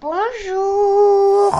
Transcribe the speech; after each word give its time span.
Bonjour 0.00 1.52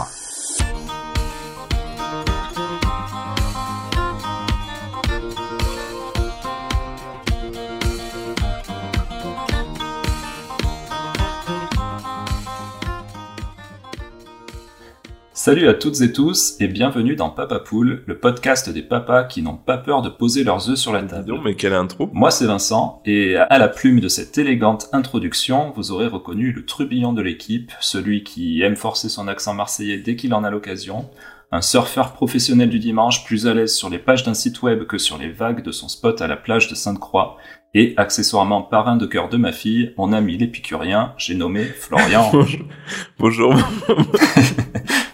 Salut 15.46 15.68
à 15.68 15.74
toutes 15.74 16.00
et 16.00 16.10
tous 16.10 16.56
et 16.58 16.66
bienvenue 16.66 17.14
dans 17.14 17.30
Papa 17.30 17.60
Poule, 17.60 18.02
le 18.06 18.18
podcast 18.18 18.68
des 18.68 18.82
papas 18.82 19.22
qui 19.22 19.42
n'ont 19.42 19.56
pas 19.56 19.78
peur 19.78 20.02
de 20.02 20.08
poser 20.08 20.42
leurs 20.42 20.68
œufs 20.68 20.76
sur 20.76 20.92
la 20.92 21.04
table. 21.04 21.32
Non, 21.32 21.40
mais 21.40 21.54
quelle 21.54 21.72
intro 21.72 22.10
Moi 22.12 22.32
c'est 22.32 22.46
Vincent 22.46 23.00
et 23.06 23.36
à 23.36 23.56
la 23.58 23.68
plume 23.68 24.00
de 24.00 24.08
cette 24.08 24.36
élégante 24.38 24.88
introduction, 24.92 25.70
vous 25.76 25.92
aurez 25.92 26.08
reconnu 26.08 26.50
le 26.50 26.64
trubillon 26.64 27.12
de 27.12 27.22
l'équipe, 27.22 27.70
celui 27.78 28.24
qui 28.24 28.60
aime 28.62 28.74
forcer 28.74 29.08
son 29.08 29.28
accent 29.28 29.54
marseillais 29.54 29.98
dès 29.98 30.16
qu'il 30.16 30.34
en 30.34 30.42
a 30.42 30.50
l'occasion, 30.50 31.08
un 31.52 31.62
surfeur 31.62 32.12
professionnel 32.12 32.68
du 32.68 32.80
dimanche 32.80 33.24
plus 33.24 33.46
à 33.46 33.54
l'aise 33.54 33.72
sur 33.72 33.88
les 33.88 34.00
pages 34.00 34.24
d'un 34.24 34.34
site 34.34 34.62
web 34.62 34.84
que 34.88 34.98
sur 34.98 35.16
les 35.16 35.30
vagues 35.30 35.62
de 35.62 35.70
son 35.70 35.86
spot 35.86 36.20
à 36.22 36.26
la 36.26 36.36
plage 36.36 36.66
de 36.66 36.74
Sainte-Croix, 36.74 37.36
et 37.72 37.94
accessoirement 37.98 38.62
parrain 38.62 38.96
de 38.96 39.06
cœur 39.06 39.28
de 39.28 39.36
ma 39.36 39.52
fille, 39.52 39.92
mon 39.96 40.12
ami 40.12 40.38
l'épicurien, 40.38 41.14
j'ai 41.18 41.36
nommé 41.36 41.62
Florian. 41.62 42.32
Bonjour. 43.20 43.54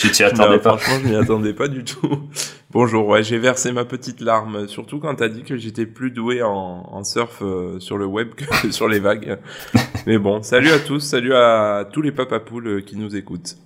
tu 0.00 0.10
t'y 0.10 0.22
attendais 0.24 0.56
Non, 0.56 0.58
pas 0.62 0.76
Franchement, 0.78 1.00
je 1.04 1.08
m'y 1.08 1.16
attendais 1.16 1.52
pas 1.52 1.68
du 1.68 1.84
tout. 1.84 2.00
Bonjour, 2.72 3.06
ouais, 3.08 3.22
j'ai 3.22 3.38
versé 3.38 3.72
ma 3.72 3.84
petite 3.84 4.20
larme, 4.20 4.68
surtout 4.68 4.98
quand 5.00 5.14
t'as 5.16 5.28
dit 5.28 5.42
que 5.42 5.56
j'étais 5.56 5.86
plus 5.86 6.10
doué 6.10 6.42
en, 6.42 6.50
en 6.90 7.04
surf 7.04 7.42
euh, 7.42 7.80
sur 7.80 7.98
le 7.98 8.06
web 8.06 8.30
que 8.34 8.70
sur 8.72 8.88
les 8.88 9.00
vagues. 9.00 9.38
Mais 10.06 10.18
bon, 10.18 10.42
salut 10.42 10.70
à 10.70 10.78
tous, 10.78 11.00
salut 11.00 11.34
à 11.34 11.84
tous 11.92 12.00
les 12.00 12.12
papapoules 12.12 12.66
euh, 12.68 12.80
qui 12.80 12.96
nous 12.96 13.16
écoutent. 13.16 13.56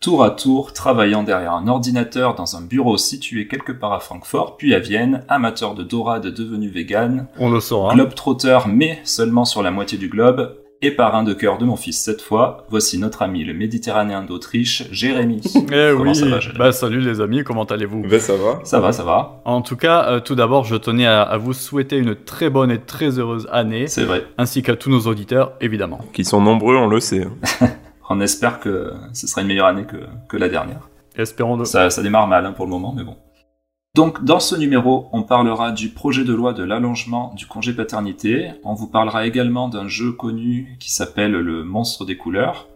tour 0.00 0.22
à 0.22 0.30
tour, 0.30 0.72
travaillant 0.74 1.22
derrière 1.22 1.54
un 1.54 1.66
ordinateur 1.66 2.34
dans 2.34 2.56
un 2.56 2.60
bureau 2.60 2.98
situé 2.98 3.48
quelque 3.48 3.72
part 3.72 3.94
à 3.94 4.00
Francfort, 4.00 4.58
puis 4.58 4.74
à 4.74 4.78
Vienne, 4.78 5.24
amateur 5.28 5.74
de 5.74 5.82
dorade 5.82 6.26
devenu 6.26 6.68
vegan, 6.68 7.26
On 7.38 7.50
le 7.50 7.60
saura. 7.60 7.94
globe-trotteur 7.94 8.68
mais 8.68 9.00
seulement 9.04 9.46
sur 9.46 9.62
la 9.62 9.70
moitié 9.70 9.96
du 9.96 10.08
globe, 10.08 10.54
et 10.82 10.90
parrain 10.90 11.22
de 11.22 11.32
cœur 11.32 11.58
de 11.58 11.64
mon 11.64 11.76
fils 11.76 11.98
cette 12.02 12.20
fois, 12.20 12.66
voici 12.68 12.98
notre 12.98 13.22
ami 13.22 13.44
le 13.44 13.54
méditerranéen 13.54 14.22
d'Autriche, 14.22 14.84
Jérémy. 14.90 15.40
Eh 15.72 15.92
Comment 15.96 16.10
oui, 16.10 16.14
ça 16.14 16.26
va, 16.26 16.38
Jérémy 16.40 16.58
bah 16.58 16.72
salut 16.72 17.00
les 17.00 17.20
amis, 17.20 17.42
comment 17.44 17.64
allez-vous? 17.64 18.02
Ben 18.02 18.20
ça 18.20 18.34
va. 18.36 18.60
Ça 18.64 18.80
va, 18.80 18.92
ça 18.92 19.02
va, 19.04 19.40
En 19.44 19.62
tout 19.62 19.76
cas, 19.76 20.04
euh, 20.10 20.20
tout 20.20 20.34
d'abord, 20.34 20.64
je 20.64 20.76
tenais 20.76 21.06
à, 21.06 21.22
à 21.22 21.36
vous 21.38 21.52
souhaiter 21.54 21.96
une 21.96 22.14
très 22.14 22.50
bonne 22.50 22.70
et 22.70 22.78
très 22.80 23.18
heureuse 23.18 23.48
année, 23.50 23.86
c'est 23.86 24.04
vrai. 24.04 24.24
ainsi 24.38 24.62
qu'à 24.62 24.76
tous 24.76 24.90
nos 24.90 25.00
auditeurs, 25.00 25.52
évidemment. 25.60 26.00
Qui 26.12 26.24
sont 26.24 26.40
nombreux, 26.40 26.76
on 26.76 26.86
le 26.88 27.00
sait. 27.00 27.24
hein. 27.62 27.68
On 28.08 28.20
espère 28.20 28.60
que 28.60 28.92
ce 29.12 29.26
sera 29.26 29.40
une 29.40 29.48
meilleure 29.48 29.66
année 29.66 29.84
que, 29.84 29.96
que 30.28 30.36
la 30.36 30.48
dernière. 30.48 30.88
Espérons 31.16 31.56
de... 31.56 31.64
Ça, 31.64 31.90
ça 31.90 32.02
démarre 32.02 32.28
mal 32.28 32.46
hein, 32.46 32.52
pour 32.52 32.64
le 32.66 32.70
moment, 32.70 32.94
mais 32.96 33.02
bon. 33.02 33.16
Donc, 33.96 34.22
dans 34.22 34.40
ce 34.40 34.54
numéro, 34.54 35.08
on 35.12 35.22
parlera 35.22 35.72
du 35.72 35.88
projet 35.88 36.22
de 36.22 36.34
loi 36.34 36.52
de 36.52 36.62
l'allongement 36.62 37.32
du 37.34 37.46
congé 37.46 37.72
paternité. 37.72 38.50
On 38.62 38.74
vous 38.74 38.88
parlera 38.88 39.26
également 39.26 39.70
d'un 39.70 39.88
jeu 39.88 40.12
connu 40.12 40.76
qui 40.78 40.92
s'appelle 40.92 41.32
le 41.32 41.64
Monstre 41.64 42.04
des 42.04 42.18
couleurs. 42.18 42.68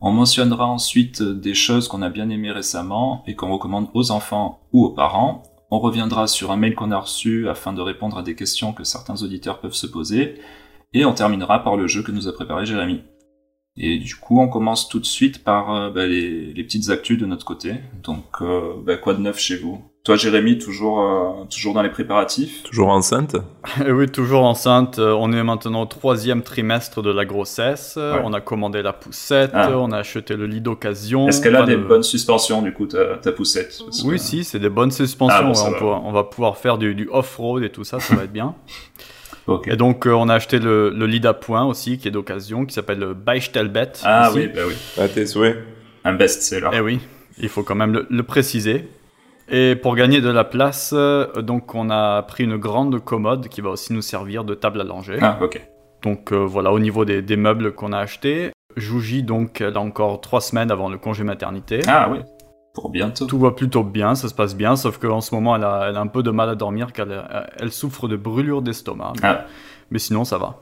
On 0.00 0.10
mentionnera 0.10 0.66
ensuite 0.66 1.22
des 1.22 1.54
choses 1.54 1.86
qu'on 1.86 2.02
a 2.02 2.10
bien 2.10 2.28
aimées 2.28 2.50
récemment 2.50 3.22
et 3.28 3.36
qu'on 3.36 3.52
recommande 3.52 3.86
aux 3.94 4.10
enfants 4.10 4.62
ou 4.72 4.84
aux 4.84 4.90
parents. 4.90 5.44
On 5.70 5.78
reviendra 5.78 6.26
sur 6.26 6.50
un 6.50 6.56
mail 6.56 6.74
qu'on 6.74 6.90
a 6.90 6.98
reçu 6.98 7.48
afin 7.48 7.72
de 7.72 7.80
répondre 7.80 8.18
à 8.18 8.24
des 8.24 8.34
questions 8.34 8.72
que 8.72 8.82
certains 8.82 9.22
auditeurs 9.22 9.60
peuvent 9.60 9.74
se 9.74 9.86
poser. 9.86 10.40
Et 10.92 11.04
on 11.04 11.14
terminera 11.14 11.62
par 11.62 11.76
le 11.76 11.86
jeu 11.86 12.02
que 12.02 12.10
nous 12.10 12.26
a 12.26 12.32
préparé 12.32 12.66
Jérémy. 12.66 13.02
Et 13.76 13.98
du 13.98 14.16
coup, 14.16 14.40
on 14.40 14.48
commence 14.48 14.88
tout 14.88 14.98
de 14.98 15.06
suite 15.06 15.44
par 15.44 15.72
euh, 15.72 15.90
bah, 15.90 16.06
les, 16.06 16.52
petites 16.64 16.90
actus 16.90 17.16
de 17.16 17.26
notre 17.26 17.46
côté. 17.46 17.76
Donc, 18.02 18.24
euh, 18.40 18.72
bah, 18.84 18.96
quoi 18.96 19.14
de 19.14 19.20
neuf 19.20 19.38
chez 19.38 19.56
vous? 19.56 19.80
Toi, 20.04 20.16
Jérémy, 20.16 20.58
toujours, 20.58 21.00
euh, 21.00 21.44
toujours 21.50 21.72
dans 21.72 21.80
les 21.80 21.88
préparatifs? 21.88 22.62
Toujours 22.64 22.88
enceinte? 22.90 23.36
Eh 23.86 23.90
oui, 23.90 24.06
toujours 24.10 24.42
enceinte, 24.44 24.98
euh, 24.98 25.16
on 25.18 25.32
est 25.32 25.42
maintenant 25.42 25.80
au 25.80 25.86
troisième 25.86 26.42
trimestre 26.42 27.00
de 27.00 27.10
la 27.10 27.24
grossesse, 27.24 27.94
Ouais. 27.96 28.20
on 28.22 28.34
a 28.34 28.42
commandé 28.42 28.82
la 28.82 28.92
poussette, 28.92 29.52
Ah. 29.54 29.70
on 29.78 29.92
a 29.92 29.96
acheté 29.96 30.36
le 30.36 30.44
lit 30.46 30.60
d'occasion. 30.60 31.26
Est-ce 31.26 31.40
qu'elle 31.40 31.56
a 31.56 31.60
Enfin, 31.62 31.68
des 31.70 31.76
de- 31.78 31.82
bonnes 31.84 32.02
suspensions, 32.02 32.60
du 32.60 32.74
coup, 32.74 32.84
ta, 32.84 33.16
ta 33.16 33.32
poussette? 33.32 33.78
Parce 33.82 34.02
Oui, 34.02 34.16
que- 34.16 34.20
si, 34.20 34.44
c'est 34.44 34.58
des 34.58 34.68
bonnes 34.68 34.90
suspensions, 34.90 35.36
Ah, 35.38 35.42
bon, 35.42 35.58
on, 35.58 35.70
va. 35.70 35.78
pourra- 35.78 36.02
on 36.04 36.12
va 36.12 36.24
pouvoir 36.24 36.58
faire 36.58 36.76
du, 36.76 36.94
du 36.94 37.08
off-road 37.10 37.62
et 37.62 37.70
tout 37.70 37.84
ça, 37.84 37.98
ça 37.98 38.14
va 38.14 38.24
être 38.24 38.32
bien. 38.32 38.54
Et 39.66 39.76
donc, 39.76 40.06
euh, 40.06 40.12
on 40.12 40.28
a 40.28 40.34
acheté 40.34 40.58
le, 40.58 40.90
le 40.90 41.06
lit 41.06 41.20
d'appoint 41.20 41.64
aussi, 41.64 41.96
qui 41.96 42.08
est 42.08 42.10
d'occasion, 42.10 42.66
qui 42.66 42.74
s'appelle 42.74 42.98
le 42.98 43.14
Beistellbett. 43.14 44.02
Ah 44.04 44.28
aussi. 44.30 44.38
oui, 44.40 44.50
bah 44.54 44.62
oui. 44.68 44.74
À 45.02 45.08
tes 45.08 45.24
souhaits. 45.24 45.56
Un 46.04 46.12
best-seller. 46.12 46.68
Eh 46.74 46.80
oui, 46.80 46.98
il 47.38 47.48
faut 47.48 47.62
quand 47.62 47.74
même 47.74 47.92
le, 47.94 48.06
le 48.10 48.22
préciser. 48.22 48.86
Et 49.48 49.76
pour 49.76 49.94
gagner 49.94 50.20
de 50.20 50.30
la 50.30 50.44
place, 50.44 50.92
euh, 50.96 51.26
donc 51.42 51.74
on 51.74 51.90
a 51.90 52.22
pris 52.22 52.44
une 52.44 52.56
grande 52.56 52.98
commode 53.04 53.48
qui 53.48 53.60
va 53.60 53.70
aussi 53.70 53.92
nous 53.92 54.02
servir 54.02 54.44
de 54.44 54.54
table 54.54 54.80
à 54.80 54.84
langer. 54.84 55.18
Ah, 55.20 55.38
ok. 55.42 55.60
Donc 56.02 56.32
euh, 56.32 56.36
voilà, 56.44 56.72
au 56.72 56.78
niveau 56.78 57.04
des, 57.04 57.22
des 57.22 57.36
meubles 57.36 57.72
qu'on 57.72 57.92
a 57.92 57.98
achetés, 57.98 58.52
Jouji, 58.76 59.22
donc, 59.22 59.60
elle 59.60 59.76
a 59.76 59.80
encore 59.80 60.20
trois 60.20 60.40
semaines 60.40 60.70
avant 60.70 60.88
le 60.88 60.98
congé 60.98 61.24
maternité. 61.24 61.80
Ah 61.86 62.08
oui, 62.10 62.18
pour 62.74 62.90
bientôt. 62.90 63.26
Tout 63.26 63.38
va 63.38 63.52
plutôt 63.52 63.84
bien, 63.84 64.14
ça 64.14 64.28
se 64.28 64.34
passe 64.34 64.56
bien, 64.56 64.76
sauf 64.76 64.98
qu'en 64.98 65.20
ce 65.20 65.34
moment, 65.34 65.54
elle 65.56 65.64
a, 65.64 65.86
elle 65.90 65.96
a 65.96 66.00
un 66.00 66.08
peu 66.08 66.22
de 66.22 66.30
mal 66.30 66.48
à 66.48 66.54
dormir 66.54 66.92
car 66.92 67.06
elle, 67.10 67.24
elle 67.60 67.70
souffre 67.70 68.08
de 68.08 68.16
brûlure 68.16 68.62
d'estomac. 68.62 69.12
Ah. 69.22 69.44
Mais 69.90 69.98
sinon, 69.98 70.24
ça 70.24 70.38
va. 70.38 70.56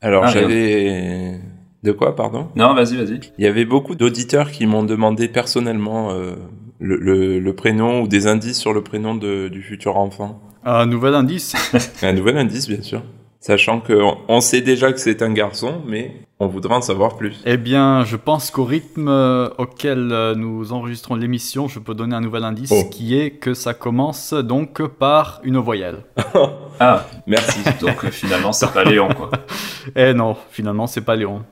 Alors 0.00 0.24
Ah, 0.24 0.28
j'avais... 0.28 1.40
De 1.82 1.90
quoi, 1.90 2.14
pardon? 2.14 2.48
Non, 2.54 2.74
vas-y, 2.74 2.96
vas-y. 2.96 3.18
Il 3.38 3.44
y 3.44 3.48
avait 3.48 3.64
beaucoup 3.64 3.96
d'auditeurs 3.96 4.52
qui 4.52 4.66
m'ont 4.66 4.84
demandé 4.84 5.26
personnellement 5.28 6.12
euh, 6.12 6.36
le, 6.82 6.96
le, 6.96 7.38
le 7.38 7.52
prénom 7.54 8.02
ou 8.02 8.08
des 8.08 8.26
indices 8.26 8.58
sur 8.58 8.72
le 8.72 8.82
prénom 8.82 9.14
de, 9.14 9.48
du 9.48 9.62
futur 9.62 9.96
enfant. 9.96 10.40
Un 10.64 10.86
nouvel 10.86 11.14
indice 11.14 11.54
Un 12.02 12.12
nouvel 12.12 12.36
indice, 12.38 12.68
bien 12.68 12.82
sûr. 12.82 13.02
Sachant 13.40 13.80
qu'on 13.80 14.18
on 14.28 14.40
sait 14.40 14.60
déjà 14.60 14.92
que 14.92 15.00
c'est 15.00 15.20
un 15.20 15.32
garçon, 15.32 15.82
mais 15.86 16.12
on 16.38 16.46
voudrait 16.46 16.74
en 16.76 16.80
savoir 16.80 17.16
plus. 17.16 17.40
Eh 17.44 17.56
bien, 17.56 18.04
je 18.04 18.14
pense 18.16 18.52
qu'au 18.52 18.64
rythme 18.64 19.08
euh, 19.08 19.48
auquel 19.58 20.12
euh, 20.12 20.36
nous 20.36 20.72
enregistrons 20.72 21.16
l'émission, 21.16 21.66
je 21.66 21.80
peux 21.80 21.94
donner 21.94 22.14
un 22.14 22.20
nouvel 22.20 22.44
indice 22.44 22.70
Oh. 22.72 22.84
qui 22.88 23.18
est 23.18 23.30
que 23.32 23.52
ça 23.54 23.74
commence 23.74 24.32
donc 24.32 24.80
par 24.86 25.40
une 25.44 25.58
voyelle. 25.58 26.04
Ah, 26.80 27.06
Merci. 27.28 27.60
donc 27.80 28.04
euh, 28.04 28.10
finalement, 28.10 28.52
c'est 28.52 28.72
pas 28.72 28.82
Léon, 28.84 29.08
quoi. 29.08 29.30
Eh 29.96 30.14
non, 30.14 30.36
finalement, 30.50 30.86
c'est 30.88 31.02
pas 31.02 31.14
Léon. 31.16 31.42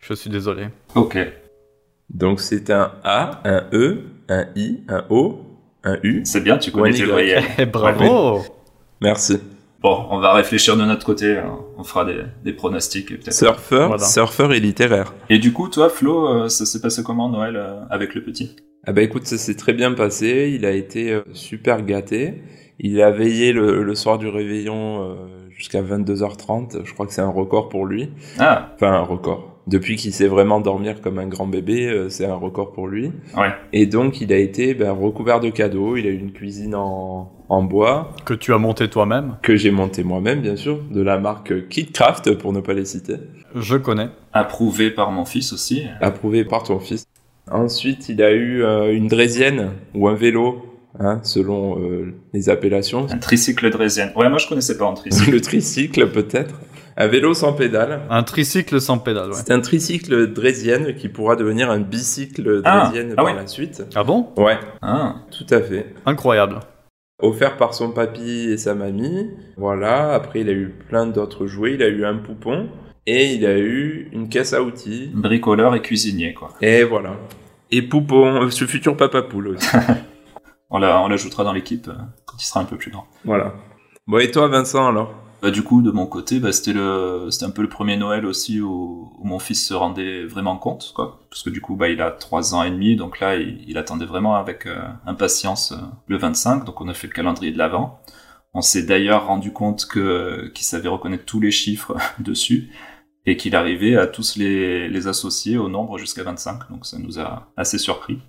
Je 0.00 0.14
suis 0.14 0.30
désolé. 0.30 0.66
Ok. 0.94 1.18
Donc 2.10 2.40
c'est 2.40 2.70
un 2.70 2.92
A, 3.04 3.40
un 3.44 3.64
E, 3.72 4.02
un 4.32 4.46
I, 4.56 4.80
un 4.88 5.04
O, 5.10 5.40
un 5.84 5.98
U. 6.02 6.22
C'est 6.24 6.40
bien, 6.42 6.58
tu 6.58 6.70
connais 6.70 6.92
tes 6.92 7.04
voyelles. 7.04 7.44
Eh 7.58 7.66
bravo 7.66 8.40
Merci. 9.00 9.38
Bon, 9.80 10.06
on 10.10 10.18
va 10.20 10.32
réfléchir 10.34 10.76
de 10.76 10.84
notre 10.84 11.04
côté. 11.04 11.38
hein. 11.38 11.58
On 11.76 11.82
fera 11.82 12.04
des, 12.04 12.20
des 12.44 12.52
pronostics, 12.52 13.08
peut-être. 13.08 13.32
Surfeur, 13.34 13.88
Voilà. 13.88 14.04
surfeur 14.04 14.52
et 14.52 14.60
littéraire. 14.60 15.12
Et 15.28 15.38
du 15.40 15.52
coup, 15.52 15.68
toi, 15.68 15.88
Flo, 15.88 16.28
euh, 16.28 16.48
ça 16.48 16.66
s'est 16.66 16.80
passé 16.80 17.02
comment 17.02 17.28
Noël 17.28 17.56
euh, 17.56 17.80
avec 17.90 18.14
le 18.14 18.22
petit? 18.22 18.54
Ah 18.86 18.92
bah 18.92 19.02
écoute, 19.02 19.26
ça 19.26 19.38
s'est 19.38 19.56
très 19.56 19.72
bien 19.72 19.92
passé. 19.92 20.52
Il 20.54 20.64
a 20.66 20.70
été 20.70 21.12
euh, 21.12 21.22
super 21.32 21.82
gâté. 21.84 22.42
Il 22.78 23.00
a 23.02 23.10
veillé 23.10 23.52
le, 23.52 23.82
le 23.82 23.94
soir 23.96 24.18
du 24.18 24.28
réveillon 24.28 25.16
jusqu'à 25.50 25.82
22h30. 25.82 26.84
Je 26.84 26.92
crois 26.94 27.06
que 27.06 27.12
c'est 27.12 27.20
un 27.20 27.28
record 27.30 27.68
pour 27.68 27.86
lui. 27.86 28.10
Ah, 28.38 28.70
Enfin, 28.74 28.92
un 28.92 29.02
record. 29.02 29.51
Depuis 29.68 29.94
qu'il 29.96 30.12
sait 30.12 30.26
vraiment 30.26 30.60
dormir 30.60 31.00
comme 31.00 31.18
un 31.20 31.26
grand 31.26 31.46
bébé, 31.46 31.86
euh, 31.86 32.08
c'est 32.08 32.26
un 32.26 32.34
record 32.34 32.72
pour 32.72 32.88
lui. 32.88 33.12
ouais. 33.36 33.52
Et 33.72 33.86
donc, 33.86 34.20
il 34.20 34.32
a 34.32 34.36
été 34.38 34.74
ben, 34.74 34.90
recouvert 34.90 35.38
de 35.38 35.50
cadeaux. 35.50 35.96
Il 35.96 36.06
a 36.06 36.10
eu 36.10 36.18
une 36.18 36.32
cuisine 36.32 36.74
en, 36.74 37.30
en 37.48 37.62
bois 37.62 38.12
Que 38.24 38.34
tu 38.34 38.52
as 38.52 38.58
monté 38.58 38.88
toi-même 38.88 39.36
que 39.42 39.54
j'ai 39.56 39.70
monté 39.70 40.02
moi-même, 40.02 40.40
bien 40.40 40.56
sûr, 40.56 40.80
de 40.90 41.00
la 41.00 41.18
marque 41.18 41.68
Kitcraft, 41.68 42.36
pour 42.38 42.52
ne 42.52 42.60
pas 42.60 42.72
les 42.72 42.84
citer, 42.84 43.14
Je 43.54 43.76
connais. 43.76 44.08
Approuvé 44.32 44.90
par 44.90 45.12
mon 45.12 45.24
fils 45.24 45.52
aussi. 45.52 45.84
approuvé 46.00 46.44
par 46.44 46.64
ton 46.64 46.80
fils. 46.80 47.04
Ensuite, 47.50 48.08
il 48.08 48.22
a 48.22 48.32
eu 48.32 48.64
euh, 48.64 48.92
une 48.94 49.08
draisienne 49.08 49.70
ou 49.94 50.08
un 50.08 50.14
vélo, 50.14 50.64
hein, 50.98 51.20
selon 51.22 51.78
euh, 51.78 52.14
les 52.32 52.48
appellations. 52.48 53.06
Un 53.10 53.18
tricycle 53.18 53.68
draisienne. 53.70 54.10
Ouais, 54.16 54.28
moi 54.28 54.38
je 54.38 54.48
connaissais 54.48 54.76
pas 54.78 54.86
un 54.86 54.94
tricycle. 54.94 55.30
Le 55.32 55.40
tricycle, 55.40 56.08
peut-être. 56.10 56.60
Un 56.96 57.06
vélo 57.06 57.32
sans 57.34 57.52
pédale. 57.54 58.02
Un 58.10 58.22
tricycle 58.22 58.80
sans 58.80 58.98
pédale, 58.98 59.30
ouais. 59.30 59.34
C'est 59.36 59.50
un 59.52 59.60
tricycle 59.60 60.32
draisienne 60.32 60.94
qui 60.94 61.08
pourra 61.08 61.36
devenir 61.36 61.70
un 61.70 61.80
bicycle 61.80 62.60
Ah, 62.64 62.80
draisienne 62.86 63.12
ah 63.12 63.16
par 63.16 63.24
oui. 63.26 63.32
la 63.34 63.46
suite. 63.46 63.82
Ah 63.94 64.04
bon? 64.04 64.28
Ouais, 64.36 64.58
Ah, 64.82 65.16
tout 65.30 65.46
à 65.54 65.60
fait. 65.60 65.94
Incroyable. 66.06 66.60
offert 67.20 67.56
par 67.56 67.72
son 67.74 67.92
papy 67.92 68.48
et 68.50 68.56
sa 68.58 68.74
mamie. 68.74 69.30
Voilà, 69.56 70.12
après 70.12 70.40
il 70.40 70.48
a 70.48 70.52
eu 70.52 70.68
plein 70.88 71.06
d'autres 71.06 71.46
jouets, 71.46 71.74
il 71.74 71.82
a 71.82 71.88
eu 71.88 72.04
un 72.04 72.16
poupon 72.16 72.68
et 73.06 73.32
il 73.34 73.46
a 73.46 73.56
eu 73.58 74.08
une 74.12 74.28
caisse 74.28 74.52
à 74.52 74.62
outils. 74.62 75.10
bricoleur 75.14 75.74
et 75.74 75.82
cuisinier, 75.82 76.34
quoi. 76.34 76.50
Et 76.60 76.82
voilà. 76.84 77.14
Et 77.70 77.80
poupon, 77.82 78.42
euh, 78.42 78.50
ce 78.50 78.64
futur 78.66 78.96
papa 78.96 79.22
poule 79.22 79.48
aussi. 79.48 79.68
On 80.70 80.78
l'ajoutera 80.78 81.44
dans 81.44 81.52
l'équipe 81.52 81.88
euh, 81.88 81.92
quand 82.26 82.36
il 82.38 82.44
sera 82.44 82.60
un 82.60 82.64
peu 82.64 82.76
plus 82.76 82.90
grand. 82.90 83.06
voilà. 83.24 83.54
Bon 84.06 84.18
et 84.18 84.30
toi 84.30 84.48
Vincent 84.48 84.88
alors? 84.88 85.14
Bah, 85.42 85.50
du 85.50 85.64
coup, 85.64 85.82
de 85.82 85.90
mon 85.90 86.06
côté, 86.06 86.38
bah, 86.38 86.52
c'était 86.52 86.72
le, 86.72 87.26
c'était 87.32 87.46
un 87.46 87.50
peu 87.50 87.62
le 87.62 87.68
premier 87.68 87.96
Noël 87.96 88.26
aussi 88.26 88.60
où, 88.60 89.12
où, 89.18 89.24
mon 89.24 89.40
fils 89.40 89.66
se 89.66 89.74
rendait 89.74 90.24
vraiment 90.24 90.56
compte, 90.56 90.92
quoi. 90.94 91.18
Parce 91.30 91.42
que 91.42 91.50
du 91.50 91.60
coup, 91.60 91.74
bah, 91.74 91.88
il 91.88 92.00
a 92.00 92.12
trois 92.12 92.54
ans 92.54 92.62
et 92.62 92.70
demi, 92.70 92.94
donc 92.94 93.18
là, 93.18 93.34
il, 93.34 93.64
il 93.66 93.76
attendait 93.76 94.06
vraiment 94.06 94.36
avec 94.36 94.66
euh, 94.66 94.80
impatience 95.04 95.72
euh, 95.72 95.78
le 96.06 96.16
25. 96.16 96.64
Donc, 96.64 96.80
on 96.80 96.86
a 96.86 96.94
fait 96.94 97.08
le 97.08 97.12
calendrier 97.12 97.50
de 97.50 97.58
l'avant. 97.58 98.00
On 98.54 98.60
s'est 98.60 98.84
d'ailleurs 98.84 99.26
rendu 99.26 99.52
compte 99.52 99.86
que 99.86 100.48
qu'il 100.54 100.64
savait 100.64 100.88
reconnaître 100.88 101.24
tous 101.24 101.40
les 101.40 101.50
chiffres 101.50 101.96
dessus 102.20 102.70
et 103.26 103.36
qu'il 103.36 103.56
arrivait 103.56 103.96
à 103.96 104.06
tous 104.06 104.36
les, 104.36 104.88
les 104.88 105.08
associer 105.08 105.58
au 105.58 105.68
nombre 105.68 105.98
jusqu'à 105.98 106.22
25. 106.22 106.70
Donc, 106.70 106.86
ça 106.86 106.98
nous 106.98 107.18
a 107.18 107.48
assez 107.56 107.78
surpris. 107.78 108.20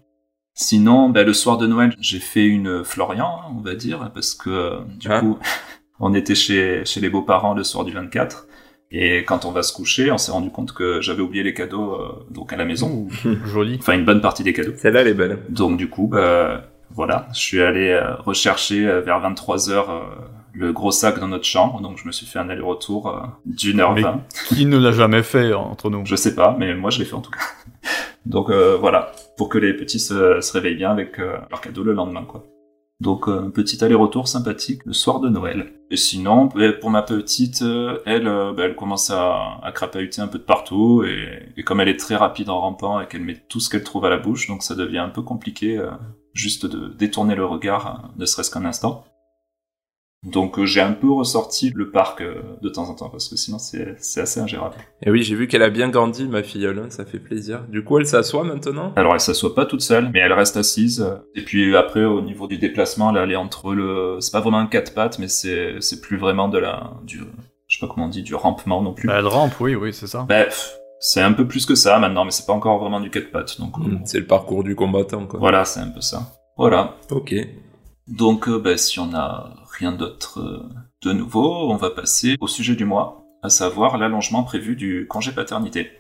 Sinon, 0.56 1.10
bah, 1.10 1.24
le 1.24 1.34
soir 1.34 1.60
de 1.60 1.68
Noël, 1.68 1.96
j'ai 2.00 2.20
fait 2.20 2.46
une 2.46 2.84
Florian, 2.84 3.42
on 3.56 3.62
va 3.62 3.76
dire, 3.76 4.12
parce 4.16 4.34
que 4.34 4.80
du 4.98 5.12
ah. 5.12 5.20
coup. 5.20 5.38
on 6.00 6.14
était 6.14 6.36
chez, 6.36 6.86
chez 6.86 7.00
les 7.00 7.10
beaux-parents 7.10 7.54
le 7.54 7.64
soir 7.64 7.86
du 7.86 7.92
24. 7.92 8.48
Et 8.96 9.24
quand 9.26 9.46
on 9.46 9.52
va 9.52 9.64
se 9.64 9.74
coucher, 9.74 10.12
on 10.12 10.20
s'est 10.20 10.32
rendu 10.32 10.52
compte 10.52 10.72
que 10.72 11.02
j'avais 11.02 11.22
oublié 11.22 11.44
les 11.44 11.56
cadeaux 11.56 11.94
euh, 11.94 12.26
donc 12.30 12.54
à 12.54 12.58
la 12.58 12.64
maison. 12.64 13.08
Joli. 13.46 13.78
Enfin, 13.80 13.94
une 13.94 14.06
bonne 14.06 14.22
partie 14.22 14.44
des 14.44 14.54
cadeaux. 14.54 14.74
Celle-là, 14.78 15.02
elle 15.02 15.08
est 15.08 15.14
belle. 15.16 15.40
Donc 15.50 15.78
du 15.78 15.90
coup, 15.90 16.08
bah, 16.08 16.62
voilà, 16.92 17.28
je 17.34 17.40
suis 17.40 17.62
allé 17.62 17.90
euh, 17.90 18.16
rechercher 18.18 18.88
euh, 18.88 19.02
vers 19.02 19.20
23 19.20 19.58
h 19.70 20.02
le 20.56 20.72
gros 20.72 20.92
sac 20.92 21.20
dans 21.20 21.28
notre 21.28 21.46
chambre. 21.46 21.82
Donc 21.82 21.98
je 21.98 22.06
me 22.06 22.12
suis 22.12 22.28
fait 22.28 22.38
un 22.38 22.50
aller-retour 22.50 23.20
d'une 23.48 23.80
heure 23.80 23.96
vingt. 23.96 24.22
Qui 24.48 24.68
ne 24.68 24.78
l'a 24.78 24.92
jamais 24.92 25.24
fait 25.24 25.54
entre 25.54 25.90
nous? 25.90 26.06
Je 26.06 26.16
sais 26.16 26.36
pas, 26.36 26.56
mais 26.60 26.76
moi 26.76 26.92
je 26.92 27.00
l'ai 27.00 27.06
fait 27.06 27.16
en 27.16 27.22
tout 27.22 27.32
cas. 27.32 27.40
donc 28.28 28.52
voilà, 28.52 29.12
pour 29.38 29.50
que 29.50 29.58
les 29.58 29.74
petits 29.74 30.00
se, 30.00 30.40
se 30.40 30.54
réveillent 30.54 30.76
bien 30.76 30.92
avec 30.92 31.18
leurs 31.18 31.62
cadeaux 31.62 31.82
le 31.82 31.94
lendemain, 31.94 32.26
quoi. 32.26 32.44
Donc 33.04 33.28
un 33.28 33.50
petit 33.50 33.84
aller-retour 33.84 34.30
sympathique 34.30 34.86
le 34.86 34.94
soir 34.94 35.20
de 35.20 35.28
Noël. 35.28 35.74
Et 35.92 35.98
sinon, 35.98 36.48
pour 36.80 36.90
ma 36.90 37.02
petite, 37.02 37.62
euh, 37.62 38.00
elle, 38.06 38.28
euh, 38.28 38.54
bah, 38.54 38.64
elle 38.64 38.78
commence 38.78 39.10
à, 39.10 39.60
à 39.62 39.74
crapahuter 39.74 40.22
un 40.22 40.28
peu 40.28 40.38
de 40.38 40.44
partout 40.44 41.04
et, 41.04 41.64
comme 41.64 41.82
elle 41.82 41.90
est 41.90 42.00
très 42.00 42.16
rapide 42.16 42.50
en 42.50 42.62
rampant 42.62 43.02
et 43.02 43.08
qu'elle 43.08 43.24
met 43.24 43.36
tout 43.50 43.60
ce 43.60 43.70
qu'elle 43.70 43.84
trouve 43.84 44.06
à 44.06 44.10
la 44.10 44.18
bouche, 44.18 44.48
donc 44.48 44.64
ça 44.64 44.74
devient 44.74 45.00
un 45.00 45.10
peu 45.10 45.22
compliqué 45.22 45.78
euh, 45.78 45.92
juste 46.32 46.66
de 46.66 46.94
détourner 46.94 47.36
le 47.36 47.46
regard, 47.46 48.14
ne 48.18 48.26
serait-ce 48.26 48.50
qu'un 48.50 48.64
instant. 48.64 49.04
Donc 50.24 50.58
euh, 50.58 50.66
j'ai 50.66 50.80
un 50.80 50.94
peu 50.94 51.12
ressorti 51.12 51.72
le 51.76 51.92
parc 51.92 52.22
euh, 52.22 52.42
de 52.62 52.70
temps 52.70 52.90
en 52.90 52.96
temps 52.96 53.10
parce 53.10 53.28
que 53.28 53.36
sinon 53.36 53.58
c'est 53.60 53.98
assez 54.22 54.40
ingérable. 54.40 54.76
Et 55.02 55.12
oui, 55.12 55.24
j'ai 55.24 55.36
vu 55.36 55.48
qu'elle 55.48 55.64
a 55.64 55.70
bien 55.70 55.90
grandi 55.90 56.28
ma 56.28 56.44
filleule, 56.44 56.80
hein, 56.80 56.90
ça 56.90 57.06
fait 57.06 57.20
plaisir. 57.20 57.64
Du 57.68 57.84
coup, 57.84 58.00
elle 58.00 58.08
s'assoit 58.08 58.44
maintenant? 58.44 58.94
Alors 58.96 59.14
elle 59.14 59.20
s'assoit 59.20 59.54
pas 59.54 59.66
toute 59.66 59.82
seule, 59.82 60.10
mais 60.14 60.20
elle 60.20 60.34
reste 60.34 60.56
assise. 60.56 61.06
Et 61.36 61.42
puis 61.44 61.76
après 61.76 62.06
au 62.06 62.22
niveau 62.22 62.48
du 62.48 62.58
déplacement, 62.58 63.12
là, 63.12 63.24
elle 63.24 63.32
est 63.32 63.36
entre 63.36 63.74
le 63.74 64.18
c'est 64.22 64.32
pas 64.32 64.40
vraiment 64.40 64.60
un 64.60 64.68
quatre 64.68 64.94
pattes 64.94 65.20
mais 65.20 65.28
c'est 65.28 65.76
c'est 65.80 66.00
plus 66.00 66.18
vraiment 66.18 66.48
de 66.48 66.58
la 66.58 66.92
du 67.04 67.22
je 67.68 67.78
sais 67.78 67.86
pas 67.86 67.92
comment 67.92 68.06
on 68.06 68.10
dit 68.10 68.24
du 68.24 68.36
rampement 68.36 68.82
non 68.82 68.94
plus. 68.94 69.08
Bah, 69.08 69.16
elle 69.18 69.28
rampe, 69.28 69.60
oui, 69.60 69.76
oui, 69.76 69.94
c'est 69.94 70.08
ça. 70.08 70.26
Bah, 70.30 70.46
c'est 71.00 71.22
un 71.22 71.34
peu 71.34 71.48
plus 71.48 71.66
que 71.66 71.76
ça 71.76 72.00
maintenant, 72.00 72.24
mais 72.24 72.32
c'est 72.32 72.46
pas 72.46 72.54
encore 72.54 72.80
vraiment 72.80 73.02
du 73.02 73.10
quatre 73.10 73.32
pattes. 73.32 73.60
Donc 73.60 73.78
mmh, 73.78 74.02
c'est 74.06 74.20
le 74.20 74.28
parcours 74.28 74.64
du 74.64 74.76
combattant 74.76 75.26
quoi. 75.26 75.40
Voilà, 75.40 75.66
c'est 75.66 75.82
un 75.82 75.90
peu 75.90 76.02
ça. 76.02 76.32
Voilà. 76.56 76.96
OK. 77.12 77.36
Donc 78.08 78.50
bah, 78.50 78.78
si 78.78 79.00
on 79.00 79.14
a 79.14 79.50
rien 79.74 79.92
d'autre 79.92 80.40
euh, 80.40 80.70
de 81.04 81.14
nouveau, 81.14 81.72
on 81.72 81.76
va 81.76 81.90
passer 81.90 82.38
au 82.40 82.48
sujet 82.48 82.76
du 82.76 82.86
mois, 82.86 83.26
à 83.42 83.50
savoir 83.50 83.98
l'allongement 83.98 84.44
prévu 84.44 84.76
du 84.76 85.08
congé 85.08 85.32
paternité. 85.32 85.92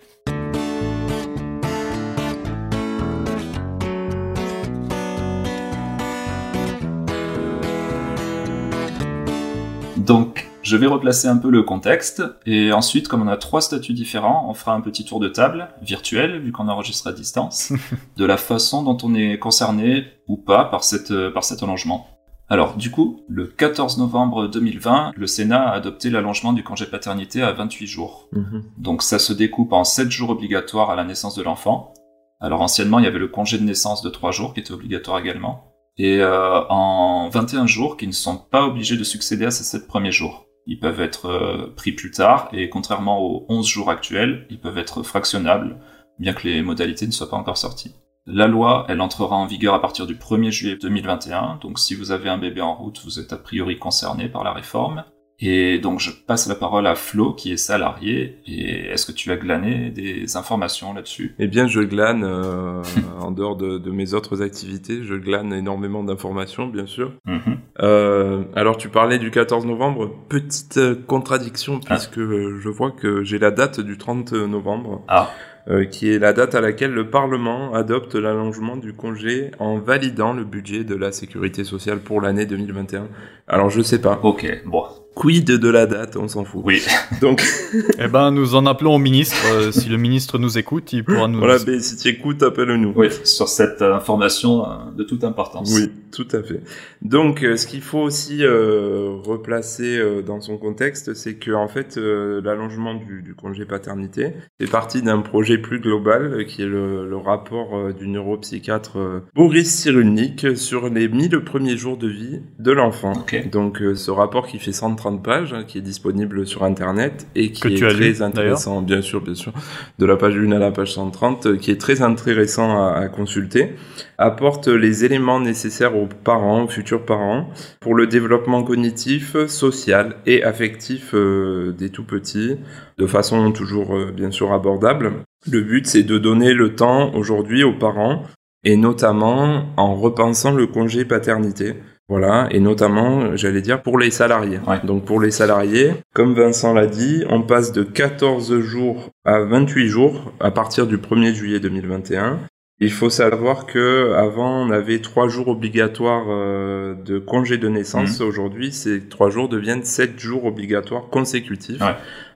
Donc, 9.98 10.50
je 10.62 10.78
vais 10.78 10.88
replacer 10.88 11.28
un 11.28 11.38
peu 11.38 11.50
le 11.50 11.64
contexte, 11.64 12.24
et 12.46 12.72
ensuite, 12.74 13.08
comme 13.08 13.22
on 13.24 13.28
a 13.28 13.38
trois 13.38 13.62
statuts 13.62 13.94
différents, 13.94 14.46
on 14.50 14.54
fera 14.54 14.74
un 14.74 14.82
petit 14.82 15.04
tour 15.04 15.20
de 15.20 15.30
table, 15.30 15.70
virtuel, 15.82 16.42
vu 16.42 16.52
qu'on 16.52 16.68
enregistre 16.68 17.08
à 17.08 17.12
distance, 17.12 17.74
de 18.18 18.26
la 18.26 18.38
façon 18.38 18.84
dont 18.84 18.98
on 19.04 19.16
est 19.16 19.40
concerné 19.40 20.06
ou 20.28 20.38
pas 20.38 20.66
par, 20.66 20.84
cette, 20.84 21.14
par 21.30 21.44
cet 21.44 21.64
allongement. 21.64 22.13
Alors, 22.50 22.76
du 22.76 22.92
coup, 22.92 23.22
le 23.28 23.48
14 23.48 23.98
novembre 23.98 24.48
2020, 24.48 25.14
le 25.16 25.28
Sénat 25.28 25.70
a 25.70 25.74
adopté 25.74 26.10
l'allongement 26.10 26.54
du 26.54 26.64
congé 26.64 26.86
paternité 26.86 27.42
à 27.42 27.52
28 27.52 27.88
jours. 27.88 28.30
Mhm. 28.34 28.64
Donc, 28.78 29.02
ça 29.02 29.18
se 29.18 29.34
découpe 29.34 29.74
en 29.74 29.84
7 29.84 30.12
jours 30.12 30.30
obligatoires 30.30 30.90
à 30.90 30.96
la 30.96 31.04
naissance 31.04 31.36
de 31.36 31.44
l'enfant. 31.44 31.94
Alors, 32.40 32.62
anciennement, 32.62 33.00
il 33.00 33.06
y 33.06 33.08
avait 33.08 33.20
le 33.20 33.30
congé 33.30 33.58
de 33.58 33.64
naissance 33.64 34.02
de 34.02 34.10
3 34.10 34.32
jours 34.32 34.54
qui 34.54 34.60
était 34.60 34.74
obligatoire 34.74 35.20
également. 35.20 35.74
Et 35.98 36.18
euh, 36.20 36.62
en 36.70 37.30
21 37.30 37.68
jours 37.68 37.98
qui 37.98 38.08
ne 38.08 38.12
sont 38.12 38.38
pas 38.38 38.66
obligés 38.66 38.98
de 38.98 39.04
succéder 39.04 39.46
à 39.46 39.52
ces 39.52 39.64
7 39.64 39.88
premiers 39.88 40.12
jours. 40.12 40.46
Ils 40.66 40.80
peuvent 40.80 41.02
être 41.02 41.28
euh, 41.28 41.74
pris 41.76 41.92
plus 41.92 42.12
tard 42.12 42.50
et 42.52 42.70
contrairement 42.70 43.22
aux 43.22 43.46
11 43.50 43.68
jours 43.68 43.90
actuels, 43.90 44.48
ils 44.50 44.60
peuvent 44.60 44.78
être 44.78 45.04
fractionnables, 45.04 45.78
bien 46.20 46.34
que 46.34 46.48
les 46.48 46.62
modalités 46.62 47.06
ne 47.06 47.12
soient 47.12 47.30
pas 47.30 47.38
encore 47.38 47.58
sorties. 47.58 47.96
La 48.26 48.48
loi, 48.48 48.86
elle 48.88 49.02
entrera 49.02 49.36
en 49.36 49.46
vigueur 49.46 49.74
à 49.74 49.82
partir 49.82 50.08
du 50.08 50.16
1er 50.16 50.50
juillet 50.50 50.78
2021, 50.82 51.60
donc 51.62 51.78
si 51.78 51.94
vous 51.94 52.12
avez 52.12 52.30
un 52.30 52.38
bébé 52.38 52.62
en 52.62 52.74
route, 52.74 53.02
vous 53.04 53.20
êtes 53.20 53.34
a 53.34 53.38
priori 53.38 53.78
concerné 53.78 54.30
par 54.30 54.46
la 54.46 54.54
réforme. 54.54 55.04
Et 55.40 55.80
donc 55.80 56.00
je 56.00 56.12
passe 56.12 56.48
la 56.48 56.56
parole 56.56 56.88
à 56.88 56.96
Flo 56.96 57.34
qui 57.34 57.52
est 57.52 57.58
salarié. 57.58 58.40
Et 58.46 58.86
est-ce 58.86 59.06
que 59.06 59.12
tu 59.12 59.30
as 59.32 59.36
glané 59.36 59.90
des 59.90 60.38
informations 60.38 60.94
là-dessus? 60.94 61.36
Eh 61.38 61.48
bien, 61.48 61.68
je 61.68 61.82
glane 61.82 62.24
euh, 62.24 62.82
en 63.20 63.32
dehors 63.32 63.58
de, 63.58 63.92
mes 63.92 64.14
autres 64.14 64.42
activités. 64.42 65.04
Je 65.04 65.16
glane 65.16 65.52
énormément 65.52 66.04
d'informations, 66.04 66.68
bien 66.68 66.86
sûr. 66.86 67.14
Mhm. 67.26 67.58
euh, 67.82 68.44
alors, 68.56 68.78
tu 68.78 68.88
parlais 68.88 69.20
du 69.20 69.32
14 69.32 69.66
novembre. 69.66 70.12
Petite 70.30 70.78
euh, 70.78 70.96
contradiction 70.96 71.82
ah. 71.88 71.96
puisque 71.96 72.20
je 72.20 72.70
vois 72.70 72.92
que 72.92 73.24
j'ai 73.24 73.40
la 73.40 73.52
date 73.52 73.82
du 73.82 73.98
30 73.98 74.32
novembre. 74.32 75.02
Ah. 75.10 75.30
Euh, 75.70 75.86
qui 75.86 76.12
est 76.12 76.20
la 76.20 76.34
date 76.34 76.56
à 76.56 76.62
laquelle 76.62 76.92
le 76.92 77.10
Parlement 77.10 77.74
adopte 77.74 78.16
l'allongement 78.16 78.76
du 78.76 78.92
congé 78.92 79.52
en 79.60 79.78
validant 79.78 80.34
le 80.34 80.44
budget 80.44 80.84
de 80.84 80.94
la 80.94 81.14
sécurité 81.14 81.64
sociale 81.64 82.00
pour 82.00 82.20
l'année 82.20 82.46
2021. 82.46 83.08
Alors 83.48 83.70
je 83.70 83.82
sais 83.82 84.02
pas. 84.02 84.20
Ok, 84.24 84.46
bon, 84.66 84.84
Quid 85.16 85.46
de 85.46 85.70
la 85.70 85.86
date 85.86 86.16
On 86.16 86.28
s'en 86.28 86.44
fout. 86.44 86.62
Oui. 86.66 86.82
Donc. 87.22 87.44
eh 88.00 88.08
ben, 88.08 88.32
nous 88.32 88.56
en 88.56 88.66
appelons 88.66 88.96
au 88.96 89.00
ministre. 89.00 89.38
Euh, 89.54 89.72
si 89.72 89.90
le 89.90 89.98
ministre 89.98 90.38
nous 90.38 90.58
écoute, 90.58 90.92
il 90.94 91.04
pourra 91.04 91.28
nous. 91.28 91.40
Voilà, 91.40 91.58
mais 91.68 91.80
si 91.80 91.98
tu 91.98 92.08
écoutes, 92.08 92.42
appelle-nous. 92.42 92.94
Oui, 92.96 93.10
sur 93.24 93.48
cette 93.48 93.82
information 93.82 94.66
euh, 94.66 94.68
de 94.96 95.04
toute 95.04 95.24
importance. 95.24 95.72
Oui, 95.76 95.92
tout 96.12 96.28
à 96.32 96.42
fait. 96.42 96.62
Donc, 97.02 97.44
euh, 97.44 97.58
ce 97.58 97.68
qu'il 97.68 97.82
faut 97.82 98.00
aussi 98.00 98.44
replacer 98.46 100.02
dans 100.26 100.42
son 100.42 100.58
contexte, 100.58 101.14
c'est 101.14 101.36
que 101.36 101.52
en 101.52 101.68
fait, 101.68 101.98
l'allongement 101.98 102.96
du, 102.96 103.36
congé 103.36 103.66
paternité 103.66 104.34
fait 104.60 104.70
partie 104.70 105.02
d'un 105.02 105.20
projet 105.20 105.58
plus 105.58 105.80
global, 105.80 106.46
qui 106.48 106.64
est 106.64 106.68
le, 106.68 107.18
rapport 107.24 107.94
du 107.94 108.08
neuropsychiatre 108.08 108.98
Boris 109.34 109.70
Cyrulnik 109.70 110.58
sur 110.58 110.90
les 110.90 111.08
1000 111.08 111.42
premiers 111.46 111.78
jours 111.78 111.98
de 111.98 112.08
vie 112.08 112.42
de 112.60 112.72
l'enfant. 112.72 113.14
Donc, 113.52 113.82
ce 113.96 114.12
rapport 114.12 114.48
qui 114.48 114.60
fait 114.60 114.74
130 114.74 115.03
30 115.04 115.22
pages 115.22 115.54
hein, 115.54 115.66
qui 115.68 115.80
est 115.80 115.82
disponible 115.82 116.48
sur 116.48 116.64
internet 116.64 117.28
et 117.36 117.52
qui 117.52 117.68
est 117.68 117.78
très 117.78 118.22
intéressant, 118.22 118.82
bien 118.82 119.02
sûr, 119.02 119.20
bien 119.20 119.36
sûr, 119.36 119.52
de 120.00 120.06
la 120.06 120.16
page 120.16 120.38
1 120.38 120.52
à 120.54 120.60
la 120.60 120.72
page 120.72 120.94
130, 120.94 121.46
euh, 121.46 121.58
qui 121.58 121.72
est 121.72 121.82
très 121.82 122.02
intéressant 122.02 122.88
à, 122.88 123.10
consulter, 123.10 123.76
apporte 124.18 124.70
les 124.70 125.04
éléments 125.04 125.42
nécessaires 125.42 125.98
aux 125.98 126.08
parents, 126.08 126.64
aux 126.64 126.68
futurs 126.70 127.04
parents, 127.04 127.50
pour 127.82 127.96
le 127.96 128.08
développement 128.08 128.64
cognitif, 128.64 129.36
social 129.48 130.16
et 130.26 130.42
affectif 130.44 131.14
euh, 131.14 131.74
des 131.78 131.90
tout 131.90 132.06
petits, 132.06 132.56
de 132.98 133.06
façon 133.06 133.52
toujours 133.52 133.98
euh, 133.98 134.12
bien 134.16 134.32
sûr 134.32 134.54
abordable. 134.54 135.12
Le 135.52 135.60
but, 135.60 135.86
c'est 135.86 136.04
de 136.04 136.18
donner 136.18 136.54
le 136.54 136.76
temps 136.76 137.14
aujourd'hui 137.14 137.66
aux 137.66 137.74
parents 137.78 138.24
et 138.64 138.78
notamment 138.78 139.66
en 139.76 139.96
repensant 139.96 140.52
le 140.52 140.68
congé 140.68 141.04
paternité 141.04 141.76
voilà, 142.14 142.48
et 142.52 142.60
notamment, 142.60 143.36
j'allais 143.36 143.64
dire, 143.64 143.82
pour 143.82 143.98
les 143.98 144.12
salariés. 144.12 144.60
Donc 144.84 145.04
pour 145.04 145.20
les 145.20 145.32
salariés, 145.32 145.94
comme 146.14 146.36
Vincent 146.36 146.72
l'a 146.72 146.86
dit, 146.86 147.24
on 147.28 147.42
passe 147.42 147.72
de 147.72 147.82
14 147.82 148.60
jours 148.60 149.10
à 149.26 149.40
28 149.40 149.88
jours 149.88 150.32
à 150.40 150.52
partir 150.52 150.86
du 150.86 150.98
1er 150.98 151.34
juillet 151.34 151.60
2021. 151.60 152.42
Il 152.80 152.92
faut 152.92 153.10
savoir 153.10 153.66
que 153.66 154.14
avant 154.14 154.64
on 154.64 154.70
avait 154.70 155.00
trois 155.00 155.28
jours 155.28 155.48
obligatoires 155.48 156.28
euh, 156.30 156.94
de 156.94 157.18
congé 157.18 157.58
de 157.58 157.68
naissance. 157.68 158.20
Mmh. 158.20 158.24
Aujourd'hui, 158.24 158.72
ces 158.72 159.08
trois 159.08 159.32
jours 159.32 159.50
deviennent 159.50 159.84
sept 159.84 160.20
jours 160.20 160.46
obligatoires 160.46 161.10
consécutifs, 161.10 161.82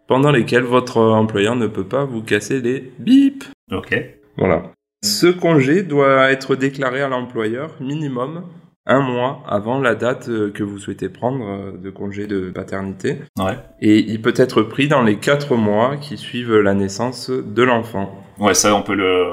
pendant 0.07 0.31
lesquels 0.31 0.63
votre 0.63 0.99
employeur 0.99 1.55
ne 1.55 1.67
peut 1.67 1.85
pas 1.85 2.03
vous 2.03 2.23
casser 2.23 2.61
les 2.61 2.91
bips. 2.97 3.45
Ok. 3.71 3.95
Voilà. 4.39 4.71
Ce 5.03 5.27
congé 5.27 5.83
doit 5.83 6.31
être 6.31 6.55
déclaré 6.55 7.03
à 7.03 7.09
l'employeur 7.09 7.75
minimum 7.79 8.41
un 8.87 9.01
mois 9.01 9.43
avant 9.47 9.79
la 9.79 9.93
date 9.93 10.29
euh, 10.29 10.49
que 10.51 10.63
vous 10.63 10.79
souhaitez 10.79 11.09
prendre 11.09 11.45
euh, 11.45 11.77
de 11.77 11.89
congé 11.89 12.25
de 12.25 12.49
paternité. 12.49 13.19
Ouais. 13.37 13.59
Et 13.81 13.99
il 13.99 14.21
peut 14.21 14.33
être 14.35 14.63
pris 14.63 14.87
dans 14.87 15.03
les 15.03 15.17
quatre 15.17 15.55
mois 15.55 15.97
qui 15.97 16.17
suivent 16.17 16.57
la 16.57 16.73
naissance 16.73 17.29
de 17.29 17.63
l'enfant. 17.63 18.15
Ouais, 18.39 18.53
ça, 18.53 18.73
on 18.73 18.81
peut 18.81 18.95
le. 18.95 19.27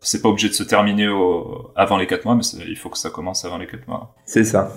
C'est 0.00 0.22
pas 0.22 0.28
obligé 0.28 0.48
de 0.48 0.54
se 0.54 0.62
terminer 0.62 1.08
au... 1.08 1.70
avant 1.76 1.96
les 1.96 2.06
quatre 2.06 2.24
mois, 2.24 2.34
mais 2.34 2.42
il 2.66 2.76
faut 2.76 2.88
que 2.88 2.98
ça 2.98 3.10
commence 3.10 3.44
avant 3.44 3.58
les 3.58 3.66
quatre 3.66 3.86
mois. 3.86 4.14
C'est 4.24 4.44
ça. 4.44 4.72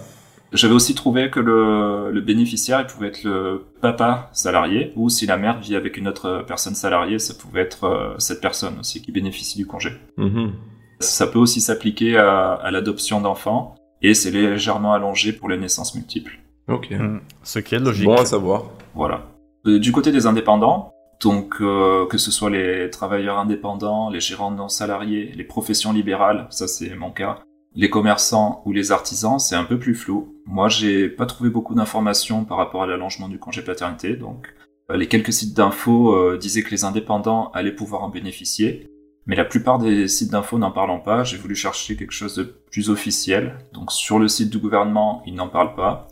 J'avais 0.54 0.74
aussi 0.74 0.96
trouvé 0.96 1.30
que 1.30 1.40
le, 1.40 2.12
le 2.12 2.22
bénéficiaire 2.22 2.80
il 2.80 2.86
pouvait 2.88 3.08
être 3.08 3.24
le 3.24 3.66
papa 3.82 4.30
salarié 4.32 4.94
ou 4.96 5.10
si 5.10 5.26
la 5.26 5.38
mère 5.38 5.60
vit 5.60 5.76
avec 5.76 5.98
une 5.98 6.08
autre 6.08 6.46
personne 6.48 6.76
salariée, 6.76 7.20
ça 7.20 7.34
pouvait 7.34 7.62
être 7.62 7.86
euh, 7.86 8.14
cette 8.20 8.42
personne 8.42 8.80
aussi 8.80 9.02
qui 9.02 9.12
bénéficie 9.12 9.58
du 9.58 9.66
congé. 9.66 9.90
Mhm. 10.18 10.54
Ça 11.00 11.28
peut 11.28 11.40
aussi 11.40 11.60
s'appliquer 11.60 12.18
à, 12.18 12.54
à 12.54 12.72
l'adoption 12.72 13.20
d'enfants 13.20 13.76
et 14.02 14.14
c'est 14.14 14.32
légèrement 14.32 14.94
allongé 14.94 15.34
pour 15.34 15.50
les 15.50 15.58
naissances 15.58 15.96
multiples. 15.96 16.40
Ok. 16.68 16.92
Hmm. 16.92 17.20
Ce 17.44 17.60
qui 17.60 17.76
est 17.76 17.80
logique. 17.80 18.06
Bon 18.06 18.16
à 18.16 18.26
savoir. 18.26 18.66
Voilà. 18.94 19.28
Euh, 19.68 19.80
Du 19.80 19.92
côté 19.92 20.12
des 20.12 20.26
indépendants, 20.26 20.92
donc 21.22 21.56
euh, 21.62 22.06
que 22.08 22.18
ce 22.18 22.32
soit 22.32 22.50
les 22.50 22.90
travailleurs 22.90 23.38
indépendants, 23.38 24.10
les 24.10 24.20
gérants 24.20 24.52
non 24.52 24.70
salariés, 24.70 25.32
les 25.36 25.44
professions 25.44 25.94
libérales, 25.94 26.48
ça 26.50 26.68
c'est 26.68 26.96
mon 26.96 27.12
cas, 27.12 27.40
les 27.76 27.90
commerçants 27.90 28.62
ou 28.66 28.72
les 28.72 28.92
artisans, 28.92 29.40
c'est 29.40 29.56
un 29.56 29.64
peu 29.64 29.78
plus 29.78 29.96
flou. 29.96 30.36
Moi, 30.46 30.70
j'ai 30.70 31.10
pas 31.10 31.26
trouvé 31.26 31.50
beaucoup 31.50 31.76
d'informations 31.76 32.46
par 32.46 32.58
rapport 32.58 32.84
à 32.84 32.88
l'allongement 32.88 33.28
du 33.28 33.40
congé 33.40 33.62
paternité, 33.62 34.16
donc 34.16 34.54
euh, 34.92 34.98
les 34.98 35.08
quelques 35.08 35.34
sites 35.34 35.56
d'infos 35.56 36.14
euh, 36.14 36.38
disaient 36.38 36.62
que 36.62 36.72
les 36.72 36.84
indépendants 36.84 37.52
allaient 37.54 37.76
pouvoir 37.76 38.04
en 38.04 38.10
bénéficier, 38.10 38.90
mais 39.26 39.36
la 39.36 39.46
plupart 39.46 39.80
des 39.80 40.08
sites 40.08 40.32
d'infos 40.32 40.58
n'en 40.58 40.72
parlant 40.72 41.00
pas. 41.00 41.24
J'ai 41.24 41.38
voulu 41.38 41.56
chercher 41.56 41.96
quelque 41.96 42.12
chose 42.12 42.36
de 42.36 42.44
plus 42.44 42.90
officiel. 42.90 43.58
Donc 43.74 43.92
sur 43.92 44.20
le 44.20 44.28
site 44.28 44.50
du 44.50 44.60
gouvernement, 44.60 45.24
ils 45.26 45.34
n'en 45.36 45.48
parlent 45.48 45.76
pas. 45.76 46.08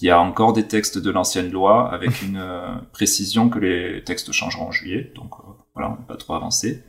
Il 0.00 0.06
y 0.06 0.10
a 0.10 0.20
encore 0.20 0.52
des 0.52 0.66
textes 0.66 0.98
de 0.98 1.10
l'ancienne 1.10 1.50
loi 1.50 1.90
avec 1.92 2.22
une 2.26 2.36
euh, 2.38 2.74
précision 2.92 3.48
que 3.48 3.58
les 3.58 4.04
textes 4.04 4.30
changeront 4.32 4.66
en 4.68 4.72
juillet. 4.72 5.12
Donc 5.14 5.32
euh, 5.40 5.52
voilà, 5.74 5.90
on 5.92 6.00
n'est 6.00 6.06
pas 6.06 6.16
trop 6.16 6.34
avancé. 6.34 6.82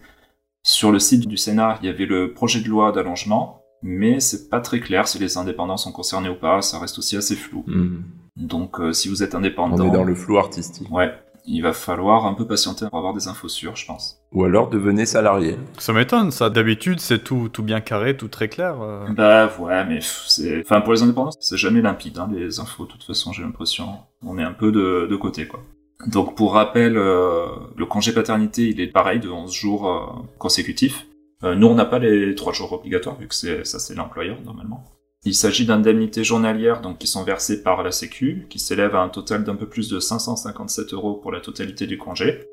Sur 0.63 0.91
le 0.91 0.99
site 0.99 1.27
du 1.27 1.37
Sénat, 1.37 1.79
il 1.81 1.87
y 1.87 1.89
avait 1.89 2.05
le 2.05 2.33
projet 2.33 2.59
de 2.59 2.67
loi 2.67 2.91
d'allongement, 2.91 3.61
mais 3.81 4.19
c'est 4.19 4.49
pas 4.49 4.59
très 4.59 4.81
clair 4.81 5.07
si 5.07 5.17
les 5.17 5.37
indépendants 5.37 5.77
sont 5.77 5.93
concernés 5.93 6.29
ou 6.29 6.35
pas. 6.35 6.61
Ça 6.61 6.77
reste 6.79 6.97
aussi 6.99 7.15
assez 7.15 7.35
flou. 7.35 7.63
Mhm. 7.67 8.03
Donc 8.35 8.79
euh, 8.79 8.91
si 8.93 9.07
vous 9.09 9.23
êtes 9.23 9.33
On 9.33 9.39
indépendant, 9.39 9.87
est 9.87 9.91
dans 9.91 10.03
le 10.03 10.13
flou 10.13 10.37
artistique. 10.37 10.91
ouais, 10.91 11.11
il 11.47 11.61
va 11.61 11.73
falloir 11.73 12.25
un 12.25 12.33
peu 12.33 12.45
patienter 12.45 12.85
pour 12.89 12.97
avoir 12.97 13.13
des 13.13 13.27
infos 13.27 13.47
sûres, 13.47 13.75
je 13.75 13.85
pense. 13.85 14.19
Ou 14.33 14.43
alors 14.43 14.69
devenez 14.69 15.05
salarié. 15.05 15.57
Ça 15.77 15.93
m'étonne, 15.93 16.31
ça. 16.31 16.49
D'habitude, 16.49 16.99
c'est 16.99 17.23
tout, 17.23 17.49
tout 17.49 17.63
bien 17.63 17.79
carré, 17.79 18.17
tout 18.17 18.27
très 18.27 18.49
clair. 18.49 18.81
euh. 18.81 19.07
Bah 19.15 19.49
ouais, 19.59 19.85
mais 19.85 19.95
pff, 19.99 20.25
c'est, 20.27 20.59
enfin 20.61 20.81
pour 20.81 20.93
les 20.93 21.01
indépendants, 21.03 21.31
c'est 21.39 21.57
jamais 21.57 21.81
limpide, 21.81 22.17
hein, 22.19 22.29
les 22.31 22.59
infos. 22.59 22.85
De 22.85 22.91
toute 22.91 23.03
façon, 23.03 23.31
j'ai 23.31 23.43
l'impression, 23.43 23.87
on 24.23 24.37
est 24.37 24.43
un 24.43 24.53
peu 24.53 24.71
de, 24.71 25.07
de 25.09 25.15
côté, 25.15 25.47
quoi. 25.47 25.61
Donc 26.05 26.35
pour 26.35 26.53
rappel, 26.53 26.95
euh, 26.97 27.45
le 27.75 27.85
congé 27.85 28.13
paternité, 28.13 28.69
il 28.69 28.79
est 28.81 28.87
pareil 28.87 29.19
de 29.19 29.29
11 29.29 29.51
jours 29.51 29.89
euh, 29.89 30.05
consécutifs. 30.37 31.07
Euh, 31.43 31.55
nous, 31.55 31.67
on 31.67 31.75
n'a 31.75 31.85
pas 31.85 31.99
les 31.99 32.35
3 32.35 32.53
jours 32.53 32.73
obligatoires, 32.73 33.17
vu 33.17 33.27
que 33.27 33.35
c'est 33.35 33.65
ça, 33.65 33.79
c'est 33.79 33.95
l'employeur 33.95 34.37
normalement. 34.45 34.83
Il 35.27 35.35
s'agit 35.35 35.65
d'indemnités 35.65 36.23
journalières, 36.23 36.79
donc 36.79 36.99
qui 36.99 37.07
sont 37.07 37.25
versées 37.25 37.61
par 37.61 37.83
la 37.83 37.91
Sécu, 37.91 38.47
qui 38.49 38.59
s'élèvent 38.59 38.95
à 38.95 39.01
un 39.01 39.09
total 39.09 39.43
d'un 39.43 39.55
peu 39.55 39.67
plus 39.67 39.89
de 39.89 39.99
557 39.99 40.93
euros 40.93 41.15
pour 41.15 41.33
la 41.33 41.41
totalité 41.41 41.85
du 41.85 41.97
congé. 41.97 42.45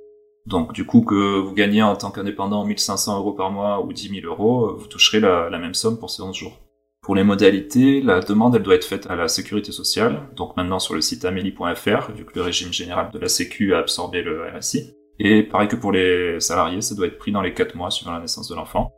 Donc 0.47 0.73
du 0.73 0.85
coup 0.85 1.02
que 1.02 1.38
vous 1.38 1.52
gagnez 1.52 1.85
en 1.85 1.95
tant 1.95 2.11
qu'indépendant 2.11 2.64
1500 2.64 3.16
euros 3.16 3.33
par 3.33 3.52
mois 3.52 3.85
ou 3.85 3.93
10 3.93 4.21
000 4.23 4.26
euros, 4.26 4.75
vous 4.76 4.88
toucherez 4.88 5.21
la, 5.21 5.49
la 5.50 5.59
même 5.61 5.75
somme 5.75 6.00
pour 6.00 6.11
ces 6.11 6.21
11 6.21 6.35
jours. 6.35 6.59
Pour 7.00 7.14
les 7.14 7.23
modalités, 7.23 8.02
la 8.02 8.19
demande 8.19 8.57
elle 8.57 8.64
doit 8.64 8.75
être 8.75 8.85
faite 8.85 9.07
à 9.09 9.14
la 9.14 9.28
sécurité 9.28 9.71
sociale, 9.71 10.28
donc 10.35 10.57
maintenant 10.57 10.81
sur 10.81 10.95
le 10.95 11.00
site 11.00 11.25
amélie.fr, 11.25 12.11
vu 12.11 12.25
que 12.25 12.35
le 12.35 12.43
régime 12.43 12.73
général 12.73 13.12
de 13.12 13.21
la 13.21 13.28
Sécu 13.28 13.73
a 13.73 13.78
absorbé 13.78 14.23
le 14.23 14.49
RSI. 14.49 14.97
Et 15.21 15.45
pareil 15.45 15.69
que 15.69 15.76
pour 15.76 15.93
les 15.93 16.40
salariés, 16.40 16.81
ça 16.81 16.97
doit 16.97 17.07
être 17.07 17.19
pris 17.19 17.31
dans 17.31 17.43
les 17.43 17.54
4 17.54 17.76
mois 17.76 17.93
suivant 17.93 18.14
la 18.14 18.19
naissance 18.19 18.49
de 18.49 18.57
l'enfant. 18.57 18.90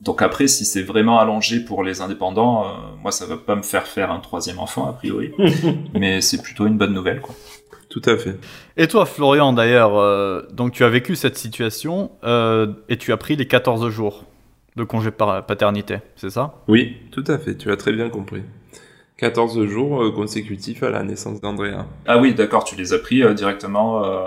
Donc 0.00 0.20
après, 0.22 0.46
si 0.46 0.64
c'est 0.66 0.82
vraiment 0.82 1.18
allongé 1.18 1.60
pour 1.64 1.82
les 1.82 2.00
indépendants, 2.02 2.64
euh, 2.64 2.68
moi 3.02 3.10
ça 3.12 3.24
va 3.26 3.36
pas 3.38 3.56
me 3.56 3.62
faire 3.62 3.86
faire 3.86 4.10
un 4.12 4.20
troisième 4.20 4.58
enfant 4.58 4.88
a 4.88 4.92
priori, 4.92 5.32
mais 5.94 6.20
c'est 6.20 6.42
plutôt 6.42 6.66
une 6.66 6.76
bonne 6.76 6.92
nouvelle 6.92 7.20
quoi. 7.20 7.34
Tout 7.88 8.02
à 8.04 8.16
fait. 8.18 8.36
Et 8.76 8.88
toi, 8.88 9.06
Florian, 9.06 9.52
d'ailleurs, 9.54 9.96
euh, 9.96 10.42
donc 10.52 10.72
tu 10.72 10.84
as 10.84 10.88
vécu 10.90 11.16
cette 11.16 11.38
situation 11.38 12.10
euh, 12.24 12.66
et 12.90 12.98
tu 12.98 13.10
as 13.12 13.16
pris 13.16 13.36
les 13.36 13.46
14 13.46 13.88
jours 13.88 14.24
de 14.76 14.84
congé 14.84 15.10
par 15.10 15.46
paternité, 15.46 15.98
c'est 16.16 16.28
ça? 16.28 16.56
Oui, 16.68 16.96
tout 17.10 17.24
à 17.28 17.38
fait. 17.38 17.56
Tu 17.56 17.70
as 17.70 17.76
très 17.76 17.92
bien 17.92 18.10
compris. 18.10 18.42
14 19.16 19.64
jours 19.64 20.02
euh, 20.02 20.10
consécutifs 20.10 20.82
à 20.82 20.90
la 20.90 21.02
naissance 21.04 21.40
d'Andrea. 21.40 21.86
Ah 22.06 22.18
oui, 22.18 22.34
d'accord, 22.34 22.64
tu 22.64 22.76
les 22.76 22.92
as 22.92 22.98
pris 22.98 23.22
euh, 23.22 23.32
directement 23.32 24.04
euh, 24.04 24.26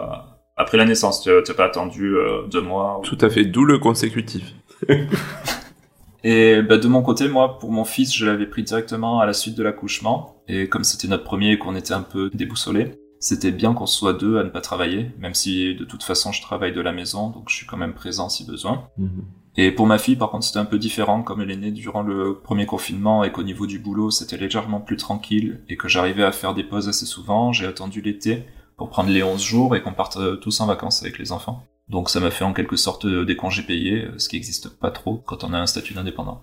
après 0.58 0.78
la 0.78 0.86
naissance, 0.86 1.22
tu 1.22 1.30
n'as 1.30 1.54
pas 1.56 1.66
attendu 1.66 2.16
euh, 2.18 2.48
deux 2.48 2.62
mois. 2.62 3.00
ou- 3.00 3.04
Tout 3.04 3.18
à 3.22 3.30
fait. 3.30 3.46
D'où 3.46 3.66
le 3.66 3.78
consécutif. 3.78 4.54
Et 6.24 6.62
bah, 6.62 6.78
de 6.78 6.88
mon 6.88 7.02
côté, 7.02 7.28
moi, 7.28 7.60
pour 7.60 7.72
mon 7.72 7.86
fils, 7.86 8.16
je 8.16 8.26
l'avais 8.26 8.46
pris 8.46 8.64
directement 8.64 9.20
à 9.20 9.26
la 9.26 9.34
suite 9.34 9.56
de 9.56 9.64
l'accouchement. 9.64 10.44
Et 10.48 10.68
comme 10.68 10.84
c'était 10.84 11.08
notre 11.08 11.24
premier 11.24 11.52
et 11.52 11.58
qu'on 11.58 11.76
était 11.76 11.94
un 11.94 12.02
peu 12.02 12.30
déboussolés, 12.34 12.92
c'était 13.20 13.52
bien 13.52 13.74
qu'on 13.74 13.86
soit 13.86 14.14
deux 14.14 14.38
à 14.38 14.44
ne 14.44 14.50
pas 14.50 14.62
travailler, 14.62 15.12
même 15.20 15.34
si 15.34 15.76
de 15.76 15.84
toute 15.84 16.04
façon 16.04 16.32
je 16.32 16.42
travaille 16.42 16.74
de 16.74 16.82
la 16.82 16.94
maison, 16.94 17.30
donc 17.30 17.50
je 17.50 17.56
suis 17.56 17.66
quand 17.66 17.78
même 17.78 17.94
présent 17.94 18.30
si 18.30 18.46
besoin. 18.46 18.88
Et 19.58 19.72
pour 19.72 19.88
ma 19.88 19.98
fille, 19.98 20.16
par 20.16 20.30
contre, 20.30 20.46
c'était 20.46 20.60
un 20.60 20.66
peu 20.66 20.80
différent, 20.80 21.22
comme 21.22 21.42
elle 21.42 21.52
est 21.52 21.58
née 21.58 21.72
durant 21.72 22.02
le 22.02 22.40
premier 22.42 22.66
confinement 22.66 23.26
et 23.26 23.32
qu'au 23.32 23.44
niveau 23.44 23.68
du 23.68 23.78
boulot, 23.78 24.10
c'était 24.10 24.38
légèrement 24.38 24.80
plus 24.80 24.96
tranquille 24.96 25.62
et 25.68 25.76
que 25.76 25.90
j'arrivais 25.90 26.24
à 26.24 26.32
faire 26.32 26.54
des 26.54 26.64
pauses 26.64 26.88
assez 26.88 27.06
souvent. 27.06 27.52
J'ai 27.52 27.66
attendu 27.66 28.00
l'été 28.00 28.46
pour 28.80 28.90
prendre 28.90 29.10
les 29.12 29.22
11 29.22 29.40
jours 29.44 29.76
et 29.76 29.84
qu'on 29.84 29.94
parte 29.94 30.18
euh, 30.18 30.38
tous 30.38 30.60
en 30.62 30.66
vacances 30.66 31.04
avec 31.04 31.20
les 31.20 31.32
enfants. 31.32 31.64
Donc 31.90 32.10
ça 32.10 32.20
m'a 32.20 32.32
fait 32.32 32.46
en 32.46 32.54
quelque 32.54 32.76
sorte 32.76 33.06
euh, 33.06 33.26
des 33.26 33.36
congés 33.36 33.62
payés, 33.64 34.06
euh, 34.06 34.18
ce 34.18 34.30
qui 34.30 34.38
n'existe 34.38 34.70
pas 34.80 34.90
trop 34.90 35.22
quand 35.28 35.44
on 35.44 35.54
a 35.54 35.58
un 35.60 35.68
statut 35.68 35.94
d'indépendant. 35.94 36.42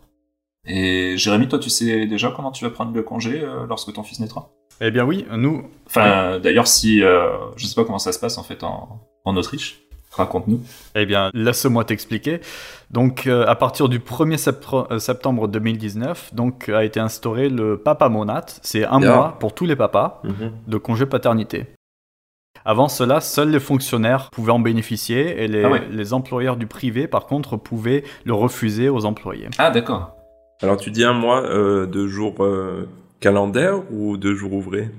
Et 0.67 1.17
Jérémy, 1.17 1.49
toi, 1.49 1.59
tu 1.59 1.71
sais 1.71 2.07
déjà 2.07 2.33
comment 2.35 2.51
tu 2.51 2.65
vas 2.65 2.71
prendre 2.71 2.93
le 2.93 3.03
congé 3.03 3.41
euh, 3.43 3.67
lorsque 3.69 3.93
ton 3.93 4.03
fils 4.03 4.21
naîtra? 4.21 4.51
Eh 4.81 4.91
bien 4.91 5.05
oui, 5.05 5.25
nous, 5.37 5.65
Enfin, 5.87 6.39
d'ailleurs, 6.39 6.67
si 6.67 7.03
euh, 7.03 7.31
je 7.57 7.67
sais 7.67 7.75
pas 7.75 7.85
comment 7.85 7.99
ça 7.99 8.13
se 8.13 8.19
passe 8.19 8.37
en 8.39 8.43
fait 8.43 8.63
en, 8.65 9.01
en 9.25 9.37
Autriche, 9.37 9.81
raconte-nous. 10.11 10.61
Eh 10.97 11.07
bien, 11.07 11.31
laisse-moi 11.33 11.85
t'expliquer. 11.85 12.41
Donc, 12.91 13.27
euh, 13.27 13.47
à 13.47 13.55
partir 13.55 13.89
du 13.89 14.01
1er 14.01 14.37
septre- 14.39 14.87
euh, 14.91 14.99
septembre 14.99 15.47
2019, 15.49 16.35
donc, 16.35 16.69
a 16.69 16.85
été 16.85 17.01
instauré 17.01 17.49
le 17.49 17.79
Papa 17.79 18.09
Monat. 18.09 18.45
C'est 18.63 18.85
un 18.85 18.99
mois 19.15 19.37
pour 19.39 19.55
tous 19.55 19.65
les 19.67 19.77
papas 19.77 20.21
de 20.67 20.77
congé 20.79 21.07
paternité. 21.07 21.67
Avant 22.69 22.89
cela, 22.89 23.21
seuls 23.21 23.51
les 23.51 23.61
fonctionnaires 23.61 24.29
pouvaient 24.33 24.51
en 24.51 24.59
bénéficier 24.59 25.41
et 25.45 25.47
les, 25.47 25.63
Ah 25.63 25.71
ouais. 25.71 25.83
les 25.89 26.13
employeurs 26.13 26.57
du 26.57 26.67
privé, 26.67 27.07
par 27.07 27.27
contre, 27.27 27.57
pouvaient 27.57 28.03
le 28.25 28.35
refuser 28.35 28.89
aux 28.89 29.05
employés. 29.05 29.49
Ah 29.59 29.71
d'accord. 29.71 30.17
Alors 30.63 30.77
tu 30.77 30.91
dis 30.91 31.05
un 31.05 31.13
mois 31.13 31.43
euh, 31.45 31.87
de 31.87 32.09
jours 32.09 32.35
euh, 32.41 32.89
calendaires 33.21 33.81
ou 33.93 34.17
de 34.17 34.35
jours 34.35 34.53
ouvrés? 34.53 34.91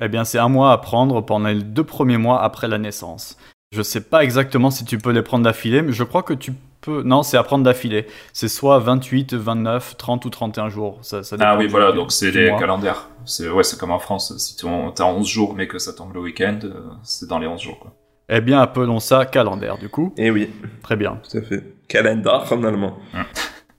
Eh 0.00 0.08
bien, 0.08 0.24
c'est 0.24 0.38
un 0.38 0.48
mois 0.48 0.72
à 0.72 0.78
prendre 0.78 1.20
pendant 1.20 1.48
les 1.48 1.62
deux 1.62 1.84
premiers 1.84 2.16
mois 2.16 2.42
après 2.42 2.66
la 2.66 2.78
naissance. 2.78 3.36
Je 3.72 3.82
sais 3.82 4.00
pas 4.00 4.24
exactement 4.24 4.70
si 4.70 4.86
tu 4.86 4.96
peux 4.96 5.10
les 5.12 5.22
prendre 5.22 5.44
d'affilée, 5.44 5.82
mais 5.82 5.92
je 5.92 6.02
crois 6.02 6.22
que 6.22 6.32
tu 6.32 6.54
Non, 6.88 7.22
c'est 7.22 7.36
à 7.36 7.42
prendre 7.42 7.64
d'affilée. 7.64 8.06
C'est 8.32 8.48
soit 8.48 8.78
28, 8.78 9.34
29, 9.34 9.96
30 9.96 10.24
ou 10.24 10.30
31 10.30 10.68
jours. 10.68 10.98
Ça, 11.02 11.22
ça 11.22 11.36
dépend 11.36 11.50
Ah 11.50 11.56
oui, 11.58 11.66
voilà, 11.68 11.92
du- 11.92 11.98
donc 11.98 12.12
c'est 12.12 12.30
les 12.30 12.50
mois. 12.50 12.58
calendaires. 12.58 13.08
C'est 13.24 13.48
ouais, 13.48 13.62
c'est 13.64 13.78
comme 13.78 13.90
en 13.92 13.98
France. 13.98 14.36
Si 14.38 14.56
ton- 14.56 14.90
t'as 14.92 15.04
11 15.04 15.26
jours 15.28 15.54
mais 15.56 15.66
que 15.66 15.78
ça 15.78 15.92
tombe 15.92 16.14
le 16.14 16.20
week-end, 16.20 16.58
euh, 16.64 16.72
c'est 17.02 17.28
dans 17.28 17.38
les 17.38 17.46
11 17.46 17.60
jours 17.60 17.78
quoi. 17.78 17.92
Eh 18.28 18.40
bien, 18.40 18.60
appelons 18.60 18.98
ça 18.98 19.24
calendaire, 19.24 19.78
du 19.78 19.88
coup. 19.88 20.12
Eh 20.16 20.30
oui, 20.32 20.50
Très 20.82 20.96
bien. 20.96 21.20
tout 21.30 21.38
à 21.38 21.42
fait. 21.42 21.62
Calendar 21.88 22.52
en 22.52 22.64
allemand. 22.64 22.96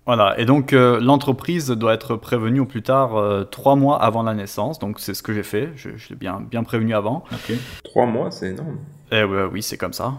Voilà, 0.06 0.40
et 0.40 0.46
donc 0.46 0.72
euh, 0.72 1.02
l'entreprise 1.02 1.68
doit 1.70 1.94
être 1.94 2.16
prévenue 2.16 2.62
au 2.62 2.66
plus 2.66 2.82
tard 2.82 3.18
euh, 3.18 3.44
trois 3.44 3.76
mois 3.76 4.02
avant 4.02 4.24
la 4.24 4.34
naissance. 4.34 4.80
Donc 4.80 5.02
c'est 5.02 5.14
ce 5.14 5.22
que 5.22 5.34
j'ai 5.34 5.44
fait. 5.44 5.72
Je, 5.76 5.90
je 5.98 6.10
l'ai 6.10 6.16
bien, 6.16 6.40
bien 6.40 6.64
prévenu 6.64 6.96
avant. 6.96 7.26
Ok. 7.34 7.56
Trois 7.84 8.06
mois, 8.06 8.32
c'est 8.32 8.52
énorme. 8.52 8.78
Eh 9.12 9.26
ouais, 9.26 9.44
oui, 9.52 9.62
c'est 9.62 9.78
comme 9.78 9.92
ça. 9.92 10.14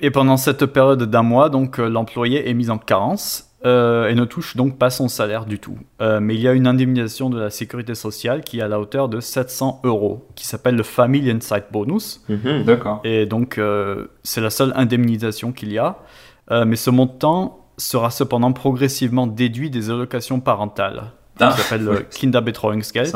Et 0.00 0.10
pendant 0.10 0.36
cette 0.36 0.66
période 0.66 1.02
d'un 1.02 1.22
mois, 1.22 1.48
donc 1.48 1.78
euh, 1.78 1.88
l'employé 1.88 2.48
est 2.48 2.54
mis 2.54 2.70
en 2.70 2.78
carence 2.78 3.50
euh, 3.64 4.08
et 4.08 4.14
ne 4.14 4.24
touche 4.24 4.56
donc 4.56 4.78
pas 4.78 4.90
son 4.90 5.08
salaire 5.08 5.44
du 5.44 5.58
tout. 5.58 5.76
Euh, 6.00 6.20
mais 6.20 6.36
il 6.36 6.40
y 6.40 6.46
a 6.46 6.52
une 6.52 6.68
indemnisation 6.68 7.30
de 7.30 7.40
la 7.40 7.50
sécurité 7.50 7.96
sociale 7.96 8.42
qui 8.42 8.60
est 8.60 8.62
à 8.62 8.68
la 8.68 8.78
hauteur 8.78 9.08
de 9.08 9.18
700 9.18 9.80
euros, 9.82 10.28
qui 10.36 10.46
s'appelle 10.46 10.76
le 10.76 10.84
Family 10.84 11.30
Insight 11.30 11.64
Bonus. 11.72 12.24
D'accord. 12.64 13.00
Et 13.02 13.26
donc 13.26 13.58
euh, 13.58 14.06
c'est 14.22 14.40
la 14.40 14.50
seule 14.50 14.72
indemnisation 14.76 15.50
qu'il 15.52 15.72
y 15.72 15.78
a. 15.78 15.98
Euh, 16.50 16.64
mais 16.64 16.76
ce 16.76 16.90
montant 16.90 17.66
sera 17.76 18.10
cependant 18.10 18.52
progressivement 18.52 19.26
déduit 19.26 19.70
des 19.70 19.90
allocations 19.90 20.40
parentales. 20.40 21.12
Ah, 21.40 21.52
Ça 21.52 21.58
s'appelle 21.58 21.84
le 21.84 22.00
Kinderbetreuungsgeld. 22.10 23.14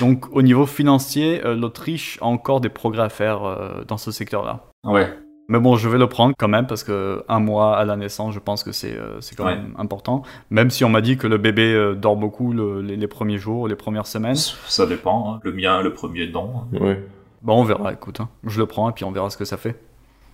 Donc 0.00 0.26
au 0.32 0.42
niveau 0.42 0.66
financier, 0.66 1.44
euh, 1.44 1.56
l'Autriche 1.56 2.18
a 2.20 2.26
encore 2.26 2.60
des 2.60 2.68
progrès 2.68 3.02
à 3.02 3.08
faire 3.08 3.44
euh, 3.44 3.84
dans 3.86 3.96
ce 3.96 4.10
secteur-là. 4.10 4.66
Ouais. 4.84 5.12
Mais 5.48 5.58
bon, 5.60 5.76
je 5.76 5.88
vais 5.90 5.98
le 5.98 6.08
prendre 6.08 6.34
quand 6.38 6.48
même 6.48 6.66
parce 6.66 6.82
que 6.84 7.22
un 7.28 7.38
mois 7.38 7.76
à 7.76 7.84
la 7.84 7.96
naissance, 7.96 8.32
je 8.32 8.38
pense 8.38 8.64
que 8.64 8.72
c'est 8.72 8.96
euh, 8.96 9.20
c'est 9.20 9.36
quand 9.36 9.44
Ouais. 9.44 9.56
même 9.56 9.74
important. 9.78 10.22
Même 10.50 10.70
si 10.70 10.84
on 10.84 10.88
m'a 10.88 11.02
dit 11.02 11.18
que 11.18 11.26
le 11.26 11.36
bébé 11.36 11.74
euh, 11.74 11.94
dort 11.94 12.16
beaucoup 12.16 12.52
le- 12.54 12.80
les, 12.80 12.96
les 12.96 13.06
premiers 13.08 13.36
jours, 13.38 13.68
les 13.68 13.76
premières 13.76 14.06
semaines. 14.06 14.36
Ça 14.36 14.86
dépend. 14.86 15.34
hein. 15.34 15.40
Le 15.42 15.52
mien, 15.52 15.82
le 15.82 15.92
premier 15.92 16.30
non. 16.30 16.64
Ouais. 16.72 17.04
Bon, 17.42 17.60
on 17.60 17.64
verra. 17.64 17.92
Écoute, 17.92 18.20
hein. 18.20 18.30
je 18.44 18.58
le 18.58 18.66
prends 18.66 18.88
et 18.88 18.92
puis 18.92 19.04
on 19.04 19.10
verra 19.12 19.28
ce 19.28 19.36
que 19.36 19.44
ça 19.44 19.58
fait. 19.58 19.78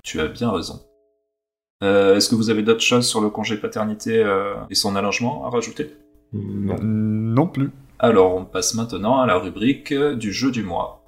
Tu 0.04 0.20
as 0.20 0.28
bien 0.28 0.50
raison. 0.52 0.80
Euh, 1.82 2.14
Est-ce 2.16 2.28
que 2.28 2.34
vous 2.36 2.50
avez 2.50 2.62
d'autres 2.62 2.80
choses 2.82 3.08
sur 3.08 3.20
le 3.20 3.30
congé 3.30 3.56
paternité 3.56 4.22
euh, 4.22 4.54
et 4.70 4.74
son 4.76 4.94
allongement 4.96 5.44
à 5.46 5.50
rajouter? 5.50 5.90
Non. 6.32 6.76
Non 6.82 7.46
plus. 7.48 7.70
Alors, 7.98 8.36
on 8.36 8.44
passe 8.44 8.74
maintenant 8.74 9.18
à 9.20 9.26
la 9.26 9.38
rubrique 9.38 9.92
du 9.92 10.32
jeu 10.32 10.50
du 10.52 10.62
mois. 10.62 10.99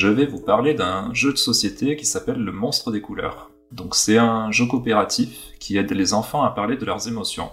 Je 0.00 0.06
vais 0.06 0.26
vous 0.26 0.38
parler 0.38 0.74
d'un 0.74 1.12
jeu 1.12 1.32
de 1.32 1.38
société 1.38 1.96
qui 1.96 2.06
s'appelle 2.06 2.38
Le 2.38 2.52
Monstre 2.52 2.92
des 2.92 3.00
couleurs. 3.00 3.50
Donc 3.72 3.96
c'est 3.96 4.16
un 4.16 4.52
jeu 4.52 4.64
coopératif 4.64 5.48
qui 5.58 5.76
aide 5.76 5.90
les 5.90 6.14
enfants 6.14 6.44
à 6.44 6.50
parler 6.50 6.76
de 6.76 6.84
leurs 6.84 7.08
émotions. 7.08 7.50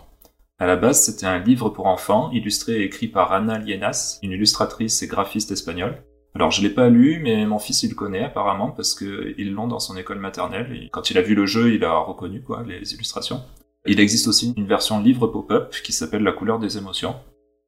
À 0.60 0.68
la 0.68 0.76
base, 0.76 1.02
c'était 1.02 1.26
un 1.26 1.40
livre 1.40 1.70
pour 1.70 1.88
enfants, 1.88 2.30
illustré 2.30 2.74
et 2.74 2.84
écrit 2.84 3.08
par 3.08 3.34
Ana 3.34 3.58
Lienas, 3.58 4.20
une 4.22 4.30
illustratrice 4.30 5.02
et 5.02 5.08
graphiste 5.08 5.50
espagnole. 5.50 6.04
Alors 6.36 6.52
je 6.52 6.62
l'ai 6.62 6.70
pas 6.70 6.90
lu, 6.90 7.20
mais 7.20 7.48
mon 7.48 7.58
fils 7.58 7.82
il 7.82 7.90
le 7.90 7.96
connaît 7.96 8.26
apparemment 8.26 8.70
parce 8.70 8.94
qu'ils 8.94 9.52
l'ont 9.52 9.68
dans 9.68 9.80
son 9.80 9.98
école 9.98 10.20
maternelle. 10.20 10.72
Et 10.80 10.90
quand 10.90 11.10
il 11.10 11.18
a 11.18 11.24
vu 11.24 11.34
le 11.34 11.48
jeu, 11.48 11.74
il 11.74 11.84
a 11.84 11.98
reconnu 11.98 12.44
quoi 12.44 12.62
les 12.62 12.94
illustrations. 12.94 13.42
Il 13.88 14.00
existe 14.00 14.28
aussi 14.28 14.54
une 14.56 14.68
version 14.68 15.02
livre 15.02 15.26
pop-up 15.26 15.74
qui 15.84 15.94
s'appelle 15.94 16.22
La 16.22 16.32
couleur 16.32 16.60
des 16.60 16.78
émotions. 16.78 17.16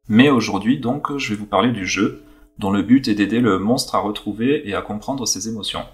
Mais 0.08 0.30
aujourd'hui 0.30 0.80
donc, 0.80 1.18
je 1.18 1.34
vais 1.34 1.40
vous 1.40 1.48
parler 1.48 1.72
du 1.72 1.88
jeu, 1.88 2.22
dont 2.60 2.72
le 2.72 2.82
but 2.82 3.08
est 3.08 3.16
d'aider 3.16 3.40
le 3.40 3.60
monstre 3.60 3.96
à 3.96 4.00
retrouver 4.00 4.68
et 4.68 4.74
à 4.74 4.82
comprendre 4.82 5.26
ses 5.26 5.48
émotions. 5.48 5.86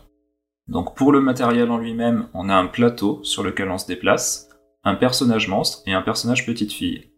Donc 0.67 0.95
pour 0.95 1.11
le 1.11 1.19
matériel 1.19 1.69
en 1.71 1.77
lui-même, 1.77 2.27
on 2.33 2.49
a 2.49 2.55
un 2.55 2.67
plateau 2.67 3.19
sur 3.23 3.43
lequel 3.43 3.69
on 3.69 3.77
se 3.77 3.87
déplace, 3.87 4.49
un 4.83 4.95
personnage 4.95 5.47
monstre 5.47 5.81
et 5.85 5.93
un 5.93 6.01
personnage 6.01 6.45
petite 6.45 6.71
fille. 6.71 7.09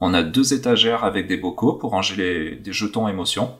On 0.00 0.14
a 0.14 0.22
deux 0.22 0.54
étagères 0.54 1.04
avec 1.04 1.26
des 1.26 1.36
bocaux 1.36 1.74
pour 1.74 1.90
ranger 1.90 2.16
les, 2.16 2.56
des 2.56 2.72
jetons 2.72 3.08
émotions. 3.08 3.50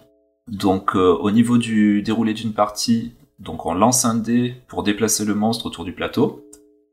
Donc 0.49 0.97
euh, 0.97 1.17
au 1.21 1.31
niveau 1.31 1.59
du 1.59 2.03
déroulé 2.03 2.35
d'une 2.35 2.53
partie, 2.53 3.13
donc 3.39 3.67
on 3.67 3.75
lance 3.75 4.05
un 4.05 4.15
dé 4.15 4.55
pour 4.67 4.83
déplacer 4.83 5.25
le 5.25 5.35
monstre 5.35 5.67
autour 5.67 5.85
du 5.85 5.93
plateau. 5.93 6.45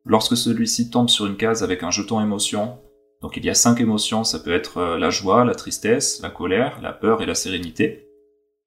Lorsque 0.05 0.37
celui-ci 0.37 0.91
tombe 0.91 1.09
sur 1.09 1.25
une 1.25 1.37
case 1.37 1.63
avec 1.63 1.81
un 1.81 1.89
jeton 1.89 2.21
émotion, 2.21 2.77
donc 3.21 3.37
il 3.37 3.45
y 3.45 3.49
a 3.49 3.55
cinq 3.55 3.81
émotions, 3.81 4.23
ça 4.23 4.39
peut 4.39 4.53
être 4.53 4.77
euh, 4.77 4.97
la 4.99 5.09
joie, 5.09 5.45
la 5.45 5.55
tristesse, 5.55 6.21
la 6.21 6.29
colère, 6.29 6.79
la 6.81 6.93
peur 6.93 7.23
et 7.23 7.25
la 7.25 7.33
sérénité. 7.33 8.04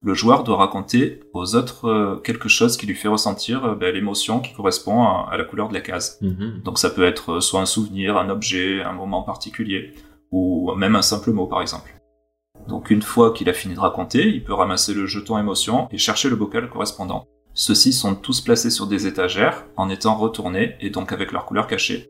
Le 0.00 0.14
joueur 0.14 0.44
doit 0.44 0.56
raconter 0.56 1.20
aux 1.34 1.56
autres 1.56 1.86
euh, 1.86 2.16
quelque 2.16 2.48
chose 2.48 2.76
qui 2.76 2.86
lui 2.86 2.94
fait 2.94 3.08
ressentir 3.08 3.74
ben, 3.74 3.92
l'émotion 3.92 4.38
qui 4.38 4.54
correspond 4.54 5.02
à, 5.02 5.36
la 5.36 5.44
couleur 5.44 5.68
de 5.68 5.74
la 5.74 5.80
case. 5.80 6.18
Mhm. 6.22 6.62
Donc 6.64 6.78
ça 6.78 6.90
peut 6.90 7.04
être 7.04 7.40
soit 7.40 7.60
un 7.60 7.66
souvenir, 7.66 8.16
un 8.16 8.30
objet, 8.30 8.82
un 8.82 8.92
moment 8.92 9.22
particulier, 9.22 9.92
ou 10.30 10.72
même 10.76 10.94
un 10.94 11.02
simple 11.02 11.32
mot 11.32 11.46
par 11.46 11.62
exemple. 11.62 11.92
Donc 12.68 12.90
une 12.90 13.02
fois 13.02 13.32
qu'il 13.32 13.48
a 13.48 13.52
fini 13.52 13.74
de 13.74 13.80
raconter, 13.80 14.28
il 14.28 14.44
peut 14.44 14.54
ramasser 14.54 14.94
le 14.94 15.06
jeton 15.06 15.38
émotion 15.38 15.88
et 15.90 15.98
chercher 15.98 16.28
le 16.28 16.36
bocal 16.36 16.68
correspondant. 16.68 17.26
Ceux-ci 17.54 17.92
sont 17.92 18.14
tous 18.14 18.40
placés 18.40 18.70
sur 18.70 18.86
des 18.86 19.08
étagères 19.08 19.64
en 19.76 19.88
étant 19.88 20.14
retournés 20.16 20.76
et 20.80 20.90
donc 20.90 21.10
avec 21.10 21.32
leur 21.32 21.44
couleur 21.44 21.66
cachée. 21.66 22.08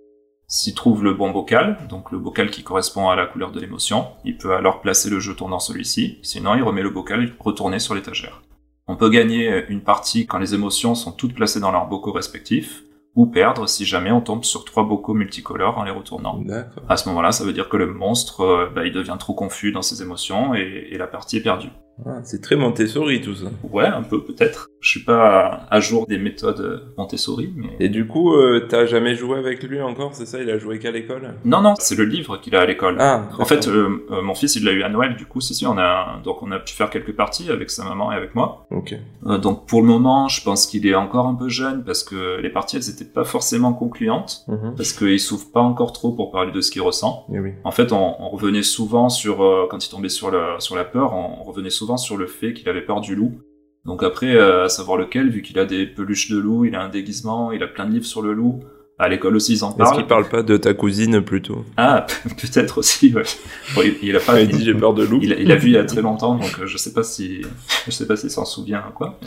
S'il 0.51 0.75
trouve 0.75 1.05
le 1.05 1.13
bon 1.13 1.31
bocal, 1.31 1.77
donc 1.91 2.11
le 2.11 2.19
bocal 2.19 2.51
qui 2.51 2.63
correspond 2.63 3.11
à 3.11 3.17
la 3.17 3.27
couleur 3.27 3.53
de 3.53 3.61
l'émotion, 3.61 4.07
il 4.25 4.39
peut 4.39 4.55
alors 4.55 4.81
placer 4.81 5.11
le 5.11 5.21
jeton 5.21 5.51
dans 5.51 5.61
celui-ci, 5.61 6.19
sinon 6.23 6.55
il 6.55 6.63
remet 6.63 6.81
le 6.81 6.89
bocal 6.89 7.35
retourné 7.39 7.79
sur 7.79 7.95
l'étagère. 7.95 8.41
On 8.87 8.97
peut 8.97 9.11
gagner 9.11 9.67
une 9.69 9.83
partie 9.83 10.27
quand 10.27 10.39
les 10.39 10.55
émotions 10.55 10.95
sont 10.95 11.13
toutes 11.13 11.35
placées 11.35 11.61
dans 11.61 11.71
leurs 11.71 11.87
bocaux 11.87 12.13
respectifs, 12.13 12.83
ou 13.15 13.27
perdre 13.27 13.69
si 13.69 13.85
jamais 13.85 14.11
on 14.11 14.23
tombe 14.23 14.45
sur 14.45 14.65
trois 14.65 14.85
bocaux 14.85 15.13
multicolores 15.13 15.77
en 15.77 15.83
les 15.83 15.91
retournant. 15.91 16.41
À 16.89 16.97
ce 16.97 17.11
moment-là, 17.11 17.31
ça 17.31 17.45
veut 17.45 17.53
dire 17.53 17.69
que 17.69 17.77
le 17.77 17.93
monstre, 17.93 18.41
euh, 18.41 18.71
bah, 18.75 18.87
il 18.87 18.93
devient 18.93 19.17
trop 19.19 19.35
confus 19.35 19.73
dans 19.73 19.83
ses 19.83 20.01
émotions 20.01 20.55
et, 20.55 20.89
et 20.91 20.97
la 20.97 21.09
partie 21.09 21.37
est 21.37 21.43
perdue. 21.43 21.71
Ah, 22.07 22.21
c'est 22.23 22.41
très 22.41 22.57
Montessori 22.57 23.21
tout 23.21 23.35
ça. 23.35 23.47
Ouais, 23.71 23.87
un 23.87 24.03
peu 24.03 24.23
peut-être. 24.23 24.71
Je 24.81 24.91
suis 24.91 25.03
pas 25.05 25.67
à 25.71 25.81
jour 25.81 26.07
des 26.07 26.19
méthodes 26.19 26.93
Montessori, 26.97 27.53
mais... 27.57 27.71
Et 27.81 27.89
du 27.89 28.07
coup, 28.07 28.35
euh, 28.35 28.67
t'as 28.69 28.87
jamais 28.87 29.17
joué 29.17 29.37
avec 29.39 29.63
lui 29.65 29.81
encore, 29.83 30.15
c'est 30.15 30.25
ça? 30.27 30.41
Il 30.41 30.49
a 30.51 30.59
joué 30.59 30.79
qu'à 30.79 30.93
l'école? 30.93 31.35
Non, 31.45 31.61
non, 31.61 31.75
c'est 31.79 31.97
le 31.97 32.05
livre 32.05 32.37
qu'il 32.37 32.55
a 32.55 32.61
à 32.61 32.67
l'école. 32.67 32.97
Ah, 33.01 33.25
en 33.39 33.45
fait, 33.45 33.67
euh, 33.67 34.07
euh, 34.13 34.23
mon 34.23 34.35
fils, 34.35 34.55
il 34.55 34.65
l'a 34.65 34.71
eu 34.73 34.83
à 34.85 34.89
Noël, 34.89 35.17
du 35.17 35.27
coup, 35.27 35.41
si, 35.41 35.55
si, 35.55 35.67
on 35.67 35.77
a... 35.79 36.21
Donc 36.23 36.43
on 36.43 36.53
a 36.53 36.61
pu 36.61 36.73
faire 36.75 36.91
quelques 36.91 37.15
parties 37.17 37.51
avec 37.51 37.71
sa 37.71 37.85
maman 37.85 38.13
et 38.13 38.15
avec 38.15 38.35
moi. 38.37 38.67
Ok. 38.71 38.95
Euh, 39.27 39.39
donc 39.39 39.67
pour 39.67 39.81
le 39.83 39.89
moment, 39.89 40.29
je 40.29 40.43
pense 40.45 40.67
qu'il 40.69 40.87
est 40.87 40.95
encore 40.95 41.27
un 41.27 41.35
peu 41.35 41.49
jeune, 41.49 41.83
parce 41.85 42.05
que 42.05 42.41
les 42.41 42.51
parties, 42.51 42.77
elles 42.77 42.89
étaient 42.89 43.05
pas 43.05 43.25
forcément 43.25 43.73
concluantes, 43.73 44.45
Mhm. 44.47 44.75
parce 44.77 44.93
qu'il 44.93 45.19
s'ouvre 45.19 45.51
pas 45.53 45.61
encore 45.61 45.93
trop 45.93 46.13
pour 46.13 46.31
parler 46.31 46.53
de 46.53 46.61
ce 46.61 46.71
qu'il 46.71 46.83
ressent. 46.83 47.27
Eh 47.35 47.41
oui. 47.41 47.51
En 47.65 47.73
fait, 47.73 47.93
on, 47.93 48.15
on 48.23 48.29
revenait 48.29 48.63
souvent 48.63 49.09
sur, 49.09 49.43
euh, 49.43 49.67
quand 49.69 49.85
il 49.85 49.91
tombait 49.91 50.09
sur 50.09 50.31
la, 50.31 50.61
sur 50.61 50.77
la 50.77 50.85
peur, 50.85 51.15
on, 51.15 51.41
on 51.41 51.43
revenait 51.45 51.71
souvent 51.71 51.88
sur 51.97 52.17
le 52.17 52.27
fait 52.27 52.53
qu'il 52.53 52.69
avait 52.69 52.83
peur 52.85 53.01
du 53.01 53.15
loup. 53.15 53.41
Donc 53.85 54.03
après, 54.03 54.35
euh, 54.35 54.65
à 54.65 54.69
savoir 54.69 54.99
lequel, 54.99 55.31
vu 55.31 55.41
qu'il 55.43 55.59
a 55.59 55.65
des 55.65 55.87
peluches 55.87 56.31
de 56.31 56.37
loup, 56.39 56.65
il 56.67 56.75
a 56.75 56.83
un 56.83 56.89
déguisement, 56.89 57.53
il 57.53 57.63
a 57.63 57.67
plein 57.69 57.87
de 57.87 57.93
livres 57.93 58.05
sur 58.07 58.21
le 58.23 58.33
loup. 58.35 58.61
À 59.01 59.09
l'école 59.09 59.37
aussi, 59.37 59.53
ils 59.55 59.63
en 59.65 59.69
Est-ce 59.71 59.77
parlent. 59.79 59.97
qu'il 59.97 60.07
parle 60.07 60.29
pas 60.29 60.43
de 60.43 60.57
ta 60.57 60.75
cousine 60.75 61.23
plutôt? 61.23 61.65
Ah, 61.77 62.05
peut-être 62.25 62.79
aussi, 62.79 63.15
ouais. 63.15 63.23
Bon, 63.77 63.83
il, 63.83 63.95
il 64.03 64.17
a 64.17 64.19
pas... 64.21 64.41
Il 64.41 64.49
dit 64.49 64.65
j'ai 64.65 64.75
peur 64.75 64.93
de 64.93 65.05
loup. 65.05 65.21
il, 65.23 65.33
a- 65.33 65.37
il 65.39 65.53
a 65.53 65.55
vu 65.57 65.69
il 65.69 65.75
y 65.75 65.77
a 65.77 65.85
très 65.85 66.03
longtemps, 66.03 66.35
donc 66.35 66.59
euh, 66.59 66.67
je 66.67 66.77
sais 66.77 66.93
pas 66.93 67.05
si, 67.05 67.43
je 67.87 67.93
sais 67.93 68.09
pas 68.09 68.17
s'il 68.17 68.31
s'en 68.31 68.45
souvient 68.45 68.83
ou 68.91 68.93
quoi. 68.93 69.21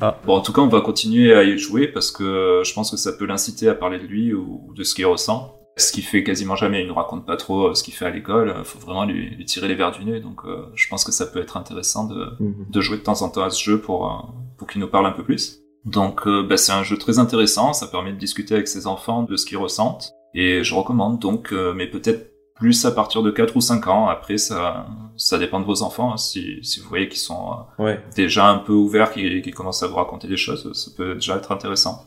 Ah. 0.00 0.20
Bon, 0.24 0.36
en 0.36 0.40
tout 0.40 0.52
cas, 0.52 0.60
on 0.62 0.68
va 0.68 0.80
continuer 0.80 1.34
à 1.34 1.42
y 1.42 1.58
jouer 1.58 1.88
parce 1.88 2.12
que 2.12 2.22
euh, 2.22 2.62
je 2.64 2.72
pense 2.72 2.92
que 2.92 2.96
ça 2.96 3.12
peut 3.12 3.26
l'inciter 3.26 3.68
à 3.68 3.74
parler 3.74 3.98
de 3.98 4.06
lui 4.06 4.32
ou 4.32 4.72
de 4.76 4.84
ce 4.84 4.94
qu'il 4.94 5.06
ressent. 5.06 5.58
Ce 5.78 5.92
qu'il 5.92 6.04
fait 6.04 6.22
quasiment 6.24 6.56
jamais, 6.56 6.80
il 6.82 6.88
nous 6.88 6.94
raconte 6.94 7.26
pas 7.26 7.36
trop 7.36 7.68
euh, 7.68 7.74
ce 7.74 7.82
qu'il 7.82 7.92
fait 7.92 8.06
à 8.06 8.10
l'école. 8.10 8.48
euh, 8.48 8.64
Faut 8.64 8.78
vraiment 8.78 9.04
lui, 9.04 9.28
lui 9.30 9.44
tirer 9.44 9.68
les 9.68 9.74
verres 9.74 9.92
du 9.92 10.04
nez, 10.06 10.20
donc 10.20 10.40
euh, 10.46 10.66
je 10.74 10.88
pense 10.88 11.04
que 11.04 11.12
ça 11.12 11.26
peut 11.26 11.38
être 11.40 11.56
intéressant 11.58 12.06
de, 12.06 12.28
Mhm. 12.40 12.66
de 12.70 12.80
jouer 12.80 12.96
de 12.96 13.02
temps 13.02 13.20
en 13.22 13.28
temps 13.28 13.42
à 13.42 13.50
ce 13.50 13.62
jeu 13.62 13.78
pour, 13.80 14.34
pour 14.56 14.66
qu'il 14.66 14.80
nous 14.80 14.88
parle 14.88 15.04
un 15.06 15.12
peu 15.12 15.22
plus. 15.22 15.58
Donc 15.84 16.26
euh, 16.26 16.42
bah, 16.42 16.56
c'est 16.56 16.72
un 16.72 16.82
jeu 16.82 16.96
très 16.96 17.18
intéressant, 17.18 17.72
ça 17.74 17.86
permet 17.88 18.12
de 18.12 18.16
discuter 18.18 18.54
avec 18.54 18.68
ses 18.68 18.86
enfants 18.86 19.22
de 19.22 19.36
ce 19.36 19.44
qu'ils 19.44 19.58
ressentent. 19.58 20.12
Et 20.34 20.64
je 20.64 20.74
recommande 20.74 21.18
donc, 21.18 21.52
euh, 21.52 21.72
mais 21.74 21.86
peut-être 21.86 22.30
plus 22.56 22.86
à 22.86 22.90
partir 22.90 23.22
de 23.22 23.30
4 23.30 23.54
ou 23.56 23.60
5 23.60 23.86
ans. 23.86 24.08
Après, 24.08 24.38
ça, 24.38 24.86
ça 25.18 25.36
dépend 25.38 25.60
de 25.60 25.66
vos 25.66 25.82
enfants. 25.82 26.12
hein. 26.14 26.16
Si, 26.16 26.58
si 26.62 26.80
vous 26.80 26.88
voyez 26.88 27.08
qu'ils 27.08 27.20
sont 27.20 27.50
euh, 27.78 27.84
Ouais. 27.84 28.00
déjà 28.14 28.48
un 28.48 28.58
peu 28.58 28.72
ouverts, 28.72 29.12
qu'ils 29.12 29.54
commencent 29.54 29.82
à 29.82 29.86
vous 29.88 29.96
raconter 29.96 30.26
des 30.26 30.38
choses, 30.38 30.72
ça 30.72 30.90
peut 30.96 31.14
déjà 31.14 31.36
être 31.36 31.52
intéressant. 31.52 32.04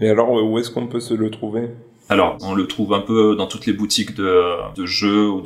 Et 0.00 0.08
alors, 0.10 0.30
où 0.32 0.58
est-ce 0.58 0.70
qu'on 0.70 0.88
peut 0.88 0.98
se 1.00 1.14
le 1.14 1.30
trouver? 1.30 1.70
Alors, 2.12 2.36
on 2.42 2.52
le 2.52 2.66
trouve 2.66 2.92
un 2.92 3.00
peu 3.00 3.34
dans 3.36 3.46
toutes 3.46 3.64
les 3.64 3.72
boutiques 3.72 4.14
de, 4.14 4.84
jeux 4.84 5.30
ou 5.30 5.40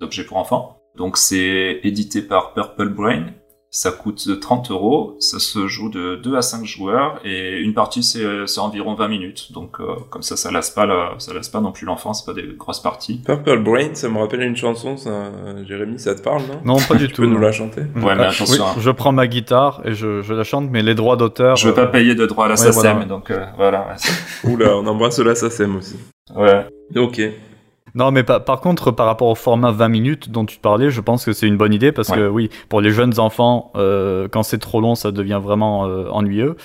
d'objets 0.00 0.24
pour 0.24 0.36
enfants. 0.38 0.80
Donc, 0.96 1.16
c'est 1.16 1.78
édité 1.84 2.22
par 2.22 2.54
Purple 2.54 2.88
Brain. 2.88 3.26
Ça 3.70 3.92
coûte 3.92 4.40
30 4.40 4.70
euros. 4.70 5.16
Ça 5.20 5.38
se 5.38 5.66
joue 5.66 5.90
de 5.90 6.16
2 6.16 6.36
à 6.36 6.42
5 6.42 6.64
joueurs 6.64 7.20
et 7.22 7.58
une 7.58 7.74
partie 7.74 8.02
c'est 8.02 8.24
environ 8.58 8.94
20 8.94 9.08
minutes. 9.08 9.52
Donc, 9.52 9.76
euh, 9.80 9.94
comme 10.08 10.22
ça, 10.22 10.36
ça 10.38 10.50
lasse 10.50 10.70
pas, 10.70 10.86
la- 10.86 11.12
ça 11.18 11.34
lasse 11.34 11.50
pas 11.50 11.60
non 11.60 11.70
plus 11.70 11.84
l'enfant. 11.84 12.14
C'est 12.14 12.24
pas 12.24 12.32
des 12.32 12.48
grosses 12.56 12.80
parties. 12.80 13.20
Purple 13.24 13.58
Brain, 13.62 13.90
ça 13.94 14.08
me 14.08 14.18
rappelle 14.18 14.40
une 14.42 14.56
chanson, 14.56 14.96
ça. 14.96 15.30
Jérémy, 15.66 15.98
ça 15.98 16.14
te 16.14 16.22
parle, 16.22 16.42
non? 16.42 16.60
Non, 16.64 16.76
pas 16.80 16.94
du 16.94 17.08
Tu 17.08 17.12
tout. 17.12 17.22
peux 17.22 17.28
nous 17.28 17.38
la 17.38 17.52
chanter? 17.52 17.82
Ouais, 17.82 18.14
mais 18.14 18.24
Ah, 18.24 18.28
attention, 18.30 18.46
oui, 18.64 18.70
hein. 18.76 18.80
je 18.80 18.90
prends 18.90 19.12
ma 19.12 19.26
guitare 19.26 19.82
et 19.84 19.92
je, 19.92 20.22
je 20.22 20.32
la 20.32 20.44
chante, 20.44 20.68
mais 20.70 20.82
les 20.82 20.94
droits 20.94 21.16
d'auteur. 21.16 21.56
Je 21.56 21.68
veux 21.68 21.74
pas 21.74 21.82
euh, 21.82 21.86
payer 21.88 22.14
de 22.14 22.24
droit 22.24 22.46
à 22.46 22.48
la 22.48 22.54
ouais, 22.54 22.56
SACEM, 22.72 22.92
voilà. 22.92 23.04
donc 23.04 23.30
euh, 23.30 23.44
voilà. 23.56 23.96
Oula, 24.44 24.76
on 24.78 24.86
embrasse 24.86 25.18
la 25.18 25.34
SACEM 25.34 25.76
aussi. 25.76 25.96
Ouais. 26.34 26.66
Ok. 26.96 27.20
Non, 27.98 28.10
mais 28.12 28.22
par, 28.22 28.44
par 28.44 28.60
contre, 28.60 28.90
par 28.92 29.06
rapport 29.06 29.28
au 29.28 29.34
format 29.34 29.72
20 29.72 29.88
minutes 29.88 30.30
dont 30.30 30.44
tu 30.46 30.58
parlais, 30.58 30.90
je 30.90 31.00
pense 31.00 31.24
que 31.24 31.32
c'est 31.32 31.46
une 31.48 31.56
bonne 31.56 31.74
idée 31.74 31.90
parce 31.92 32.10
que 32.10 32.28
oui, 32.28 32.48
pour 32.68 32.80
les 32.80 32.90
jeunes 32.92 33.18
enfants, 33.18 33.72
euh, 33.76 34.28
quand 34.30 34.42
c'est 34.44 34.58
trop 34.58 34.80
long, 34.80 34.94
ça 34.94 35.10
devient 35.10 35.40
vraiment 35.42 35.86
euh, 35.86 36.08
ennuyeux. 36.10 36.56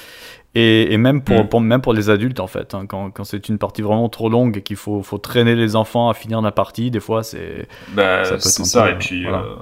Et, 0.56 0.94
et 0.94 0.98
même, 0.98 1.24
pour, 1.24 1.46
Mm. 1.46 1.50
pour- 1.50 1.62
même 1.62 1.82
pour 1.82 1.94
les 1.94 2.12
adultes, 2.12 2.40
en 2.40 2.46
fait, 2.46 2.76
hein, 2.76 2.86
quand, 2.88 3.10
quand 3.10 3.24
c'est 3.24 3.50
une 3.50 3.58
partie 3.58 3.82
vraiment 3.82 4.08
trop 4.10 4.30
longue 4.30 4.58
et 4.58 4.62
qu'il 4.62 4.76
faut, 4.76 5.02
faut 5.02 5.18
traîner 5.18 5.56
les 5.56 5.76
enfants 5.76 6.10
à 6.10 6.14
finir 6.14 6.42
la 6.42 6.52
partie, 6.52 6.92
des 6.92 7.00
fois, 7.00 7.24
c'est. 7.24 7.68
Bah, 7.96 8.24
Ça 8.26 8.40
c'est 8.40 8.64
ça. 8.64 8.92
Et 8.92 8.98
puis, 9.00 9.24
voilà. 9.24 9.40
euh, 9.40 9.56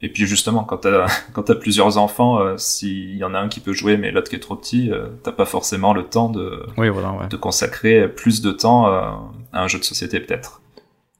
et 0.00 0.08
puis 0.08 0.26
justement, 0.26 0.64
quand 0.64 0.78
t'as 0.78 1.06
quand 1.32 1.56
plusieurs 1.60 1.96
enfants, 1.98 2.40
euh, 2.40 2.54
s'il 2.56 3.14
y 3.16 3.22
en 3.22 3.34
a 3.34 3.38
un 3.38 3.46
qui 3.48 3.60
peut 3.60 3.72
jouer 3.72 3.96
mais 3.96 4.10
l'autre 4.10 4.28
qui 4.30 4.34
est 4.34 4.40
trop 4.40 4.56
petit, 4.56 4.90
euh, 4.90 5.06
t'as 5.22 5.30
pas 5.30 5.44
forcément 5.44 5.94
le 5.94 6.02
temps 6.02 6.28
de 6.28 6.64
Oui, 6.76 6.88
voilà, 6.88 7.12
ouais. 7.12 7.28
de 7.28 7.36
consacrer 7.36 8.08
plus 8.08 8.42
de 8.42 8.50
temps 8.50 8.86
à 8.86 9.20
un 9.52 9.68
jeu 9.68 9.78
de 9.78 9.84
société 9.84 10.18
peut-être. 10.18 10.61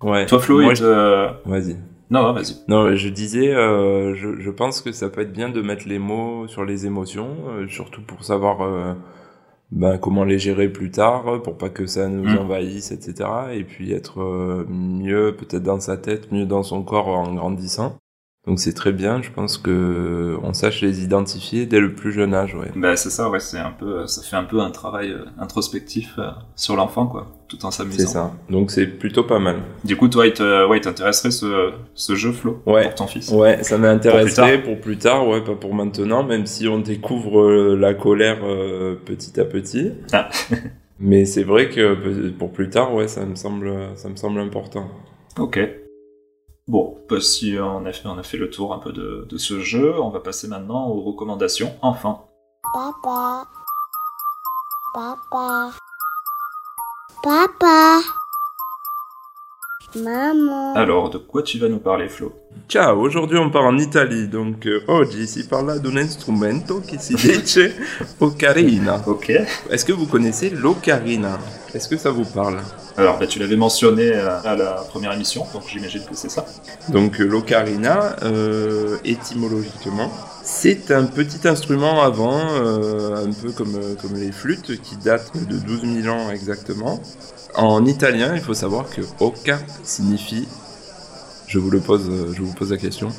Ouais. 0.03 0.27
Toi, 0.27 0.39
Flo, 0.41 0.61
Moi, 0.63 0.75
je- 0.75 0.85
te... 0.85 1.49
Vas-y. 1.49 1.77
non, 2.11 2.23
non, 2.23 2.33
vas-y. 2.33 2.55
Non, 2.69 2.95
je 2.97 3.09
disais, 3.09 3.55
euh, 3.55 4.15
je, 4.15 4.41
je 4.41 4.51
pense 4.51 4.81
que 4.81 4.93
ça 4.93 5.09
peut 5.09 5.21
être 5.23 5.33
bien 5.33 5.49
de 5.49 5.63
mettre 5.63 5.89
les 5.89 5.99
mots 5.99 6.47
sur 6.49 6.65
les 6.65 6.87
émotions, 6.87 7.29
euh, 7.51 7.69
surtout 7.69 8.03
pour 8.03 8.25
savoir 8.25 8.63
euh, 8.63 8.95
ben, 9.71 9.97
comment 9.99 10.25
les 10.25 10.39
gérer 10.39 10.69
plus 10.69 10.91
tard, 10.91 11.41
pour 11.43 11.57
pas 11.57 11.69
que 11.71 11.87
ça 11.87 12.09
nous 12.09 12.25
Mm. 12.25 12.39
envahisse, 12.39 12.91
etc. 12.93 13.29
Et 13.55 13.65
puis 13.65 13.93
être 13.93 14.21
euh, 14.21 14.67
mieux 14.69 15.35
peut-être 15.37 15.63
dans 15.63 15.81
sa 15.81 15.97
tête, 15.97 16.31
mieux 16.33 16.47
dans 16.47 16.63
son 16.63 16.83
corps 16.83 17.09
en 17.09 17.35
grandissant. 17.35 17.97
Donc 18.45 18.59
c'est 18.59 18.73
très 18.73 18.91
bien, 18.91 19.23
je 19.23 19.31
pense 19.31 19.57
que 19.57 20.37
on 20.43 20.53
sache 20.53 20.81
les 20.81 21.05
identifier 21.05 21.65
dès 21.65 21.79
le 21.79 21.95
plus 21.95 22.11
jeune 22.11 22.35
âge, 22.35 22.57
ouais. 22.57 22.73
Bah 22.75 22.97
c'est 22.97 23.09
ça, 23.11 23.31
ouais, 23.31 23.39
c'est 23.39 23.59
un 23.59 23.71
peu, 23.71 24.05
ça 24.09 24.21
fait 24.21 24.35
un 24.35 24.43
peu 24.43 24.59
un 24.59 24.73
travail 24.73 25.13
euh, 25.13 25.25
introspectif 25.39 26.15
euh, 26.19 26.29
sur 26.57 26.75
l'enfant, 26.75 27.07
quoi, 27.07 27.29
tout 27.47 27.65
en 27.65 27.71
s'amusant. 27.71 27.99
C'est 27.99 28.07
ça. 28.13 28.33
Donc 28.51 28.73
c'est 28.73 28.87
plutôt 28.89 29.23
pas 29.23 29.39
mal. 29.39 29.59
Du 29.85 29.97
coup, 29.97 30.09
toi, 30.09 30.27
il 30.27 30.33
te, 30.33 30.67
ouais, 30.67 30.81
t'intéresserait 30.81 31.31
ce, 31.31 31.71
ce 31.95 32.15
jeu, 32.17 32.33
Flo, 32.33 32.61
Ouais. 32.67 32.83
pour 32.83 32.97
ton 32.97 33.07
fils? 33.07 33.31
Ouais, 33.31 33.63
ça 33.63 33.79
m'intéresserait 33.79 34.61
Pour 34.61 34.73
pour 34.73 34.81
plus 34.81 34.99
tard, 34.99 35.29
ouais, 35.29 35.45
pas 35.45 35.55
pour 35.55 35.73
maintenant, 35.73 36.25
même 36.25 36.47
si 36.47 36.67
on 36.67 36.81
découvre 36.81 37.41
euh, 37.43 37.77
la 37.77 37.95
colère 37.95 38.39
euh, 38.43 38.97
petit 38.97 39.39
à 39.39 39.45
petit. 39.45 39.93
Ah. 40.13 40.29
Mais 40.99 41.27
c'est 41.27 41.45
vrai 41.45 41.69
que 41.69 42.31
pour 42.31 42.51
plus 42.53 42.71
tard, 42.71 42.93
ouais, 42.93 43.07
ça 43.07 43.25
me 43.25 43.37
semble, 43.37 43.73
ça 43.95 44.09
me 44.09 44.17
semble 44.17 44.41
important. 44.41 44.89
Ok. 45.39 45.61
Bon, 46.69 46.97
si 47.21 47.57
on 47.59 47.85
a 47.87 47.93
fait, 47.93 48.07
on 48.07 48.19
a 48.19 48.23
fait 48.23 48.37
le 48.37 48.49
tour 48.49 48.73
un 48.73 48.79
peu 48.79 48.93
de, 48.93 49.27
de 49.29 49.37
ce 49.37 49.59
jeu, 49.61 50.01
on 50.01 50.11
va 50.11 50.21
passer 50.21 50.47
maintenant 50.47 50.87
aux 50.89 51.03
recommandations. 51.03 51.75
Enfin, 51.83 52.21
Papa. 52.73 53.47
Papa. 54.95 55.73
Papa. 57.23 58.01
Maman. 59.97 60.75
alors, 60.75 61.11
de 61.11 61.19
quoi 61.19 61.43
tu 61.43 61.59
vas 61.59 61.69
nous 61.69 61.79
parler, 61.79 62.09
Flo? 62.09 62.33
Ciao, 62.69 62.99
aujourd'hui 63.01 63.37
on 63.39 63.51
part 63.51 63.65
en 63.65 63.77
Italie, 63.79 64.29
donc 64.29 64.67
euh, 64.67 64.83
oggi 64.87 65.27
si 65.27 65.47
parla 65.47 65.79
di 65.79 65.89
un 65.95 66.09
strumento 66.09 66.81
che 66.81 66.99
si 66.99 67.15
dice 67.15 67.75
ocarina. 68.19 69.03
Ok. 69.07 69.29
Est-ce 69.71 69.85
que 69.85 69.93
vous 69.93 70.07
connaissez 70.07 70.51
l'ocarina? 70.51 71.39
Est-ce 71.75 71.89
que 71.89 71.97
ça 71.97 72.11
vous 72.11 72.25
parle? 72.25 72.61
Alors, 72.97 73.19
bah, 73.19 73.27
tu 73.27 73.39
l'avais 73.39 73.57
mentionné 73.57 74.11
euh, 74.15 74.41
à 74.45 74.55
la 74.57 74.73
première 74.89 75.13
émission, 75.13 75.45
donc 75.53 75.65
j'imagine 75.67 76.03
que 76.05 76.15
c'est 76.15 76.31
ça. 76.31 76.45
Donc 76.89 77.21
euh, 77.21 77.25
l'ocarina, 77.25 78.17
euh, 78.23 78.97
étymologiquement, 79.05 80.11
c'est 80.43 80.91
un 80.91 81.05
petit 81.05 81.47
instrument 81.47 82.03
avant, 82.03 82.39
euh, 82.39 83.27
un 83.27 83.33
peu 83.33 83.53
comme, 83.53 83.77
euh, 83.77 83.95
comme 84.01 84.15
les 84.15 84.33
flûtes, 84.33 84.81
qui 84.83 84.97
date 84.97 85.31
de 85.37 85.57
12 85.57 86.03
000 86.03 86.15
ans 86.15 86.31
exactement. 86.31 87.01
En 87.55 87.85
italien, 87.87 88.33
il 88.35 88.41
faut 88.41 88.55
savoir 88.55 88.89
que 88.91 89.03
oca 89.21 89.59
signifie... 89.85 90.49
Je 91.47 91.59
vous 91.59 91.71
le 91.71 91.81
pose, 91.81 92.09
euh, 92.09 92.33
je 92.35 92.41
vous 92.41 92.53
pose 92.55 92.71
la 92.71 92.79
question. 92.79 93.11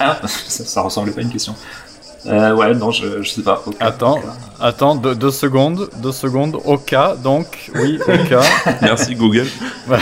Ah, 0.00 0.18
ça, 0.26 0.64
ça 0.64 0.80
ressemblait 0.80 1.12
pas 1.12 1.20
à 1.20 1.24
une 1.24 1.30
question. 1.30 1.54
Euh, 2.26 2.54
ouais, 2.54 2.74
non, 2.74 2.90
je, 2.90 3.22
je 3.22 3.30
sais 3.30 3.42
pas. 3.42 3.62
Attends, 3.80 4.20
attends, 4.58 4.94
deux, 4.94 5.14
deux 5.14 5.30
secondes, 5.30 5.90
deux 5.98 6.12
secondes. 6.12 6.58
Cas, 6.86 7.16
donc, 7.16 7.70
oui, 7.74 8.00
cas. 8.28 8.42
Merci 8.82 9.14
Google. 9.14 9.46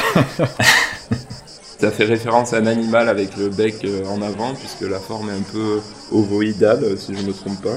Ça 1.83 1.91
fait 1.91 2.05
référence 2.05 2.53
à 2.53 2.59
un 2.59 2.67
animal 2.67 3.09
avec 3.09 3.37
le 3.37 3.49
bec 3.49 3.79
euh, 3.85 4.05
en 4.07 4.23
avant, 4.23 4.55
puisque 4.55 4.89
la 4.89 5.01
forme 5.01 5.31
est 5.31 5.33
un 5.33 5.53
peu 5.53 5.81
ovoïdale, 6.13 6.85
euh, 6.85 6.97
si 6.97 7.13
je 7.13 7.23
ne 7.23 7.27
me 7.27 7.33
trompe 7.33 7.61
pas. 7.61 7.77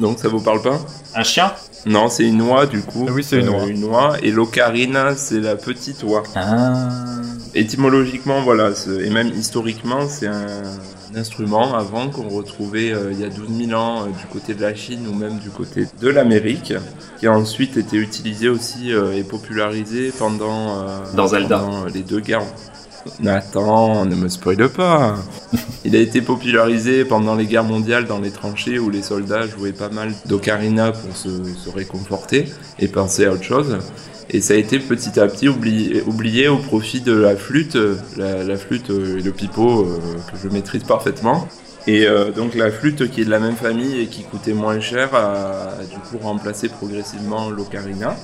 Donc 0.00 0.18
ça 0.18 0.26
vous 0.26 0.40
parle 0.40 0.60
pas? 0.60 0.76
Un 1.14 1.22
chien? 1.22 1.52
Non, 1.86 2.08
c'est 2.08 2.24
une 2.24 2.42
oie 2.42 2.66
du 2.66 2.80
coup. 2.82 3.06
Oui, 3.08 3.22
c'est 3.22 3.38
une 3.38 3.50
oie. 3.50 3.66
une 3.68 3.84
oie. 3.84 4.16
Et 4.24 4.32
l'ocarina, 4.32 5.14
c'est 5.14 5.38
la 5.38 5.54
petite 5.54 6.02
oie. 6.02 6.24
Ah. 6.34 6.88
Étymologiquement, 7.54 8.42
voilà, 8.42 8.70
et 9.00 9.10
même 9.10 9.28
historiquement, 9.28 10.08
c'est 10.08 10.26
un, 10.26 10.46
un 11.14 11.20
instrument 11.20 11.74
avant 11.74 12.08
qu'on 12.10 12.28
retrouvait 12.28 12.92
euh, 12.92 13.12
il 13.12 13.20
y 13.20 13.24
a 13.24 13.28
12 13.28 13.66
000 13.68 13.80
ans 13.80 14.02
euh, 14.02 14.06
du 14.06 14.26
côté 14.32 14.54
de 14.54 14.62
la 14.62 14.74
Chine 14.74 15.06
ou 15.08 15.14
même 15.14 15.38
du 15.38 15.50
côté 15.50 15.86
de 16.00 16.08
l'Amérique, 16.08 16.74
qui 17.18 17.26
a 17.28 17.32
ensuite 17.32 17.76
été 17.76 17.96
utilisé 17.98 18.48
aussi 18.48 18.92
euh, 18.92 19.12
et 19.16 19.22
popularisé 19.22 20.12
pendant, 20.18 20.80
euh, 20.82 20.86
Dans 21.14 21.28
Zelda. 21.28 21.58
pendant 21.60 21.84
les 21.84 22.02
deux 22.02 22.20
guerres. 22.20 22.42
Attends, 23.26 24.04
ne 24.04 24.14
me 24.14 24.28
spoile 24.28 24.68
pas. 24.68 25.16
Il 25.84 25.94
a 25.94 25.98
été 25.98 26.22
popularisé 26.22 27.04
pendant 27.04 27.34
les 27.34 27.46
guerres 27.46 27.64
mondiales 27.64 28.06
dans 28.06 28.18
les 28.18 28.30
tranchées 28.30 28.78
où 28.78 28.90
les 28.90 29.02
soldats 29.02 29.46
jouaient 29.46 29.72
pas 29.72 29.90
mal 29.90 30.12
d'ocarina 30.26 30.92
pour 30.92 31.16
se, 31.16 31.28
réconforter 31.74 32.46
et 32.78 32.88
penser 32.88 33.26
à 33.26 33.32
autre 33.32 33.42
chose. 33.42 33.78
Et 34.30 34.40
ça 34.40 34.54
a 34.54 34.56
été 34.56 34.78
petit 34.78 35.20
à 35.20 35.26
petit 35.26 35.48
oublié, 35.48 36.48
au 36.48 36.56
profit 36.56 37.02
de 37.02 37.12
la 37.12 37.36
flûte, 37.36 37.76
la, 38.16 38.56
flûte 38.56 38.90
et 38.90 39.22
le 39.22 39.30
pipeau 39.32 39.84
euh, 39.84 39.98
que 40.32 40.38
je 40.42 40.48
maîtrise 40.48 40.84
parfaitement. 40.84 41.46
Et 41.86 42.06
euh, 42.06 42.30
donc 42.30 42.54
la 42.54 42.70
flûte 42.70 43.10
qui 43.10 43.20
est 43.20 43.24
de 43.26 43.30
la 43.30 43.40
même 43.40 43.56
famille 43.56 44.00
et 44.00 44.06
qui 44.06 44.22
coûtait 44.22 44.54
moins 44.54 44.80
cher 44.80 45.14
a 45.14 45.74
du 45.90 45.98
coup 45.98 46.18
remplacé 46.22 46.70
progressivement 46.70 47.50
l'ocarina. 47.50 48.16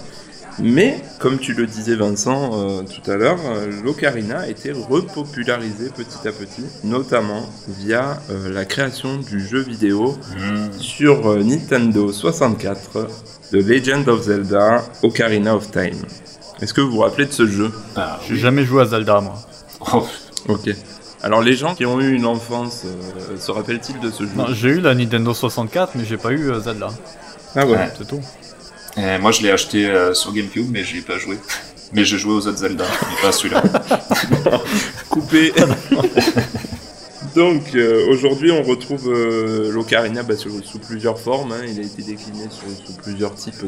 Mais, 0.59 1.03
comme 1.19 1.39
tu 1.39 1.55
le 1.55 1.67
disais 1.67 1.95
Vincent 1.97 2.51
euh, 2.53 2.83
tout 2.83 3.09
à 3.11 3.17
l'heure, 3.17 3.39
euh, 3.47 3.71
l'ocarina 3.85 4.41
a 4.41 4.47
été 4.49 4.73
repopularisé 4.73 5.91
petit 5.91 6.27
à 6.29 6.33
petit, 6.33 6.65
notamment 6.85 7.49
via 7.69 8.21
euh, 8.31 8.53
la 8.53 8.65
création 8.65 9.17
du 9.19 9.41
jeu 9.47 9.61
vidéo 9.61 10.19
Hmm. 10.37 10.71
sur 10.79 11.31
euh, 11.31 11.43
Nintendo 11.43 12.13
64, 12.13 13.09
The 13.51 13.55
Legend 13.55 14.09
of 14.09 14.23
Zelda 14.23 14.85
Ocarina 15.03 15.55
of 15.57 15.71
Time. 15.71 15.97
Est-ce 16.61 16.75
que 16.75 16.81
vous 16.81 16.91
vous 16.91 16.99
rappelez 17.01 17.27
de 17.27 17.33
ce 17.33 17.47
jeu? 17.47 17.71
Ah, 17.97 18.19
J'ai 18.29 18.37
jamais 18.37 18.65
joué 18.65 18.83
à 18.83 18.87
Zelda, 18.87 19.21
moi. 19.21 19.35
oh, 19.95 20.07
Ok. 20.49 20.69
Alors 21.23 21.43
les 21.43 21.55
gens 21.55 21.75
qui 21.75 21.85
ont 21.87 22.01
eu 22.01 22.13
une 22.15 22.27
enfance 22.27 22.85
euh, 22.87 23.37
se 23.39 23.51
rappellent-ils 23.51 24.01
de 24.01 24.11
ce 24.11 24.25
jeu? 24.25 24.31
J'ai 24.53 24.69
eu 24.71 24.81
la 24.81 24.95
Nintendo 24.95 25.33
64, 25.35 25.93
mais 25.95 26.05
j'ai 26.05 26.17
pas 26.17 26.33
eu 26.33 26.51
euh, 26.51 26.61
Zelda. 26.61 26.89
Ah 27.57 27.67
ouais. 27.67 27.73
Ouais. 27.77 27.91
C'est 27.97 28.07
tout. 28.07 28.21
Et 28.96 29.18
moi, 29.18 29.31
je 29.33 29.42
l'ai 29.42 29.50
acheté 29.50 29.87
euh, 29.87 30.14
sur 30.14 30.33
GameCube, 30.33 30.68
mais 30.70 30.85
j'y 30.85 30.98
ai 30.98 31.03
pas 31.03 31.18
joué. 31.18 31.38
Mais 31.92 32.05
j'ai 32.05 32.18
joué 32.18 32.33
aux 32.35 32.46
autres 32.46 32.59
Zelda, 32.59 32.85
mais 32.85 33.22
pas 33.22 33.29
à 33.29 33.33
celui-là. 33.33 33.62
coupé. 35.09 35.53
Donc 37.35 37.74
euh, 37.74 38.07
aujourd'hui 38.09 38.50
on 38.50 38.62
retrouve 38.62 39.09
euh, 39.09 39.70
l'ocarina 39.70 40.22
bah, 40.24 40.35
sous 40.37 40.79
plusieurs 40.81 41.18
formes, 41.18 41.53
hein. 41.53 41.62
il 41.68 41.79
a 41.79 41.83
été 41.83 42.03
décliné 42.03 42.44
sous 42.50 42.92
plusieurs 42.94 43.35
types 43.35 43.64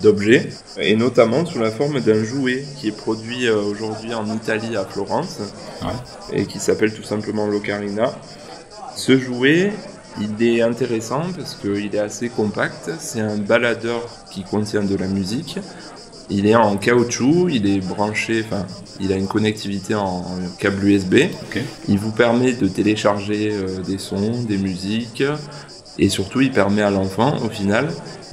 d'objets, 0.00 0.48
et 0.78 0.96
notamment 0.96 1.44
sous 1.44 1.58
la 1.58 1.70
forme 1.70 2.00
d'un 2.00 2.24
jouet 2.24 2.64
qui 2.78 2.88
est 2.88 2.96
produit 2.96 3.46
euh, 3.46 3.60
aujourd'hui 3.60 4.14
en 4.14 4.24
Italie 4.34 4.76
à 4.76 4.84
Florence, 4.84 5.40
Ouais. 5.82 6.38
et 6.40 6.46
qui 6.46 6.58
s'appelle 6.58 6.94
tout 6.94 7.02
simplement 7.02 7.46
l'ocarina. 7.46 8.14
Ce 8.96 9.18
jouet, 9.18 9.72
il 10.20 10.42
est 10.46 10.62
intéressant 10.62 11.22
parce 11.36 11.54
qu'il 11.54 11.94
est 11.94 11.98
assez 11.98 12.28
compact, 12.28 12.90
c'est 12.98 13.20
un 13.20 13.38
baladeur 13.38 14.08
qui 14.30 14.42
contient 14.42 14.82
de 14.82 14.96
la 14.96 15.06
musique, 15.06 15.58
il 16.30 16.46
est 16.46 16.54
en 16.54 16.76
caoutchouc, 16.76 17.48
il 17.50 17.66
est 17.66 17.80
branché, 17.80 18.44
enfin, 18.44 18.66
il 19.00 19.12
a 19.12 19.16
une 19.16 19.26
connectivité 19.26 19.94
en 19.94 20.24
câble 20.58 20.84
USB. 20.84 21.16
Il 21.88 21.98
vous 21.98 22.12
permet 22.12 22.52
de 22.52 22.68
télécharger 22.68 23.50
euh, 23.52 23.80
des 23.82 23.98
sons, 23.98 24.42
des 24.48 24.56
musiques, 24.56 25.22
et 25.98 26.08
surtout, 26.08 26.40
il 26.40 26.50
permet 26.50 26.82
à 26.82 26.90
l'enfant, 26.90 27.36
au 27.44 27.50
final, 27.50 27.88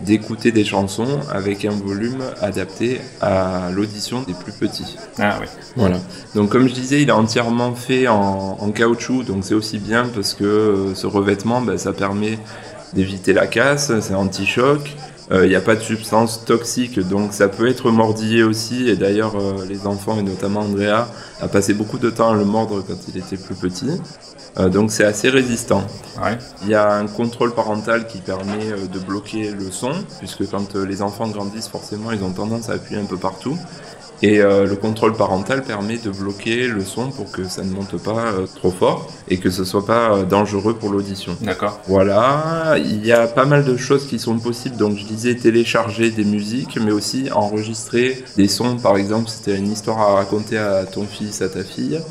d'écouter 0.06 0.52
des 0.52 0.66
chansons 0.66 1.20
avec 1.32 1.66
un 1.66 1.72
volume 1.72 2.22
adapté 2.42 3.02
à 3.22 3.70
l'audition 3.74 4.24
des 4.24 4.34
plus 4.34 4.52
petits. 4.54 4.98
Ah 5.18 5.38
oui. 5.42 5.48
Voilà. 5.76 5.98
Donc 6.36 6.50
comme 6.50 6.68
je 6.68 6.74
disais, 6.74 7.02
il 7.02 7.10
est 7.10 7.14
entièrement 7.14 7.76
fait 7.76 8.08
en, 8.08 8.58
en 8.60 8.72
caoutchouc, 8.72 9.24
donc 9.24 9.44
c'est 9.44 9.54
aussi 9.56 9.78
bien 9.78 10.06
parce 10.14 10.34
que 10.34 10.44
euh, 10.44 10.96
ce 10.96 11.08
revêtement, 11.08 11.62
ben, 11.62 11.78
ça 11.78 11.94
permet 11.94 12.40
d'éviter 12.94 13.34
la 13.34 13.48
casse, 13.48 13.92
c'est 14.00 14.16
anti-choc. 14.16 14.96
Euh, 15.32 15.46
Il 15.46 15.50
n'y 15.50 15.56
a 15.56 15.62
pas 15.62 15.76
de 15.76 15.82
substance 15.82 16.44
toxique, 16.44 17.00
donc 17.00 17.34
ça 17.34 17.50
peut 17.50 17.68
être 17.68 17.92
mordillé 17.92 18.42
aussi. 18.42 18.90
Et 18.90 18.96
d'ailleurs, 18.96 19.36
euh, 19.36 19.64
les 19.70 19.86
enfants, 19.86 20.18
et 20.18 20.24
notamment 20.24 20.62
Andrea, 20.62 21.08
a 21.40 21.48
passé 21.48 21.76
beaucoup 21.76 22.00
de 22.00 22.10
temps 22.10 22.32
à 22.32 22.36
le 22.36 22.46
mordre 22.46 22.84
quand 22.88 22.98
il 23.08 23.18
était 23.18 23.38
plus 23.38 23.54
petit. 23.54 23.92
Euh, 24.60 24.70
donc 24.70 24.92
c'est 24.92 25.06
assez 25.06 25.30
résistant. 25.30 25.84
Ouais. 26.22 26.38
Il 26.64 26.70
y 26.70 26.76
a 26.76 26.92
un 26.94 27.08
contrôle 27.08 27.54
parental 27.54 28.08
qui 28.08 28.20
permet 28.20 28.72
euh, 28.72 28.88
de 28.88 29.00
bloquer 29.00 29.52
le 29.52 29.72
son, 29.72 29.94
puisque 30.20 30.50
quand 30.50 30.76
euh, 30.76 30.86
les 30.86 31.02
enfants 31.02 31.28
grandissent, 31.30 31.70
forcément, 31.70 32.12
ils 32.12 32.24
ont 32.24 32.32
tendance 32.32 32.70
à 32.70 32.74
appuyer 32.74 33.00
un 33.00 33.06
peu 33.06 33.18
partout. 33.18 33.58
Et 34.22 34.42
euh, 34.42 34.66
le 34.66 34.76
contrôle 34.76 35.14
parental 35.14 35.64
permet 35.64 35.98
de 35.98 36.10
bloquer 36.10 36.68
le 36.68 36.84
son 36.84 37.10
pour 37.10 37.32
que 37.32 37.46
ça 37.46 37.64
ne 37.64 37.72
monte 37.72 37.98
pas 38.04 38.34
euh, 38.34 38.48
trop 38.54 38.72
fort 38.72 39.10
et 39.30 39.38
que 39.38 39.50
ce 39.50 39.64
soit 39.64 39.86
pas 39.86 40.12
euh, 40.12 40.24
dangereux 40.26 40.74
pour 40.74 40.90
l'audition. 40.90 41.38
D'accord. 41.40 41.80
Voilà, 41.88 42.76
il 42.78 43.06
y 43.06 43.14
a 43.14 43.28
pas 43.28 43.46
mal 43.46 43.64
de 43.64 43.78
choses 43.78 44.08
qui 44.08 44.20
sont 44.20 44.38
possibles. 44.38 44.76
Donc 44.76 44.98
je 44.98 45.06
disais 45.06 45.36
télécharger 45.36 46.12
des 46.12 46.26
musiques, 46.26 46.78
mais 46.82 46.92
aussi 46.92 47.30
enregistrer 47.32 48.22
des 48.36 48.50
sons. 48.50 48.76
Par 48.76 48.98
exemple, 48.98 49.30
si 49.30 49.44
tu 49.44 49.52
as 49.52 49.56
une 49.56 49.72
histoire 49.72 50.02
à 50.02 50.16
raconter 50.16 50.58
à 50.58 50.84
ton 50.84 51.06
fils, 51.06 51.42
à 51.42 51.48
ta 51.48 51.64
fille, 51.64 52.02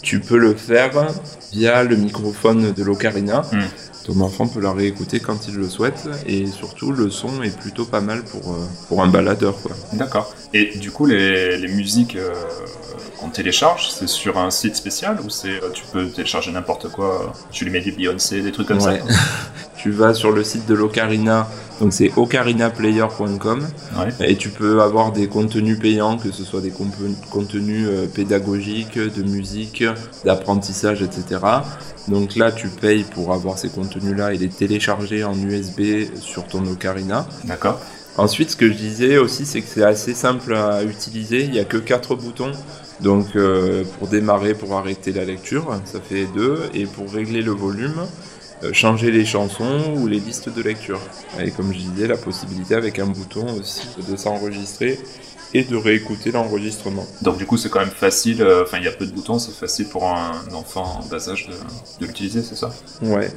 tu 0.00 0.20
peux 0.20 0.38
le 0.38 0.54
faire 0.54 1.08
via 1.52 1.82
le 1.84 1.96
microphone 1.96 2.72
de 2.72 2.82
l'ocarina. 2.82 3.42
Hmm. 3.52 3.60
Ton 4.04 4.20
enfant 4.22 4.46
peut 4.46 4.60
la 4.60 4.72
réécouter 4.72 5.20
quand 5.20 5.48
il 5.48 5.54
le 5.56 5.68
souhaite. 5.68 6.08
Et 6.26 6.46
surtout, 6.46 6.92
le 6.92 7.10
son 7.10 7.42
est 7.42 7.54
plutôt 7.54 7.84
pas 7.84 8.00
mal 8.00 8.22
pour, 8.24 8.52
euh, 8.52 8.66
pour 8.88 9.02
un 9.02 9.06
baladeur. 9.08 9.54
D'accord. 9.92 10.34
Et 10.54 10.78
du 10.78 10.90
coup, 10.90 11.04
les, 11.04 11.58
les 11.58 11.68
musiques 11.68 12.16
euh, 12.16 12.32
qu'on 13.20 13.28
télécharge, 13.28 13.90
c'est 13.90 14.08
sur 14.08 14.38
un 14.38 14.50
site 14.50 14.76
spécial 14.76 15.18
ou 15.22 15.28
c'est 15.28 15.48
euh, 15.62 15.70
tu 15.74 15.84
peux 15.92 16.08
télécharger 16.08 16.52
n'importe 16.52 16.88
quoi 16.90 17.34
Tu 17.50 17.64
lui 17.64 17.70
mets 17.70 17.82
des 17.82 17.92
Beyoncé, 17.92 18.40
des 18.40 18.50
trucs 18.52 18.68
comme 18.68 18.78
Ouais. 18.80 19.00
ça 19.06 19.14
tu 19.78 19.90
vas 19.90 20.12
sur 20.12 20.32
le 20.32 20.44
site 20.44 20.66
de 20.66 20.74
l'Ocarina, 20.74 21.48
donc 21.80 21.92
c'est 21.92 22.10
ocarinaplayer.com, 22.16 23.66
Ouais. 23.98 24.30
et 24.30 24.36
tu 24.36 24.48
peux 24.50 24.82
avoir 24.82 25.12
des 25.12 25.28
contenus 25.28 25.78
payants, 25.78 26.18
que 26.18 26.30
ce 26.32 26.44
soit 26.44 26.60
des 26.60 26.72
contenus 27.30 27.86
euh, 27.88 28.06
pédagogiques, 28.06 28.98
de 28.98 29.22
musique, 29.22 29.84
d'apprentissage, 30.24 31.02
etc. 31.02 31.40
Donc 32.08 32.36
là, 32.36 32.52
tu 32.52 32.68
payes 32.68 33.04
pour 33.04 33.32
avoir 33.32 33.56
ces 33.58 33.68
contenus-là 33.68 34.34
et 34.34 34.38
les 34.38 34.48
télécharger 34.48 35.24
en 35.24 35.34
USB 35.34 36.10
sur 36.20 36.44
ton 36.46 36.66
Ocarina. 36.66 37.26
D'accord. 37.44 37.80
Ensuite, 38.16 38.50
ce 38.50 38.56
que 38.56 38.66
je 38.68 38.74
disais 38.74 39.16
aussi, 39.16 39.46
c'est 39.46 39.60
que 39.60 39.68
c'est 39.72 39.84
assez 39.84 40.12
simple 40.12 40.54
à 40.54 40.82
utiliser. 40.82 41.44
Il 41.44 41.52
n'y 41.52 41.60
a 41.60 41.64
que 41.64 41.76
quatre 41.76 42.16
boutons. 42.16 42.50
Donc, 43.00 43.36
euh, 43.36 43.84
pour 43.98 44.08
démarrer, 44.08 44.54
pour 44.54 44.76
arrêter 44.76 45.12
la 45.12 45.24
lecture, 45.24 45.80
ça 45.84 46.00
fait 46.00 46.26
deux. 46.34 46.62
Et 46.74 46.86
pour 46.86 47.12
régler 47.12 47.42
le 47.42 47.52
volume, 47.52 47.94
changer 48.72 49.10
les 49.10 49.24
chansons 49.24 49.94
ou 49.96 50.06
les 50.06 50.20
listes 50.20 50.48
de 50.48 50.62
lecture. 50.62 51.00
Et 51.38 51.50
comme 51.52 51.72
je 51.72 51.78
disais, 51.78 52.06
la 52.06 52.16
possibilité 52.16 52.74
avec 52.74 52.98
un 52.98 53.06
bouton 53.06 53.46
aussi 53.58 53.88
de 53.96 54.16
s'enregistrer 54.16 54.98
et 55.54 55.64
de 55.64 55.76
réécouter 55.76 56.30
l'enregistrement. 56.30 57.06
Donc 57.22 57.38
du 57.38 57.46
coup, 57.46 57.56
c'est 57.56 57.70
quand 57.70 57.80
même 57.80 57.90
facile. 57.90 58.42
euh, 58.42 58.64
Enfin, 58.64 58.78
il 58.78 58.84
y 58.84 58.88
a 58.88 58.92
peu 58.92 59.06
de 59.06 59.12
boutons, 59.12 59.38
c'est 59.38 59.52
facile 59.54 59.88
pour 59.88 60.06
un 60.06 60.46
enfant 60.52 61.00
en 61.00 61.06
bas 61.06 61.28
âge 61.30 61.46
de, 61.46 61.54
de 62.00 62.06
l'utiliser, 62.06 62.42
c'est 62.42 62.56
ça? 62.56 62.82
Ouais, 63.00 63.32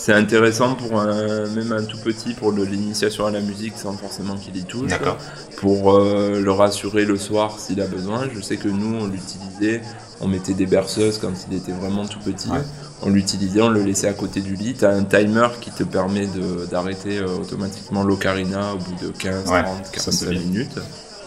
c'est 0.00 0.14
intéressant 0.14 0.76
pour 0.76 0.98
un, 0.98 1.46
même 1.48 1.72
un 1.72 1.84
tout 1.84 1.98
petit 1.98 2.32
pour 2.32 2.52
l'initiation 2.52 3.26
à 3.26 3.30
la 3.30 3.40
musique 3.40 3.74
sans 3.76 3.92
forcément 3.92 4.34
qu'il 4.36 4.56
y 4.56 4.64
touche. 4.64 4.88
D'accord. 4.88 5.18
Pour 5.58 5.94
euh, 5.94 6.40
le 6.40 6.52
rassurer 6.52 7.04
le 7.04 7.18
soir 7.18 7.58
s'il 7.58 7.82
a 7.82 7.86
besoin. 7.86 8.26
Je 8.34 8.40
sais 8.40 8.56
que 8.56 8.68
nous, 8.68 8.96
on 8.98 9.06
l'utilisait, 9.08 9.82
on 10.22 10.26
mettait 10.26 10.54
des 10.54 10.64
berceuses 10.64 11.18
quand 11.18 11.32
il 11.50 11.56
était 11.58 11.72
vraiment 11.72 12.06
tout 12.06 12.18
petit. 12.20 12.48
Ouais. 12.48 12.62
On 13.02 13.10
l'utilisait, 13.10 13.60
on 13.60 13.68
le 13.68 13.82
laissait 13.82 14.08
à 14.08 14.14
côté 14.14 14.40
du 14.40 14.54
lit. 14.54 14.72
T'as 14.72 14.90
un 14.90 15.04
timer 15.04 15.48
qui 15.60 15.70
te 15.70 15.84
permet 15.84 16.26
d'arrêter 16.70 17.18
euh, 17.18 17.36
automatiquement 17.38 18.02
l'ocarina 18.02 18.72
au 18.72 18.78
bout 18.78 19.04
de 19.04 19.10
15, 19.10 19.50
Ouais, 19.50 19.62
30, 19.62 19.86
ça, 19.96 20.12
c'est 20.12 20.26
45 20.26 20.30
bien. 20.30 20.64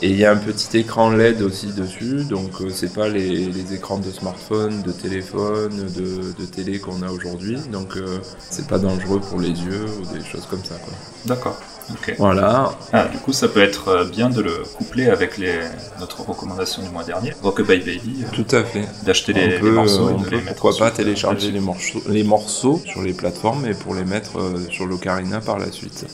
Et 0.04 0.10
il 0.10 0.18
y 0.18 0.26
a 0.26 0.32
un 0.34 0.36
petit 0.36 0.78
écran 0.80 1.12
LED 1.12 1.42
aussi 1.42 1.68
dessus, 1.68 2.26
donc 2.26 2.60
euh, 2.60 2.70
c'est 2.70 2.94
pas 2.94 3.08
les, 3.08 3.46
les 3.46 3.74
écrans 3.74 4.00
de 4.00 4.12
smartphone, 4.12 4.82
de 4.82 4.92
téléphone, 4.92 5.78
de, 5.96 6.34
de 6.38 6.46
télé 6.46 6.80
qu'on 6.80 7.02
a 7.04 7.10
aujourd'hui, 7.10 7.58
donc 7.72 7.96
euh, 7.96 8.20
c'est 8.50 8.68
pas 8.68 8.80
dangereux 8.80 9.22
pour 9.22 9.40
les 9.40 9.52
yeux 9.52 9.86
ou 10.02 10.14
des 10.14 10.22
choses 10.26 10.46
comme 10.50 10.64
ça. 10.66 10.76
D'accord. 11.26 11.58
Ok. 11.92 12.16
Voilà, 12.18 12.78
Ah, 12.92 13.08
du 13.08 13.18
coup, 13.18 13.34
ça 13.34 13.48
peut 13.48 13.62
être 13.62 13.88
euh, 13.90 14.06
bien 14.06 14.30
de 14.30 14.42
le 14.42 14.64
coupler 14.78 15.08
avec 15.08 15.38
les, 15.38 15.54
notre 16.00 16.22
recommandation 16.28 16.82
du 16.82 16.90
mois 16.90 17.04
dernier, 17.04 17.34
Rockabye 17.42 17.80
Baby, 17.80 18.26
euh, 18.26 18.30
tout 18.34 18.56
à 18.56 18.64
fait. 18.64 18.86
d'acheter 19.06 19.32
les, 19.34 19.58
on 19.62 19.66
les 19.66 19.72
morceaux 19.72 20.10
et 20.10 20.14
de 20.16 20.24
peut 20.24 20.30
les 20.32 20.42
mettre 20.42 20.62
pourquoi 20.62 20.78
pas 20.78 20.88
euh, 20.88 20.96
télécharger 20.96 21.52
les 21.52 21.60
morceaux, 21.62 22.02
les 22.10 22.24
morceaux 22.24 22.82
sur 22.86 23.02
les 23.02 23.14
plateformes 23.14 23.66
et 23.66 23.74
pour 23.74 23.96
les 23.96 24.06
mettre 24.06 24.40
euh, 24.40 24.66
sur 24.70 24.86
l'Ocarina 24.86 25.40
par 25.42 25.60
la 25.60 25.72
suite. 25.72 26.06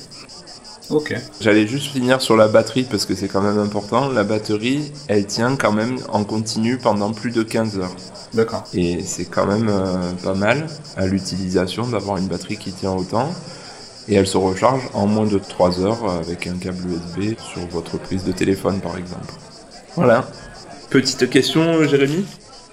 Ok. 0.90 1.16
J'allais 1.40 1.68
juste 1.68 1.92
finir 1.92 2.20
sur 2.22 2.36
la 2.36 2.48
batterie 2.48 2.84
parce 2.84 3.06
que 3.06 3.14
c'est 3.14 3.28
quand 3.28 3.42
même 3.42 3.60
important. 3.60 4.10
La 4.10 4.24
batterie, 4.24 4.92
elle 5.08 5.26
tient 5.26 5.56
quand 5.56 5.72
même 5.72 5.98
en 6.10 6.24
continu 6.24 6.78
pendant 6.78 7.12
plus 7.12 7.32
de 7.32 7.44
15 7.44 7.78
heures. 7.78 7.96
D'accord. 8.34 8.64
Et 8.74 9.04
c'est 9.04 9.26
quand 9.26 9.46
même 9.46 9.70
euh, 9.70 10.12
pas 10.24 10.34
mal 10.34 10.68
à 10.98 11.06
l'utilisation 11.06 11.88
d'avoir 11.88 12.18
une 12.18 12.28
batterie 12.28 12.58
qui 12.58 12.72
tient 12.72 12.94
autant. 12.94 13.32
Et 14.08 14.16
elle 14.16 14.26
se 14.26 14.38
recharge 14.38 14.82
en 14.94 15.06
moins 15.06 15.28
de 15.28 15.38
3 15.38 15.82
heures 15.82 16.10
avec 16.10 16.48
un 16.48 16.58
câble 16.58 16.80
USB 16.90 17.38
sur 17.40 17.68
votre 17.68 18.00
prise 18.00 18.24
de 18.24 18.32
téléphone 18.32 18.80
par 18.80 18.98
exemple. 18.98 19.34
Voilà. 19.96 20.28
Petite 20.90 21.30
question, 21.30 21.84
Jérémy? 21.88 22.26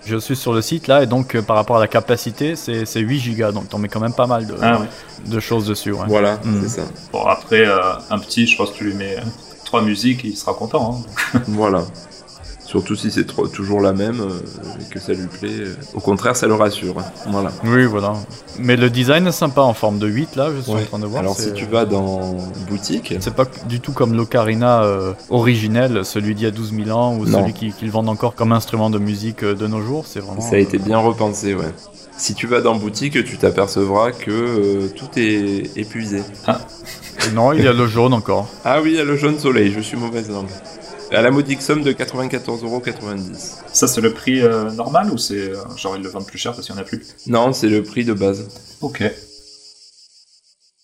Je 0.07 0.17
suis 0.19 0.37
sur 0.37 0.53
le 0.53 0.63
site 0.63 0.87
là 0.87 1.03
et 1.03 1.07
donc 1.07 1.35
euh, 1.35 1.43
par 1.43 1.57
rapport 1.57 1.77
à 1.77 1.81
la 1.81 1.89
capacité, 1.89 2.55
c'est 2.57 2.87
c'est 2.87 3.01
8 3.01 3.19
gigas 3.19 3.51
donc 3.53 3.69
t'en 3.69 3.79
mets 3.79 3.89
quand 3.89 4.01
même 4.01 4.13
pas 4.15 4.27
mal 4.29 4.47
de, 4.47 4.55
Ah 4.63 4.79
ouais. 4.81 4.87
de 5.27 5.41
choses 5.41 5.67
dessus. 5.67 5.93
ouais. 5.93 6.05
Voilà, 6.07 6.37
Mm. 6.45 6.61
c'est 6.63 6.81
ça. 6.81 6.83
Bon, 7.13 7.25
après, 7.27 7.67
euh, 7.67 7.79
un 8.11 8.19
petit, 8.21 8.47
je 8.47 8.57
pense 8.57 8.71
que 8.71 8.77
tu 8.77 8.85
lui 8.85 8.95
mets 8.95 9.17
trois 9.65 9.83
musiques 9.83 10.25
et 10.25 10.29
il 10.29 10.37
sera 10.37 10.55
content. 10.55 11.03
Hein. 11.35 11.41
Voilà. 11.49 11.83
Surtout 12.67 12.97
si 12.97 13.13
c'est 13.13 13.25
toujours 13.53 13.81
la 13.81 13.93
même 13.93 14.21
euh, 14.21 14.81
et 14.81 14.93
que 14.93 14.99
ça 14.99 15.13
lui 15.13 15.29
plaît. 15.29 15.49
euh, 15.61 15.75
Au 15.95 16.01
contraire, 16.01 16.35
ça 16.37 16.49
le 16.49 16.55
rassure. 16.55 16.97
Voilà. 17.29 17.53
Oui, 17.65 17.85
voilà. 17.85 18.15
Mais 18.59 18.77
le 18.77 18.91
design 18.91 19.27
est 19.29 19.33
sympa 19.33 19.61
en 19.61 19.73
forme 19.73 19.99
de 20.01 20.09
8 20.09 20.35
là, 20.35 20.51
je 20.55 20.61
suis 20.63 20.73
en 20.73 20.83
train 20.85 20.99
de 20.99 21.07
voir. 21.07 21.21
Alors 21.21 21.37
si 21.39 21.53
tu 21.53 21.65
vas 21.67 21.85
dans 21.85 22.37
boutique, 22.69 23.15
C'est 23.21 23.35
pas 23.35 23.45
du 23.69 23.79
tout 23.81 23.93
comme 23.93 24.15
l'Ocarina 24.15 24.83
euh, 24.83 25.13
originel, 25.31 26.05
celui 26.05 26.35
d'il 26.35 26.43
y 26.45 26.47
a 26.49 26.51
12 26.51 26.75
000 26.85 26.91
ans, 26.91 27.15
ou 27.17 27.25
Non. 27.25 27.41
celui 27.41 27.53
qui- 27.53 27.73
qu'ils 27.73 27.91
vendent 27.91 28.09
encore 28.09 28.35
comme 28.35 28.51
instrument 28.53 28.91
de 28.91 28.99
musique 28.99 29.45
euh, 29.45 29.55
de 29.55 29.67
nos 29.69 29.81
jours. 29.81 30.05
C'est 30.07 30.21
vraiment. 30.21 30.41
ça 30.41 30.57
a 30.57 30.59
été 30.59 30.79
bien 30.79 30.99
repensé, 30.99 31.55
ouais. 31.55 31.71
Si 32.19 32.35
tu 32.35 32.47
vas 32.49 32.61
dans 32.63 32.75
boutique, 32.75 33.23
tu 33.25 33.37
t'apercevras 33.39 34.11
que 34.11 34.31
euh, 34.31 34.89
tout 34.89 35.07
est 35.17 35.71
épuisé. 35.77 36.23
euh, 36.49 36.53
Non, 37.35 37.53
il 37.53 37.63
y 37.63 37.69
a 37.69 37.73
le 37.73 37.87
jaune 37.87 38.13
encore. 38.15 38.49
Ah 38.65 38.81
oui, 38.83 38.91
il 38.93 38.97
y 38.97 39.01
a 39.01 39.05
le 39.05 39.17
jaune 39.17 39.39
soleil, 39.39 39.71
je 39.73 39.81
suis 39.81 39.97
mauvaise 39.97 40.29
langue. 40.31 40.49
À 41.13 41.23
la 41.23 41.31
modique 41.31 41.63
somme 41.63 41.85
de 41.85 41.93
94,90€. 41.93 43.63
Ça, 43.73 43.87
c'est 43.87 44.01
le 44.01 44.13
prix 44.13 44.43
euh, 44.43 44.73
normal 44.73 45.13
ou 45.13 45.19
c'est 45.19 45.51
euh, 45.51 45.77
genre 45.77 45.97
ils 45.97 46.03
le 46.03 46.09
vendent 46.09 46.27
plus 46.27 46.39
cher 46.39 46.53
parce 46.53 46.67
qu'il 46.67 46.75
n'y 46.75 46.81
en 46.81 46.85
a 46.85 46.87
plus? 46.87 47.15
Non, 47.29 47.53
c'est 47.53 47.69
le 47.69 47.83
prix 47.85 48.05
de 48.05 48.13
base. 48.13 48.79
Ok. 48.81 49.05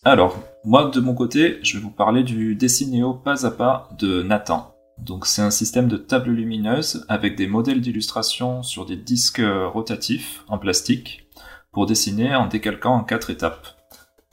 Alors, 0.04 0.38
moi 0.64 0.90
de 0.94 1.00
mon 1.00 1.14
côté, 1.14 1.58
je 1.62 1.76
vais 1.76 1.82
vous 1.82 1.90
parler 1.90 2.22
du 2.22 2.54
Dessinéo 2.54 3.14
pas 3.14 3.46
à 3.46 3.50
pas 3.50 3.88
de 3.98 4.22
Nathan. 4.22 4.74
Donc 4.98 5.26
c'est 5.26 5.42
un 5.42 5.50
système 5.50 5.88
de 5.88 5.96
table 5.96 6.30
lumineuse 6.30 7.04
avec 7.08 7.36
des 7.36 7.48
modèles 7.48 7.80
d'illustration 7.80 8.62
sur 8.62 8.86
des 8.86 8.96
disques 8.96 9.42
rotatifs 9.72 10.44
en 10.46 10.58
plastique 10.58 11.26
pour 11.72 11.86
dessiner 11.86 12.36
en 12.36 12.46
décalquant 12.46 12.94
en 12.94 13.02
quatre 13.02 13.30
étapes. 13.30 13.66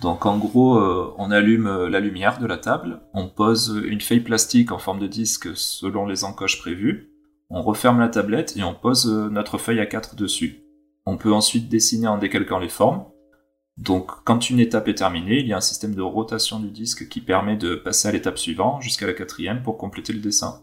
Donc 0.01 0.25
en 0.25 0.37
gros, 0.37 0.77
euh, 0.77 1.13
on 1.17 1.29
allume 1.29 1.67
euh, 1.67 1.89
la 1.89 1.99
lumière 1.99 2.39
de 2.39 2.47
la 2.47 2.57
table, 2.57 3.01
on 3.13 3.27
pose 3.27 3.81
une 3.85 3.99
feuille 3.99 4.21
plastique 4.21 4.71
en 4.71 4.77
forme 4.77 4.99
de 4.99 5.07
disque 5.07 5.49
selon 5.55 6.05
les 6.05 6.23
encoches 6.23 6.59
prévues, 6.59 7.09
on 7.49 7.61
referme 7.61 7.99
la 7.99 8.07
tablette 8.07 8.55
et 8.55 8.63
on 8.63 8.73
pose 8.73 9.07
euh, 9.07 9.29
notre 9.29 9.57
feuille 9.57 9.81
à 9.81 9.85
4 9.85 10.15
dessus. 10.15 10.63
On 11.05 11.17
peut 11.17 11.33
ensuite 11.33 11.67
dessiner 11.67 12.07
en 12.07 12.17
décalquant 12.17 12.59
les 12.59 12.69
formes. 12.69 13.03
Donc 13.77 14.11
quand 14.23 14.49
une 14.49 14.59
étape 14.59 14.87
est 14.87 14.95
terminée, 14.95 15.39
il 15.39 15.47
y 15.47 15.53
a 15.53 15.57
un 15.57 15.61
système 15.61 15.95
de 15.95 16.01
rotation 16.01 16.59
du 16.59 16.69
disque 16.69 17.09
qui 17.09 17.19
permet 17.19 17.57
de 17.57 17.75
passer 17.75 18.07
à 18.07 18.11
l'étape 18.11 18.37
suivante 18.37 18.81
jusqu'à 18.81 19.07
la 19.07 19.13
quatrième 19.13 19.63
pour 19.63 19.77
compléter 19.77 20.13
le 20.13 20.19
dessin. 20.19 20.61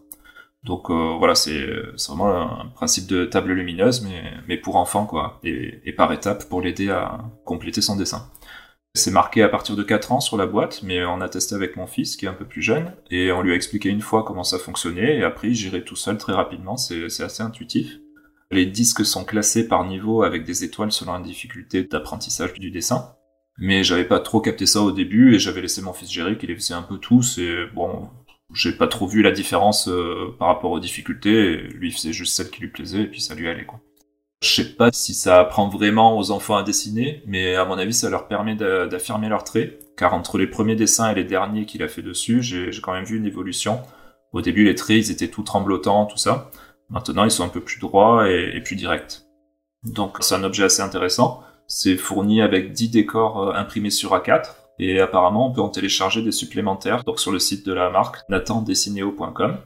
Donc 0.63 0.89
voilà, 0.89 1.33
c'est 1.33 1.65
vraiment 2.09 2.61
un 2.61 2.65
principe 2.75 3.07
de 3.07 3.25
table 3.25 3.53
lumineuse, 3.53 4.05
mais, 4.47 4.57
pour 4.57 4.75
enfants, 4.75 5.05
quoi, 5.05 5.39
et, 5.43 5.79
et 5.85 5.93
par 5.93 6.11
étape 6.11 6.49
pour 6.49 6.61
l'aider 6.61 6.89
à 6.89 7.19
compléter 7.45 7.81
son 7.81 7.95
dessin. 7.95 8.29
C'est 8.97 9.11
marqué 9.11 9.43
à 9.43 9.47
partir 9.47 9.75
de 9.75 9.83
4 9.83 10.11
ans 10.11 10.19
sur 10.19 10.37
la 10.37 10.47
boîte, 10.47 10.81
mais 10.81 11.05
on 11.05 11.21
a 11.21 11.29
testé 11.29 11.53
avec 11.53 11.75
mon 11.75 11.85
fils 11.85 12.17
qui 12.17 12.25
est 12.25 12.29
un 12.29 12.33
peu 12.33 12.45
plus 12.45 12.63
jeune, 12.63 12.93
et 13.11 13.31
on 13.31 13.43
lui 13.43 13.51
a 13.51 13.55
expliqué 13.55 13.89
une 13.89 14.01
fois 14.01 14.23
comment 14.23 14.43
ça 14.43 14.57
fonctionnait, 14.57 15.17
et 15.17 15.23
après 15.23 15.49
il 15.49 15.55
gérait 15.55 15.83
tout 15.83 15.95
seul 15.95 16.17
très 16.17 16.33
rapidement, 16.33 16.77
c'est 16.77 17.05
assez 17.21 17.43
intuitif. 17.43 17.99
Les 18.49 18.65
disques 18.65 19.05
sont 19.05 19.23
classés 19.23 19.67
par 19.67 19.85
niveau 19.85 20.23
avec 20.23 20.45
des 20.45 20.63
étoiles 20.63 20.91
selon 20.91 21.13
la 21.13 21.19
difficulté 21.19 21.83
d'apprentissage 21.83 22.53
du 22.53 22.71
dessin. 22.71 23.13
Mais 23.59 23.83
j'avais 23.83 24.05
pas 24.05 24.19
trop 24.19 24.41
capté 24.41 24.65
ça 24.65 24.81
au 24.81 24.91
début 24.91 25.35
et 25.35 25.39
j'avais 25.39 25.61
laissé 25.61 25.81
mon 25.81 25.93
fils 25.93 26.11
gérer 26.11 26.37
qui 26.37 26.47
les 26.47 26.55
faisait 26.55 26.73
un 26.73 26.81
peu 26.81 26.97
tous 26.97 27.37
et 27.39 27.65
bon, 27.75 28.09
j'ai 28.53 28.71
pas 28.71 28.87
trop 28.87 29.05
vu 29.05 29.21
la 29.21 29.31
différence 29.31 29.89
euh, 29.89 30.35
par 30.39 30.47
rapport 30.47 30.71
aux 30.71 30.79
difficultés. 30.79 31.57
Lui 31.57 31.91
faisait 31.91 32.13
juste 32.13 32.35
celle 32.35 32.49
qui 32.49 32.61
lui 32.61 32.69
plaisait 32.69 33.03
et 33.03 33.07
puis 33.07 33.21
ça 33.21 33.35
lui 33.35 33.47
allait 33.47 33.65
quoi. 33.65 33.79
Je 34.41 34.49
sais 34.61 34.75
pas 34.75 34.91
si 34.91 35.13
ça 35.15 35.39
apprend 35.39 35.67
vraiment 35.67 36.17
aux 36.17 36.29
enfants 36.31 36.57
à 36.57 36.63
dessiner, 36.63 37.23
mais 37.25 37.55
à 37.55 37.65
mon 37.65 37.77
avis 37.77 37.93
ça 37.93 38.09
leur 38.09 38.27
permet 38.27 38.55
d'a- 38.55 38.85
d'affirmer 38.85 39.29
leurs 39.29 39.43
traits. 39.43 39.79
Car 39.97 40.13
entre 40.13 40.37
les 40.37 40.45
premiers 40.47 40.75
dessins 40.75 41.09
et 41.11 41.15
les 41.15 41.23
derniers 41.23 41.65
qu'il 41.65 41.81
a 41.81 41.87
fait 41.87 42.03
dessus, 42.03 42.43
j'ai 42.43 42.69
quand 42.81 42.93
même 42.93 43.03
vu 43.05 43.17
une 43.17 43.25
évolution. 43.25 43.81
Au 44.33 44.41
début 44.41 44.63
les 44.63 44.75
traits 44.75 44.97
ils 44.97 45.11
étaient 45.11 45.29
tout 45.29 45.41
tremblotants, 45.43 46.05
tout 46.05 46.17
ça. 46.17 46.51
Maintenant, 46.89 47.25
ils 47.25 47.31
sont 47.31 47.43
un 47.43 47.49
peu 47.49 47.61
plus 47.61 47.79
droits 47.79 48.29
et, 48.29 48.51
et 48.55 48.61
plus 48.61 48.75
directs. 48.77 49.23
Donc, 49.83 50.17
c'est 50.21 50.35
un 50.35 50.43
objet 50.43 50.63
assez 50.63 50.81
intéressant. 50.81 51.43
C'est 51.67 51.97
fourni 51.97 52.41
avec 52.41 52.71
10 52.71 52.89
décors 52.89 53.49
euh, 53.49 53.53
imprimés 53.55 53.89
sur 53.89 54.13
A4. 54.13 54.51
Et 54.79 54.99
apparemment, 55.01 55.47
on 55.49 55.51
peut 55.51 55.59
en 55.61 55.67
télécharger 55.69 56.21
des 56.21 56.31
supplémentaires 56.31 57.03
donc 57.03 57.19
sur 57.19 57.31
le 57.33 57.39
site 57.39 57.65
de 57.65 57.73
la 57.73 57.89
marque 57.89 58.19
natandessineo.com. 58.29 59.57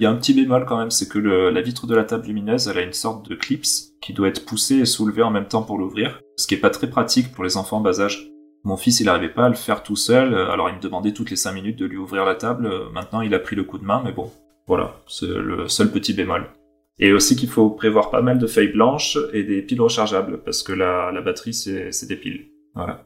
Il 0.00 0.04
y 0.04 0.06
a 0.06 0.10
un 0.10 0.14
petit 0.14 0.32
bémol 0.32 0.64
quand 0.64 0.78
même, 0.78 0.90
c'est 0.92 1.08
que 1.08 1.18
le- 1.18 1.50
la 1.50 1.60
vitre 1.60 1.86
de 1.88 1.94
la 1.96 2.04
table 2.04 2.26
lumineuse, 2.26 2.68
elle 2.68 2.78
a 2.78 2.82
une 2.82 2.92
sorte 2.92 3.28
de 3.28 3.34
clips 3.34 3.66
qui 4.00 4.12
doit 4.12 4.28
être 4.28 4.44
poussé 4.46 4.76
et 4.76 4.84
soulevé 4.84 5.22
en 5.22 5.30
même 5.30 5.48
temps 5.48 5.62
pour 5.62 5.76
l'ouvrir, 5.76 6.20
ce 6.36 6.46
qui 6.46 6.54
est 6.54 6.58
pas 6.58 6.70
très 6.70 6.88
pratique 6.88 7.32
pour 7.32 7.42
les 7.42 7.56
enfants 7.56 7.78
en 7.78 7.80
bas 7.80 8.00
âge. 8.00 8.28
Mon 8.64 8.76
fils, 8.76 9.00
il 9.00 9.06
n'arrivait 9.06 9.28
pas 9.32 9.46
à 9.46 9.48
le 9.48 9.54
faire 9.56 9.82
tout 9.82 9.96
seul, 9.96 10.34
euh, 10.34 10.50
alors 10.50 10.68
il 10.68 10.76
me 10.76 10.80
demandait 10.80 11.12
toutes 11.12 11.30
les 11.30 11.36
5 11.36 11.52
minutes 11.52 11.78
de 11.78 11.86
lui 11.86 11.96
ouvrir 11.96 12.24
la 12.24 12.34
table. 12.36 12.66
Euh, 12.66 12.90
Maintenant, 12.92 13.22
il 13.22 13.34
a 13.34 13.38
pris 13.40 13.56
le 13.56 13.64
coup 13.64 13.78
de 13.78 13.84
main, 13.84 14.00
mais 14.04 14.12
bon, 14.12 14.30
voilà, 14.68 14.94
c'est 15.08 15.26
le 15.26 15.68
seul 15.68 15.90
petit 15.90 16.12
bémol. 16.12 16.46
Et 17.00 17.12
aussi 17.12 17.34
qu'il 17.36 17.48
faut 17.48 17.70
prévoir 17.70 18.10
pas 18.10 18.22
mal 18.22 18.38
de 18.38 18.46
feuilles 18.46 18.72
blanches 18.72 19.16
et 19.32 19.42
des 19.44 19.62
piles 19.62 19.80
rechargeables, 19.80 20.38
parce 20.44 20.62
que 20.62 20.72
la, 20.72 21.10
la 21.12 21.20
batterie, 21.22 21.54
c'est 21.54 21.90
c'est 21.92 22.06
des 22.06 22.16
piles. 22.16 22.46
Voilà. 22.74 23.04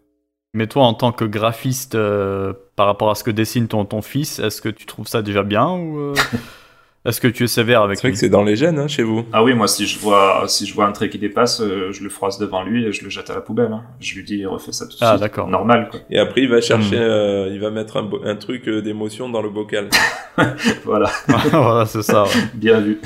Mais 0.55 0.66
toi, 0.66 0.85
en 0.85 0.92
tant 0.94 1.12
que 1.12 1.24
graphiste, 1.24 1.94
euh, 1.94 2.52
par 2.76 2.87
rapport 2.87 3.11
à 3.11 3.14
ce 3.14 3.24
que 3.24 3.31
dessine 3.31 3.68
ton, 3.68 3.85
ton 3.87 4.02
fils, 4.02 4.38
est-ce 4.38 4.61
que 4.61 4.68
tu 4.70 4.85
trouves 4.87 5.09
ça 5.09 5.22
déjà 5.22 5.42
bien 5.42 5.70
ou 5.70 5.98
euh, 5.98 6.14
Est-ce 7.05 7.21
que 7.21 7.27
tu 7.27 7.43
es 7.43 7.47
sévère 7.49 7.83
avec 7.83 7.97
C'est 7.97 8.03
vrai 8.03 8.09
lui 8.11 8.12
que 8.15 8.21
c'est 8.21 8.29
dans 8.29 8.45
les 8.45 8.55
gènes, 8.55 8.79
hein, 8.79 8.87
chez 8.87 9.03
vous. 9.03 9.25
Ah 9.33 9.43
oui, 9.43 9.55
moi, 9.55 9.67
si 9.67 9.87
je 9.87 9.99
vois, 9.99 10.45
si 10.47 10.67
je 10.67 10.75
vois 10.75 10.87
un 10.87 10.93
trait 10.93 11.09
qui 11.11 11.19
dépasse, 11.19 11.61
euh, 11.61 11.91
je 11.91 12.05
le 12.05 12.09
froisse 12.09 12.38
devant 12.38 12.62
lui 12.62 12.85
et 12.87 12.93
je 12.93 13.03
le 13.03 13.11
jette 13.11 13.29
à 13.29 13.35
la 13.35 13.41
poubelle. 13.41 13.73
hein. 13.73 13.83
Je 13.99 14.15
lui 14.15 14.23
dis, 14.23 14.47
refais 14.47 14.71
ça 14.71 14.87
tout 14.87 14.93
de 14.93 14.99
Ah, 15.01 15.09
suite. 15.11 15.21
d'accord. 15.21 15.49
Normal, 15.49 15.88
quoi. 15.91 15.99
Et 16.11 16.19
après, 16.21 16.43
il 16.43 16.49
va 16.49 16.61
chercher, 16.61 16.97
Hmm. 16.97 17.03
euh, 17.03 17.51
il 17.53 17.59
va 17.61 17.71
mettre 17.71 17.97
un, 18.25 18.37
truc 18.37 18.69
euh, 18.69 18.83
d'émotion 18.83 19.29
dans 19.29 19.43
le 19.43 19.51
bocal. 19.51 19.88
Voilà. 20.85 21.11
voilà, 21.51 21.87
c'est 21.87 22.03
ça. 22.03 22.23
ouais. 22.23 22.31
Bien 22.55 22.81
vu. 22.81 23.01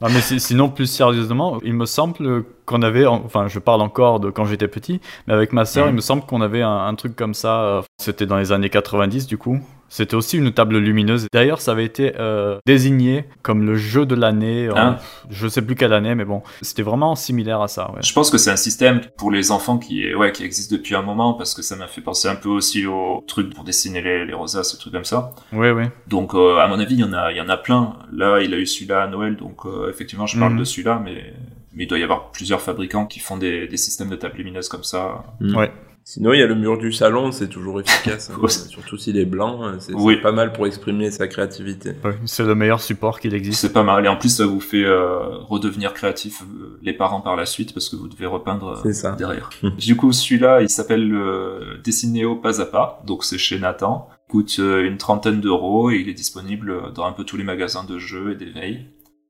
Ah, 0.00 0.08
mais 0.10 0.20
si- 0.20 0.40
sinon, 0.40 0.68
plus 0.68 0.86
sérieusement, 0.86 1.58
il 1.62 1.72
me 1.74 1.86
semble 1.86 2.44
qu'on 2.66 2.82
avait, 2.82 3.06
en- 3.06 3.22
enfin, 3.24 3.48
je 3.48 3.58
parle 3.58 3.80
encore 3.82 4.20
de 4.20 4.30
quand 4.30 4.44
j'étais 4.46 4.68
petit, 4.68 5.00
mais 5.26 5.34
avec 5.34 5.52
ma 5.52 5.64
sœur, 5.64 5.86
Mhm. 5.86 5.92
il 5.92 5.96
me 5.96 6.00
semble 6.00 6.22
qu'on 6.22 6.40
avait 6.42 6.62
un, 6.62 6.86
un 6.86 6.94
truc 6.94 7.14
comme 7.16 7.34
ça. 7.34 7.60
euh, 7.62 7.82
C'était 7.98 8.26
dans 8.26 8.36
les 8.38 8.52
années 8.52 8.68
90, 8.70 9.26
du 9.26 9.38
coup. 9.38 9.58
C'était 9.88 10.16
aussi 10.16 10.36
une 10.36 10.52
table 10.52 10.78
lumineuse. 10.78 11.26
D'ailleurs, 11.32 11.60
ça 11.60 11.72
avait 11.72 11.84
été 11.84 12.12
euh, 12.18 12.58
désigné 12.66 13.24
comme 13.42 13.64
le 13.64 13.76
jeu 13.76 14.04
de 14.04 14.14
l'année. 14.14 14.68
en- 14.70 14.76
Hein 14.76 14.96
Je 15.30 15.46
sais 15.48 15.62
plus 15.62 15.74
quelle 15.76 15.92
année, 15.92 16.14
mais 16.14 16.24
bon, 16.24 16.42
c'était 16.60 16.82
vraiment 16.82 17.14
similaire 17.14 17.60
à 17.62 17.68
ça. 17.68 17.90
Ouais. 17.92 18.00
Je 18.02 18.12
pense 18.12 18.30
que 18.30 18.36
c'est 18.38 18.50
un 18.50 18.56
système 18.56 19.00
pour 19.16 19.30
les 19.30 19.50
enfants 19.52 19.78
qui 19.78 20.04
est, 20.04 20.14
ouais, 20.14 20.32
qui 20.32 20.42
existe 20.44 20.72
depuis 20.72 20.94
un 20.96 21.02
moment 21.02 21.34
parce 21.34 21.54
que 21.54 21.62
ça 21.62 21.76
m'a 21.76 21.86
fait 21.86 22.00
penser 22.00 22.26
un 22.28 22.34
peu 22.34 22.48
aussi 22.48 22.84
au 22.86 23.24
truc 23.28 23.54
pour 23.54 23.62
dessiner 23.64 24.00
les, 24.02 24.24
les 24.26 24.34
rosaces, 24.34 24.72
ce 24.72 24.76
truc 24.76 24.92
comme 24.92 25.04
ça. 25.04 25.32
Oui, 25.52 25.70
oui. 25.70 25.84
Donc, 26.08 26.34
euh, 26.34 26.56
à 26.58 26.66
mon 26.66 26.78
avis, 26.80 26.94
il 26.94 27.00
y 27.00 27.04
en 27.04 27.12
a, 27.12 27.30
il 27.30 27.36
y 27.36 27.40
en 27.40 27.48
a 27.48 27.56
plein. 27.56 27.94
Là, 28.12 28.40
il 28.40 28.52
a 28.54 28.58
eu 28.58 28.66
celui-là 28.66 29.02
à 29.04 29.06
Noël, 29.06 29.36
donc 29.36 29.64
euh, 29.66 29.88
effectivement, 29.88 30.26
je 30.26 30.38
parle 30.38 30.54
Mhm. 30.54 30.58
de 30.58 30.64
celui-là, 30.64 31.00
mais, 31.04 31.32
mais 31.72 31.84
il 31.84 31.86
doit 31.86 31.98
y 31.98 32.02
avoir 32.02 32.30
plusieurs 32.32 32.60
fabricants 32.60 33.06
qui 33.06 33.20
font 33.20 33.36
des, 33.36 33.68
des 33.68 33.76
systèmes 33.76 34.08
de 34.08 34.16
table 34.16 34.36
lumineuse 34.38 34.68
comme 34.68 34.82
ça. 34.84 35.24
Ouais. 35.40 35.70
Sinon, 36.08 36.32
il 36.34 36.38
y 36.38 36.42
a 36.42 36.46
le 36.46 36.54
mur 36.54 36.78
du 36.78 36.92
salon, 36.92 37.32
c'est 37.32 37.48
toujours 37.48 37.80
efficace. 37.80 38.30
hein. 38.30 38.38
Ouais. 38.40 38.48
Surtout 38.48 38.96
s'il 38.96 39.18
est 39.18 39.24
blanc, 39.24 39.64
hein, 39.64 39.78
c'est 39.80 39.92
Oui. 39.92 40.14
pas 40.22 40.30
mal 40.30 40.52
pour 40.52 40.64
exprimer 40.68 41.10
sa 41.10 41.26
créativité. 41.26 41.94
Ouais, 42.04 42.16
C'est 42.26 42.44
le 42.44 42.54
meilleur 42.54 42.80
support 42.80 43.18
qu'il 43.18 43.34
existe. 43.34 43.60
C'est 43.60 43.72
pas 43.72 43.82
mal. 43.82 44.04
Et 44.04 44.08
en 44.08 44.16
plus, 44.16 44.28
ça 44.28 44.46
vous 44.46 44.60
fait 44.60 44.84
euh, 44.84 45.18
redevenir 45.48 45.92
créatif 45.94 46.42
euh, 46.42 46.78
les 46.80 46.92
parents 46.92 47.20
par 47.20 47.34
la 47.34 47.44
suite 47.44 47.74
parce 47.74 47.88
que 47.88 47.96
vous 47.96 48.06
devez 48.06 48.26
repeindre 48.26 48.80
euh, 48.86 48.92
ça. 48.92 49.16
derrière. 49.16 49.50
du 49.78 49.96
coup, 49.96 50.12
celui-là, 50.12 50.62
il 50.62 50.68
s'appelle 50.70 51.08
le 51.08 51.80
Dessinéo 51.82 52.36
pas 52.36 52.60
à 52.60 52.66
pas. 52.66 53.02
Donc, 53.04 53.24
c'est 53.24 53.36
chez 53.36 53.58
Nathan. 53.58 54.08
Il 54.28 54.30
coûte 54.30 54.56
euh, 54.60 54.86
une 54.86 54.98
trentaine 54.98 55.40
d'euros 55.40 55.90
et 55.90 55.96
il 55.96 56.08
est 56.08 56.14
disponible 56.14 56.92
dans 56.94 57.04
un 57.04 57.12
peu 57.12 57.24
tous 57.24 57.36
les 57.36 57.42
magasins 57.44 57.82
de 57.82 57.98
jeux 57.98 58.30
et 58.30 58.34
d'éveil. 58.36 58.86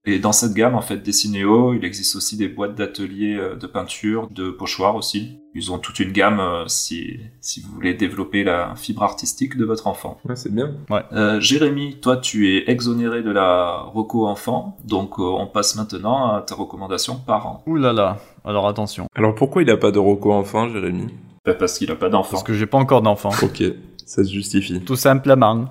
Et 0.08 0.20
dans 0.20 0.32
cette 0.32 0.54
gamme, 0.54 0.76
en 0.76 0.82
fait, 0.82 0.98
Dessinéo, 0.98 1.74
il 1.74 1.84
existe 1.84 2.14
aussi 2.14 2.36
des 2.36 2.48
boîtes 2.48 2.76
d'ateliers 2.76 3.34
euh, 3.36 3.56
de 3.56 3.66
peinture, 3.66 4.28
de 4.30 4.50
pochoirs 4.50 4.94
aussi. 4.94 5.40
Ils 5.54 5.72
ont 5.72 5.78
toute 5.78 5.98
une 6.00 6.12
gamme 6.12 6.38
euh, 6.38 6.64
si, 6.68 7.18
si 7.40 7.60
vous 7.60 7.72
voulez 7.72 7.94
développer 7.94 8.44
la 8.44 8.74
fibre 8.76 9.02
artistique 9.02 9.56
de 9.56 9.64
votre 9.64 9.86
enfant. 9.86 10.18
Ouais, 10.28 10.36
c'est 10.36 10.54
bien. 10.54 10.74
Euh, 11.12 11.40
Jérémy, 11.40 11.96
toi 12.00 12.18
tu 12.18 12.54
es 12.54 12.70
exonéré 12.70 13.22
de 13.22 13.30
la 13.30 13.80
reco 13.92 14.26
enfant, 14.26 14.76
donc 14.84 15.18
euh, 15.18 15.22
on 15.22 15.46
passe 15.46 15.74
maintenant 15.76 16.34
à 16.34 16.42
ta 16.42 16.54
recommandation 16.54 17.16
parent. 17.16 17.62
Ouh 17.66 17.76
là 17.76 17.92
là. 17.92 18.18
Alors 18.44 18.68
attention, 18.68 19.06
Alors 19.16 19.34
pourquoi 19.34 19.62
il 19.62 19.70
a 19.70 19.76
pas 19.76 19.90
de 19.90 19.98
Rocco 19.98 20.30
enfant, 20.32 20.68
Jérémy? 20.68 21.06
Bah, 21.44 21.54
parce 21.54 21.78
qu'il 21.78 21.90
a 21.90 21.96
pas 21.96 22.10
d'enfant. 22.10 22.32
parce 22.32 22.42
que 22.44 22.52
j'ai 22.52 22.66
pas 22.66 22.78
encore 22.78 23.02
d'enfant. 23.02 23.30
Ok, 23.42 23.62
ça 24.04 24.22
se 24.22 24.30
justifie. 24.30 24.80
Tout 24.82 24.94
simplement. 24.94 25.66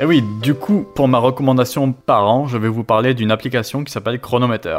Et 0.00 0.04
oui, 0.04 0.22
du 0.40 0.54
coup, 0.54 0.86
pour 0.94 1.08
ma 1.08 1.18
recommandation 1.18 1.92
par 1.92 2.24
an, 2.28 2.46
je 2.46 2.56
vais 2.56 2.68
vous 2.68 2.84
parler 2.84 3.14
d'une 3.14 3.32
application 3.32 3.82
qui 3.82 3.92
s'appelle 3.92 4.20
Chronometer. 4.20 4.78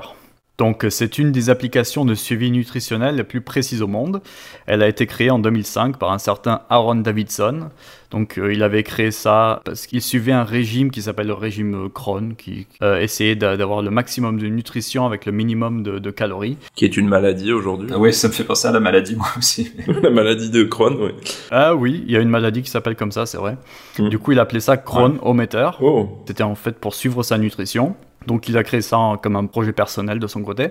Donc, 0.57 0.85
c'est 0.89 1.17
une 1.17 1.33
des 1.33 1.49
applications 1.49 2.05
de 2.05 2.15
suivi 2.15 2.51
nutritionnel 2.51 3.17
les 3.17 3.25
plus 3.25 3.41
précises 3.41 3.81
au 3.81 3.87
monde. 3.87 4.21
Elle 4.65 4.81
a 4.81 4.87
été 4.87 5.07
créée 5.07 5.29
en 5.29 5.39
2005 5.39 5.97
par 5.97 6.13
un 6.13 6.19
certain 6.19 6.61
Aaron 6.69 6.95
Davidson. 6.95 7.69
Donc, 8.11 8.39
euh, 8.39 8.51
il 8.51 8.63
avait 8.63 8.81
créé 8.81 9.11
ça 9.11 9.61
parce 9.65 9.85
qu'il 9.85 10.01
suivait 10.01 10.31
un 10.31 10.43
régime 10.43 10.89
qui 10.89 11.01
s'appelle 11.03 11.27
le 11.27 11.33
régime 11.33 11.89
Crohn, 11.93 12.33
qui 12.35 12.65
euh, 12.81 12.99
essayait 12.99 13.35
d'a- 13.35 13.55
d'avoir 13.55 13.81
le 13.83 13.91
maximum 13.91 14.39
de 14.39 14.47
nutrition 14.47 15.05
avec 15.05 15.27
le 15.27 15.31
minimum 15.31 15.83
de, 15.83 15.99
de 15.99 16.09
calories. 16.11 16.57
Qui 16.75 16.85
est 16.85 16.97
une 16.97 17.07
maladie 17.07 17.51
aujourd'hui. 17.53 17.89
Ah 17.93 17.99
oui, 17.99 18.11
ça 18.11 18.27
me 18.27 18.33
fait 18.33 18.43
penser 18.43 18.67
à 18.67 18.71
la 18.71 18.79
maladie 18.79 19.15
moi 19.15 19.27
aussi. 19.37 19.71
La 20.01 20.09
maladie 20.09 20.49
de 20.49 20.63
Crohn, 20.63 20.97
oui. 20.99 21.11
Ah 21.51 21.75
oui, 21.75 22.03
il 22.07 22.11
y 22.11 22.17
a 22.17 22.19
une 22.19 22.29
maladie 22.29 22.63
qui 22.63 22.69
s'appelle 22.71 22.95
comme 22.95 23.11
ça, 23.11 23.25
c'est 23.27 23.37
vrai. 23.37 23.57
Mm. 23.99 24.09
Du 24.09 24.17
coup, 24.17 24.31
il 24.31 24.39
appelait 24.39 24.59
ça 24.59 24.75
Chronometer. 24.77 25.69
Oh, 25.81 26.23
C'était 26.27 26.43
en 26.43 26.55
fait 26.55 26.79
pour 26.79 26.95
suivre 26.95 27.21
sa 27.21 27.37
nutrition. 27.37 27.95
Donc 28.25 28.49
il 28.49 28.57
a 28.57 28.63
créé 28.63 28.81
ça 28.81 28.97
en- 28.97 29.17
comme 29.17 29.35
un 29.35 29.45
projet 29.45 29.71
personnel 29.71 30.19
de 30.19 30.27
son 30.27 30.41
côté. 30.41 30.69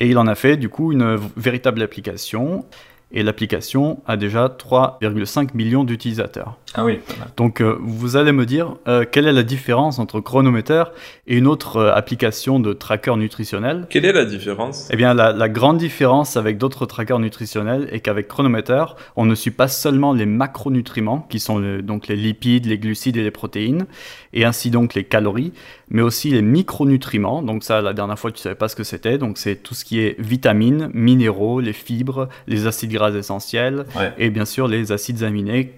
Et 0.00 0.06
il 0.06 0.16
en 0.18 0.26
a 0.28 0.34
fait 0.36 0.56
du 0.56 0.68
coup 0.68 0.92
une 0.92 1.18
véritable 1.36 1.82
application. 1.82 2.64
Et 3.10 3.22
l'application 3.22 4.02
a 4.06 4.16
déjà 4.16 4.48
3,5 4.48 5.54
millions 5.54 5.84
d'utilisateurs. 5.84 6.56
Ah 6.74 6.84
oui. 6.84 6.98
Donc 7.36 7.60
euh, 7.60 7.76
vous 7.80 8.16
allez 8.16 8.32
me 8.32 8.44
dire 8.46 8.76
euh, 8.88 9.04
quelle 9.10 9.26
est 9.26 9.32
la 9.32 9.42
différence 9.42 9.98
entre 9.98 10.20
Chronometer 10.20 10.84
et 11.26 11.36
une 11.36 11.46
autre 11.46 11.76
euh, 11.78 11.94
application 11.94 12.60
de 12.60 12.72
tracker 12.72 13.16
nutritionnel? 13.16 13.86
Quelle 13.88 14.04
est 14.04 14.12
la 14.12 14.24
différence? 14.24 14.88
Eh 14.92 14.96
bien, 14.96 15.14
la, 15.14 15.32
la 15.32 15.48
grande 15.48 15.78
différence 15.78 16.36
avec 16.36 16.58
d'autres 16.58 16.84
trackers 16.86 17.18
nutritionnels 17.18 17.88
est 17.90 18.00
qu'avec 18.00 18.28
Chronometer, 18.28 18.84
on 19.16 19.24
ne 19.24 19.34
suit 19.34 19.50
pas 19.50 19.68
seulement 19.68 20.12
les 20.12 20.26
macronutriments, 20.26 21.26
qui 21.30 21.40
sont 21.40 21.58
le- 21.58 21.80
donc 21.82 22.06
les 22.06 22.16
lipides, 22.16 22.66
les 22.66 22.78
glucides 22.78 23.16
et 23.16 23.22
les 23.22 23.30
protéines, 23.30 23.86
et 24.34 24.44
ainsi 24.44 24.70
donc 24.70 24.94
les 24.94 25.04
calories, 25.04 25.52
mais 25.90 26.02
aussi 26.02 26.30
les 26.30 26.42
micronutriments. 26.42 27.42
Donc 27.42 27.64
ça, 27.64 27.80
la 27.80 27.94
dernière 27.94 28.18
fois, 28.18 28.30
tu 28.30 28.40
savais 28.40 28.54
pas 28.54 28.68
ce 28.68 28.76
que 28.76 28.84
c'était. 28.84 29.16
Donc 29.18 29.38
c'est 29.38 29.56
tout 29.56 29.74
ce 29.74 29.84
qui 29.84 30.00
est 30.00 30.16
vitamines, 30.20 30.90
minéraux, 30.92 31.60
les 31.60 31.72
fibres, 31.72 32.28
les 32.46 32.66
acides 32.66 32.92
gras 32.92 33.10
essentiels, 33.12 33.86
Ouais. 33.96 34.12
et 34.18 34.30
bien 34.30 34.44
sûr 34.44 34.68
les 34.68 34.92
acides 34.92 35.22
aminés 35.22 35.72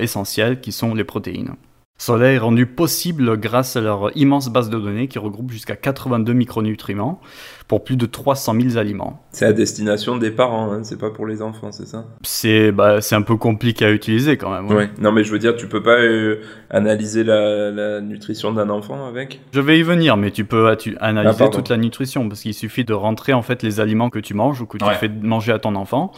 essentiels, 0.00 0.60
qui 0.60 0.72
sont 0.72 0.94
les 0.94 1.04
protéines. 1.04 1.54
Cela 1.98 2.32
est 2.32 2.38
rendu 2.38 2.66
possible 2.66 3.36
grâce 3.38 3.76
à 3.76 3.80
leur 3.80 4.10
immense 4.16 4.48
base 4.48 4.68
de 4.70 4.78
données 4.80 5.06
qui 5.06 5.20
regroupe 5.20 5.52
jusqu'à 5.52 5.76
82 5.76 6.32
micronutriments 6.32 7.20
pour 7.68 7.84
plus 7.84 7.96
de 7.96 8.06
300 8.06 8.54
000 8.60 8.76
aliments. 8.76 9.22
C'est 9.30 9.44
à 9.44 9.52
destination 9.52 10.16
des 10.16 10.32
parents, 10.32 10.72
hein, 10.72 10.80
c'est 10.82 10.98
pas 10.98 11.10
pour 11.10 11.26
les 11.28 11.42
enfants, 11.42 11.70
c'est 11.70 11.86
ça? 11.86 12.06
C'est 12.24 12.72
bah, 12.72 12.98
un 13.12 13.22
peu 13.22 13.36
compliqué 13.36 13.84
à 13.84 13.92
utiliser 13.92 14.36
quand 14.36 14.50
même. 14.50 14.66
Ouais. 14.76 14.90
Non, 14.98 15.12
mais 15.12 15.22
je 15.22 15.30
veux 15.30 15.38
dire, 15.38 15.54
tu 15.54 15.68
peux 15.68 15.82
pas 15.82 16.00
euh, 16.00 16.40
analyser 16.70 17.22
la, 17.22 17.70
la 17.70 18.00
nutrition 18.00 18.52
d'un 18.52 18.68
enfant 18.70 19.06
avec? 19.06 19.40
Je 19.52 19.60
vais 19.60 19.78
y 19.78 19.84
venir, 19.84 20.16
mais 20.16 20.32
tu 20.32 20.44
peux 20.44 20.74
tu- 20.76 20.96
analyser 21.00 21.44
Ah, 21.44 21.48
toute 21.50 21.68
la 21.68 21.76
nutrition 21.76 22.28
parce 22.28 22.40
qu'il 22.40 22.54
suffit 22.54 22.84
de 22.84 22.94
rentrer 22.94 23.32
en 23.32 23.42
fait 23.42 23.62
les 23.62 23.78
aliments 23.78 24.10
que 24.10 24.18
tu 24.18 24.34
manges 24.34 24.60
ou 24.60 24.66
que 24.66 24.78
tu 24.78 24.84
Ouais. 24.84 24.94
fais 24.94 25.08
manger 25.08 25.52
à 25.52 25.60
ton 25.60 25.76
enfant 25.76 26.10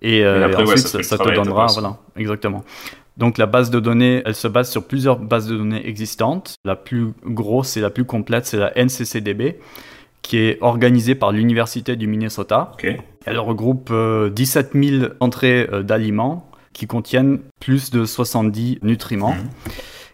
et, 0.00 0.24
euh, 0.24 0.44
après, 0.46 0.62
et 0.62 0.66
ouais, 0.66 0.72
ensuite 0.74 1.02
ça 1.02 1.18
te 1.18 1.34
donnera 1.34 1.66
voilà 1.72 1.96
exactement. 2.16 2.62
Donc 3.16 3.38
la 3.38 3.46
base 3.46 3.70
de 3.70 3.78
données, 3.80 4.22
elle 4.24 4.34
se 4.34 4.48
base 4.48 4.70
sur 4.70 4.86
plusieurs 4.86 5.18
bases 5.18 5.46
de 5.46 5.56
données 5.56 5.86
existantes. 5.86 6.56
La 6.64 6.76
plus 6.76 7.12
grosse 7.24 7.76
et 7.76 7.80
la 7.80 7.90
plus 7.90 8.04
complète, 8.04 8.46
c'est 8.46 8.56
la 8.56 8.72
NCCDB, 8.76 9.56
qui 10.22 10.38
est 10.38 10.58
organisée 10.60 11.14
par 11.14 11.30
l'université 11.30 11.96
du 11.96 12.06
Minnesota. 12.06 12.72
Elle 13.26 13.38
regroupe 13.38 13.88
euh, 13.90 14.30
17 14.30 14.72
000 14.74 15.12
entrées 15.20 15.68
euh, 15.72 15.82
d'aliments 15.82 16.50
qui 16.72 16.86
contiennent 16.86 17.38
plus 17.60 17.90
de 17.90 18.04
70 18.04 18.80
nutriments. 18.82 19.34
Mhm. 19.34 19.48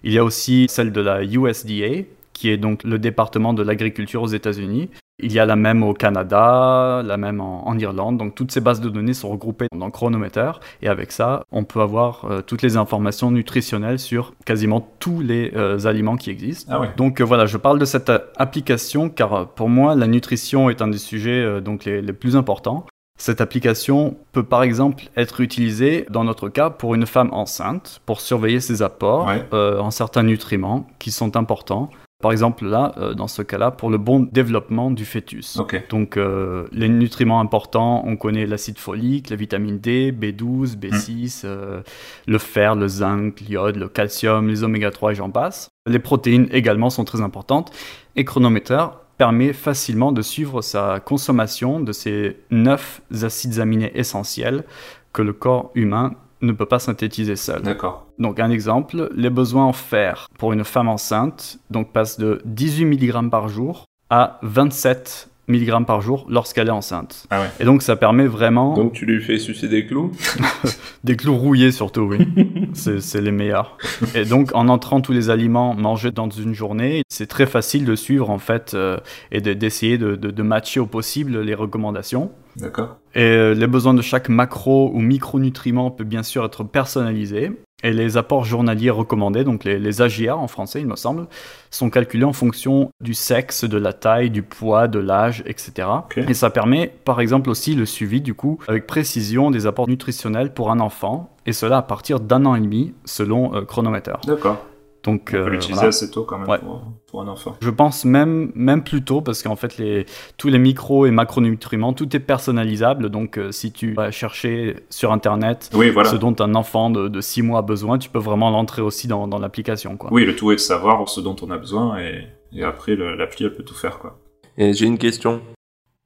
Il 0.04 0.12
y 0.12 0.18
a 0.18 0.24
aussi 0.24 0.66
celle 0.68 0.92
de 0.92 1.00
la 1.00 1.22
USDA, 1.24 2.04
qui 2.32 2.50
est 2.50 2.56
donc 2.56 2.84
le 2.84 2.98
département 2.98 3.52
de 3.54 3.62
l'agriculture 3.62 4.22
aux 4.22 4.28
États-Unis. 4.28 4.90
Il 5.22 5.33
y 5.33 5.38
a 5.38 5.46
la 5.46 5.56
même 5.56 5.83
au 5.83 5.92
Canada, 5.94 7.02
la 7.04 7.16
même 7.16 7.40
en, 7.40 7.66
en 7.68 7.78
Irlande. 7.78 8.18
Donc 8.18 8.35
toutes 8.35 8.52
ces 8.52 8.61
bases 8.61 8.80
de 8.80 8.88
données 8.88 9.14
sont 9.14 9.28
regroupées 9.28 9.66
dans 9.76 9.90
Chronometer. 9.90 10.52
Et 10.83 10.88
avec 10.88 11.12
ça, 11.12 11.42
on 11.52 11.64
peut 11.64 11.80
avoir 11.80 12.24
euh, 12.24 12.42
toutes 12.42 12.62
les 12.62 12.76
informations 12.76 13.30
nutritionnelles 13.30 13.98
sur 13.98 14.33
quasiment 14.44 14.87
tous 14.98 15.20
les 15.20 15.52
euh, 15.56 15.87
aliments 15.87 16.16
qui 16.16 16.30
existent. 16.30 16.72
Ah 16.74 16.80
ouais. 16.80 16.90
Donc 16.96 17.20
euh, 17.20 17.24
voilà, 17.24 17.46
je 17.46 17.56
parle 17.56 17.78
de 17.78 17.85
cette 17.85 18.11
application 18.37 19.09
car 19.09 19.48
pour 19.48 19.68
moi, 19.68 19.94
la 19.94 20.06
nutrition 20.06 20.70
est 20.70 20.83
un 20.83 20.88
des 20.88 20.98
sujets 20.98 21.61
donc 21.61 21.85
les, 21.85 22.02
les 22.02 22.12
plus 22.12 22.37
importants. 22.37 22.87
Cette 23.18 23.42
application 23.42 24.16
peut 24.33 24.42
par 24.42 24.62
exemple 24.62 25.04
être 25.14 25.42
utilisée, 25.42 26.06
dans 26.09 26.24
notre 26.24 26.48
cas, 26.48 26.70
pour 26.70 26.94
une 26.94 27.04
femme 27.04 27.28
enceinte, 27.33 28.00
pour 28.06 28.22
surveiller 28.22 28.61
ses 28.61 28.80
apports 28.80 29.26
Ouais. 29.26 29.44
euh, 29.52 29.78
en 29.78 29.90
certains 29.90 30.22
nutriments 30.22 30.87
qui 30.98 31.11
sont 31.11 31.37
importants. 31.37 31.90
Par 32.20 32.33
exemple, 32.33 32.66
là, 32.66 32.92
euh, 32.98 33.14
dans 33.14 33.28
ce 33.28 33.40
cas-là, 33.40 33.70
pour 33.70 33.88
le 33.88 33.96
bon 33.96 34.20
développement 34.20 34.90
du 34.90 35.06
fœtus. 35.06 35.59
Donc, 35.88 36.16
euh, 36.16 36.66
les 36.70 36.88
nutriments 36.88 37.40
importants, 37.40 38.02
on 38.06 38.16
connaît 38.16 38.46
l'acide 38.46 38.78
folique, 38.78 39.30
la 39.30 39.37
vitamine 39.37 39.78
D, 39.78 40.12
B12, 40.12 40.76
B6, 40.76 41.42
euh, 41.44 41.80
le 42.26 42.38
fer, 42.38 42.74
le 42.74 42.88
zinc, 42.88 43.40
l'iode, 43.40 43.76
le 43.76 43.88
calcium, 43.88 44.48
les 44.48 44.62
oméga 44.62 44.90
3 44.90 45.12
et 45.12 45.14
j'en 45.14 45.30
passe. 45.30 45.70
Les 45.87 45.98
protéines 45.98 46.48
également 46.52 46.90
sont 46.90 47.04
très 47.04 47.22
importantes. 47.22 47.72
Et 48.16 48.24
Chronometer 48.26 48.85
permet 49.16 49.54
facilement 49.54 50.12
de 50.12 50.20
suivre 50.20 50.61
sa 50.61 51.00
consommation 51.00 51.80
de 51.80 51.92
ces 51.92 52.37
9 52.50 53.00
acides 53.22 53.61
aminés 53.61 53.92
essentiels 53.94 54.64
que 55.12 55.22
le 55.22 55.33
corps 55.33 55.70
humain 55.74 56.14
ne 56.42 56.53
peut 56.53 56.66
pas 56.66 56.79
synthétiser 56.79 57.37
seul. 57.37 57.62
D'accord. 57.62 58.07
Donc 58.18 58.40
un 58.40 58.50
exemple, 58.50 59.11
les 59.14 59.31
besoins 59.31 59.64
en 59.64 59.72
fer 59.72 60.29
pour 60.38 60.53
une 60.53 60.64
femme 60.64 60.88
enceinte 60.88 61.59
donc 61.70 61.92
passent 61.92 62.18
de 62.18 62.40
18 62.44 62.85
mg 62.85 63.31
par 63.31 63.48
jour 63.48 63.85
à 64.11 64.38
27 64.42 65.30
mg 65.50 65.84
par 65.86 66.00
jour 66.00 66.24
lorsqu'elle 66.28 66.68
est 66.68 66.72
enceinte. 66.72 67.26
Ah 67.30 67.40
ouais. 67.42 67.48
Et 67.60 67.64
donc 67.64 67.82
ça 67.82 67.96
permet 67.96 68.26
vraiment 68.26 68.74
Donc 68.74 68.92
tu 68.92 69.04
lui 69.06 69.20
fais 69.22 69.38
sucer 69.38 69.68
des 69.68 69.86
clous? 69.86 70.12
Des 71.04 71.16
clous 71.16 71.36
rouillés 71.36 71.72
surtout, 71.72 72.02
oui. 72.02 72.18
c'est 72.74 73.20
les 73.20 73.30
meilleurs. 73.32 73.78
Et 74.14 74.24
donc 74.24 74.55
en 74.55 74.68
entrant 74.68 75.01
tous 75.01 75.12
les 75.12 75.30
aliments 75.30 75.74
mangés 75.74 76.11
dans 76.11 76.28
une 76.28 76.53
journée, 76.55 77.03
c'est 77.09 77.26
très 77.26 77.46
facile 77.46 77.84
de 77.86 77.94
suivre 77.96 78.28
en 78.30 78.38
fait 78.38 78.72
euh, 78.74 78.98
et 79.32 79.40
de- 79.40 79.55
d'essayer 79.55 79.96
de, 79.98 80.14
de, 80.16 80.30
de 80.30 80.42
matcher 80.42 80.78
au 80.80 80.86
possible 80.86 81.40
les 81.40 81.55
recommandations. 81.55 82.30
D'accord. 82.57 82.98
Et 83.14 83.22
euh, 83.22 83.55
les 83.55 83.66
besoins 83.66 83.94
de 83.94 84.03
chaque 84.03 84.28
macro 84.28 84.90
ou 84.92 85.01
micronutriment 85.01 85.90
peut 85.90 86.05
bien 86.05 86.22
sûr 86.22 86.44
être 86.44 86.64
personnalisé. 86.64 87.53
Et 87.83 87.93
les 87.93 88.16
apports 88.16 88.45
journaliers 88.45 88.91
recommandés, 88.91 89.45
donc 89.45 89.64
les, 89.64 89.78
les 89.78 90.03
AGR 90.03 90.39
en 90.39 90.49
français, 90.49 90.81
il 90.81 90.87
me 90.87 90.97
semble, 90.97 91.26
sont 91.70 91.91
calculés 91.91 92.24
en 92.24 92.33
fonction 92.33 92.91
du 93.01 93.14
sexe, 93.14 93.64
de 93.64 93.78
la 93.78 93.93
taille, 93.93 94.31
du 94.31 94.43
poids, 94.43 94.89
de 94.89 94.99
l'âge, 94.99 95.43
etc. 95.47 95.89
Et 96.16 96.35
ça 96.35 96.51
permet, 96.51 96.93
par 97.05 97.20
exemple, 97.20 97.49
aussi 97.49 97.74
le 97.74 97.87
suivi, 97.87 98.20
du 98.20 98.35
coup, 98.35 98.59
avec 98.68 98.87
précision 98.87 99.51
des 99.51 99.66
apports 99.66 99.89
nutritionnels 99.89 100.53
pour 100.53 100.70
un 100.70 100.81
enfant, 100.81 101.35
et 101.47 101.53
cela 101.53 101.78
à 101.78 101.83
partir 101.83 102.20
d'un 102.20 102.45
an 102.47 102.55
et 102.55 102.61
demi, 102.61 102.93
selon 103.05 103.55
euh, 103.55 103.62
chronomètre. 103.62 104.20
D'accord. 104.26 104.59
Donc, 105.03 105.28
On 105.28 105.32
peut 105.32 105.36
euh, 105.38 105.48
l'utiliser 105.48 105.74
voilà. 105.74 105.88
assez 105.88 106.11
tôt 106.11 106.24
quand 106.24 106.38
même 106.38 106.48
Ouais. 106.48 106.59
pour, 106.59 106.82
pour 107.07 107.22
un 107.22 107.28
enfant. 107.28 107.57
Je 107.61 107.70
pense 107.70 108.05
même, 108.05 108.53
même 108.55 108.84
plus 108.84 109.03
tôt, 109.03 109.22
parce 109.22 109.42
qu'en 109.42 109.57
fait, 109.57 109.78
les, 109.78 110.05
tous 110.36 110.48
les 110.48 110.59
micros 110.59 111.07
et 111.07 111.11
macronutriments, 111.11 111.92
tout 111.94 112.14
est 112.14 112.20
personnalisable. 112.20 113.09
Donc, 113.09 113.38
euh, 113.38 113.51
si 113.51 113.72
tu 113.72 113.94
vas 113.94 114.11
chercher 114.11 114.76
sur 114.90 115.11
Internet 115.12 115.70
Oui, 115.74 115.88
voilà. 115.90 116.11
ce 116.11 116.16
dont 116.16 116.34
un 116.40 116.55
enfant 116.55 116.90
de, 116.90 117.09
de 117.09 117.20
6 117.20 117.42
mois 117.42 117.61
a 117.61 117.62
besoin, 117.62 117.98
tu 117.98 118.11
peux 118.11 118.18
vraiment 118.18 118.51
l'entrer 118.51 118.82
aussi 118.82 119.09
dans, 119.09 119.26
dans 119.26 119.38
l'application. 119.38 119.96
quoi. 119.96 120.11
Oui, 120.12 120.24
le 120.26 120.36
tout 120.36 120.51
est 120.53 120.57
de 120.57 120.61
savoir 120.61 121.09
ce 121.09 121.20
dont 121.20 121.36
on 121.42 121.51
a 121.51 121.57
besoin 121.57 121.98
et, 121.98 122.26
et 122.53 122.62
après 122.62 122.94
le- 122.94 123.14
l'appli 123.16 123.44
elle 123.46 123.55
peut 123.55 123.62
tout 123.64 123.74
faire 123.74 123.98
quoi. 123.98 124.18
Et 124.59 124.74
j'ai 124.74 124.84
une 124.86 124.98
question. 124.98 125.40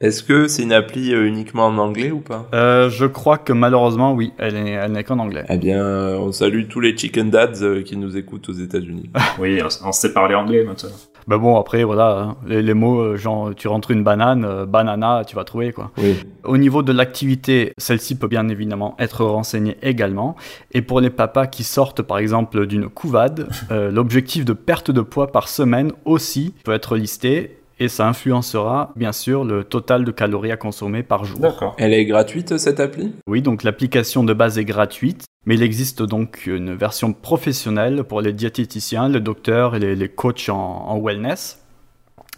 Est-ce 0.04 0.22
que 0.22 0.48
c'est 0.48 0.62
une 0.64 0.74
appli 0.74 1.14
euh, 1.14 1.26
uniquement 1.26 1.64
en 1.64 1.78
anglais 1.78 2.10
ou 2.10 2.18
pas? 2.20 2.46
Euh, 2.52 2.90
je 2.90 3.06
crois 3.06 3.38
que 3.38 3.54
malheureusement, 3.54 4.12
oui, 4.12 4.34
elle 4.36 4.54
est- 4.54 4.72
elle 4.72 4.92
n'est 4.92 5.02
qu'en 5.02 5.18
anglais. 5.18 5.46
Eh 5.48 5.56
bien, 5.56 5.82
on 5.82 6.30
salue 6.30 6.64
tous 6.68 6.80
les 6.80 6.94
chicken 6.94 7.30
dads 7.30 7.62
euh, 7.62 7.82
qui 7.82 7.96
nous 7.96 8.14
écoutent 8.14 8.50
aux 8.50 8.52
États-Unis. 8.52 9.08
Oui, 9.38 9.60
on, 9.82 9.92
sait 9.92 10.12
parler 10.12 10.34
anglais 10.34 10.62
maintenant. 10.62 10.90
Mais 11.26 11.38
bon, 11.38 11.58
après, 11.58 11.84
voilà, 11.84 12.18
hein, 12.18 12.36
les, 12.46 12.60
les 12.60 12.74
mots, 12.74 13.16
genre, 13.16 13.54
tu 13.56 13.66
rentres 13.66 13.92
une 13.92 14.04
banane, 14.04 14.44
euh, 14.44 14.66
banana, 14.66 15.22
tu 15.26 15.36
vas 15.36 15.44
trouver, 15.44 15.72
quoi. 15.72 15.90
Oui. 15.96 16.16
Au 16.44 16.58
niveau 16.58 16.82
de 16.82 16.92
l'activité, 16.92 17.72
celle-ci 17.78 18.16
peut 18.16 18.28
bien 18.28 18.46
évidemment 18.50 18.94
être 18.98 19.24
renseignée 19.24 19.78
également. 19.80 20.36
Et 20.72 20.82
pour 20.82 21.00
les 21.00 21.08
papas 21.08 21.46
qui 21.46 21.64
sortent 21.64 22.02
par 22.02 22.18
exemple 22.18 22.66
d'une 22.66 22.90
couvade, 22.90 23.48
euh, 23.70 23.90
l'objectif 23.90 24.44
de 24.44 24.52
perte 24.52 24.90
de 24.90 25.00
poids 25.00 25.32
par 25.32 25.48
semaine 25.48 25.92
aussi 26.04 26.52
peut 26.62 26.72
être 26.74 26.96
listé 26.98 27.56
et 27.78 27.88
ça 27.88 28.06
influencera 28.06 28.92
bien 28.96 29.12
sûr 29.12 29.44
le 29.44 29.64
total 29.64 30.04
de 30.04 30.10
calories 30.10 30.52
à 30.52 30.56
consommer 30.56 31.02
par 31.02 31.24
jour. 31.24 31.38
D'accord. 31.38 31.74
Elle 31.78 31.92
est 31.92 32.04
gratuite 32.04 32.56
cette 32.58 32.80
appli? 32.80 33.12
Oui, 33.26 33.42
donc 33.42 33.62
l'application 33.62 34.24
de 34.24 34.32
base 34.32 34.58
est 34.58 34.64
gratuite, 34.64 35.24
mais 35.46 35.56
il 35.56 35.62
existe 35.62 36.02
donc 36.02 36.46
une 36.46 36.74
version 36.74 37.12
professionnelle 37.12 38.04
pour 38.04 38.20
les 38.20 38.32
diététiciens, 38.32 39.08
les 39.08 39.20
docteurs 39.20 39.74
et 39.74 39.78
les, 39.78 39.96
les 39.96 40.08
coachs 40.08 40.48
en, 40.48 40.54
en 40.54 41.00
wellness, 41.00 41.60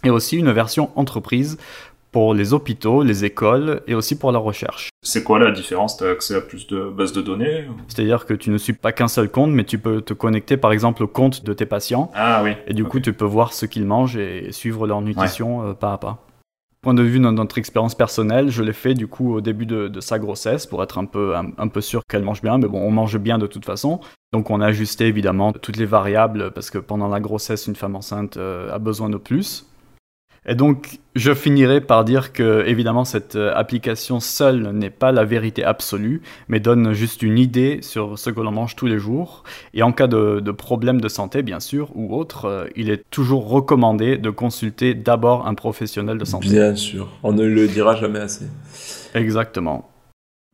et 0.03 0.09
aussi 0.09 0.37
une 0.37 0.51
version 0.51 0.91
entreprise 0.95 1.57
pour 2.17 2.33
les 2.33 2.51
hôpitaux, 2.51 3.03
les 3.03 3.25
écoles 3.25 3.81
et 3.85 3.93
aussi 3.93 4.17
pour 4.17 4.31
la 4.31 4.39
recherche. 4.39 4.89
C'est 5.03 5.23
quoi 5.23 5.37
la 5.37 5.51
différence 5.51 5.97
T'as 5.97 6.09
accès 6.09 6.33
à 6.33 6.41
plus 6.41 6.65
de 6.65 6.89
bases 6.89 7.13
de 7.13 7.21
données 7.21 7.65
C'est-à-dire 7.89 8.25
que 8.25 8.33
tu 8.33 8.49
ne 8.49 8.57
suis 8.57 8.73
pas 8.73 8.91
qu'un 8.91 9.07
seul 9.07 9.29
compte, 9.29 9.51
mais 9.51 9.65
tu 9.65 9.77
peux 9.77 10.01
te 10.01 10.15
connecter 10.15 10.57
par 10.57 10.71
exemple 10.71 11.03
au 11.03 11.07
compte 11.07 11.45
de 11.45 11.53
tes 11.53 11.67
patients, 11.67 12.09
Ah 12.15 12.41
oui. 12.43 12.53
et 12.65 12.73
du 12.73 12.85
coup 12.85 12.99
tu 12.99 13.13
peux 13.13 13.23
voir 13.23 13.53
ce 13.53 13.67
qu'ils 13.67 13.85
mangent 13.85 14.17
et 14.17 14.51
suivre 14.51 14.87
leur 14.87 15.01
nutrition 15.01 15.61
euh, 15.69 15.73
pas 15.73 15.93
à 15.93 15.99
pas. 15.99 16.25
Point 16.81 16.95
de 16.95 17.03
vue 17.03 17.19
de 17.19 17.29
notre 17.29 17.59
expérience 17.59 17.93
personnelle, 17.93 18.49
je 18.49 18.63
l'ai 18.63 18.73
fait 18.73 18.95
du 18.95 19.05
coup 19.05 19.35
au 19.35 19.39
début 19.41 19.67
de, 19.67 19.87
de 19.87 19.99
sa 20.01 20.17
grossesse 20.17 20.65
pour 20.65 20.81
être 20.81 20.97
un 20.97 21.05
peu, 21.05 21.35
un, 21.35 21.51
un 21.59 21.67
peu 21.67 21.81
sûr 21.81 22.01
qu'elle 22.09 22.23
mange 22.23 22.41
bien, 22.41 22.57
mais 22.57 22.67
bon, 22.67 22.81
on 22.81 22.89
mange 22.89 23.19
bien 23.19 23.37
de 23.37 23.45
toute 23.45 23.65
façon. 23.65 23.99
Donc 24.33 24.49
on 24.49 24.59
a 24.59 24.65
ajusté 24.65 25.05
évidemment 25.05 25.53
toutes 25.53 25.77
les 25.77 25.85
variables 25.85 26.49
parce 26.49 26.71
que 26.71 26.79
pendant 26.79 27.09
la 27.09 27.19
grossesse, 27.19 27.67
une 27.67 27.75
femme 27.75 27.95
enceinte 27.95 28.37
euh, 28.37 28.73
a 28.73 28.79
besoin 28.79 29.11
de 29.11 29.17
plus. 29.17 29.67
Et 30.45 30.55
donc, 30.55 30.99
je 31.15 31.33
finirai 31.33 31.81
par 31.81 32.05
dire 32.05 32.31
que, 32.31 32.63
évidemment, 32.65 33.03
cette 33.03 33.35
euh, 33.35 33.53
application 33.55 34.19
seule 34.19 34.71
n'est 34.71 34.89
pas 34.89 35.11
la 35.11 35.25
vérité 35.25 35.63
absolue, 35.63 36.21
mais 36.47 36.59
donne 36.59 36.93
juste 36.93 37.21
une 37.21 37.37
idée 37.37 37.79
sur 37.81 38.17
ce 38.17 38.29
que 38.29 38.39
l'on 38.39 38.51
mange 38.51 38.75
tous 38.75 38.85
les 38.85 38.99
jours. 38.99 39.43
Et 39.73 39.83
en 39.83 39.91
cas 39.91 40.07
de, 40.07 40.39
de 40.39 40.51
problème 40.51 41.01
de 41.01 41.09
santé, 41.09 41.41
bien 41.43 41.59
sûr, 41.59 41.89
ou 41.95 42.15
autre, 42.15 42.45
euh, 42.45 42.65
il 42.75 42.89
est 42.89 43.03
toujours 43.09 43.49
recommandé 43.49 44.17
de 44.17 44.29
consulter 44.29 44.93
d'abord 44.93 45.47
un 45.47 45.53
professionnel 45.53 46.17
de 46.17 46.25
santé. 46.25 46.49
Bien 46.49 46.75
sûr. 46.75 47.09
On 47.23 47.33
ne 47.33 47.43
le 47.43 47.67
dira 47.67 47.95
jamais 47.95 48.19
assez. 48.19 48.45
Exactement. 49.13 49.89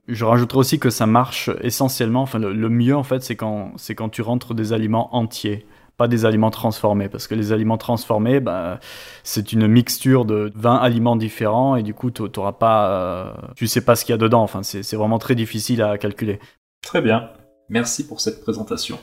Je 0.07 0.25
rajouterai 0.25 0.59
aussi 0.59 0.79
que 0.79 0.89
ça 0.89 1.05
marche 1.05 1.49
essentiellement, 1.61 2.23
enfin 2.23 2.39
le, 2.39 2.51
le 2.51 2.69
mieux 2.69 2.95
en 2.95 3.03
fait, 3.03 3.23
c'est 3.23 3.37
quand, 3.37 3.71
c'est 3.77 3.95
quand 3.95 4.09
tu 4.09 4.21
rentres 4.21 4.53
des 4.53 4.73
aliments 4.73 5.15
entiers, 5.15 5.65
pas 5.97 6.07
des 6.07 6.25
aliments 6.25 6.49
transformés, 6.51 7.07
parce 7.09 7.27
que 7.27 7.35
les 7.35 7.51
aliments 7.51 7.77
transformés, 7.77 8.39
bah, 8.39 8.79
c'est 9.23 9.53
une 9.53 9.67
mixture 9.67 10.25
de 10.25 10.51
20 10.55 10.75
aliments 10.77 11.15
différents 11.15 11.75
et 11.75 11.83
du 11.83 11.93
coup, 11.93 12.09
tu 12.11 12.23
n'auras 12.23 12.53
pas, 12.53 12.89
euh, 12.89 13.31
tu 13.55 13.67
sais 13.67 13.81
pas 13.81 13.95
ce 13.95 14.03
qu'il 14.05 14.13
y 14.13 14.15
a 14.15 14.17
dedans, 14.17 14.41
enfin 14.41 14.63
c'est 14.63 14.81
c'est 14.83 14.95
vraiment 14.95 15.19
très 15.19 15.35
difficile 15.35 15.81
à 15.81 15.97
calculer. 15.97 16.39
Très 16.83 17.01
bien. 17.01 17.29
Merci 17.69 18.07
pour 18.07 18.19
cette 18.21 18.41
présentation. 18.41 18.97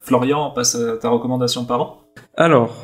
Florian, 0.00 0.50
on 0.50 0.54
passe 0.54 0.74
à 0.76 0.96
ta 0.98 1.08
recommandation 1.10 1.64
par 1.64 1.80
an 1.82 2.00
Alors, 2.36 2.74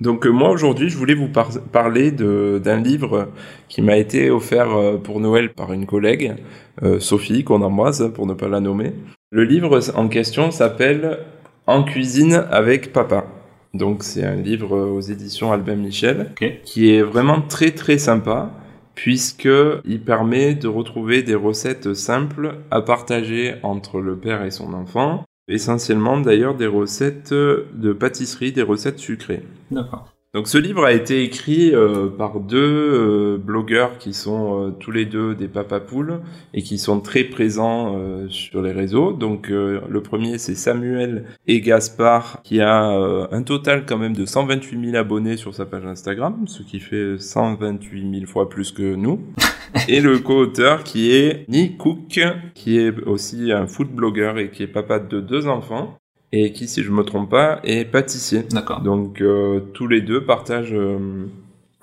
donc 0.00 0.26
euh, 0.26 0.30
moi 0.30 0.50
aujourd'hui, 0.50 0.88
je 0.88 0.96
voulais 0.96 1.14
vous 1.14 1.28
par- 1.28 1.50
parler 1.72 2.10
de- 2.10 2.60
d'un 2.62 2.80
livre 2.80 3.28
qui 3.68 3.82
m'a 3.82 3.96
été 3.98 4.30
offert 4.30 4.70
euh, 4.74 4.96
pour 4.96 5.20
Noël 5.20 5.52
par 5.52 5.72
une 5.72 5.86
collègue, 5.86 6.34
euh, 6.82 6.98
Sophie, 7.00 7.44
qu'on 7.44 7.60
embrasse 7.62 8.02
pour 8.14 8.26
ne 8.26 8.32
pas 8.34 8.48
la 8.48 8.60
nommer. 8.60 8.94
Le 9.30 9.44
livre 9.44 9.78
en 9.94 10.08
question 10.08 10.50
s'appelle 10.50 11.18
En 11.66 11.82
cuisine 11.82 12.44
avec 12.50 12.92
papa. 12.92 13.24
Donc 13.72 14.02
c'est 14.04 14.24
un 14.24 14.36
livre 14.36 14.76
euh, 14.76 14.90
aux 14.90 15.00
éditions 15.00 15.52
Albin 15.52 15.76
Michel 15.76 16.30
Ok. 16.32 16.60
qui 16.64 16.90
est 16.90 17.02
vraiment 17.02 17.40
très 17.40 17.70
très 17.72 17.98
sympa 17.98 18.50
puisque 18.94 19.48
il 19.84 20.00
permet 20.04 20.54
de 20.54 20.68
retrouver 20.68 21.22
des 21.22 21.34
recettes 21.34 21.94
simples 21.94 22.58
à 22.70 22.80
partager 22.80 23.56
entre 23.64 24.00
le 24.00 24.16
père 24.16 24.44
et 24.44 24.52
son 24.52 24.72
enfant, 24.72 25.24
essentiellement 25.48 26.20
d'ailleurs 26.20 26.54
des 26.54 26.68
recettes 26.68 27.32
de 27.32 27.92
pâtisserie, 27.92 28.52
des 28.52 28.62
recettes 28.62 29.00
sucrées. 29.00 29.42
D'accord. 29.72 30.13
Donc 30.34 30.48
ce 30.48 30.58
livre 30.58 30.84
a 30.84 30.92
été 30.92 31.22
écrit 31.22 31.72
euh, 31.72 32.08
par 32.08 32.40
deux 32.40 32.58
euh, 32.58 33.38
blogueurs 33.38 33.98
qui 33.98 34.12
sont 34.12 34.66
euh, 34.66 34.70
tous 34.72 34.90
les 34.90 35.04
deux 35.04 35.36
des 35.36 35.46
papapoules 35.46 36.22
et 36.52 36.62
qui 36.62 36.76
sont 36.76 36.98
très 37.00 37.22
présents 37.22 37.96
sur 38.28 38.60
les 38.60 38.72
réseaux. 38.72 39.12
Donc 39.12 39.48
le 39.48 40.00
premier 40.02 40.38
c'est 40.38 40.56
Samuel 40.56 41.26
et 41.46 41.60
Gaspard 41.60 42.40
qui 42.42 42.60
a 42.60 42.82
un 42.82 43.42
total 43.42 43.84
quand 43.86 43.98
même 43.98 44.14
de 44.14 44.26
128 44.26 44.90
000 44.90 44.96
abonnés 44.96 45.36
sur 45.36 45.54
sa 45.54 45.66
page 45.66 45.86
Instagram, 45.86 46.44
ce 46.46 46.62
qui 46.62 46.80
fait 46.80 47.18
128 47.18 48.18
000 48.20 48.26
fois 48.26 48.48
plus 48.48 48.72
que 48.72 48.94
nous. 48.94 49.20
et 49.88 50.00
le 50.00 50.18
co-auteur 50.18 50.82
qui 50.82 51.12
est 51.12 51.48
Nick 51.48 51.78
Cook, 51.78 52.20
qui 52.54 52.78
est 52.78 53.00
aussi 53.06 53.52
un 53.52 53.66
food 53.66 53.88
blogueur 53.88 54.38
et 54.38 54.50
qui 54.50 54.62
est 54.64 54.68
papa 54.68 54.98
de 54.98 55.20
deux 55.20 55.46
enfants 55.46 55.98
et 56.32 56.52
qui, 56.52 56.66
si 56.68 56.82
je 56.82 56.90
me 56.90 57.02
trompe 57.04 57.30
pas, 57.30 57.60
est 57.64 57.84
pâtissier. 57.84 58.42
D'accord. 58.50 58.80
Donc 58.80 59.20
euh, 59.20 59.60
tous 59.72 59.86
les 59.86 60.00
deux 60.00 60.24
partagent 60.24 60.74
euh, 60.74 61.26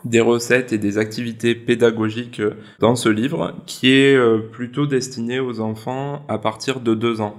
des 0.05 0.19
recettes 0.19 0.73
et 0.73 0.77
des 0.77 0.97
activités 0.97 1.55
pédagogiques 1.55 2.39
euh, 2.39 2.55
dans 2.79 2.95
ce 2.95 3.09
livre 3.09 3.53
qui 3.65 3.91
est 3.91 4.15
euh, 4.15 4.39
plutôt 4.39 4.87
destiné 4.87 5.39
aux 5.39 5.59
enfants 5.59 6.25
à 6.27 6.37
partir 6.37 6.79
de 6.79 6.93
deux 6.95 7.21
ans. 7.21 7.35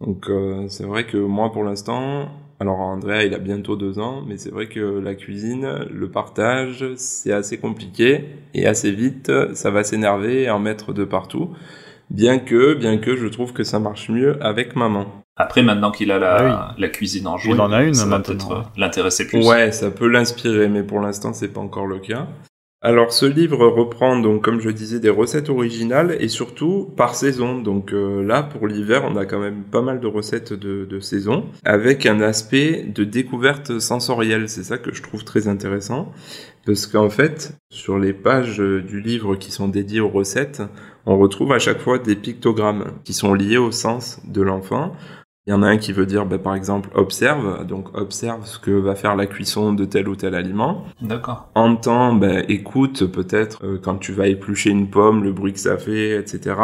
Donc 0.00 0.28
euh, 0.28 0.66
c'est 0.68 0.84
vrai 0.84 1.06
que 1.06 1.16
moi 1.16 1.52
pour 1.52 1.64
l'instant, 1.64 2.28
alors 2.60 2.78
Andrea 2.78 3.24
il 3.24 3.34
a 3.34 3.38
bientôt 3.38 3.76
deux 3.76 3.98
ans, 3.98 4.22
mais 4.26 4.36
c'est 4.36 4.50
vrai 4.50 4.68
que 4.68 4.80
la 4.80 5.14
cuisine, 5.14 5.86
le 5.92 6.10
partage, 6.10 6.84
c'est 6.96 7.32
assez 7.32 7.58
compliqué 7.58 8.24
et 8.54 8.66
assez 8.66 8.90
vite 8.90 9.30
ça 9.54 9.70
va 9.70 9.84
s'énerver 9.84 10.44
et 10.44 10.50
en 10.50 10.58
mettre 10.58 10.92
de 10.92 11.04
partout. 11.04 11.50
Bien 12.10 12.38
que, 12.38 12.72
bien 12.72 12.96
que 12.96 13.16
je 13.16 13.26
trouve 13.26 13.52
que 13.52 13.64
ça 13.64 13.78
marche 13.78 14.08
mieux 14.08 14.42
avec 14.42 14.76
maman. 14.76 15.06
Après, 15.38 15.62
maintenant 15.62 15.90
qu'il 15.92 16.10
a 16.10 16.18
la, 16.18 16.36
Ah 16.38 16.74
la 16.76 16.88
cuisine 16.88 17.26
en 17.28 17.36
jeu, 17.38 17.50
Il 17.52 17.60
en 17.60 17.70
a 17.72 17.82
une 17.84 17.94
ça 17.94 18.04
va 18.04 18.18
maintenant. 18.18 18.34
peut-être 18.34 18.52
euh, 18.52 18.62
l'intéresser 18.76 19.26
plus. 19.26 19.46
Ouais, 19.46 19.70
ça 19.72 19.90
peut 19.90 20.08
l'inspirer, 20.08 20.68
mais 20.68 20.82
pour 20.82 21.00
l'instant, 21.00 21.32
c'est 21.32 21.48
pas 21.48 21.60
encore 21.60 21.86
le 21.86 22.00
cas. 22.00 22.26
Alors, 22.80 23.12
ce 23.12 23.26
livre 23.26 23.66
reprend, 23.66 24.20
donc, 24.20 24.44
comme 24.44 24.60
je 24.60 24.70
disais, 24.70 25.00
des 25.00 25.10
recettes 25.10 25.48
originales 25.48 26.16
et 26.20 26.28
surtout 26.28 26.92
par 26.96 27.16
saison. 27.16 27.58
Donc 27.60 27.92
euh, 27.92 28.22
là, 28.22 28.44
pour 28.44 28.68
l'hiver, 28.68 29.02
on 29.04 29.16
a 29.16 29.26
quand 29.26 29.40
même 29.40 29.64
pas 29.64 29.82
mal 29.82 29.98
de 29.98 30.06
recettes 30.06 30.52
de, 30.52 30.84
de 30.84 31.00
saison 31.00 31.46
avec 31.64 32.06
un 32.06 32.20
aspect 32.20 32.84
de 32.84 33.02
découverte 33.02 33.80
sensorielle. 33.80 34.48
C'est 34.48 34.62
ça 34.62 34.78
que 34.78 34.94
je 34.94 35.02
trouve 35.02 35.24
très 35.24 35.48
intéressant. 35.48 36.12
Parce 36.66 36.86
qu'en 36.86 37.10
fait, 37.10 37.52
sur 37.70 37.98
les 37.98 38.12
pages 38.12 38.58
du 38.58 39.00
livre 39.00 39.34
qui 39.34 39.50
sont 39.50 39.66
dédiées 39.66 40.00
aux 40.00 40.08
recettes, 40.10 40.62
on 41.04 41.18
retrouve 41.18 41.52
à 41.52 41.58
chaque 41.58 41.80
fois 41.80 41.98
des 41.98 42.14
pictogrammes 42.14 42.92
qui 43.04 43.12
sont 43.12 43.34
liés 43.34 43.56
au 43.56 43.72
sens 43.72 44.20
de 44.24 44.42
l'enfant. 44.42 44.92
Il 45.48 45.52
y 45.52 45.54
en 45.54 45.62
a 45.62 45.66
un 45.66 45.78
qui 45.78 45.94
veut 45.94 46.04
dire, 46.04 46.26
bah, 46.26 46.36
par 46.36 46.54
exemple, 46.54 46.90
observe, 46.94 47.66
donc 47.66 47.96
observe 47.96 48.44
ce 48.44 48.58
que 48.58 48.70
va 48.70 48.94
faire 48.94 49.16
la 49.16 49.24
cuisson 49.24 49.72
de 49.72 49.86
tel 49.86 50.06
ou 50.06 50.14
tel 50.14 50.34
aliment. 50.34 50.84
D'accord. 51.00 51.48
Entends, 51.54 52.12
bah, 52.12 52.40
écoute 52.48 53.06
peut-être 53.06 53.64
euh, 53.64 53.78
quand 53.82 53.96
tu 53.96 54.12
vas 54.12 54.26
éplucher 54.26 54.68
une 54.68 54.90
pomme, 54.90 55.24
le 55.24 55.32
bruit 55.32 55.54
que 55.54 55.58
ça 55.58 55.78
fait, 55.78 56.18
etc. 56.18 56.54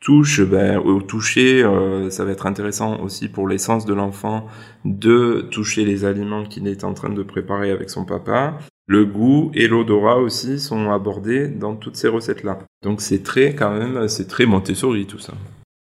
Touche, 0.00 0.42
ben, 0.42 0.78
au 0.78 1.00
toucher, 1.02 1.62
euh, 1.62 2.10
ça 2.10 2.24
va 2.24 2.32
être 2.32 2.46
intéressant 2.46 2.98
aussi 3.00 3.28
pour 3.28 3.46
l'essence 3.46 3.86
de 3.86 3.94
l'enfant 3.94 4.48
de 4.84 5.46
toucher 5.48 5.84
les 5.84 6.04
aliments 6.04 6.42
qu'il 6.42 6.66
est 6.66 6.82
en 6.82 6.94
train 6.94 7.10
de 7.10 7.22
préparer 7.22 7.70
avec 7.70 7.90
son 7.90 8.04
papa. 8.04 8.58
Le 8.88 9.04
goût 9.04 9.52
et 9.54 9.68
l'odorat 9.68 10.16
aussi 10.16 10.58
sont 10.58 10.90
abordés 10.90 11.46
dans 11.46 11.76
toutes 11.76 11.94
ces 11.94 12.08
recettes-là. 12.08 12.58
Donc 12.82 13.02
c'est 13.02 13.22
très 13.22 13.54
quand 13.54 13.70
même, 13.70 14.08
c'est 14.08 14.26
très 14.26 14.46
Montessori 14.46 15.06
tout 15.06 15.20
ça. 15.20 15.34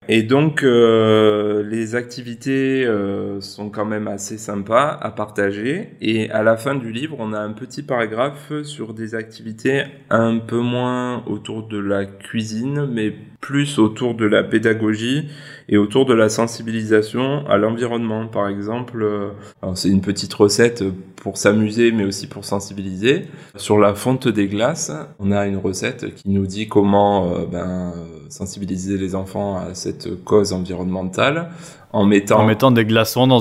Et 0.09 0.23
donc 0.23 0.63
euh, 0.63 1.65
les 1.65 1.97
activités 1.97 2.85
euh, 2.85 3.41
sont 3.41 3.71
quand 3.71 3.85
même 3.85 4.07
assez 4.07 4.39
sympas 4.39 4.97
à 5.01 5.11
partager. 5.11 5.95
Et 6.01 6.31
à 6.31 6.43
la 6.43 6.57
fin 6.57 6.75
du 6.75 6.93
livre, 6.93 7.17
on 7.19 7.33
a 7.33 7.41
un 7.41 7.53
petit 7.53 7.83
paragraphe 7.83 8.53
sur 8.63 8.95
des 8.95 9.15
activités 9.15 9.85
un 10.11 10.39
peu 10.39 10.61
moins 10.61 11.25
autour 11.27 11.67
de 11.67 11.79
la 11.79 12.05
cuisine, 12.05 12.87
mais 12.87 13.15
plus 13.41 13.79
autour 13.79 14.15
de 14.15 14.25
la 14.25 14.43
pédagogie 14.43 15.29
et 15.69 15.77
autour 15.77 16.07
de 16.07 16.15
la 16.15 16.29
sensibilisation 16.29 17.47
à 17.49 17.57
l'environnement. 17.57 18.27
Par 18.27 18.49
exemple, 18.49 19.03
euh, 19.03 19.31
c'est 19.75 19.89
une 19.89 20.01
petite 20.01 20.33
recette 20.35 20.85
pour 21.17 21.37
s'amuser, 21.37 21.93
mais 21.93 22.05
aussi 22.05 22.27
pour 22.27 22.45
sensibiliser. 22.45 23.23
Sur 23.57 23.79
la 23.79 23.95
fonte 23.95 24.29
des 24.29 24.47
glaces, 24.47 24.93
on 25.19 25.33
a 25.33 25.47
une 25.47 25.57
recette 25.57 26.15
qui 26.15 26.29
nous 26.31 26.47
dit 26.47 26.69
comment 26.69 27.33
euh, 27.33 27.47
ben, 27.47 27.93
sensibiliser 28.29 28.99
les 28.99 29.15
enfants 29.15 29.57
à 29.57 29.75
cette 29.75 30.25
cause 30.25 30.53
environnementale 30.53 31.51
en 31.93 32.05
mettant, 32.05 32.73
des 32.73 32.85
glaçons 32.85 33.27
dans 33.27 33.41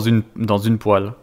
une 0.58 0.78
poêle. 0.78 1.14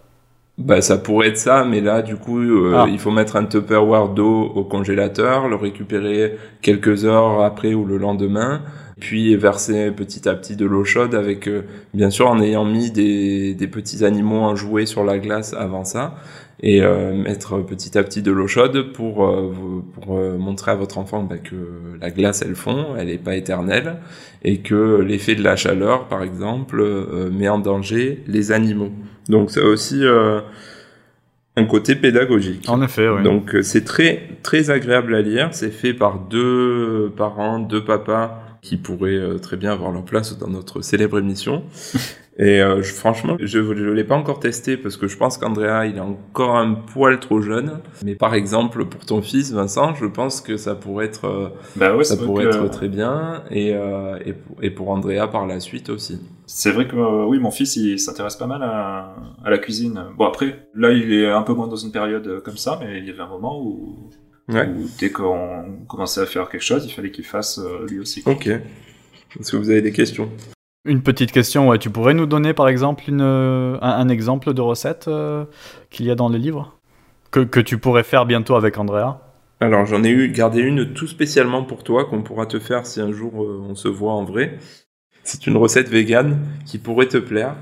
Bah, 0.58 0.80
ça 0.82 0.98
pourrait 0.98 1.28
être 1.28 1.38
ça, 1.38 1.64
mais 1.64 1.80
là, 1.80 2.02
du 2.02 2.16
coup, 2.16 2.40
euh, 2.40 2.74
Ah. 2.76 2.86
il 2.88 2.98
faut 2.98 3.10
mettre 3.10 3.36
un 3.36 3.44
Tupperware 3.44 4.08
d'eau 4.10 4.42
au 4.54 4.64
congélateur, 4.64 5.48
le 5.48 5.56
récupérer 5.56 6.36
quelques 6.60 7.04
heures 7.04 7.42
après 7.42 7.74
ou 7.74 7.84
le 7.84 7.96
lendemain, 7.96 8.60
puis 9.00 9.34
verser 9.34 9.90
petit 9.90 10.28
à 10.28 10.34
petit 10.34 10.54
de 10.54 10.66
l'eau 10.66 10.84
chaude 10.84 11.14
avec, 11.14 11.48
euh, 11.48 11.62
bien 11.94 12.10
sûr, 12.10 12.28
en 12.28 12.40
ayant 12.40 12.64
mis 12.64 12.90
des, 12.90 13.54
des 13.54 13.66
petits 13.66 14.04
animaux 14.04 14.40
en 14.40 14.54
jouet 14.54 14.86
sur 14.86 15.04
la 15.04 15.18
glace 15.18 15.54
avant 15.58 15.84
ça, 15.84 16.14
et 16.62 16.82
euh, 16.82 17.12
mettre 17.12 17.58
petit 17.58 17.98
à 17.98 18.04
petit 18.04 18.22
de 18.22 18.30
l'eau 18.30 18.46
chaude 18.46 18.92
pour, 18.92 19.26
euh, 19.26 19.52
pour 19.94 20.16
euh, 20.16 20.38
montrer 20.38 20.70
à 20.70 20.74
votre 20.76 20.98
enfant 20.98 21.22
bah, 21.24 21.38
que 21.38 21.56
la 22.00 22.10
glace, 22.10 22.42
elle 22.42 22.54
fond, 22.54 22.94
elle 22.96 23.08
n'est 23.08 23.18
pas 23.18 23.34
éternelle, 23.34 23.96
et 24.44 24.58
que 24.58 25.00
l'effet 25.00 25.34
de 25.34 25.42
la 25.42 25.56
chaleur, 25.56 26.06
par 26.06 26.22
exemple, 26.22 26.80
euh, 26.80 27.30
met 27.30 27.48
en 27.48 27.58
danger 27.58 28.22
les 28.28 28.52
animaux. 28.52 28.92
Donc 29.28 29.50
c'est 29.50 29.62
aussi 29.62 30.04
euh, 30.04 30.40
un 31.56 31.64
côté 31.64 31.96
pédagogique. 31.96 32.68
En 32.68 32.80
effet, 32.80 33.08
oui. 33.08 33.24
Donc 33.24 33.56
c'est 33.62 33.84
très 33.84 34.22
très 34.42 34.70
agréable 34.70 35.14
à 35.14 35.22
lire. 35.22 35.48
C'est 35.52 35.70
fait 35.70 35.94
par 35.94 36.18
deux 36.18 37.12
parents, 37.16 37.58
deux 37.58 37.84
papas 37.84 38.41
qui 38.62 38.76
pourraient 38.76 39.10
euh, 39.16 39.38
très 39.38 39.56
bien 39.56 39.72
avoir 39.72 39.90
leur 39.92 40.04
place 40.04 40.38
dans 40.38 40.48
notre 40.48 40.80
célèbre 40.82 41.18
émission. 41.18 41.64
Et 42.38 42.62
euh, 42.62 42.80
je- 42.80 42.94
franchement, 42.94 43.36
je 43.38 43.58
ne 43.58 43.90
l'ai 43.90 44.04
pas 44.04 44.14
encore 44.14 44.40
testé 44.40 44.78
parce 44.78 44.96
que 44.96 45.06
je 45.06 45.18
pense 45.18 45.36
qu'Andrea, 45.36 45.84
il 45.84 45.96
est 45.98 46.00
encore 46.00 46.56
un 46.56 46.72
poil 46.72 47.20
trop 47.20 47.42
jeune. 47.42 47.80
Mais 48.02 48.14
par 48.14 48.32
exemple, 48.34 48.86
pour 48.86 49.04
ton 49.04 49.20
fils, 49.20 49.52
Vincent, 49.52 49.94
je 49.96 50.06
pense 50.06 50.40
que 50.40 50.56
ça 50.56 50.74
pourrait 50.74 51.04
être, 51.06 51.26
euh, 51.26 51.48
Bah 51.76 51.94
ouais, 51.94 52.04
ça 52.04 52.16
pourrait 52.16 52.44
que- 52.44 52.48
être 52.50 52.70
très 52.70 52.88
bien. 52.88 53.42
Et, 53.50 53.74
euh, 53.74 54.16
et, 54.24 54.32
pour, 54.32 54.56
et 54.64 54.70
pour 54.70 54.88
Andrea 54.88 55.28
par 55.30 55.46
la 55.46 55.60
suite 55.60 55.90
aussi. 55.90 56.20
C'est 56.46 56.70
vrai 56.70 56.88
que 56.88 56.96
euh, 56.96 57.26
oui, 57.26 57.38
mon 57.38 57.50
fils, 57.50 57.76
il 57.76 57.98
s'intéresse 57.98 58.36
pas 58.36 58.46
mal 58.46 58.62
à, 58.62 59.14
à 59.44 59.50
la 59.50 59.58
cuisine. 59.58 60.02
Bon 60.16 60.24
après, 60.26 60.68
là, 60.74 60.90
il 60.92 61.12
est 61.12 61.30
un 61.30 61.42
peu 61.42 61.52
moins 61.52 61.66
dans 61.68 61.76
une 61.76 61.92
période 61.92 62.40
comme 62.42 62.56
ça, 62.56 62.78
mais 62.80 62.98
il 62.98 63.06
y 63.06 63.10
avait 63.10 63.20
un 63.20 63.28
moment 63.28 63.60
où, 63.60 64.08
Ouais. 64.48 64.66
où 64.66 64.88
dès 64.98 65.10
qu'on 65.10 65.84
commençait 65.88 66.20
à 66.20 66.26
faire 66.26 66.48
quelque 66.48 66.64
chose, 66.64 66.84
il 66.84 66.92
fallait 66.92 67.10
qu'il 67.10 67.24
fasse 67.24 67.58
euh, 67.58 67.86
lui 67.88 68.00
aussi. 68.00 68.22
Ok. 68.26 68.48
Est-ce 68.48 69.52
que 69.52 69.56
vous 69.56 69.70
avez 69.70 69.82
des 69.82 69.92
questions? 69.92 70.28
Une 70.84 71.02
petite 71.02 71.30
question, 71.30 71.68
ouais. 71.68 71.78
tu 71.78 71.90
pourrais 71.90 72.12
nous 72.12 72.26
donner 72.26 72.54
par 72.54 72.68
exemple 72.68 73.04
une, 73.06 73.20
euh, 73.20 73.78
un, 73.80 73.90
un 73.90 74.08
exemple 74.08 74.52
de 74.52 74.60
recette 74.60 75.06
euh, 75.06 75.44
qu'il 75.90 76.06
y 76.06 76.10
a 76.10 76.16
dans 76.16 76.28
le 76.28 76.38
livre 76.38 76.76
que, 77.30 77.40
que 77.40 77.60
tu 77.60 77.78
pourrais 77.78 78.02
faire 78.02 78.26
bientôt 78.26 78.56
avec 78.56 78.76
Andrea? 78.78 79.20
Alors 79.60 79.86
j'en 79.86 80.02
ai 80.02 80.10
eu 80.10 80.28
gardé 80.32 80.60
une 80.60 80.92
tout 80.92 81.06
spécialement 81.06 81.62
pour 81.62 81.84
toi 81.84 82.04
qu'on 82.04 82.22
pourra 82.22 82.46
te 82.46 82.58
faire 82.58 82.84
si 82.84 83.00
un 83.00 83.12
jour 83.12 83.44
euh, 83.44 83.62
on 83.62 83.76
se 83.76 83.86
voit 83.86 84.12
en 84.12 84.24
vrai. 84.24 84.58
C'est 85.22 85.46
une 85.46 85.56
recette 85.56 85.88
végane 85.88 86.40
qui 86.66 86.78
pourrait 86.78 87.06
te 87.06 87.18
plaire. 87.18 87.54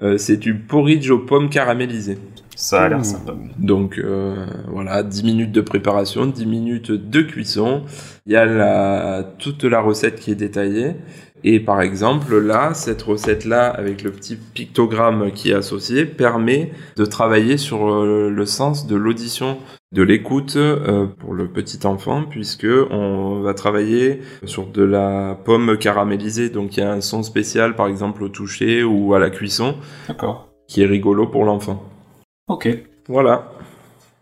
Euh, 0.00 0.16
c'est 0.16 0.36
du 0.36 0.54
porridge 0.54 1.10
aux 1.10 1.18
pommes 1.18 1.50
caramélisées. 1.50 2.18
Ça 2.58 2.82
a 2.82 2.88
l'air 2.88 3.04
sympa. 3.04 3.34
Donc 3.56 3.98
euh, 3.98 4.44
voilà, 4.66 5.04
10 5.04 5.22
minutes 5.22 5.52
de 5.52 5.60
préparation, 5.60 6.26
10 6.26 6.44
minutes 6.44 6.90
de 6.90 7.22
cuisson. 7.22 7.84
Il 8.26 8.32
y 8.32 8.36
a 8.36 8.44
la, 8.44 9.22
toute 9.38 9.62
la 9.62 9.80
recette 9.80 10.18
qui 10.18 10.32
est 10.32 10.34
détaillée. 10.34 10.96
Et 11.44 11.60
par 11.60 11.80
exemple, 11.80 12.36
là, 12.36 12.74
cette 12.74 13.00
recette-là, 13.00 13.68
avec 13.68 14.02
le 14.02 14.10
petit 14.10 14.34
pictogramme 14.34 15.30
qui 15.30 15.52
est 15.52 15.54
associé, 15.54 16.04
permet 16.04 16.72
de 16.96 17.04
travailler 17.04 17.58
sur 17.58 17.88
euh, 17.88 18.28
le 18.28 18.44
sens 18.44 18.88
de 18.88 18.96
l'audition, 18.96 19.58
de 19.92 20.02
l'écoute 20.02 20.56
euh, 20.56 21.06
pour 21.06 21.34
le 21.34 21.46
petit 21.46 21.86
enfant, 21.86 22.24
puisque 22.28 22.66
on 22.90 23.40
va 23.40 23.54
travailler 23.54 24.20
sur 24.46 24.66
de 24.66 24.82
la 24.82 25.38
pomme 25.44 25.78
caramélisée. 25.78 26.50
Donc 26.50 26.76
il 26.76 26.80
y 26.80 26.82
a 26.82 26.90
un 26.90 27.02
son 27.02 27.22
spécial, 27.22 27.76
par 27.76 27.86
exemple 27.86 28.24
au 28.24 28.28
toucher 28.28 28.82
ou 28.82 29.14
à 29.14 29.20
la 29.20 29.30
cuisson, 29.30 29.76
qui 30.66 30.82
est 30.82 30.86
rigolo 30.86 31.28
pour 31.28 31.44
l'enfant. 31.44 31.88
Ok. 32.48 32.68
Voilà. 33.08 33.50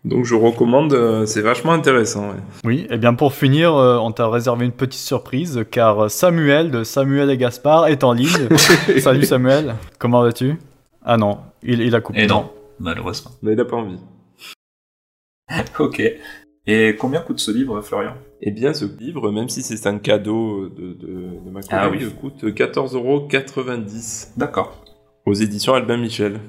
Donc 0.05 0.23
je 0.25 0.35
recommande, 0.35 0.93
euh, 0.93 1.25
c'est 1.25 1.41
vachement 1.41 1.73
intéressant. 1.73 2.29
ouais. 2.29 2.35
Oui, 2.63 2.87
et 2.89 2.97
bien 2.97 3.13
pour 3.13 3.33
finir, 3.33 3.75
euh, 3.75 3.97
on 3.97 4.11
t'a 4.11 4.29
réservé 4.29 4.65
une 4.65 4.71
petite 4.71 5.01
surprise 5.01 5.65
car 5.69 6.09
Samuel 6.09 6.71
de 6.71 6.83
Samuel 6.83 7.29
et 7.29 7.37
Gaspard 7.37 7.87
est 7.87 8.03
en 8.03 8.13
ligne. 8.13 8.47
Salut 8.99 9.25
Samuel, 9.25 9.75
comment 9.99 10.21
vas-tu? 10.21 10.55
Ah 11.03 11.17
non, 11.17 11.39
il, 11.63 11.81
il 11.81 11.93
a 11.95 12.01
coupé. 12.01 12.21
Et 12.23 12.27
non, 12.27 12.49
malheureusement. 12.79 13.31
Mais 13.41 13.51
il 13.53 13.57
n'a 13.57 13.65
pas 13.65 13.77
envie. 13.77 13.99
Ok. 15.79 16.01
Et 16.69 16.95
combien 16.99 17.21
coûte 17.21 17.39
ce 17.39 17.51
livre, 17.51 17.81
Florian? 17.81 18.15
Eh 18.41 18.51
bien, 18.51 18.73
ce 18.73 18.83
livre, 18.99 19.31
même 19.31 19.47
si 19.47 19.61
c'est 19.63 19.87
un 19.87 19.97
cadeau 19.99 20.67
de, 20.67 20.93
de, 20.93 21.07
de 21.45 21.49
ma 21.49 21.61
collègue, 21.61 21.69
Ah 21.71 21.89
oui. 21.89 22.13
coûte 22.19 22.43
14,90€ 22.43 24.31
D'accord. 24.37 24.75
aux 25.25 25.33
éditions 25.33 25.73
Albin 25.73 25.95
Michel. 25.95 26.41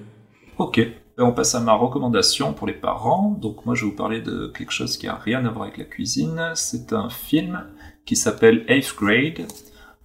Ok. 0.58 0.80
Et 1.18 1.22
on 1.22 1.32
passe 1.32 1.56
à 1.56 1.60
ma 1.60 1.74
recommandation 1.74 2.52
pour 2.52 2.68
les 2.68 2.72
parents. 2.74 3.36
Donc 3.40 3.66
moi 3.66 3.74
je 3.74 3.84
vais 3.84 3.90
vous 3.90 3.96
parler 3.96 4.20
de 4.20 4.46
quelque 4.56 4.70
chose 4.70 4.96
qui 4.96 5.08
a 5.08 5.16
rien 5.16 5.44
à 5.44 5.50
voir 5.50 5.64
avec 5.64 5.76
la 5.76 5.84
cuisine. 5.84 6.52
C'est 6.54 6.92
un 6.92 7.10
film 7.10 7.64
qui 8.06 8.14
s'appelle 8.14 8.64
Eighth 8.68 8.94
Grade, 8.96 9.48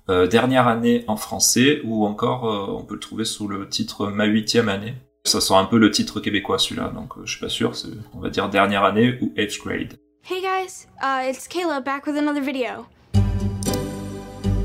euh, 0.09 0.26
dernière 0.26 0.68
année 0.68 1.03
en 1.07 1.16
français, 1.16 1.82
ou 1.84 2.07
encore 2.07 2.49
euh, 2.49 2.80
on 2.80 2.84
peut 2.84 2.95
le 2.95 2.99
trouver 2.99 3.26
sous 3.26 3.47
le 3.47 3.70
titre 3.70 4.07
Ma 4.07 4.26
huitième 4.26 4.70
année. 4.70 4.95
Ça 5.24 5.39
sent 5.39 5.53
un 5.53 5.66
peu 5.66 5.78
le 5.78 5.91
titre 5.91 6.20
québécois 6.20 6.57
celui-là, 6.57 6.89
donc 6.89 7.16
euh, 7.16 7.22
je 7.26 7.34
suis 7.34 7.39
pas 7.39 7.49
sûr. 7.49 7.74
On 8.16 8.20
va 8.20 8.30
dire 8.30 8.49
dernière 8.49 8.84
année 8.84 9.20
ou 9.22 9.32
Eighth 9.38 9.59
Grade. 9.64 9.93
Hey 10.24 10.41
guys, 10.41 10.88
uh, 11.03 11.30
it's 11.30 11.47
Kayla 11.47 11.84
back 11.84 12.07
with 12.07 12.18
another 12.18 12.41
video. 12.41 12.88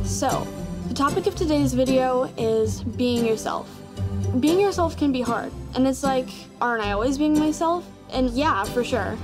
So, 0.03 0.47
the 0.89 0.95
topic 0.95 1.27
of 1.27 1.35
today's 1.35 1.75
video 1.75 2.25
is 2.39 2.83
being 2.97 3.27
yourself. 3.27 3.67
Being 4.37 4.61
yourself 4.61 4.97
can 4.97 5.11
be 5.11 5.21
hard, 5.23 5.51
and 5.75 5.89
it's 5.89 6.05
like, 6.05 6.29
aren't 6.61 6.85
I 6.85 6.93
always 6.93 7.19
being 7.19 7.37
myself? 7.37 7.85
And 8.11 8.31
yeah, 8.31 8.63
for 8.63 8.85
sure. 8.85 9.17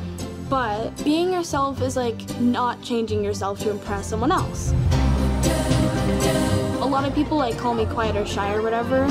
But 0.48 0.90
being 1.04 1.32
yourself 1.32 1.82
is 1.82 1.94
like 1.96 2.16
not 2.40 2.82
changing 2.82 3.22
yourself 3.22 3.60
to 3.60 3.70
impress 3.70 4.08
someone 4.08 4.32
else. 4.32 4.72
A 6.80 6.86
lot 6.86 7.06
of 7.06 7.14
people 7.14 7.36
like 7.36 7.56
call 7.56 7.74
me 7.74 7.86
quiet 7.86 8.16
or 8.16 8.26
shy 8.26 8.52
or 8.54 8.62
whatever, 8.62 9.06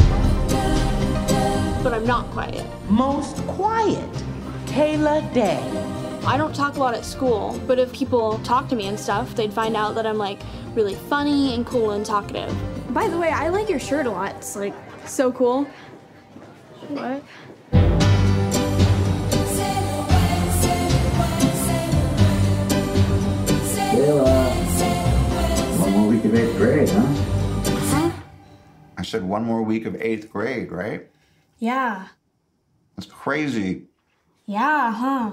but 1.84 1.94
I'm 1.94 2.06
not 2.06 2.26
quiet. 2.32 2.66
most 2.90 3.38
quiet. 3.48 4.12
Kayla 4.66 5.32
Day. 5.34 5.62
I 6.26 6.38
don't 6.38 6.56
talk 6.56 6.76
a 6.76 6.80
lot 6.80 6.96
at 6.96 7.06
school, 7.06 7.60
but 7.68 7.80
if 7.80 7.94
people 7.94 8.40
talk 8.40 8.68
to 8.70 8.76
me 8.76 8.88
and 8.88 9.00
stuff, 9.00 9.36
they'd 9.36 9.54
find 9.54 9.78
out 9.78 9.96
that 9.96 10.06
I'm 10.06 10.18
like 10.18 10.40
really 10.74 10.96
funny 10.96 11.54
and 11.54 11.66
cool 11.66 11.92
and 11.92 12.06
talkative. 12.06 12.54
By 12.94 13.08
the 13.08 13.18
way, 13.18 13.30
I 13.30 13.50
like 13.50 13.70
your 13.70 13.80
shirt 13.80 14.06
a 14.06 14.12
lot. 14.12 14.36
It's 14.36 14.56
like 14.56 14.74
so 15.06 15.32
cool. 15.32 15.68
Huh? 26.90 28.10
I 28.98 29.04
said 29.04 29.24
one 29.24 29.46
more 29.46 29.62
week 29.62 29.86
of 29.86 29.96
eighth 30.00 30.32
grade, 30.32 30.72
right? 30.72 31.08
Yeah. 31.60 32.08
That's 32.96 33.10
crazy. 33.10 33.88
Yeah, 34.46 34.92
huh? 34.92 35.32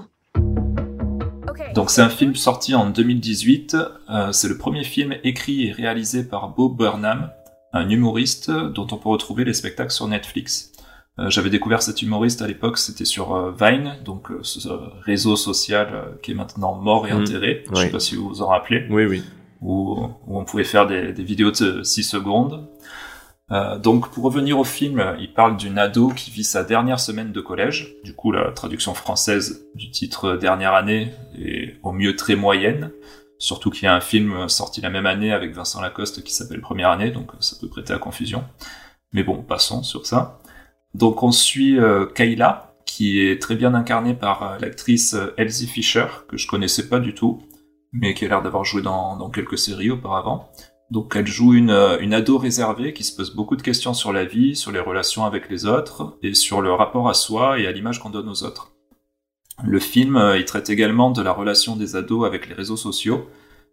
Okay. 1.49 1.73
Donc 1.73 1.89
c'est 1.89 2.01
un 2.01 2.09
film 2.09 2.35
sorti 2.35 2.75
en 2.75 2.89
2018. 2.89 3.75
Euh, 4.09 4.31
c'est 4.31 4.47
le 4.47 4.57
premier 4.57 4.83
film 4.83 5.15
écrit 5.23 5.67
et 5.67 5.71
réalisé 5.71 6.23
par 6.23 6.49
Bo 6.49 6.69
Burnham. 6.69 7.31
un 7.73 7.89
humoriste 7.89 8.51
dont 8.51 8.87
on 8.91 8.97
peut 8.97 9.09
retrouver 9.09 9.45
les 9.45 9.53
spectacles 9.53 9.91
sur 9.91 10.07
Netflix. 10.07 10.70
Euh, 11.19 11.29
J'avais 11.29 11.49
découvert 11.49 11.81
cet 11.81 12.01
humoriste 12.01 12.41
à 12.41 12.47
l'époque, 12.47 12.77
c'était 12.77 13.05
sur 13.05 13.35
euh, 13.35 13.51
Vine, 13.59 13.97
donc 14.05 14.31
euh, 14.31 14.39
ce 14.43 14.69
réseau 15.03 15.35
social 15.35 16.17
qui 16.23 16.31
est 16.31 16.35
maintenant 16.35 16.75
mort 16.75 17.07
et 17.07 17.13
Mhm. 17.13 17.21
enterré. 17.21 17.63
Je 17.67 17.71
Oui. 17.71 17.77
sais 17.85 17.89
pas 17.91 17.99
si 17.99 18.15
vous 18.15 18.29
vous 18.29 18.41
en 18.41 18.47
rappelez 18.47 18.87
Oui, 18.89 19.05
oui. 19.05 19.23
où, 19.61 19.99
où 20.27 20.39
on 20.39 20.45
pouvait 20.45 20.63
faire 20.63 20.87
des, 20.87 21.11
des 21.11 21.23
vidéos 21.23 21.51
de 21.51 21.83
6 21.83 22.03
secondes. 22.03 22.67
Euh, 23.51 23.77
donc 23.77 24.09
pour 24.11 24.23
revenir 24.23 24.57
au 24.57 24.63
film, 24.63 25.03
il 25.19 25.33
parle 25.33 25.57
d'une 25.57 25.77
ado 25.77 26.07
qui 26.09 26.31
vit 26.31 26.45
sa 26.45 26.63
dernière 26.63 27.01
semaine 27.01 27.33
de 27.33 27.41
collège. 27.41 27.93
Du 28.05 28.13
coup, 28.15 28.31
la 28.31 28.49
traduction 28.53 28.93
française 28.93 29.65
du 29.75 29.91
titre 29.91 30.37
dernière 30.37 30.73
année 30.73 31.11
est 31.37 31.75
au 31.83 31.91
mieux 31.91 32.15
très 32.15 32.35
moyenne. 32.35 32.91
Surtout 33.37 33.69
qu'il 33.69 33.83
y 33.83 33.87
a 33.87 33.95
un 33.95 33.99
film 34.01 34.47
sorti 34.47 34.79
la 34.79 34.89
même 34.89 35.05
année 35.07 35.33
avec 35.33 35.53
Vincent 35.53 35.81
Lacoste 35.81 36.23
qui 36.23 36.31
s'appelle 36.33 36.61
Première 36.61 36.89
année, 36.91 37.11
donc 37.11 37.31
ça 37.41 37.57
peut 37.59 37.67
prêter 37.67 37.91
à 37.91 37.97
confusion. 37.97 38.45
Mais 39.13 39.23
bon, 39.23 39.41
passons 39.43 39.83
sur 39.83 40.05
ça. 40.05 40.40
Donc 40.93 41.23
on 41.23 41.31
suit 41.31 41.79
euh, 41.79 42.05
Kayla, 42.05 42.73
qui 42.85 43.21
est 43.21 43.41
très 43.41 43.55
bien 43.55 43.73
incarnée 43.73 44.13
par 44.13 44.43
euh, 44.43 44.57
l'actrice 44.59 45.13
euh, 45.13 45.33
Elsie 45.37 45.67
Fisher, 45.67 46.07
que 46.27 46.37
je 46.37 46.47
connaissais 46.47 46.89
pas 46.89 46.99
du 46.99 47.13
tout, 47.13 47.43
mais 47.93 48.13
qui 48.13 48.25
a 48.25 48.27
l'air 48.27 48.41
d'avoir 48.41 48.65
joué 48.65 48.81
dans, 48.81 49.29
quelques 49.29 49.57
séries 49.57 49.91
auparavant. 49.91 50.49
Donc 50.89 51.15
elle 51.15 51.27
joue 51.27 51.53
une, 51.53 51.71
ado 51.71 52.37
réservée 52.37 52.93
qui 52.93 53.05
se 53.05 53.15
pose 53.15 53.33
beaucoup 53.33 53.55
de 53.55 53.61
questions 53.61 53.93
sur 53.93 54.11
la 54.11 54.25
vie, 54.25 54.57
sur 54.57 54.73
les 54.73 54.81
relations 54.81 55.23
avec 55.23 55.49
les 55.49 55.65
autres, 55.65 56.17
et 56.21 56.33
sur 56.33 56.61
le 56.61 56.73
rapport 56.73 57.07
à 57.07 57.13
soi 57.13 57.59
et 57.59 57.67
à 57.67 57.71
l'image 57.71 57.99
qu'on 57.99 58.09
donne 58.09 58.27
aux 58.27 58.43
autres. 58.43 58.73
Le 59.63 59.79
film, 59.79 60.21
il 60.35 60.43
traite 60.43 60.69
également 60.69 61.11
de 61.11 61.21
la 61.21 61.31
relation 61.31 61.77
des 61.77 61.95
ados 61.95 62.25
avec 62.25 62.49
les 62.49 62.55
réseaux 62.55 62.75
sociaux, 62.75 63.29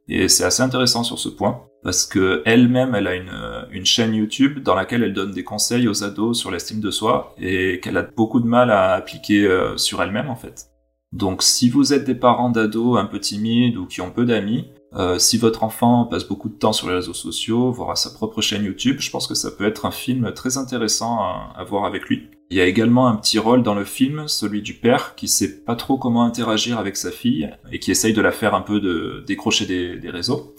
et 0.09 0.29
c'est 0.29 0.45
assez 0.45 0.63
intéressant 0.63 1.05
sur 1.05 1.19
ce 1.19 1.29
point, 1.29 1.63
parce 1.83 2.07
que 2.07 2.43
elle-même, 2.47 2.95
elle 2.95 3.07
a 3.07 3.15
une, 3.15 3.85
chaîne 3.85 4.15
YouTube 4.15 4.63
dans 4.63 4.75
laquelle 4.75 5.03
elle 5.03 5.13
donne 5.13 5.33
des 5.33 5.45
conseils 5.45 5.87
aux 5.87 6.03
ados 6.03 6.39
sur 6.39 6.51
l'estime 6.51 6.81
de 6.81 6.91
soi, 6.91 7.35
et 7.39 7.81
qu'elle 7.81 7.97
a 7.97 8.03
beaucoup 8.03 8.41
de 8.41 8.47
mal 8.47 8.71
à 8.71 8.95
appliquer 8.95 9.45
euh, 9.45 9.77
sur 9.77 10.03
elle-même 10.03 10.31
en 10.31 10.37
fait. 10.37 10.67
Donc 11.13 11.43
si 11.43 11.71
vous 11.71 11.93
êtes 11.93 12.05
des 12.05 12.15
parents 12.15 12.51
d'ados 12.51 12.99
un 12.99 13.07
peu 13.07 13.19
timides 13.19 13.77
ou 13.77 13.87
qui 13.87 14.01
ont 14.01 14.11
peu 14.11 14.25
d'amis, 14.25 14.69
euh, 14.95 15.19
si 15.19 15.37
votre 15.37 15.65
enfant 15.65 16.05
passe 16.05 16.25
beaucoup 16.25 16.49
de 16.49 16.57
temps 16.57 16.73
sur 16.73 16.89
les 16.89 16.95
réseaux 16.95 17.15
sociaux, 17.15 17.71
voire 17.71 17.91
à 17.91 17.97
sa 17.97 18.11
propre 18.11 18.41
chaîne 18.41 18.65
YouTube, 18.65 18.97
je 19.01 19.11
pense 19.11 19.27
que 19.27 19.35
ça 19.35 19.51
peut 19.51 19.67
être 19.67 19.87
un 19.87 19.91
film 19.91 20.33
très 20.33 20.59
intéressant 20.59 21.19
à 21.19 21.65
voir 21.65 21.85
avec 21.85 22.09
lui. 22.09 22.31
Il 22.51 22.57
y 22.57 22.61
a 22.63 22.67
également 22.67 23.09
un 23.09 23.17
petit 23.17 23.39
rôle 23.39 23.63
dans 23.63 23.75
le 23.75 23.85
film, 23.85 24.27
celui 24.27 24.63
du 24.63 24.73
père 24.73 25.15
qui 25.17 25.29
sait 25.29 25.61
pas 25.65 25.77
trop 25.77 25.99
comment 25.99 26.25
interagir 26.25 26.79
avec 26.79 26.97
sa 26.97 27.11
fille 27.11 27.51
et 27.71 27.79
qui 27.79 27.91
essaye 27.91 28.15
de 28.15 28.23
la 28.23 28.33
faire 28.33 28.55
un 28.55 28.63
peu 28.63 28.81
de 28.81 29.23
décrocher 29.27 29.67
des, 29.67 30.11
réseaux. 30.11 30.55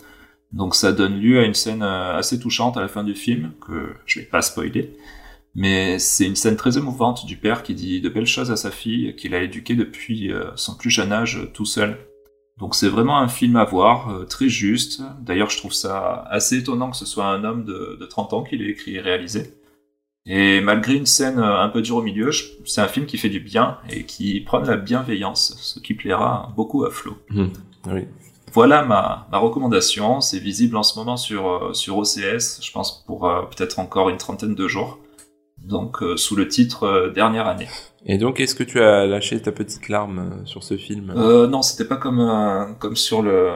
Donc 0.51 0.75
ça 0.75 0.91
donne 0.91 1.19
lieu 1.19 1.39
à 1.39 1.45
une 1.45 1.55
scène 1.55 1.81
euh, 1.81 2.15
assez 2.15 2.39
touchante 2.39 2.77
à 2.77 2.81
la 2.81 2.87
fin 2.87 3.03
du 3.03 3.15
film 3.15 3.53
que 3.65 3.93
je 4.05 4.19
vais 4.19 4.25
pas 4.25 4.43
spoiler. 4.43 4.95
Mais 5.55 5.97
c'est 5.97 6.25
une 6.25 6.35
scène 6.35 6.57
très 6.57 6.77
émouvante 6.77 7.25
du 7.25 7.37
père 7.37 7.63
qui 7.63 7.73
dit 7.73 8.01
de 8.01 8.09
belles 8.09 8.27
choses 8.27 8.51
à 8.51 8.55
sa 8.55 8.69
fille 8.69 9.15
qu'il 9.15 9.33
a 9.33 9.41
éduquée 9.41 9.75
depuis 9.75 10.31
euh, 10.31 10.51
son 10.55 10.75
plus 10.75 10.91
jeune 10.91 11.11
âge 11.11 11.37
euh, 11.37 11.49
tout 11.51 11.65
seul. 11.65 11.97
Donc 12.59 12.75
c'est 12.75 12.89
vraiment 12.89 13.17
un 13.17 13.29
film 13.29 13.55
à 13.55 13.63
voir, 13.63 14.27
très 14.27 14.49
juste. 14.49 15.01
D'ailleurs 15.21 15.49
je 15.49 15.57
trouve 15.57 15.73
ça 15.73 16.25
assez 16.29 16.57
étonnant 16.57 16.91
que 16.91 16.97
ce 16.97 17.05
soit 17.05 17.25
un 17.25 17.45
homme 17.45 17.63
de, 17.63 17.97
de 17.99 18.05
30 18.05 18.33
ans 18.33 18.43
qui 18.43 18.57
l'ait 18.57 18.69
écrit 18.69 18.95
et 18.95 18.99
réalisé. 18.99 19.58
Et 20.31 20.61
malgré 20.61 20.93
une 20.93 21.07
scène 21.07 21.39
euh, 21.39 21.59
un 21.59 21.69
peu 21.69 21.81
dure 21.81 21.97
au 21.97 22.01
milieu, 22.03 22.29
c'est 22.63 22.81
un 22.81 22.87
film 22.87 23.07
qui 23.07 23.17
fait 23.17 23.29
du 23.29 23.39
bien 23.39 23.79
et 23.89 24.03
qui 24.05 24.39
prône 24.41 24.65
la 24.67 24.77
bienveillance, 24.77 25.55
ce 25.59 25.79
qui 25.79 25.95
plaira 25.95 26.53
beaucoup 26.55 26.85
à 26.85 26.91
Flo. 26.91 27.17
Oui. 27.87 28.05
Voilà 28.53 28.83
ma, 28.83 29.27
ma 29.31 29.37
recommandation. 29.39 30.21
C'est 30.21 30.37
visible 30.39 30.77
en 30.77 30.83
ce 30.83 30.97
moment 30.99 31.17
sur, 31.17 31.49
euh, 31.49 31.73
sur 31.73 31.97
OCS, 31.97 32.59
je 32.61 32.71
pense 32.71 33.03
pour 33.07 33.27
euh, 33.27 33.41
peut-être 33.43 33.79
encore 33.79 34.09
une 34.09 34.17
trentaine 34.17 34.53
de 34.55 34.67
jours. 34.67 34.99
Donc 35.57 36.01
euh, 36.01 36.15
sous 36.15 36.35
le 36.35 36.47
titre 36.47 36.83
euh, 36.83 37.09
Dernière 37.09 37.47
année. 37.47 37.67
Et 38.05 38.17
donc, 38.17 38.39
est-ce 38.39 38.55
que 38.55 38.63
tu 38.63 38.79
as 38.79 39.05
lâché 39.05 39.41
ta 39.41 39.51
petite 39.51 39.89
larme 39.89 40.41
sur 40.45 40.63
ce 40.63 40.77
film? 40.77 41.13
Euh, 41.17 41.47
non, 41.47 41.61
c'était 41.61 41.87
pas 41.87 41.97
comme, 41.97 42.21
euh, 42.21 42.65
comme 42.79 42.95
sur 42.95 43.21
le, 43.21 43.51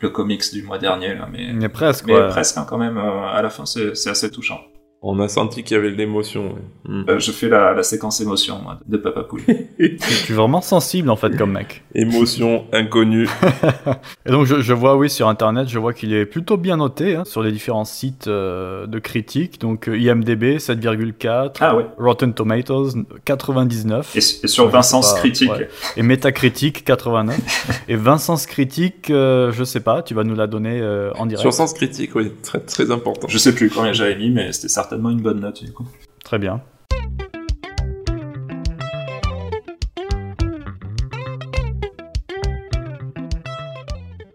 le 0.00 0.10
comics 0.10 0.52
du 0.52 0.62
mois 0.62 0.78
dernier, 0.78 1.14
là, 1.14 1.26
mais, 1.32 1.52
Mais 1.54 1.70
presque, 1.70 2.04
mais 2.06 2.12
ouais. 2.14 2.28
presque 2.28 2.58
hein, 2.58 2.66
quand 2.68 2.76
même. 2.76 2.98
euh, 2.98 3.22
à 3.26 3.40
la 3.40 3.48
fin, 3.48 3.64
c'est 3.64 4.10
assez 4.10 4.30
touchant. 4.30 4.60
On 5.04 5.18
a 5.18 5.26
senti 5.28 5.64
qu'il 5.64 5.76
y 5.76 5.80
avait 5.80 5.90
de 5.90 5.96
l'émotion. 5.96 6.44
ouais. 6.54 6.60
Mhm. 6.88 7.04
Euh, 7.08 7.18
je 7.18 7.32
fais 7.32 7.48
la, 7.48 7.72
la 7.72 7.82
séquence 7.82 8.20
émotion 8.20 8.60
moi, 8.62 8.78
de 8.86 8.96
Papa 8.96 9.24
Poule. 9.24 9.40
Tu 9.78 10.32
es 10.32 10.32
vraiment 10.34 10.60
sensible 10.60 11.10
en 11.10 11.16
fait 11.16 11.36
comme 11.36 11.52
mec. 11.52 11.82
Émotion 11.94 12.66
inconnue. 12.72 13.28
Et 14.26 14.30
donc 14.30 14.46
je, 14.46 14.60
je 14.60 14.72
vois 14.72 14.96
oui 14.96 15.10
sur 15.10 15.26
internet, 15.28 15.68
je 15.68 15.78
vois 15.80 15.92
qu'il 15.92 16.12
est 16.14 16.24
plutôt 16.26 16.56
bien 16.56 16.76
noté 16.76 17.16
hein, 17.16 17.24
sur 17.24 17.42
les 17.42 17.50
différents 17.50 17.84
sites 17.84 18.28
euh, 18.28 18.86
de 18.86 18.98
critiques. 19.00 19.60
Donc 19.60 19.88
euh, 19.88 19.98
IMDb 19.98 20.58
7,4, 20.58 21.56
Ah 21.60 21.76
ouais. 21.76 21.86
Rotten 21.98 22.32
Tomatoes 22.32 22.90
99 23.24 24.14
Et, 24.14 24.18
et 24.18 24.20
sur 24.48 24.64
Ouais, 24.64 24.70
je 24.70 24.72
Vincent's 24.76 25.12
Critique. 25.14 25.50
ouais. 25.50 25.68
et 25.96 26.02
Metacritic 26.02 26.84
89. 26.84 27.84
et 27.88 27.96
Vincent's 27.96 28.46
Critique, 28.46 29.10
euh, 29.10 29.50
je 29.52 29.64
sais 29.64 29.80
pas, 29.80 30.02
tu 30.02 30.14
vas 30.14 30.22
nous 30.24 30.36
la 30.36 30.46
donner 30.46 30.80
euh, 30.80 31.10
en 31.14 31.26
direct. 31.26 31.40
Sur 31.42 31.52
Sens 31.52 31.72
Critique, 31.74 32.14
oui, 32.14 32.30
très, 32.42 32.60
très 32.60 32.90
important. 32.92 33.26
Je 33.28 33.38
sais 33.38 33.52
plus 33.54 33.68
combien 33.70 33.92
j'avais 33.92 34.16
mis, 34.16 34.30
mais 34.30 34.52
c'était 34.52 34.68
certainement 34.92 35.10
une 35.10 35.22
bonne 35.22 35.40
note 35.40 35.64
du 35.64 35.72
coup. 35.72 35.88
Très 36.22 36.38
bien. 36.38 36.60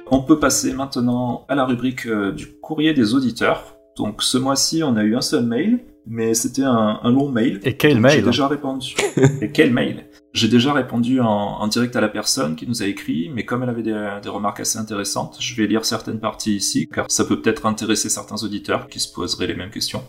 On 0.09 0.23
peut 0.23 0.39
passer 0.39 0.73
maintenant 0.73 1.45
à 1.47 1.53
la 1.53 1.65
rubrique 1.65 2.07
euh, 2.07 2.31
du 2.31 2.47
courrier 2.59 2.93
des 2.95 3.13
auditeurs. 3.13 3.75
Donc 3.97 4.23
ce 4.23 4.39
mois-ci, 4.39 4.81
on 4.81 4.95
a 4.95 5.03
eu 5.03 5.15
un 5.15 5.21
seul 5.21 5.45
mail, 5.45 5.79
mais 6.07 6.33
c'était 6.33 6.63
un, 6.63 6.99
un 7.03 7.11
long 7.11 7.29
mail. 7.29 7.59
Et 7.63 7.77
quel 7.77 7.93
Donc, 7.93 8.01
mail 8.01 8.19
J'ai 8.19 8.25
déjà 8.25 8.47
répondu. 8.47 8.95
Et 9.41 9.51
quel 9.51 9.71
mail 9.71 10.05
J'ai 10.33 10.47
déjà 10.47 10.73
répondu 10.73 11.19
en, 11.19 11.27
en 11.27 11.67
direct 11.67 11.95
à 11.95 12.01
la 12.01 12.09
personne 12.09 12.55
qui 12.55 12.65
nous 12.65 12.81
a 12.81 12.87
écrit, 12.87 13.29
mais 13.31 13.45
comme 13.45 13.61
elle 13.61 13.69
avait 13.69 13.83
des, 13.83 14.09
des 14.23 14.29
remarques 14.29 14.61
assez 14.61 14.79
intéressantes, 14.79 15.37
je 15.39 15.55
vais 15.55 15.67
lire 15.67 15.85
certaines 15.85 16.19
parties 16.19 16.55
ici, 16.55 16.87
car 16.91 17.05
ça 17.11 17.25
peut 17.25 17.39
peut-être 17.41 17.67
intéresser 17.67 18.09
certains 18.09 18.43
auditeurs 18.43 18.87
qui 18.87 18.99
se 18.99 19.13
poseraient 19.13 19.47
les 19.47 19.55
mêmes 19.55 19.71
questions. 19.71 20.03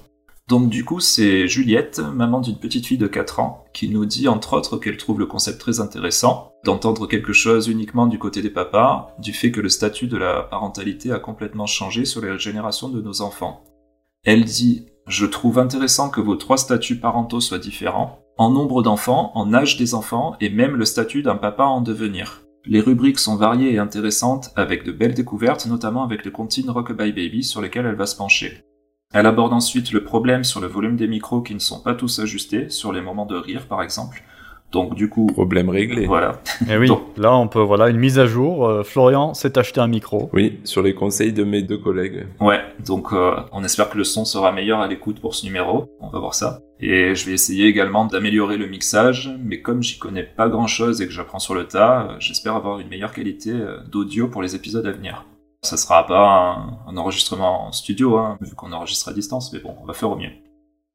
Donc 0.49 0.71
du 0.71 0.83
coup, 0.83 0.99
c'est 0.99 1.47
Juliette, 1.47 1.99
maman 1.99 2.41
d'une 2.41 2.57
petite 2.57 2.87
fille 2.87 2.97
de 2.97 3.07
4 3.07 3.41
ans, 3.41 3.67
qui 3.75 3.91
nous 3.91 4.07
dit 4.07 4.29
entre 4.29 4.57
autres 4.57 4.79
qu'elle 4.79 4.97
trouve 4.97 5.19
le 5.19 5.27
concept 5.27 5.61
très 5.61 5.79
intéressant, 5.79 6.53
d'entendre 6.65 7.07
quelque 7.07 7.35
chose 7.35 7.69
uniquement 7.69 8.07
du 8.07 8.19
côté 8.19 8.41
des 8.41 8.49
papas, 8.49 9.15
du 9.19 9.35
fait 9.35 9.51
que 9.51 9.61
le 9.61 9.69
statut 9.69 10.07
de 10.07 10.17
la 10.17 10.43
parentalité 10.43 11.13
a 11.13 11.19
complètement 11.19 11.67
changé 11.67 12.07
sur 12.07 12.23
les 12.23 12.39
générations 12.39 12.89
de 12.89 13.03
nos 13.03 13.21
enfants. 13.21 13.63
Elle 14.25 14.45
dit 14.45 14.87
Je 15.07 15.27
trouve 15.27 15.59
intéressant 15.59 16.09
que 16.09 16.23
vos 16.23 16.37
trois 16.37 16.57
statuts 16.57 16.99
parentaux 16.99 17.43
soient 17.43 17.59
différents, 17.59 18.21
en 18.39 18.51
nombre 18.51 18.83
d'enfants, 18.83 19.33
en 19.35 19.53
âge 19.53 19.77
des 19.77 19.93
enfants 19.93 20.35
et 20.41 20.49
même 20.49 20.77
le 20.77 20.87
statut 20.87 21.23
d'un 21.23 21.37
papa 21.37 21.65
en 21.65 21.83
devenir. 21.83 22.41
Les 22.65 22.81
rubriques 22.81 23.19
sont 23.19 23.37
variées 23.37 23.75
et 23.75 23.79
intéressantes 23.79 24.51
avec 24.57 24.85
de 24.85 24.93
belles 24.93 25.15
découvertes, 25.15 25.67
notamment 25.67 26.05
avec 26.05 26.25
le 26.25 26.31
comptine 26.31 26.71
Rockabye 26.71 27.13
Baby 27.13 27.45
sur 27.45 27.61
lesquelles 27.61 27.87
elle 27.87 27.97
va 27.97 28.07
se 28.07 28.17
pencher. 28.17 28.63
Elle 29.15 29.25
aborde 29.25 29.55
ensuite 29.55 29.93
le 29.93 30.05
problème 30.05 30.45
sur 30.45 30.61
le 30.61 30.67
volume 30.67 30.97
des 30.97 31.09
micros 31.09 31.41
qui 31.41 31.55
ne 31.55 31.59
sont 31.61 31.81
pas 31.81 31.95
tous 31.95 32.19
ajustés, 32.19 32.69
sur 32.69 32.93
les 32.93 33.01
moments 33.01 33.25
de 33.25 33.37
rire 33.37 33.67
par 33.67 33.83
exemple. 33.83 34.23
Donc 34.71 34.95
du 34.95 35.09
coup, 35.09 35.29
Problème 35.29 35.71
réglé. 35.71 36.05
voilà. 36.05 36.43
Et 36.69 36.77
oui, 36.77 36.89
Donc. 36.89 37.01
là 37.17 37.35
on 37.35 37.49
peut 37.49 37.63
voilà 37.63 37.89
une 37.89 37.97
mise 37.97 38.19
à 38.19 38.27
jour. 38.27 38.67
Euh, 38.69 38.83
Florian 38.83 39.33
s'est 39.33 39.57
acheté 39.57 39.81
un 39.81 39.87
micro. 39.87 40.29
Oui, 40.35 40.61
sur 40.65 40.83
les 40.83 40.95
conseils 40.95 41.33
de 41.33 41.43
mes 41.43 41.63
deux 41.63 41.79
collègues. 41.79 42.27
Ouais, 42.39 42.61
donc 42.85 43.15
euh, 43.15 43.35
on 43.53 43.65
espère 43.65 43.89
que 43.89 43.97
le 43.97 44.05
son 44.05 44.27
sera 44.27 44.53
meilleur 44.53 44.81
à 44.81 44.87
l'écoute 44.89 45.21
pour 45.21 45.35
ce 45.35 45.47
numéro, 45.47 45.89
on 46.01 46.11
va 46.11 46.19
voir 46.19 46.35
ça. 46.35 46.61
Et 46.79 47.15
je 47.15 47.25
vais 47.25 47.33
essayer 47.33 47.67
également 47.67 48.05
d'améliorer 48.05 48.59
le 48.59 48.67
mixage, 48.67 49.31
mais 49.43 49.63
comme 49.63 49.83
j'y 49.83 49.99
connais 49.99 50.23
pas 50.23 50.51
grand 50.51 50.67
chose 50.67 51.01
et 51.01 51.07
que 51.07 51.13
j'apprends 51.15 51.39
sur 51.39 51.55
le 51.55 51.65
tas, 51.65 52.03
euh, 52.11 52.17
j'espère 52.19 52.55
avoir 52.55 52.79
une 52.79 52.89
meilleure 52.89 53.13
qualité 53.13 53.55
d'audio 53.91 54.29
pour 54.29 54.43
les 54.43 54.55
épisodes 54.55 54.87
à 54.87 54.93
venir. 54.93 55.25
Ça 55.63 55.77
sera 55.77 56.07
pas 56.07 56.27
un, 56.27 56.79
un 56.87 56.97
enregistrement 56.97 57.67
en 57.67 57.73
studio, 57.73 58.17
hein, 58.17 58.39
vu 58.41 58.55
qu'on 58.55 58.73
enregistre 58.73 59.09
à 59.09 59.13
distance, 59.13 59.53
mais 59.53 59.59
bon, 59.59 59.75
on 59.81 59.87
va 59.87 59.93
faire 59.93 60.11
au 60.11 60.17
mieux. 60.17 60.31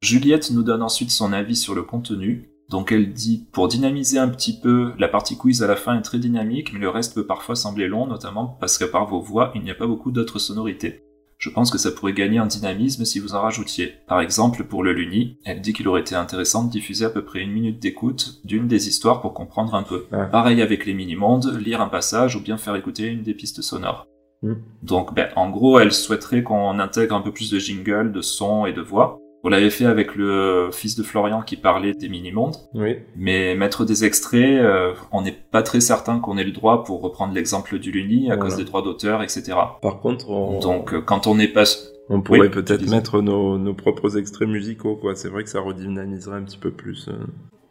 Juliette 0.01 0.51
nous 0.51 0.64
donne 0.64 0.82
ensuite 0.82 1.11
son 1.11 1.32
avis 1.32 1.55
sur 1.55 1.76
le 1.76 1.84
contenu. 1.84 2.49
Donc 2.70 2.91
elle 2.91 3.14
dit, 3.14 3.47
pour 3.51 3.68
dynamiser 3.68 4.20
un 4.20 4.30
petit 4.30 4.59
peu, 4.59 4.93
la 4.97 5.07
partie 5.07 5.38
quiz 5.38 5.64
à 5.64 5.68
la 5.68 5.76
fin 5.76 5.97
est 5.97 6.01
très 6.01 6.20
dynamique, 6.20 6.74
mais 6.74 6.80
le 6.80 6.89
reste 6.89 7.14
peut 7.14 7.26
parfois 7.26 7.55
sembler 7.55 7.88
long, 7.88 8.07
notamment 8.07 8.57
parce 8.59 8.78
qu'à 8.78 8.88
part 8.88 9.05
vos 9.05 9.22
voix, 9.22 9.51
il 9.55 9.61
n'y 9.61 9.72
a 9.72 9.76
pas 9.76 9.88
beaucoup 9.88 10.11
d'autres 10.11 10.39
sonorités. 10.39 11.03
Je 11.38 11.49
pense 11.49 11.72
que 11.72 11.78
ça 11.78 11.91
pourrait 11.91 12.14
gagner 12.14 12.39
en 12.39 12.45
dynamisme 12.45 13.03
si 13.03 13.20
vous 13.20 13.36
en 13.36 13.41
rajoutiez. 13.41 13.95
Par 14.07 14.22
exemple, 14.22 14.64
pour 14.64 14.82
le 14.82 14.93
Luni, 14.93 15.38
elle 15.43 15.59
dit 15.59 15.74
qu'il 15.74 15.89
aurait 15.89 16.01
été 16.01 16.16
intéressant 16.16 16.64
de 16.64 16.72
diffuser 16.72 17.03
à 17.03 17.09
peu 17.09 17.26
près 17.26 17.41
une 17.41 17.51
minute 17.51 17.82
d'écoute 17.82 18.39
d'une 18.45 18.68
des 18.68 18.88
histoires 18.88 19.22
pour 19.22 19.34
comprendre 19.34 19.76
un 19.76 19.84
peu. 19.84 20.07
Pareil 20.32 20.61
avec 20.61 20.86
les 20.86 20.93
mini-mondes, 20.93 21.57
lire 21.59 21.82
un 21.82 21.89
passage 21.89 22.38
ou 22.38 22.41
bien 22.41 22.57
faire 22.57 22.76
écouter 22.76 23.07
une 23.07 23.24
des 23.24 23.34
pistes 23.34 23.61
sonores. 23.61 24.07
Mm. 24.43 24.53
Donc, 24.83 25.15
ben, 25.15 25.29
en 25.35 25.49
gros, 25.49 25.79
elle 25.79 25.91
souhaiterait 25.91 26.43
qu'on 26.43 26.77
intègre 26.79 27.15
un 27.15 27.21
peu 27.21 27.31
plus 27.31 27.49
de 27.51 27.57
jingle, 27.57 28.11
de 28.11 28.21
son 28.21 28.65
et 28.67 28.73
de 28.73 28.81
voix. 28.81 29.17
On 29.45 29.49
l'avait 29.49 29.69
fait 29.69 29.85
avec 29.85 30.15
le 30.15 30.69
fils 30.71 30.95
de 30.95 31.03
Florian 31.03 31.41
qui 31.41 31.57
parlait 31.57 31.93
des 31.93 32.07
mini-mondes. 32.07 32.55
Oui. 32.75 32.99
Mais 33.17 33.55
mettre 33.55 33.83
des 33.83 34.05
extraits, 34.05 34.61
euh, 34.61 34.93
on 35.11 35.21
n'est 35.21 35.33
pas 35.33 35.63
très 35.63 35.81
certain 35.81 36.19
qu'on 36.19 36.37
ait 36.37 36.45
le 36.45 36.53
droit 36.53 36.85
pour 36.85 37.01
reprendre 37.01 37.33
l'exemple 37.33 37.77
du 37.77 37.91
Luni 37.91 38.31
à 38.31 38.35
Voilà. 38.35 38.41
cause 38.49 38.55
des 38.57 38.63
droits 38.63 38.81
d'auteur, 38.81 39.21
etc. 39.21 39.53
Par 39.81 39.99
contre, 39.99 40.29
on... 40.29 40.59
Donc 40.59 40.93
euh, 40.93 41.01
quand 41.01 41.27
on 41.27 41.35
n'est 41.35 41.49
pas 41.49 41.65
On 42.09 42.21
pourrait 42.21 42.39
Oui, 42.39 42.49
peut-être 42.49 42.89
mettre 42.89 43.21
nos, 43.21 43.57
nos 43.57 43.73
propres 43.73 44.17
extraits 44.17 44.47
musicaux, 44.47 44.95
quoi. 44.95 45.13
C'est 45.15 45.27
vrai 45.29 45.43
que 45.43 45.49
ça 45.49 45.59
redynamiserait 45.59 46.37
un 46.37 46.43
petit 46.43 46.57
peu 46.57 46.71
plus 46.71 47.09
euh, 47.09 47.13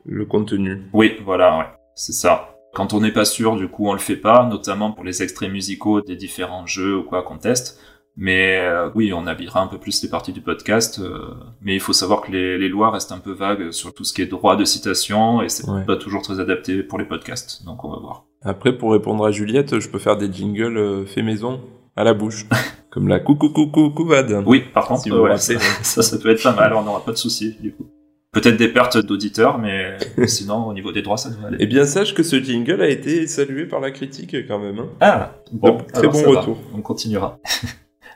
le 0.04 0.26
contenu. 0.26 0.82
Oui, 0.92 1.14
voilà, 1.24 1.56
ouais, 1.58 1.64
c'est 1.94 2.12
ça. 2.12 2.51
Quand 2.74 2.94
on 2.94 3.00
n'est 3.00 3.12
pas 3.12 3.24
sûr, 3.26 3.56
du 3.56 3.68
coup, 3.68 3.88
on 3.88 3.92
le 3.92 3.98
fait 3.98 4.16
pas, 4.16 4.46
notamment 4.46 4.92
pour 4.92 5.04
les 5.04 5.22
extraits 5.22 5.50
musicaux 5.50 6.00
des 6.00 6.16
différents 6.16 6.66
jeux 6.66 6.96
ou 6.98 7.02
quoi 7.02 7.22
qu'on 7.22 7.36
teste. 7.38 7.78
Mais 8.16 8.58
euh, 8.60 8.90
oui, 8.94 9.12
on 9.14 9.26
habillera 9.26 9.60
un 9.62 9.66
peu 9.66 9.78
plus 9.78 10.02
les 10.02 10.08
parties 10.10 10.32
du 10.32 10.42
podcast. 10.42 10.98
euh, 10.98 11.34
mais 11.62 11.74
il 11.74 11.80
faut 11.80 11.92
savoir 11.94 12.20
que 12.22 12.30
les, 12.32 12.58
les 12.58 12.68
lois 12.68 12.90
restent 12.90 13.12
un 13.12 13.18
peu 13.18 13.32
vagues 13.32 13.70
sur 13.72 13.94
tout 13.94 14.04
ce 14.04 14.12
qui 14.12 14.20
est 14.22 14.26
droit 14.26 14.54
de 14.56 14.64
citation 14.64 15.40
et 15.42 15.48
c'est 15.48 15.68
Ouais. 15.68 15.84
pas 15.86 15.96
toujours 15.96 16.20
très 16.22 16.38
adapté 16.40 16.82
pour 16.82 16.98
les 16.98 17.06
podcasts. 17.06 17.64
Donc 17.64 17.84
on 17.84 17.90
va 17.90 17.98
voir. 17.98 18.24
Après, 18.42 18.76
pour 18.76 18.92
répondre 18.92 19.24
à 19.24 19.30
Juliette, 19.30 19.78
je 19.78 19.88
peux 19.88 19.98
faire 19.98 20.16
des 20.18 20.30
jingles 20.32 20.76
euh, 20.76 21.06
faits 21.06 21.24
maison 21.24 21.60
à 21.96 22.04
la 22.04 22.12
bouche. 22.12 22.46
Comme 22.90 23.08
la 23.08 23.18
coucou 23.20 23.48
coucou 23.48 23.88
couvade. 23.90 24.42
Oui, 24.46 24.64
par 24.74 24.86
contre, 24.86 25.02
Si 25.02 25.10
euh, 25.10 25.18
ouais, 25.22 25.38
ça, 25.38 26.02
ça 26.02 26.18
peut 26.18 26.28
être 26.30 26.42
pas 26.42 26.52
mal. 26.54 26.74
On 26.74 26.82
n'aura 26.82 27.02
pas 27.02 27.12
de 27.12 27.16
soucis 27.16 27.56
du 27.60 27.72
coup. 27.72 27.86
Peut-être 28.32 28.56
des 28.56 28.68
pertes 28.68 28.96
d'auditeurs, 28.96 29.58
mais 29.58 29.98
sinon 30.26 30.66
au 30.66 30.72
niveau 30.72 30.90
des 30.90 31.02
droits, 31.02 31.18
ça 31.18 31.28
devrait 31.28 31.48
aller. 31.48 31.58
Eh 31.60 31.66
bien, 31.66 31.84
sache 31.84 32.14
que 32.14 32.22
ce 32.22 32.42
jingle 32.42 32.80
a 32.80 32.88
été 32.88 33.26
salué 33.26 33.66
par 33.66 33.80
la 33.80 33.90
critique 33.90 34.34
quand 34.48 34.58
même. 34.58 34.78
hein. 34.78 34.88
Ah, 35.00 35.34
bon, 35.52 35.72
Donc, 35.72 35.92
très 35.92 36.08
bon 36.08 36.32
va. 36.32 36.40
retour. 36.40 36.58
On 36.74 36.80
continuera. 36.80 37.38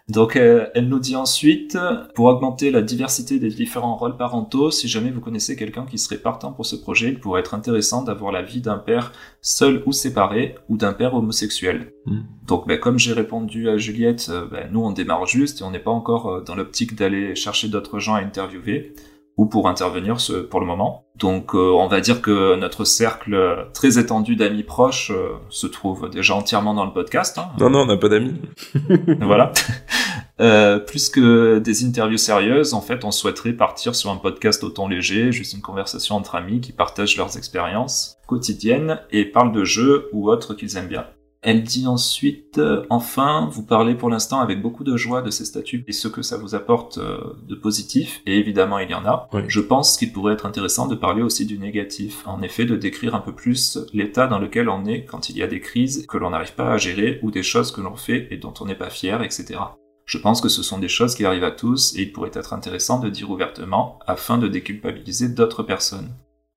Donc, 0.09 0.37
euh, 0.37 0.69
elle 0.75 0.89
nous 0.89 1.01
dit 1.01 1.17
ensuite, 1.17 1.77
pour 2.15 2.27
augmenter 2.27 2.71
la 2.71 2.81
diversité 2.81 3.41
des 3.41 3.49
différents 3.49 3.97
rôles 3.97 4.17
parentaux, 4.17 4.71
si 4.71 4.87
jamais 4.87 5.11
vous 5.11 5.21
connaissez 5.21 5.57
quelqu'un 5.57 5.85
qui 5.85 5.99
serait 5.99 6.19
partant 6.19 6.53
pour 6.53 6.65
ce 6.65 6.77
projet, 6.77 7.09
il 7.09 7.19
pourrait 7.19 7.41
être 7.41 7.55
intéressant 7.55 8.03
d'avoir 8.03 8.31
la 8.31 8.41
vie 8.43 8.61
d'un 8.61 8.79
père 8.79 9.13
seul 9.43 9.83
ou 9.85 9.93
séparé, 9.93 10.55
ou 10.69 10.77
d'un 10.77 10.93
père 10.93 11.15
homosexuel. 11.15 11.93
Mm. 12.07 12.19
Donc, 12.47 12.69
ben, 12.69 12.79
comme 12.79 13.01
j'ai 13.01 13.13
répondu 13.15 13.69
à 13.69 13.79
Juliette, 13.79 14.31
ben, 14.53 14.69
nous 14.71 14.81
on 14.81 14.93
démarre 14.93 15.27
juste 15.27 15.61
et 15.61 15.65
on 15.65 15.73
n'est 15.73 15.81
pas 15.81 15.91
encore 15.91 16.29
euh, 16.29 16.41
dans 16.41 16.55
l'optique 16.55 16.95
d'aller 16.95 17.35
chercher 17.35 17.69
d'autres 17.69 17.99
gens 17.99 18.15
à 18.15 18.21
interviewer 18.21 18.95
ou 19.37 19.47
pour 19.47 19.69
intervenir 19.69 20.21
ce, 20.21 20.33
pour 20.33 20.61
le 20.61 20.67
moment. 20.67 21.05
Donc 21.17 21.55
euh, 21.55 21.73
on 21.73 21.89
va 21.89 22.01
dire 22.01 22.21
que 22.23 22.57
notre 22.57 22.85
cercle 22.85 23.35
euh, 23.35 23.65
très 23.73 23.99
étendu 23.99 24.37
d'amis 24.37 24.63
proches 24.63 25.11
euh, 25.11 25.35
se 25.49 25.67
trouve 25.67 26.11
déjà 26.11 26.35
entièrement 26.35 26.75
dans 26.75 26.85
le 26.85 26.93
podcast. 26.93 27.39
hein. 27.39 27.49
Non, 27.59 27.71
non, 27.71 27.81
on 27.81 27.87
n'a 27.87 27.97
pas 27.97 28.09
d'amis. 28.09 28.41
voilà. 29.21 29.53
Euh, 30.39 30.79
plus 30.79 31.09
que 31.09 31.59
des 31.61 31.87
interviews 31.87 32.19
sérieuses, 32.19 32.75
en 32.75 32.83
fait, 32.83 33.07
on 33.07 33.11
souhaiterait 33.11 33.55
partir 33.55 33.95
sur 33.95 34.11
un 34.11 34.17
podcast 34.17 34.63
au 34.65 34.69
ton 34.69 34.87
léger, 34.87 35.33
juste 35.33 35.55
une 35.55 35.63
conversation 35.63 36.15
entre 36.15 36.35
amis 36.35 36.61
qui 36.61 36.73
partagent 36.73 37.17
leurs 37.17 37.39
expériences 37.39 38.19
quotidiennes 38.27 39.01
et 39.11 39.25
parlent 39.25 39.53
de 39.53 39.65
jeux 39.65 40.11
ou 40.13 40.29
autres 40.31 40.53
qu'ils 40.53 40.77
aiment 40.77 40.89
bien. 40.89 41.07
Elle 41.47 41.63
dit 41.63 41.87
ensuite, 41.87 42.59
euh, 42.59 42.85
enfin, 42.91 43.49
vous 43.53 43.63
parlez 43.63 43.95
pour 43.95 44.11
l'instant 44.11 44.41
avec 44.41 44.61
beaucoup 44.61 44.83
de 44.83 44.97
joie 44.97 45.23
de 45.23 45.31
ces 45.31 45.45
statuts 45.45 45.85
et 45.87 45.93
ce 45.93 46.09
que 46.09 46.21
ça 46.21 46.39
vous 46.39 46.57
apporte 46.57 46.99
euh, 46.99 47.19
de 47.47 47.55
positif, 47.55 48.21
et 48.27 48.37
évidemment 48.37 48.81
il 48.81 48.91
y 48.91 48.95
en 48.95 49.07
a. 49.07 49.29
Oui. 49.33 49.43
Je 49.47 49.61
pense 49.61 49.97
qu'il 49.97 50.13
pourrait 50.13 50.33
être 50.33 50.45
intéressant 50.45 50.89
de 50.89 50.97
parler 50.97 51.23
aussi 51.23 51.47
du 51.47 51.57
négatif, 51.57 52.27
en 52.27 52.43
effet 52.43 52.65
de 52.65 52.75
décrire 52.75 53.15
un 53.15 53.21
peu 53.21 53.33
plus 53.33 53.79
l'état 53.93 54.27
dans 54.27 54.41
lequel 54.41 54.69
on 54.69 54.87
est 54.87 55.05
quand 55.05 55.31
il 55.31 55.37
y 55.37 55.43
a 55.45 55.47
des 55.47 55.61
crises 55.61 56.05
que 56.09 56.19
l'on 56.19 56.31
n'arrive 56.31 56.55
pas 56.55 56.73
à 56.73 56.79
gérer 56.79 57.21
ou 57.23 57.31
des 57.31 57.45
choses 57.45 57.71
que 57.71 57.81
l'on 57.81 57.95
fait 57.95 58.27
et 58.33 58.39
dont 58.39 58.55
on 58.59 58.65
n'est 58.65 58.75
pas 58.75 58.91
fier, 58.91 59.23
etc. 59.23 59.61
Je 60.05 60.19
pense 60.19 60.41
que 60.41 60.49
ce 60.49 60.65
sont 60.65 60.79
des 60.79 60.89
choses 60.89 61.15
qui 61.15 61.25
arrivent 61.25 61.45
à 61.45 61.53
tous 61.53 61.95
et 61.95 62.03
il 62.03 62.13
pourrait 62.13 62.31
être 62.33 62.55
intéressant 62.55 62.99
de 62.99 63.09
dire 63.09 63.31
ouvertement 63.31 64.01
afin 64.09 64.37
de 64.39 64.49
déculpabiliser 64.49 65.29
d'autres 65.29 65.63
personnes. 65.63 66.11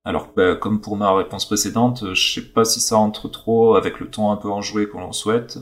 Alors, 0.04 0.32
bah, 0.34 0.56
comme 0.56 0.80
pour 0.80 0.96
ma 0.96 1.14
réponse 1.14 1.44
précédente, 1.44 2.04
euh, 2.04 2.14
je 2.14 2.32
sais 2.32 2.46
pas 2.52 2.64
si 2.64 2.80
ça 2.80 2.96
entre 2.96 3.28
trop 3.28 3.74
avec 3.74 4.00
le 4.00 4.08
ton 4.08 4.30
un 4.30 4.36
peu 4.36 4.50
enjoué 4.50 4.88
qu'on 4.88 5.00
l'on 5.00 5.12
souhaite, 5.12 5.58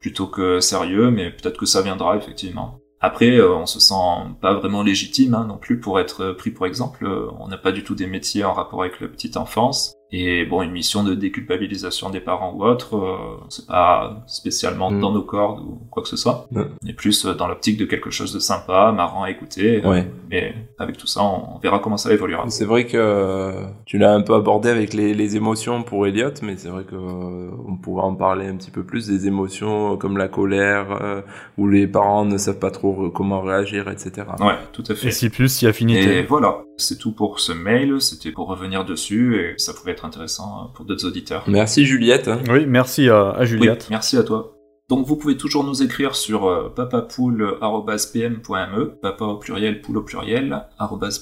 plutôt 0.00 0.26
que 0.26 0.60
sérieux, 0.60 1.10
mais 1.10 1.30
peut-être 1.30 1.58
que 1.58 1.66
ça 1.66 1.82
viendra 1.82 2.16
effectivement. 2.16 2.78
Après, 3.00 3.36
euh, 3.36 3.54
on 3.54 3.66
se 3.66 3.80
sent 3.80 3.94
pas 4.40 4.54
vraiment 4.54 4.82
légitime 4.82 5.34
hein, 5.34 5.44
non 5.46 5.58
plus 5.58 5.78
pour 5.78 6.00
être 6.00 6.32
pris 6.32 6.50
pour 6.50 6.66
exemple. 6.66 7.04
Euh, 7.04 7.28
On 7.38 7.48
n'a 7.48 7.58
pas 7.58 7.72
du 7.72 7.84
tout 7.84 7.94
des 7.94 8.06
métiers 8.06 8.44
en 8.44 8.54
rapport 8.54 8.80
avec 8.80 9.00
la 9.00 9.08
petite 9.08 9.36
enfance. 9.36 9.92
Et 10.14 10.44
bon, 10.44 10.60
une 10.60 10.72
mission 10.72 11.02
de 11.04 11.14
déculpabilisation 11.14 12.10
des 12.10 12.20
parents 12.20 12.52
ou 12.54 12.64
autre, 12.64 12.96
euh, 12.96 13.16
c'est 13.48 13.66
pas 13.66 14.22
spécialement 14.26 14.90
Mm. 14.90 15.00
dans 15.00 15.12
nos 15.12 15.22
cordes 15.22 15.60
ou 15.60 15.78
quoi 15.90 16.02
que 16.02 16.08
ce 16.08 16.16
soit. 16.18 16.46
On 16.54 16.66
est 16.86 16.92
plus 16.92 17.24
euh, 17.24 17.34
dans 17.34 17.48
l'optique 17.48 17.78
de 17.78 17.86
quelque 17.86 18.10
chose 18.10 18.32
de 18.34 18.38
sympa, 18.38 18.92
marrant 18.94 19.22
à 19.22 19.30
écouter. 19.30 19.80
euh, 19.84 19.88
Ouais. 19.88 20.10
Mais 20.30 20.54
avec 20.78 20.96
tout 20.98 21.06
ça, 21.06 21.22
on, 21.22 21.56
on 21.56 21.58
verra 21.58 21.78
comment 21.78 21.96
ça 21.96 22.12
évoluera. 22.12 22.44
C'est 22.48 22.64
vrai 22.66 22.84
que 22.86 22.96
euh, 22.98 23.52
tu 23.86 23.96
l'as 23.98 24.12
un 24.12 24.20
peu 24.20 24.34
abordé 24.34 24.68
avec 24.68 24.92
les, 24.92 25.14
les 25.14 25.36
émotions 25.36 25.82
pour 25.82 26.06
Elliot, 26.06 26.30
mais 26.42 26.56
c'est 26.58 26.68
vrai 26.68 26.84
que 26.84 26.94
euh, 26.94 27.50
on 27.66 27.76
pourrait 27.76 28.04
en 28.04 28.14
parler 28.14 28.46
un 28.48 28.56
petit 28.56 28.70
peu 28.70 28.82
plus 28.84 29.06
des 29.06 29.26
émotions 29.26 29.96
comme 29.96 30.18
la 30.18 30.28
colère, 30.28 31.22
où 31.56 31.68
les 31.68 31.86
parents 31.86 32.24
ne 32.26 32.36
savent 32.36 32.58
pas 32.58 32.70
trop 32.70 33.08
comment 33.10 33.40
réagir, 33.40 33.88
etc. 33.88 34.26
Ouais, 34.40 34.54
tout 34.72 34.84
à 34.88 34.94
fait. 34.94 35.08
Et 35.08 35.10
si 35.10 35.30
plus, 35.30 35.48
si 35.48 35.64
Et 35.64 35.68
affinité. 35.68 36.22
voilà, 36.22 36.62
c'est 36.82 36.98
tout 36.98 37.12
pour 37.12 37.40
ce 37.40 37.52
mail, 37.52 38.00
c'était 38.00 38.32
pour 38.32 38.48
revenir 38.48 38.84
dessus 38.84 39.36
et 39.40 39.54
ça 39.58 39.72
pouvait 39.72 39.92
être 39.92 40.04
intéressant 40.04 40.64
euh, 40.64 40.68
pour 40.74 40.84
d'autres 40.84 41.06
auditeurs. 41.06 41.44
Merci 41.46 41.84
Juliette. 41.86 42.28
hein. 42.28 42.40
Oui, 42.50 42.66
merci 42.66 43.08
à, 43.08 43.30
à 43.30 43.40
Oui, 43.40 43.46
Juliette. 43.46 43.86
merci 43.90 44.16
à 44.16 44.22
toi. 44.22 44.54
Donc 44.88 45.06
vous 45.06 45.16
pouvez 45.16 45.36
toujours 45.36 45.64
nous 45.64 45.82
écrire 45.82 46.14
sur 46.16 46.46
euh, 46.46 46.68
papapoule.pm.me, 46.74 48.84
papa 49.00 49.24
au 49.24 49.36
pluriel, 49.36 49.80
poule 49.80 49.98
au 49.98 50.02
pluriel, 50.02 50.66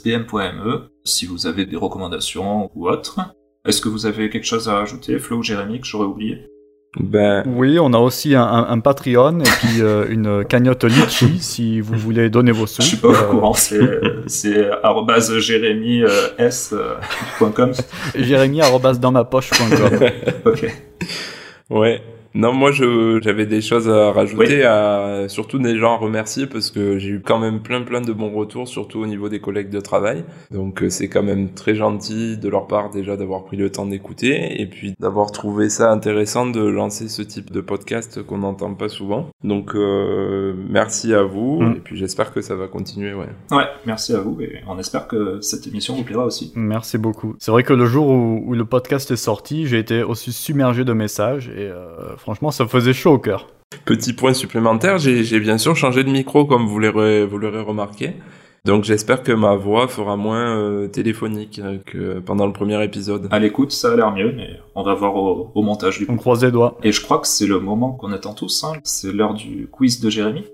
pm.me, 0.03 0.89
si 1.05 1.27
vous 1.27 1.47
avez 1.47 1.67
des 1.67 1.77
recommandations 1.77 2.71
ou 2.75 2.89
autres. 2.89 3.21
Est-ce 3.67 3.81
que 3.83 3.89
vous 3.89 4.07
avez 4.07 4.31
quelque 4.31 4.47
chose 4.47 4.69
à 4.69 4.75
rajouter, 4.77 5.19
Flo 5.19 5.39
ou 5.39 5.43
Jérémy, 5.43 5.81
que 5.81 5.87
j'aurais 5.87 6.07
oublié? 6.07 6.47
Ben, 6.99 7.45
Oui, 7.47 7.79
on 7.79 7.93
a 7.93 7.99
aussi 7.99 8.35
un, 8.35 8.43
un- 8.43 8.67
un 8.69 8.81
Patreon 8.81 9.39
et 9.41 9.45
puis 9.45 9.81
euh, 9.81 10.07
une 10.11 10.45
cagnotte 10.45 10.83
Litchi 10.85 11.39
si 11.39 11.81
vous 11.81 11.95
voulez 11.97 12.31
donner 12.31 12.51
vos 12.51 12.67
sous. 12.67 12.83
Je 12.83 12.89
suis 12.89 12.97
pas 12.97 13.09
au 13.09 13.15
Euh, 13.15 13.23
courant, 13.31 13.55
c'est 13.55 13.79
jérémy.s.com. 15.39 17.73
Jérémy 18.17 18.61
arobase 18.63 18.99
dans 18.99 19.13
ma 19.13 19.23
poche.com. 19.25 20.09
ok. 20.53 20.75
ouais. 21.71 22.03
Non, 22.35 22.53
moi 22.53 22.71
je 22.71 23.19
j'avais 23.23 23.47
des 23.47 23.61
choses 23.61 23.89
à 23.89 24.13
rajouter, 24.13 24.65
à 24.65 25.25
surtout 25.29 25.59
des 25.59 25.77
gens 25.79 25.95
à 25.95 25.97
remercier 25.97 26.47
parce 26.47 26.71
que 26.71 26.99
j'ai 26.99 27.09
eu 27.11 27.21
quand 27.21 27.39
même 27.39 27.61
plein 27.61 27.83
plein 27.83 28.01
de 28.01 28.13
bons 28.13 28.31
retours, 28.31 28.69
surtout 28.69 29.01
au 29.01 29.07
niveau 29.07 29.29
des 29.29 29.41
collègues 29.41 29.71
de 29.71 29.81
travail. 29.81 30.25
Donc 30.51 30.83
euh, 30.83 30.91
c'est 30.91 31.09
quand 31.09 31.23
même 31.23 31.51
très 31.53 31.75
gentil 31.75 32.37
de 32.39 32.49
leur 32.49 32.67
part 32.67 32.91
déjà 32.91 33.17
d'avoir 33.17 33.45
pris 33.45 33.57
le 33.57 33.71
temps 33.71 33.87
d'écouter 33.87 34.61
et 34.61 34.67
puis 34.67 34.95
d'avoir 35.01 35.33
trouvé 35.33 35.69
ça 35.69 35.91
intéressant 35.91 36.47
de 36.47 36.61
lancer 36.61 37.09
ce 37.09 37.23
type 37.23 37.51
de 37.51 37.61
podcast 37.61 38.23
qu'on 38.23 38.39
n'entend 38.39 38.75
pas 38.75 38.89
souvent. 38.89 39.29
Donc 39.45 39.75
euh, 39.75 40.55
merci 40.69 41.13
à 41.15 41.23
vous 41.23 41.41
Mm. 41.61 41.73
et 41.77 41.81
puis 41.81 41.97
j'espère 41.97 42.33
que 42.33 42.41
ça 42.41 42.55
va 42.55 42.69
continuer. 42.69 43.13
Ouais. 43.15 43.27
Ouais, 43.51 43.65
merci 43.87 44.15
à 44.15 44.21
vous 44.21 44.41
et 44.41 44.61
on 44.69 44.79
espère 44.79 45.09
que 45.09 45.41
cette 45.41 45.67
émission 45.67 45.95
vous 45.95 46.05
plaira 46.05 46.25
aussi. 46.25 46.53
Merci 46.55 46.99
beaucoup. 46.99 47.35
C'est 47.39 47.51
vrai 47.51 47.63
que 47.63 47.73
le 47.73 47.87
jour 47.87 48.09
où, 48.09 48.43
où 48.47 48.55
le 48.55 48.65
podcast 48.65 49.11
est 49.11 49.17
sorti, 49.17 49.67
j'ai 49.67 49.79
été 49.79 50.03
aussi 50.03 50.33
submergé 50.33 50.85
de 50.85 50.93
messages 50.93 51.49
et 51.49 51.69
euh, 51.69 52.15
franchement, 52.21 52.51
ça 52.51 52.67
faisait 52.67 52.93
chaud 52.93 53.15
au 53.15 53.19
cœur. 53.19 53.49
Petit 53.85 54.13
point 54.13 54.35
supplémentaire, 54.35 54.99
j'ai 54.99 55.41
bien 55.41 55.59
sûr 55.59 55.77
changé 55.77 56.05
de 56.05 56.11
micro 56.11 56.45
comme 56.45 56.67
vous 56.67 56.79
l'aurez 56.79 57.61
remarqué. 57.61 58.15
Donc 58.67 58.85
j'espère 58.85 59.23
que 59.23 59.33
ma 59.33 59.57
voix 59.57 59.89
fera 59.89 60.17
moins 60.17 60.55
euh, 60.59 60.87
téléphonique 60.87 61.61
euh, 61.65 61.79
que 61.87 62.19
pendant 62.19 62.47
le 62.47 62.53
premier 62.53 62.83
épisode. 62.85 63.27
À 63.31 63.39
l'écoute, 63.39 63.73
ça 63.73 63.93
a 63.93 63.97
l'air 63.97 64.13
mieux, 64.13 64.33
mais 64.37 64.51
on 64.75 64.83
va 64.83 64.93
voir 64.93 65.17
au, 65.17 65.51
au 65.55 65.63
montage 65.63 65.99
du 65.99 66.05
coup. 66.05 66.13
On 66.13 66.17
croise 66.17 66.45
les 66.45 66.51
doigts. 66.51 66.77
Et 66.83 66.93
je 66.93 67.01
crois 67.01 67.19
que 67.21 67.27
c'est 67.27 67.47
le 67.47 67.59
moment 67.59 67.93
qu'on 67.93 68.13
attend 68.13 68.35
tous, 68.35 68.65
hein. 68.65 68.75
c'est 68.85 69.13
l'heure 69.13 69.33
du 69.33 69.67
quiz 69.73 70.01
de 70.01 70.11
Jérémy. 70.11 70.45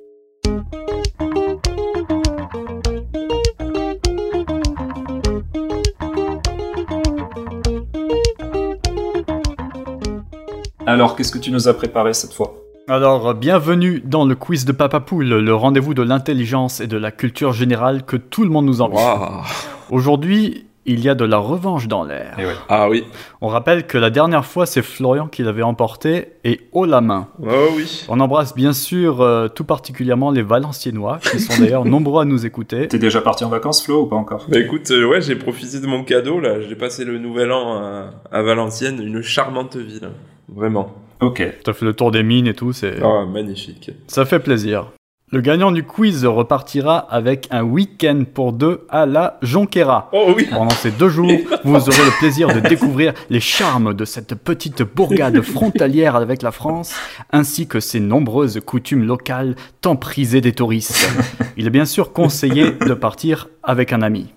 Alors, 10.96 11.14
qu'est-ce 11.14 11.30
que 11.30 11.36
tu 11.36 11.50
nous 11.50 11.68
as 11.68 11.74
préparé 11.74 12.14
cette 12.14 12.32
fois? 12.32 12.54
Alors, 12.88 13.34
bienvenue 13.34 14.00
dans 14.02 14.24
le 14.24 14.34
quiz 14.34 14.64
de 14.64 14.72
Papa 14.72 15.00
Poule, 15.00 15.26
le 15.28 15.54
rendez-vous 15.54 15.92
de 15.92 16.00
l'intelligence 16.00 16.80
et 16.80 16.86
de 16.86 16.96
la 16.96 17.10
culture 17.10 17.52
générale 17.52 18.04
que 18.06 18.16
tout 18.16 18.44
le 18.44 18.48
monde 18.48 18.64
nous. 18.64 18.80
Waouh. 18.80 19.42
Aujourd'hui, 19.90 20.64
il 20.86 21.00
y 21.00 21.10
a 21.10 21.14
de 21.14 21.26
la 21.26 21.36
revanche 21.36 21.86
dans 21.86 22.02
l'air. 22.02 22.34
Eh 22.38 22.46
ouais. 22.46 22.54
Ah 22.70 22.88
oui. 22.88 23.04
On 23.42 23.48
rappelle 23.48 23.86
que 23.86 23.98
la 23.98 24.08
dernière 24.08 24.46
fois, 24.46 24.64
c'est 24.64 24.80
Florian 24.80 25.26
qui 25.26 25.42
l'avait 25.42 25.62
emporté 25.62 26.28
et 26.44 26.62
haut 26.72 26.86
la 26.86 27.02
main. 27.02 27.28
Oh 27.42 27.66
oui. 27.76 28.06
On 28.08 28.18
embrasse 28.18 28.54
bien 28.54 28.72
sûr 28.72 29.20
euh, 29.20 29.48
tout 29.48 29.64
particulièrement 29.64 30.30
les 30.30 30.42
Valenciennois, 30.42 31.18
qui 31.18 31.40
sont 31.40 31.60
d'ailleurs 31.62 31.84
nombreux 31.84 32.22
à 32.22 32.24
nous 32.24 32.46
écouter. 32.46 32.88
T'es 32.88 32.98
déjà 32.98 33.20
parti 33.20 33.44
en 33.44 33.50
vacances, 33.50 33.84
Flo, 33.84 34.04
ou 34.04 34.06
pas 34.06 34.16
encore? 34.16 34.46
Bah 34.48 34.58
écoute, 34.58 34.90
euh, 34.92 35.04
ouais, 35.04 35.20
j'ai 35.20 35.36
profité 35.36 35.78
de 35.78 35.86
mon 35.86 36.04
cadeau 36.04 36.40
là. 36.40 36.62
J'ai 36.62 36.74
passé 36.74 37.04
le 37.04 37.18
nouvel 37.18 37.52
an 37.52 37.82
à, 37.82 38.10
à 38.32 38.40
Valenciennes, 38.40 39.02
une 39.02 39.20
charmante 39.20 39.76
ville. 39.76 40.08
Vraiment. 40.48 40.94
Ok. 41.20 41.42
Tu 41.64 41.70
as 41.70 41.72
fait 41.72 41.84
le 41.84 41.94
tour 41.94 42.10
des 42.10 42.22
mines 42.22 42.46
et 42.46 42.54
tout, 42.54 42.72
c'est... 42.72 43.02
Ah 43.02 43.24
magnifique. 43.26 43.90
ça 44.06 44.24
fait 44.24 44.40
plaisir. 44.40 44.90
Le 45.32 45.40
gagnant 45.40 45.72
du 45.72 45.82
quiz 45.82 46.24
repartira 46.24 46.98
avec 46.98 47.48
un 47.50 47.64
week-end 47.64 48.22
pour 48.32 48.52
deux 48.52 48.86
à 48.88 49.06
la 49.06 49.38
Jonquera. 49.42 50.08
Oh 50.12 50.32
oui 50.36 50.46
Pendant 50.48 50.70
ces 50.70 50.92
deux 50.92 51.08
jours, 51.08 51.32
vous 51.64 51.74
aurez 51.74 52.04
le 52.04 52.16
plaisir 52.20 52.54
de 52.54 52.60
découvrir 52.60 53.12
les 53.28 53.40
charmes 53.40 53.92
de 53.92 54.04
cette 54.04 54.36
petite 54.36 54.84
bourgade 54.84 55.40
frontalière 55.40 56.14
avec 56.14 56.42
la 56.42 56.52
France, 56.52 56.94
ainsi 57.32 57.66
que 57.66 57.80
ses 57.80 57.98
nombreuses 57.98 58.60
coutumes 58.64 59.04
locales 59.04 59.56
tant 59.80 59.96
prisées 59.96 60.40
des 60.40 60.52
touristes. 60.52 61.10
Il 61.56 61.66
est 61.66 61.70
bien 61.70 61.86
sûr 61.86 62.12
conseillé 62.12 62.70
de 62.70 62.94
partir 62.94 63.48
avec 63.64 63.92
un 63.92 64.02
ami. 64.02 64.32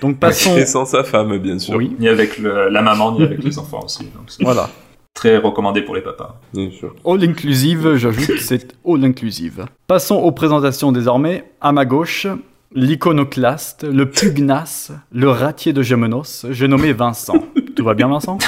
Donc 0.00 0.18
passons... 0.18 0.56
Et 0.56 0.66
sans 0.66 0.84
sa 0.84 1.04
femme, 1.04 1.36
bien 1.38 1.58
sûr. 1.58 1.74
Oui, 1.76 1.94
Ni 1.98 2.08
avec 2.08 2.38
le- 2.38 2.68
la 2.68 2.82
maman, 2.82 3.12
ni 3.12 3.22
avec 3.22 3.42
les 3.42 3.58
enfants 3.58 3.80
aussi. 3.84 4.04
Donc 4.04 4.30
voilà. 4.40 4.68
très 5.14 5.36
recommandé 5.38 5.82
pour 5.82 5.94
les 5.94 6.00
papas. 6.02 6.40
Bien 6.54 6.70
sûr. 6.70 6.94
All 7.04 7.22
inclusive, 7.24 7.96
j'ajoute 7.96 8.26
que 8.26 8.38
c'est 8.40 8.74
all 8.86 9.04
inclusive. 9.04 9.66
Passons 9.86 10.16
aux 10.16 10.32
présentations 10.32 10.92
désormais. 10.92 11.44
À 11.60 11.72
ma 11.72 11.84
gauche, 11.84 12.26
l'iconoclaste, 12.74 13.84
le 13.84 14.08
pugnace, 14.10 14.92
le 15.12 15.28
ratier 15.28 15.72
de 15.72 15.82
Gémenos, 15.82 16.46
j'ai 16.50 16.68
nommé 16.68 16.92
Vincent. 16.92 17.34
Tout 17.76 17.84
va 17.84 17.94
bien 17.94 18.08
Vincent? 18.08 18.38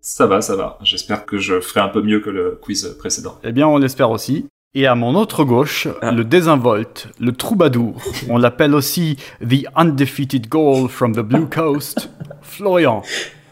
Ça 0.00 0.26
va, 0.26 0.40
ça 0.40 0.56
va. 0.56 0.78
J'espère 0.82 1.26
que 1.26 1.38
je 1.38 1.60
ferai 1.60 1.80
un 1.80 1.88
peu 1.88 2.00
mieux 2.02 2.20
que 2.20 2.30
le 2.30 2.58
quiz 2.62 2.96
précédent. 2.98 3.38
Eh 3.44 3.52
bien 3.52 3.66
on 3.68 3.76
l'espère 3.78 4.10
aussi. 4.10 4.46
Et 4.74 4.86
à 4.86 4.94
mon 4.94 5.16
autre 5.16 5.42
gauche, 5.44 5.88
Ah. 6.00 6.12
le 6.12 6.24
désinvolte, 6.24 7.08
le 7.18 7.32
troubadour, 7.32 8.00
on 8.28 8.38
l'appelle 8.38 8.74
aussi 8.74 9.16
The 9.40 9.66
Undefeated 9.76 10.48
Goal 10.48 10.88
from 10.88 11.12
the 11.14 11.20
Blue 11.20 11.46
Coast, 11.48 12.10
Florian. 12.42 13.02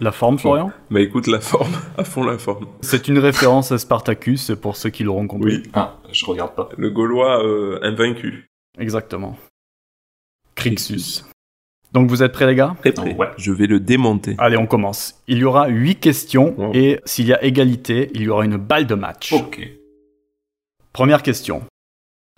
La 0.00 0.12
forme 0.12 0.38
Florian? 0.38 0.70
Bah 0.92 1.00
écoute 1.00 1.26
la 1.26 1.40
forme, 1.40 1.72
à 1.98 2.04
fond 2.04 2.22
la 2.22 2.38
forme. 2.38 2.66
C'est 2.82 3.08
une 3.08 3.18
référence 3.18 3.72
à 3.72 3.78
Spartacus 3.78 4.52
pour 4.62 4.76
ceux 4.76 4.90
qui 4.90 5.02
l'auront 5.02 5.26
compris. 5.26 5.56
Oui, 5.56 5.62
Ah, 5.72 5.96
je 6.12 6.24
regarde 6.24 6.54
pas. 6.54 6.68
le 6.78 6.88
Gaulois 6.90 7.44
euh, 7.44 7.80
invaincu. 7.82 8.48
Exactement. 8.78 9.36
Crixus. 10.54 11.24
Donc 11.92 12.08
vous 12.10 12.22
êtes 12.22 12.30
prêts 12.32 12.46
les 12.46 12.54
gars? 12.54 12.76
Très 12.80 12.92
près. 12.92 13.16
Ouais. 13.16 13.26
Je 13.38 13.50
vais 13.50 13.66
le 13.66 13.80
démonter. 13.80 14.36
Allez, 14.38 14.56
on 14.56 14.66
commence. 14.66 15.20
Il 15.26 15.38
y 15.38 15.44
aura 15.44 15.66
8 15.66 15.96
questions 15.96 16.54
Wow. 16.56 16.70
et 16.74 17.00
s'il 17.04 17.26
y 17.26 17.32
a 17.32 17.42
égalité, 17.42 18.08
il 18.14 18.22
y 18.22 18.28
aura 18.28 18.44
une 18.44 18.56
balle 18.56 18.86
de 18.86 18.94
match. 18.94 19.32
Ok. 19.32 19.68
Première 20.98 21.22
question. 21.22 21.62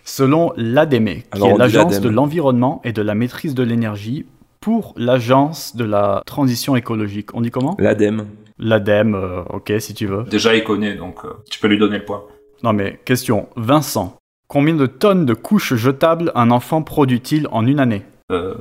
Selon 0.04 0.52
l'ADEME, 0.54 1.22
qui 1.32 1.42
est 1.42 1.56
l'Agence 1.56 1.94
l'ADEME. 1.94 2.02
de 2.02 2.08
l'environnement 2.10 2.82
et 2.84 2.92
de 2.92 3.00
la 3.00 3.14
maîtrise 3.14 3.54
de 3.54 3.62
l'énergie 3.62 4.26
pour 4.60 4.92
l'Agence 4.98 5.76
de 5.76 5.84
la 5.84 6.22
transition 6.26 6.76
écologique, 6.76 7.34
on 7.34 7.40
dit 7.40 7.50
comment? 7.50 7.74
L'ADEME. 7.78 8.26
L'ADEME, 8.58 9.14
euh, 9.14 9.42
ok 9.48 9.72
si 9.78 9.94
tu 9.94 10.04
veux. 10.04 10.24
Déjà, 10.24 10.54
il 10.54 10.62
connaît, 10.62 10.94
donc 10.94 11.24
euh, 11.24 11.42
tu 11.50 11.58
peux 11.58 11.68
lui 11.68 11.78
donner 11.78 12.00
le 12.00 12.04
point. 12.04 12.22
Non 12.62 12.74
mais, 12.74 13.00
question. 13.06 13.48
Vincent, 13.56 14.18
combien 14.46 14.74
de 14.74 14.84
tonnes 14.84 15.24
de 15.24 15.32
couches 15.32 15.72
jetables 15.76 16.30
un 16.34 16.50
enfant 16.50 16.82
produit-il 16.82 17.48
en 17.52 17.66
une 17.66 17.80
année? 17.80 18.02
Euh... 18.30 18.56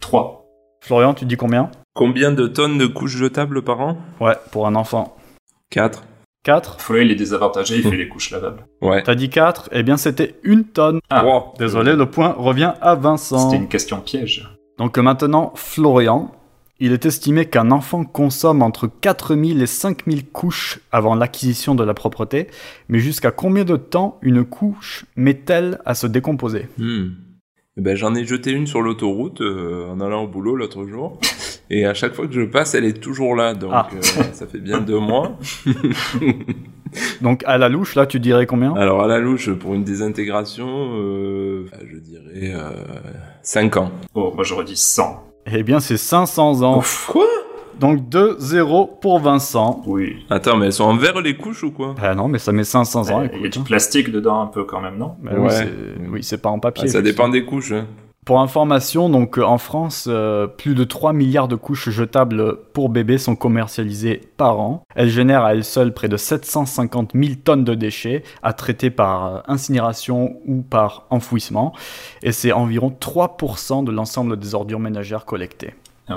3. 0.00 0.48
Florian, 0.80 1.14
tu 1.14 1.26
dis 1.26 1.36
combien? 1.36 1.70
Combien 1.94 2.32
de 2.32 2.48
tonnes 2.48 2.78
de 2.78 2.86
couches 2.86 3.18
jetables 3.18 3.62
par 3.62 3.80
an? 3.80 3.98
Ouais, 4.20 4.34
pour 4.50 4.66
un 4.66 4.74
enfant. 4.74 5.16
4. 5.70 6.02
4 6.44 6.78
Flo, 6.80 6.98
il 6.98 7.10
est 7.10 7.14
désavantagé, 7.14 7.76
il 7.76 7.82
fait 7.82 7.96
les 7.96 8.06
couches 8.06 8.30
lavables. 8.30 8.66
Ouais. 8.82 9.02
T'as 9.02 9.14
dit 9.14 9.30
4 9.30 9.70
Eh 9.72 9.82
bien 9.82 9.96
c'était 9.96 10.36
une 10.42 10.64
tonne. 10.64 11.00
Ah. 11.08 11.20
3. 11.20 11.54
Désolé, 11.58 11.96
le 11.96 12.06
point 12.06 12.34
revient 12.36 12.74
à 12.82 12.94
Vincent. 12.94 13.50
C'était 13.50 13.62
une 13.62 13.68
question 13.68 14.00
piège. 14.00 14.48
Donc 14.76 14.98
maintenant, 14.98 15.52
Florian, 15.54 16.32
il 16.78 16.92
est 16.92 17.06
estimé 17.06 17.46
qu'un 17.46 17.70
enfant 17.70 18.04
consomme 18.04 18.60
entre 18.60 18.88
4000 18.88 19.62
et 19.62 19.66
5000 19.66 20.26
couches 20.26 20.80
avant 20.92 21.14
l'acquisition 21.14 21.74
de 21.74 21.82
la 21.82 21.94
propreté, 21.94 22.48
mais 22.88 22.98
jusqu'à 22.98 23.30
combien 23.30 23.64
de 23.64 23.76
temps 23.76 24.18
une 24.20 24.44
couche 24.44 25.06
met-elle 25.16 25.78
à 25.86 25.94
se 25.94 26.06
décomposer? 26.06 26.68
Hmm. 26.76 27.12
Eh 27.78 27.80
Ben, 27.80 27.96
j'en 27.96 28.14
ai 28.14 28.24
jeté 28.26 28.50
une 28.50 28.66
sur 28.66 28.82
l'autoroute 28.82 29.40
euh, 29.40 29.88
en 29.90 30.00
allant 30.00 30.24
au 30.24 30.28
boulot 30.28 30.56
l'autre 30.56 30.86
jour. 30.86 31.18
Et 31.70 31.86
à 31.86 31.94
chaque 31.94 32.14
fois 32.14 32.26
que 32.26 32.32
je 32.34 32.42
passe, 32.42 32.74
elle 32.74 32.84
est 32.84 33.00
toujours 33.00 33.34
là. 33.34 33.54
Donc 33.54 33.70
Ah. 33.72 33.88
euh, 33.94 34.00
ça 34.32 34.46
fait 34.46 34.58
bien 34.60 34.80
deux 34.80 34.98
mois. 34.98 35.38
Donc 37.22 37.42
à 37.46 37.58
la 37.58 37.68
louche, 37.68 37.94
là, 37.96 38.06
tu 38.06 38.20
dirais 38.20 38.46
combien? 38.46 38.74
Alors 38.74 39.02
à 39.02 39.06
la 39.08 39.18
louche, 39.18 39.50
pour 39.50 39.74
une 39.74 39.82
désintégration, 39.84 40.66
euh, 40.68 41.66
je 41.90 41.96
dirais 41.98 42.52
euh, 42.54 42.70
5 43.42 43.76
ans. 43.78 43.90
Oh, 44.14 44.32
moi 44.34 44.44
j'aurais 44.44 44.64
dit 44.64 44.76
100. 44.76 45.24
Eh 45.52 45.62
bien 45.62 45.80
c'est 45.80 45.96
500 45.96 46.62
ans. 46.62 46.82
Quoi? 47.08 47.26
Donc 47.80 48.08
2-0 48.08 49.00
pour 49.00 49.18
Vincent. 49.18 49.82
Oui. 49.86 50.24
Attends, 50.30 50.56
mais 50.56 50.66
elles 50.66 50.72
sont 50.72 50.84
en 50.84 50.96
verre 50.96 51.20
les 51.20 51.36
couches 51.36 51.64
ou 51.64 51.72
quoi? 51.72 51.96
Ah 52.00 52.14
non, 52.14 52.28
mais 52.28 52.38
ça 52.38 52.52
met 52.52 52.62
500 52.62 53.10
ans, 53.10 53.22
Euh, 53.22 53.28
il 53.34 53.42
y 53.42 53.46
a 53.46 53.48
du 53.48 53.58
plastique 53.58 54.12
dedans 54.12 54.40
un 54.40 54.46
peu 54.46 54.62
quand 54.62 54.80
même, 54.80 54.96
non? 54.96 55.14
Bah 55.20 55.32
oui, 55.36 55.48
c'est- 55.50 55.68
oui, 56.12 56.22
c'est 56.22 56.40
pas 56.40 56.50
en 56.50 56.60
papier. 56.60 56.84
Ah, 56.86 56.92
Ça 56.92 57.02
dépend 57.02 57.28
des 57.28 57.44
couches. 57.44 57.72
hein. 57.72 57.86
Pour 58.24 58.40
information, 58.40 59.10
donc 59.10 59.38
euh, 59.38 59.42
en 59.42 59.58
France, 59.58 60.06
euh, 60.08 60.46
plus 60.46 60.74
de 60.74 60.84
3 60.84 61.12
milliards 61.12 61.48
de 61.48 61.56
couches 61.56 61.90
jetables 61.90 62.56
pour 62.72 62.88
bébés 62.88 63.18
sont 63.18 63.36
commercialisées 63.36 64.20
par 64.36 64.58
an. 64.60 64.82
Elles 64.94 65.10
génèrent 65.10 65.44
à 65.44 65.54
elles 65.54 65.64
seules 65.64 65.92
près 65.92 66.08
de 66.08 66.16
750 66.16 67.12
000 67.14 67.34
tonnes 67.44 67.64
de 67.64 67.74
déchets 67.74 68.22
à 68.42 68.52
traiter 68.52 68.90
par 68.90 69.26
euh, 69.26 69.40
incinération 69.46 70.40
ou 70.46 70.62
par 70.62 71.06
enfouissement. 71.10 71.74
Et 72.22 72.32
c'est 72.32 72.52
environ 72.52 72.94
3% 72.98 73.84
de 73.84 73.92
l'ensemble 73.92 74.38
des 74.38 74.54
ordures 74.54 74.80
ménagères 74.80 75.26
collectées. 75.26 75.74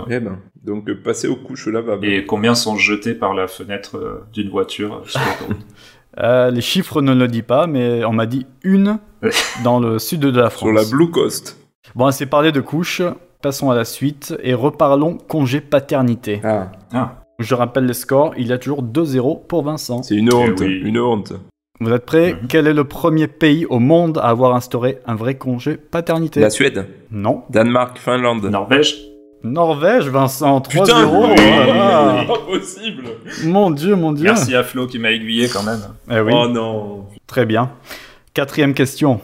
Eh 0.10 0.20
ben, 0.20 0.40
donc 0.64 0.92
passer 1.02 1.28
aux 1.28 1.38
couches 1.38 1.68
lavables. 1.68 2.06
Et 2.06 2.26
combien 2.26 2.56
sont 2.56 2.76
jetés 2.76 3.14
par 3.16 3.34
la 3.34 3.48
fenêtre 3.48 3.98
euh, 3.98 4.26
d'une 4.34 4.50
voiture 4.50 5.04
Euh, 6.20 6.50
les 6.50 6.62
chiffres 6.62 7.02
ne 7.02 7.14
le 7.14 7.28
disent 7.28 7.44
pas, 7.44 7.68
mais 7.68 8.04
on 8.04 8.14
m'a 8.14 8.26
dit 8.26 8.48
une 8.64 8.98
dans 9.64 9.80
le 9.80 10.00
sud 10.00 10.22
de 10.22 10.40
la 10.40 10.50
France. 10.50 10.70
Sur 10.70 10.74
la 10.74 10.84
Blue 10.86 11.12
Coast. 11.12 11.58
Bon, 11.96 12.06
assez 12.06 12.26
parlé 12.26 12.52
de 12.52 12.62
couches. 12.62 13.02
Passons 13.42 13.70
à 13.70 13.76
la 13.76 13.86
suite 13.86 14.36
et 14.44 14.54
reparlons 14.54 15.18
congé 15.28 15.62
paternité. 15.62 16.42
Ah, 16.44 16.72
Ah, 16.94 17.16
Je 17.40 17.54
rappelle 17.54 17.86
les 17.86 17.94
scores, 17.94 18.34
il 18.38 18.48
y 18.48 18.52
a 18.54 18.58
toujours 18.58 18.82
2-0 18.84 19.46
pour 19.48 19.64
Vincent. 19.64 20.02
c'est 20.04 20.16
une 20.16 20.34
honte, 20.34 20.60
oui. 20.60 20.82
une 20.84 21.00
honte. 21.00 21.34
Vous 21.80 21.92
êtes 21.92 22.06
prêts 22.08 22.34
Mhm. 22.34 22.48
Quel 22.50 22.66
est 22.68 22.74
le 22.74 22.84
premier 22.86 23.28
pays 23.28 23.66
au 23.68 23.78
monde 23.78 24.18
à 24.18 24.30
avoir 24.30 24.56
instauré 24.56 24.98
un 25.06 25.14
vrai 25.14 25.36
congé 25.36 25.78
paternité 25.78 26.40
La 26.40 26.50
Suède, 26.50 26.88
Non. 27.12 27.44
Danemark, 27.52 28.00
Finlande. 28.00 28.46
Norvège 28.46 28.96
Norvège, 29.44 30.10
Vincent, 30.10 30.60
3-0. 30.62 30.84
Putain, 30.86 31.08
oh 31.14 31.28
oui. 31.30 31.36
là 31.46 31.66
là. 31.68 32.24
Pas 32.26 32.40
possible. 32.40 33.04
Mon 33.46 33.70
dieu, 33.70 33.96
mon 33.96 34.12
dieu. 34.12 34.24
Merci 34.26 34.56
à 34.56 34.64
Flo 34.64 34.88
qui 34.88 34.98
m'a 34.98 35.12
aiguillé 35.12 35.48
quand 35.48 35.62
même. 35.62 35.82
Eh 36.12 36.20
oui, 36.22 36.34
Oh 36.36 36.48
non. 36.48 37.06
très 37.28 37.46
bien. 37.46 37.70
Quatrième 38.34 38.74
question. 38.74 39.22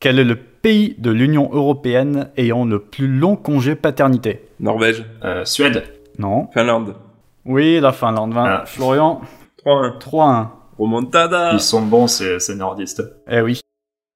Quel 0.00 0.18
est 0.18 0.24
le 0.24 0.38
pays 0.62 0.94
de 0.98 1.10
l'Union 1.10 1.48
européenne 1.52 2.30
ayant 2.36 2.64
le 2.64 2.78
plus 2.78 3.08
long 3.08 3.36
congé 3.36 3.74
paternité 3.74 4.46
Norvège, 4.60 5.04
Euh, 5.24 5.44
Suède 5.44 5.82
Non. 6.18 6.48
Finlande. 6.54 6.94
Oui, 7.44 7.80
la 7.80 7.92
Finlande. 7.92 8.34
Ah. 8.36 8.62
Florian, 8.66 9.20
3-1. 9.64 9.98
3-1. 9.98 10.48
Remontada. 10.78 11.52
Ils 11.52 11.60
sont 11.60 11.82
bons, 11.82 12.06
ces, 12.06 12.38
ces 12.40 12.54
nordistes. 12.54 13.02
Eh 13.28 13.40
oui. 13.40 13.60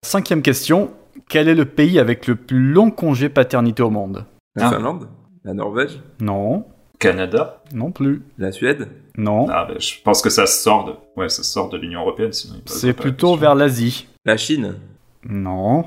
Cinquième 0.05 0.43
question. 0.43 0.91
Quel 1.29 1.49
est 1.49 1.55
le 1.55 1.65
pays 1.65 1.99
avec 1.99 2.27
le 2.27 2.37
plus 2.37 2.59
long 2.61 2.91
congé 2.91 3.29
paternité 3.29 3.83
au 3.83 3.91
monde? 3.91 4.25
La 4.55 4.69
Ah. 4.69 4.71
Finlande, 4.71 5.09
la 5.45 5.55
Norvège, 5.55 5.99
Non. 6.21 6.65
Canada 6.99 7.63
Non 7.75 7.91
plus. 7.91 8.23
la 8.39 8.53
Suède. 8.53 8.89
Non. 9.19 9.47
ah, 9.51 9.67
ben, 9.69 9.79
Je 9.81 9.95
pense 10.05 10.23
que 10.23 10.31
ça 10.31 10.47
sort 10.47 10.85
de, 10.85 10.93
ouais, 11.21 11.29
ça 11.29 11.43
sort 11.43 11.69
de 11.69 11.77
l'Union 11.77 12.01
Européenne. 12.01 12.33
sinon 12.33 12.55
ils 12.65 12.71
C'est 12.73 12.93
pas 12.93 13.03
plutôt 13.03 13.37
vers 13.37 13.55
l'Asie. 13.55 14.07
La 14.25 14.37
Chine. 14.37 14.75
Non. 15.29 15.85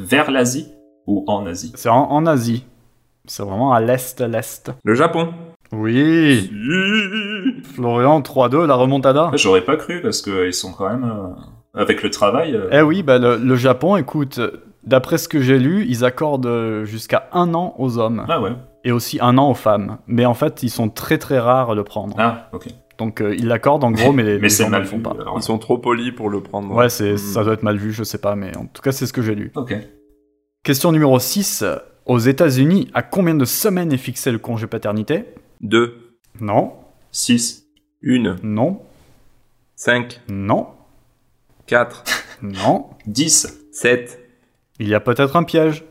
Vers 0.00 0.30
l'Asie 0.30 0.68
ou 1.08 1.24
en 1.26 1.44
Asie? 1.46 1.72
C'est 1.74 1.88
en, 1.88 2.08
en 2.12 2.24
Asie. 2.26 2.64
C'est 3.26 3.42
vraiment 3.42 3.72
à 3.72 3.80
l'est, 3.80 4.20
l'est. 4.20 4.70
Le 4.84 4.94
Japon. 4.94 5.30
Oui. 5.72 6.50
Florian, 7.74 8.20
3-2, 8.20 8.64
la 8.66 8.74
remontada. 8.76 9.30
J'aurais 9.34 9.62
pas 9.64 9.76
cru 9.76 10.00
parce 10.00 10.22
qu'ils 10.22 10.54
sont 10.54 10.72
quand 10.72 10.88
même. 10.88 11.04
euh, 11.04 11.80
avec 11.80 12.02
le 12.02 12.10
travail. 12.10 12.54
euh, 12.54 12.68
Eh 12.72 12.80
oui, 12.80 13.02
bah, 13.02 13.18
le, 13.18 13.36
le 13.36 13.56
Japon, 13.56 13.96
écoute, 13.96 14.40
d'après 14.84 15.18
ce 15.18 15.28
que 15.28 15.40
j'ai 15.42 15.58
lu, 15.58 15.84
ils 15.88 16.04
accordent 16.04 16.84
jusqu'à 16.84 17.28
un 17.32 17.52
an 17.54 17.74
aux 17.78 17.98
hommes 17.98 18.24
Ah 18.28 18.40
ouais. 18.40 18.52
et 18.84 18.92
aussi 18.92 19.18
un 19.20 19.36
an 19.36 19.50
aux 19.50 19.54
femmes. 19.54 19.98
Mais 20.06 20.24
en 20.26 20.34
fait, 20.34 20.62
ils 20.62 20.70
sont 20.70 20.88
très 20.88 21.18
très 21.18 21.38
rares 21.40 21.70
à 21.72 21.74
le 21.74 21.84
prendre. 21.84 22.14
Ah, 22.18 22.48
ok. 22.52 22.68
Donc 22.98 23.20
euh, 23.20 23.34
ils 23.36 23.46
l'accordent 23.46 23.84
en 23.84 23.92
gros, 23.92 24.12
mais 24.12 24.22
les, 24.24 24.34
Mais 24.40 24.48
les 24.48 24.54
gens 24.54 24.68
ne 24.70 24.78
le 24.78 24.84
font 24.84 24.96
vu. 24.96 25.02
pas. 25.02 25.16
alors. 25.20 25.34
Ils 25.38 25.42
sont 25.42 25.58
trop 25.58 25.78
polis 25.78 26.12
pour 26.12 26.28
le 26.30 26.40
prendre. 26.42 26.74
Ouais, 26.74 26.88
c'est, 26.88 27.12
Hmm. 27.14 27.16
ça 27.18 27.44
doit 27.44 27.54
être 27.54 27.62
mal 27.62 27.76
vu, 27.78 27.92
je 27.92 28.02
sais 28.04 28.18
pas, 28.18 28.34
mais 28.36 28.56
en 28.56 28.66
tout 28.66 28.82
cas, 28.82 28.92
c'est 28.92 29.06
ce 29.06 29.12
que 29.12 29.22
j'ai 29.22 29.34
lu. 29.34 29.52
Ok. 29.54 29.74
Question 30.64 30.92
numéro 30.92 31.18
6. 31.18 31.64
Aux 32.06 32.18
États-Unis, 32.18 32.90
à 32.94 33.02
combien 33.02 33.34
de 33.34 33.44
semaines 33.44 33.92
est 33.92 33.96
fixé 33.98 34.32
le 34.32 34.38
congé 34.38 34.66
paternité? 34.66 35.24
Deux, 35.60 36.16
Non, 36.40 36.72
6. 37.12 37.66
une, 38.02 38.36
non, 38.42 38.80
cinq, 39.76 40.20
non, 40.28 40.68
quatre, 41.66 42.04
non. 42.42 42.86
10. 43.06 43.66
sept. 43.72 44.18
Il 44.80 44.88
y 44.88 44.94
a 44.94 45.00
peut-être 45.00 45.36
un 45.36 45.42
piège. 45.44 45.84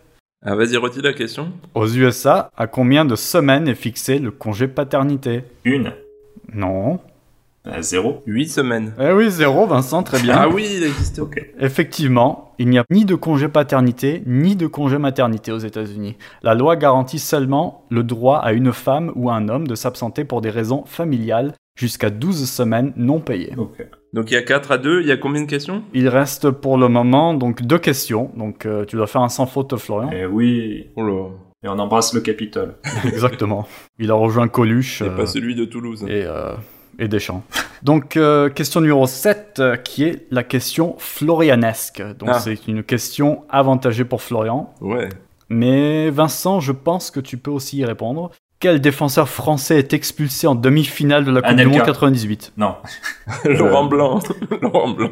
Ah, 0.43 0.55
vas-y, 0.55 0.78
retire 0.78 1.03
la 1.03 1.14
question. 1.14 1.51
Aux 1.76 1.88
USA, 1.88 2.49
à 2.58 2.68
combien 2.68 3.05
de 3.05 3.16
semaines 3.16 3.68
est 3.68 3.76
fixé 3.76 4.20
le 4.20 4.32
congé 4.32 4.68
paternité? 4.68 5.43
Une. 5.66 5.93
Non, 6.54 7.00
Euh, 7.66 7.82
zéro. 7.82 8.22
8 8.28 8.48
semaines. 8.48 8.94
Eh 8.98 9.12
oui, 9.12 9.30
zéro, 9.30 9.66
Vincent, 9.68 10.02
très 10.02 10.22
bien. 10.22 10.36
Ah 10.38 10.48
oui, 10.48 10.66
il 10.78 10.84
existe. 10.84 11.20
Ok. 11.20 11.46
Effectivement, 11.60 12.54
il 12.60 12.70
n'y 12.70 12.80
a 12.80 12.86
ni 12.90 13.04
de 13.04 13.16
congé 13.16 13.50
paternité 13.50 14.24
ni 14.26 14.56
de 14.56 14.68
congé 14.68 14.98
maternité 14.98 15.52
aux 15.52 15.58
États-Unis. 15.58 16.16
La 16.44 16.54
loi 16.56 16.78
garantit 16.78 17.20
seulement 17.20 17.84
le 17.90 18.04
droit 18.04 18.38
à 18.38 18.54
une 18.54 18.72
femme 18.72 19.12
ou 19.16 19.30
à 19.30 19.34
un 19.36 19.50
homme 19.50 19.68
de 19.68 19.76
s'absenter 19.76 20.24
pour 20.24 20.40
des 20.40 20.50
raisons 20.50 20.84
familiales 20.86 21.54
jusqu'à 21.78 22.10
12 22.10 22.50
semaines 22.50 22.94
non 22.96 23.20
payées. 23.20 23.54
Ok. 23.58 23.86
Donc 24.14 24.32
il 24.32 24.36
y 24.36 24.38
a 24.38 24.44
4 24.44 24.72
à 24.72 24.78
2, 24.78 25.02
il 25.02 25.08
y 25.08 25.12
a 25.12 25.18
combien 25.18 25.42
de 25.42 25.48
questions? 25.50 25.84
Il 25.94 26.08
reste 26.08 26.50
pour 26.50 26.78
le 26.78 26.88
moment 26.88 27.34
donc 27.34 27.64
deux 27.64 27.80
questions. 27.80 28.32
Donc 28.38 28.66
euh, 28.66 28.86
tu 28.86 28.96
dois 28.96 29.08
faire 29.08 29.22
un 29.22 29.30
sans 29.30 29.46
faute, 29.46 29.76
Florian. 29.76 30.10
Et 30.12 30.26
oui. 30.26 30.88
Oh 30.96 31.04
là. 31.04 31.30
Et 31.68 31.70
on 31.70 31.80
embrasse 31.80 32.13
le 32.13 32.22
Capitole. 32.22 32.76
Exactement. 33.03 33.68
Il 33.99 34.09
a 34.09 34.13
rejoint 34.13 34.47
Coluche. 34.47 35.01
Euh, 35.01 35.09
pas 35.09 35.26
celui 35.26 35.53
de 35.53 35.65
Toulouse. 35.65 36.03
et, 36.07 36.24
euh, 36.26 36.53
et 36.97 37.09
Deschamps. 37.09 37.43
Donc, 37.84 38.15
euh, 38.15 38.47
question 38.49 38.80
numéro 38.80 39.05
7, 39.05 39.57
euh, 39.59 39.76
qui 39.76 40.05
est 40.05 40.28
la 40.32 40.43
question 40.43 40.95
florianesque. 40.97 42.01
Donc, 42.20 42.30
Ah. 42.32 42.39
c'est 42.39 42.68
une 42.70 42.84
question 42.84 43.43
avantagée 43.49 44.05
pour 44.05 44.22
Florian. 44.22 44.74
Ouais. 44.80 45.09
Mais 45.49 46.09
Vincent, 46.09 46.61
je 46.61 46.72
pense 46.72 47.11
que 47.11 47.20
tu 47.20 47.38
peux 47.38 47.51
aussi 47.51 47.78
y 47.80 47.86
répondre. 47.86 48.32
Quel 48.61 48.80
défenseur 48.80 49.28
français 49.28 49.78
est 49.78 49.91
expulsé 49.93 50.47
en 50.47 50.55
demi-finale 50.55 51.26
de 51.26 51.32
la 51.32 51.41
Coupe 51.41 51.55
du. 51.57 51.65
Monde 51.68 51.84
98 51.84 52.53
Non. 52.55 52.76
Laurent 53.43 53.86
Blanc. 53.86 54.20
Laurent 54.61 54.89
Blanc. 54.91 55.09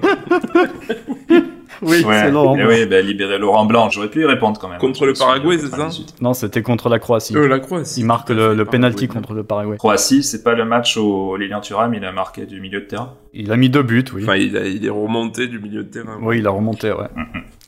Oui, 1.81 2.03
Ouais. 2.03 2.19
c'est 2.21 2.31
Laurent 2.31 2.55
Eh 2.57 2.63
Blanc. 2.63 2.69
oui, 2.73 2.85
bah, 2.85 3.01
libérer 3.01 3.37
Laurent 3.37 3.65
Blanc. 3.65 3.89
J'aurais 3.89 4.09
pu 4.09 4.21
y 4.21 4.25
répondre 4.25 4.59
quand 4.59 4.67
même. 4.69 4.79
Contre 4.79 5.05
le 5.05 5.13
Paraguay, 5.13 5.57
c'est 5.57 5.65
ça 5.67 5.77
98. 5.77 6.15
Non, 6.21 6.33
c'était 6.33 6.61
contre 6.61 6.89
la 6.89 6.99
Croatie. 6.99 7.35
Euh, 7.35 7.47
la 7.47 7.59
Croatie. 7.59 7.99
Il 8.01 8.05
marque 8.05 8.29
le, 8.29 8.53
le 8.53 8.65
penalty 8.65 9.07
contre 9.07 9.33
le 9.33 9.43
Paraguay. 9.43 9.77
Croatie, 9.77 10.23
c'est 10.23 10.43
pas 10.43 10.53
le 10.53 10.65
match 10.65 10.97
au 10.97 11.35
Lilian 11.37 11.61
Thuram, 11.61 11.93
il 11.93 12.03
a 12.05 12.11
marqué 12.11 12.45
du 12.45 12.59
milieu 12.61 12.81
de 12.81 12.85
terrain. 12.85 13.13
Il 13.33 13.51
a 13.51 13.57
mis 13.57 13.69
deux 13.69 13.83
buts, 13.83 14.05
oui. 14.13 14.23
Enfin, 14.23 14.35
il, 14.35 14.55
a- 14.57 14.65
il 14.65 14.85
est 14.85 14.89
remonté 14.89 15.47
du 15.47 15.59
milieu 15.59 15.83
de 15.83 15.89
terrain. 15.89 16.17
Oui, 16.21 16.39
il 16.39 16.47
a 16.47 16.51
remonté, 16.51 16.91
ouais. 16.91 17.07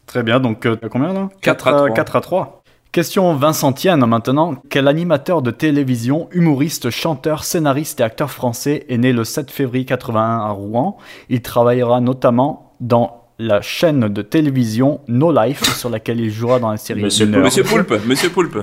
Très 0.05 0.23
bien, 0.23 0.39
donc 0.39 0.65
euh, 0.65 0.75
t'as 0.75 0.87
combien 0.89 1.11
là? 1.13 1.29
4 1.41 1.67
à 1.67 1.71
3. 1.73 1.89
4 1.91 2.15
à 2.15 2.21
3. 2.21 2.63
Question 2.93 3.35
vincentienne 3.35 4.03
maintenant. 4.05 4.55
Quel 4.69 4.87
animateur 4.87 5.41
de 5.41 5.51
télévision, 5.51 6.29
humoriste, 6.31 6.89
chanteur, 6.89 7.43
scénariste 7.43 7.99
et 7.99 8.03
acteur 8.03 8.31
français 8.31 8.85
est 8.89 8.97
né 8.97 9.11
le 9.11 9.23
7 9.25 9.51
février 9.51 9.83
81 9.85 10.39
à 10.39 10.49
Rouen? 10.49 10.97
Il 11.29 11.41
travaillera 11.41 11.99
notamment 11.99 12.71
dans 12.79 13.23
la 13.39 13.61
chaîne 13.61 14.07
de 14.09 14.21
télévision 14.21 15.01
No 15.07 15.31
Life 15.31 15.63
sur 15.77 15.89
laquelle 15.89 16.19
il 16.19 16.29
jouera 16.31 16.59
dans 16.59 16.71
la 16.71 16.77
série 16.77 17.01
Monsieur. 17.03 17.25
Monsieur 17.27 17.63
Poulpe, 17.63 17.93
Monsieur 18.07 18.29
Poulpe. 18.29 18.57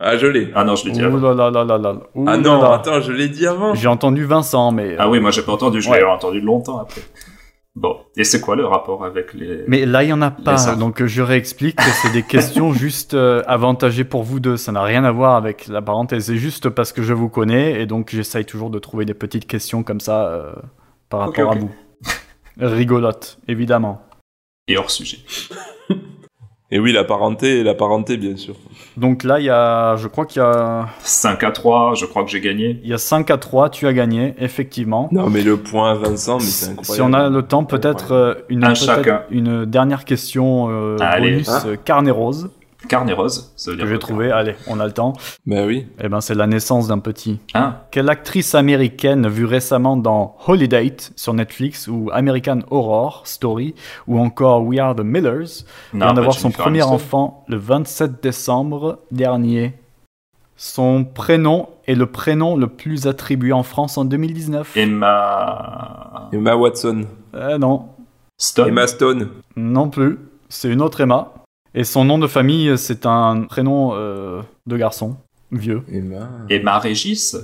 Ah, 0.00 0.16
je 0.16 0.26
l'ai. 0.26 0.50
Ah 0.54 0.64
non, 0.64 0.74
je 0.74 0.86
l'ai 0.86 0.90
dit 0.92 1.02
avant. 1.02 1.18
là 1.34 1.50
là 1.50 1.64
là 1.78 1.96
Ah 2.26 2.36
non, 2.36 2.62
attends, 2.64 3.00
je 3.00 3.12
l'ai 3.12 3.28
dit 3.28 3.46
avant. 3.46 3.74
J'ai 3.74 3.88
entendu 3.88 4.24
Vincent, 4.24 4.72
mais... 4.72 4.96
Ah 4.98 5.08
oui, 5.08 5.20
moi 5.20 5.30
j'ai 5.30 5.42
pas 5.42 5.52
entendu, 5.52 5.80
je 5.80 5.88
Ouais. 5.88 5.98
l'ai 5.98 6.04
entendu 6.04 6.40
longtemps 6.40 6.78
après. 6.78 7.00
Bon, 7.76 7.96
et 8.16 8.22
c'est 8.22 8.40
quoi 8.40 8.54
le 8.54 8.64
rapport 8.66 9.04
avec 9.04 9.34
les... 9.34 9.64
Mais 9.66 9.84
là, 9.84 10.04
il 10.04 10.10
y 10.10 10.12
en 10.12 10.22
a 10.22 10.30
pas, 10.30 10.76
donc 10.76 11.00
euh, 11.02 11.08
je 11.08 11.22
réexplique 11.22 11.74
que 11.76 11.82
c'est 12.02 12.12
des 12.12 12.22
questions 12.22 12.72
juste 12.84 13.14
euh, 13.14 13.42
avantagées 13.48 14.04
pour 14.04 14.22
vous 14.22 14.38
deux. 14.38 14.56
Ça 14.56 14.70
n'a 14.70 14.82
rien 14.82 15.02
à 15.04 15.10
voir 15.10 15.34
avec 15.34 15.66
la 15.66 15.82
parenthèse. 15.82 16.26
C'est 16.26 16.36
juste 16.36 16.68
parce 16.68 16.92
que 16.92 17.02
je 17.02 17.12
vous 17.12 17.28
connais 17.28 17.80
et 17.80 17.86
donc 17.86 18.10
j'essaye 18.12 18.44
toujours 18.44 18.70
de 18.70 18.78
trouver 18.78 19.04
des 19.06 19.14
petites 19.14 19.46
questions 19.48 19.82
comme 19.82 19.98
ça 20.00 20.26
euh, 20.26 20.52
par 21.08 21.20
rapport 21.20 21.50
à 21.52 21.54
vous. 21.56 21.70
Rigolote, 22.58 23.38
évidemment. 23.48 24.02
Et 24.68 24.76
hors 24.76 24.90
sujet. 24.90 25.18
Et 26.70 26.80
oui, 26.80 26.92
la 26.92 27.04
parenté, 27.04 27.62
la 27.62 27.74
parenté, 27.74 28.16
bien 28.16 28.36
sûr. 28.36 28.56
Donc 28.96 29.22
là, 29.22 29.38
il 29.38 29.44
y 29.44 29.50
a, 29.50 29.94
je 29.94 30.08
crois 30.08 30.26
qu'il 30.26 30.42
y 30.42 30.44
a, 30.44 30.88
5 30.98 31.44
à 31.44 31.52
3, 31.52 31.94
je 31.94 32.04
crois 32.04 32.24
que 32.24 32.30
j'ai 32.30 32.40
gagné. 32.40 32.80
il 32.82 32.88
y 32.88 32.92
a 32.92 32.98
5 32.98 33.30
à 33.30 33.38
3. 33.38 33.70
Tu 33.70 33.86
as 33.86 33.92
gagné, 33.92 34.34
effectivement. 34.38 35.08
Non, 35.12 35.30
mais 35.30 35.42
le 35.42 35.56
point 35.58 35.92
à 35.92 35.94
Vincent, 35.94 36.38
mais 36.38 36.44
c'est 36.44 36.70
incroyable. 36.70 36.94
Si 36.96 37.00
on 37.02 37.12
a 37.12 37.28
le 37.28 37.42
temps, 37.42 37.64
peut-être 37.64 38.12
euh, 38.12 38.34
une, 38.48 38.64
Un 38.64 38.68
peut-être 38.68 38.84
chacun. 38.84 39.22
une 39.30 39.66
dernière 39.66 40.04
question 40.04 40.68
euh, 40.68 40.96
Allez. 41.00 41.32
bonus 41.32 41.48
Hein 41.48 41.62
euh, 41.66 41.76
carnet 41.76 42.10
rose 42.10 42.50
Carnet 42.88 43.12
rose, 43.12 43.52
ça 43.56 43.70
veut 43.70 43.76
dire 43.76 43.86
que 43.86 43.92
j'ai 43.92 43.98
trouvé. 43.98 44.30
Allez, 44.30 44.54
on 44.66 44.80
a 44.80 44.86
le 44.86 44.92
temps. 44.92 45.12
Bah 45.46 45.64
oui. 45.66 45.86
Eh 46.02 46.08
ben, 46.08 46.20
c'est 46.20 46.34
la 46.34 46.46
naissance 46.46 46.88
d'un 46.88 46.98
petit. 46.98 47.40
Hein 47.54 47.76
Quelle 47.90 48.08
actrice 48.08 48.54
américaine 48.54 49.28
vue 49.28 49.44
récemment 49.44 49.96
dans 49.96 50.36
Holiday 50.46 50.94
sur 51.16 51.34
Netflix 51.34 51.88
ou 51.88 52.10
American 52.12 52.60
Horror 52.70 53.22
Story 53.24 53.74
ou 54.06 54.18
encore 54.18 54.64
We 54.64 54.78
Are 54.78 54.94
the 54.94 55.00
Millers 55.00 55.64
Non, 55.92 56.06
vient 56.06 56.14
d'avoir 56.14 56.34
son 56.34 56.50
premier 56.50 56.82
enfant 56.82 57.44
le 57.48 57.56
27 57.56 58.22
décembre 58.22 59.00
dernier. 59.10 59.74
Son 60.56 61.04
prénom 61.04 61.68
est 61.86 61.94
le 61.94 62.06
prénom 62.06 62.56
le 62.56 62.68
plus 62.68 63.06
attribué 63.06 63.52
en 63.52 63.62
France 63.62 63.98
en 63.98 64.04
2019. 64.04 64.76
Emma... 64.76 66.28
Emma 66.32 66.54
Watson. 66.56 67.02
Euh, 67.34 67.58
non, 67.58 67.88
Stone 68.38 68.68
Emma 68.68 68.86
Stone. 68.86 69.28
non 69.56 69.88
plus. 69.88 70.18
C'est 70.48 70.70
une 70.70 70.82
autre 70.82 71.00
Emma. 71.00 71.32
Et 71.74 71.84
son 71.84 72.04
nom 72.04 72.18
de 72.18 72.26
famille, 72.26 72.76
c'est 72.78 73.04
un 73.06 73.42
prénom 73.42 73.92
euh, 73.94 74.42
de 74.66 74.76
garçon, 74.76 75.16
vieux. 75.50 75.82
Emma. 75.92 76.28
Emma 76.48 76.78
Régis 76.78 77.36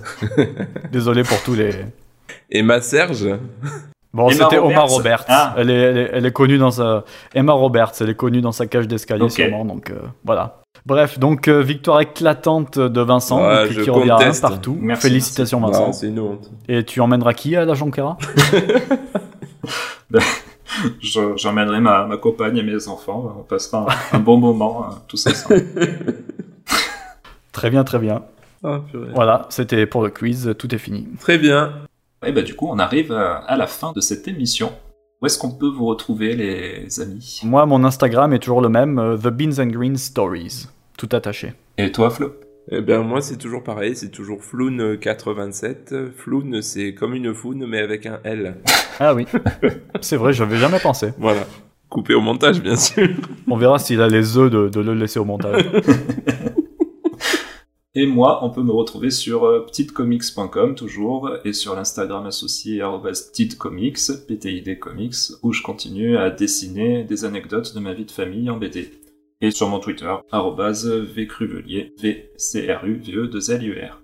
Désolé 0.93 1.23
pour 1.25 1.43
tous 1.43 1.55
les... 1.55 1.71
Emma 2.51 2.81
Serge. 2.81 3.29
Bon, 4.13 4.29
c'était 4.31 4.59
Omar 4.59 4.89
Roberts. 4.89 5.25
Ah. 5.29 5.55
Elle, 5.57 5.71
est, 5.71 5.75
elle, 5.75 5.97
est, 5.99 6.11
elle 6.15 6.27
est 6.27 6.33
connue 6.33 6.59
dans 6.59 6.71
sa. 6.73 7.05
Emma 7.35 7.53
Roberts, 7.53 7.93
elle 8.01 8.11
est 8.11 8.15
connue 8.17 8.41
dans 8.41 8.51
sa 8.51 8.67
cage 8.67 8.89
d'escalier 8.89 9.29
sûrement, 9.29 9.65
donc 9.65 9.91
euh, 9.91 10.01
voilà. 10.25 10.63
Bref, 10.87 11.19
donc 11.21 11.47
euh, 11.47 11.63
victoire 11.63 12.01
éclattante 12.01 12.79
de 12.79 13.01
Vincent, 13.01 13.41
Ouais, 13.47 13.65
donc, 13.67 13.73
je 13.73 13.81
qui 13.83 13.91
revient 13.91 14.11
à 14.11 14.17
conteste. 14.17 14.43
partout. 14.43 14.77
Merci, 14.81 15.03
Félicitations 15.09 15.61
Vincent. 15.61 15.93
c'est 15.93 16.09
une 16.09 16.19
honte. 16.19 16.51
Et 16.69 16.85
tu 16.85 17.01
emmèneras 17.01 17.35
qui 17.35 17.55
à 17.55 17.65
la 17.65 17.75
Jonquera? 17.75 18.17
J'emmènerai 21.37 21.81
ma, 21.81 22.07
ma 22.07 22.17
compagne 22.17 22.57
et 22.57 22.63
mes 22.63 22.89
enfants, 22.89 23.37
on 23.41 23.43
passera 23.43 23.87
un, 24.13 24.17
un 24.17 24.21
bon 24.21 24.39
moment, 24.39 24.85
euh, 24.85 24.95
tous 25.09 25.27
ensemble. 25.27 25.65
Très 27.53 27.71
bien, 27.71 27.85
très 27.85 27.99
bien. 27.99 28.23
Ah, 28.63 28.81
purée. 28.91 29.11
Voilà, 29.15 29.47
c'était 29.51 29.85
pour 29.87 30.03
le 30.03 30.11
quiz, 30.11 30.55
tout 30.59 30.75
est 30.75 30.79
fini. 30.79 31.07
Très 31.19 31.37
bien. 31.37 31.73
Et 32.25 32.33
bah 32.33 32.43
du 32.43 32.55
coup, 32.55 32.69
on 32.71 32.79
arrive 32.79 33.13
euh, 33.13 33.35
à 33.47 33.57
la 33.57 33.67
fin 33.67 33.93
de 33.93 34.01
cette 34.01 34.29
émission. 34.29 34.73
Où 35.21 35.27
est-ce 35.27 35.39
qu'on 35.39 35.51
peut 35.51 35.69
vous 35.69 35.87
retrouver, 35.87 36.35
les 36.35 37.01
amis? 37.01 37.41
Moi, 37.45 37.67
mon 37.67 37.85
Instagram 37.85 38.33
est 38.33 38.39
toujours 38.39 38.63
le 38.63 38.69
même, 38.69 38.99
euh, 38.99 39.17
The 39.17 39.29
Beans 39.29 39.59
and 39.63 39.67
Greens 39.67 39.97
Stories. 39.99 40.69
Tout 40.97 41.09
attaché. 41.13 41.55
Et 41.77 41.93
toi, 41.93 42.11
Flo? 42.11 42.33
Eh 42.73 42.81
ben 42.81 43.03
moi 43.03 43.21
c'est 43.21 43.37
toujours 43.37 43.65
pareil, 43.65 43.97
c'est 43.97 44.11
toujours 44.11 44.41
Floun87. 44.41 46.13
Floun 46.13 46.63
c'est 46.63 46.95
comme 46.95 47.15
une 47.15 47.35
foune 47.35 47.67
mais 47.67 47.79
avec 47.79 48.07
un 48.07 48.21
L. 48.25 48.57
Ah 49.01 49.15
oui, 49.15 49.27
c'est 50.01 50.17
vrai, 50.17 50.33
j'avais 50.33 50.57
jamais 50.57 50.79
pensé. 50.79 51.13
Voilà. 51.19 51.47
Coupé 51.89 52.15
au 52.15 52.21
montage 52.21 52.63
bien 52.63 52.77
sûr. 52.77 53.09
On 53.49 53.57
verra 53.57 53.79
s'il 53.79 54.01
a 54.01 54.09
les 54.09 54.39
œufs 54.39 54.51
de, 54.51 54.69
de 54.69 54.81
le 54.81 54.95
laisser 54.95 55.19
au 55.19 55.25
montage. 55.25 55.65
Et 57.97 58.07
moi, 58.07 58.45
on 58.45 58.51
peut 58.51 58.63
me 58.63 58.71
retrouver 58.71 59.11
sur 59.11 59.43
euh, 59.43 59.67
petitecomics.com 59.67 60.77
toujours, 60.77 61.29
et 61.45 61.53
sur 61.53 61.75
l'Instagram 61.75 62.25
associé 62.25 62.81
arobase 62.83 63.23
petitecomics, 63.31 63.99
PTID 64.29 64.79
Comics, 64.79 65.17
où 65.43 65.53
je 65.53 65.61
continue 65.61 66.17
à 66.17 66.31
dessiner 66.31 67.03
des 67.03 67.25
anecdotes 67.25 67.75
de 67.75 67.81
ma 67.81 67.93
vie 67.93 68.05
de 68.05 68.13
famille 68.13 68.49
en 68.49 68.59
BD. 68.59 68.93
Et 69.43 69.51
sur 69.53 69.71
mon 69.71 69.79
Twitter, 69.79 70.13
vcruvelier, 70.31 71.95
v 71.99 72.31
c 72.37 72.71
r 72.71 72.85
u 72.85 73.01
v 73.03 73.13
e 73.15 73.27
2 73.27 73.51
l 73.51 73.65
u 73.65 73.73
r 73.73 74.03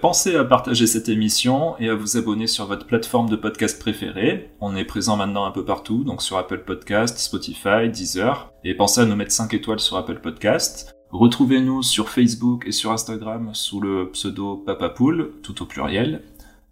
Pensez 0.00 0.36
à 0.36 0.44
partager 0.44 0.86
cette 0.86 1.08
émission 1.08 1.76
et 1.80 1.88
à 1.88 1.96
vous 1.96 2.16
abonner 2.16 2.46
sur 2.46 2.66
votre 2.66 2.86
plateforme 2.86 3.28
de 3.28 3.34
podcast 3.34 3.80
préférée. 3.80 4.52
On 4.60 4.76
est 4.76 4.84
présent 4.84 5.16
maintenant 5.16 5.46
un 5.46 5.50
peu 5.50 5.64
partout, 5.64 6.04
donc 6.04 6.22
sur 6.22 6.38
Apple 6.38 6.62
Podcast, 6.64 7.18
Spotify, 7.18 7.88
Deezer. 7.90 8.52
Et 8.62 8.76
pensez 8.76 9.00
à 9.00 9.04
nous 9.04 9.16
mettre 9.16 9.32
5 9.32 9.52
étoiles 9.52 9.80
sur 9.80 9.96
Apple 9.96 10.20
Podcast. 10.20 10.94
Retrouvez-nous 11.10 11.82
sur 11.82 12.08
Facebook 12.08 12.64
et 12.64 12.72
sur 12.72 12.92
Instagram 12.92 13.50
sous 13.54 13.80
le 13.80 14.12
pseudo 14.12 14.58
Papapoule, 14.58 15.32
tout 15.42 15.60
au 15.60 15.66
pluriel. 15.66 16.22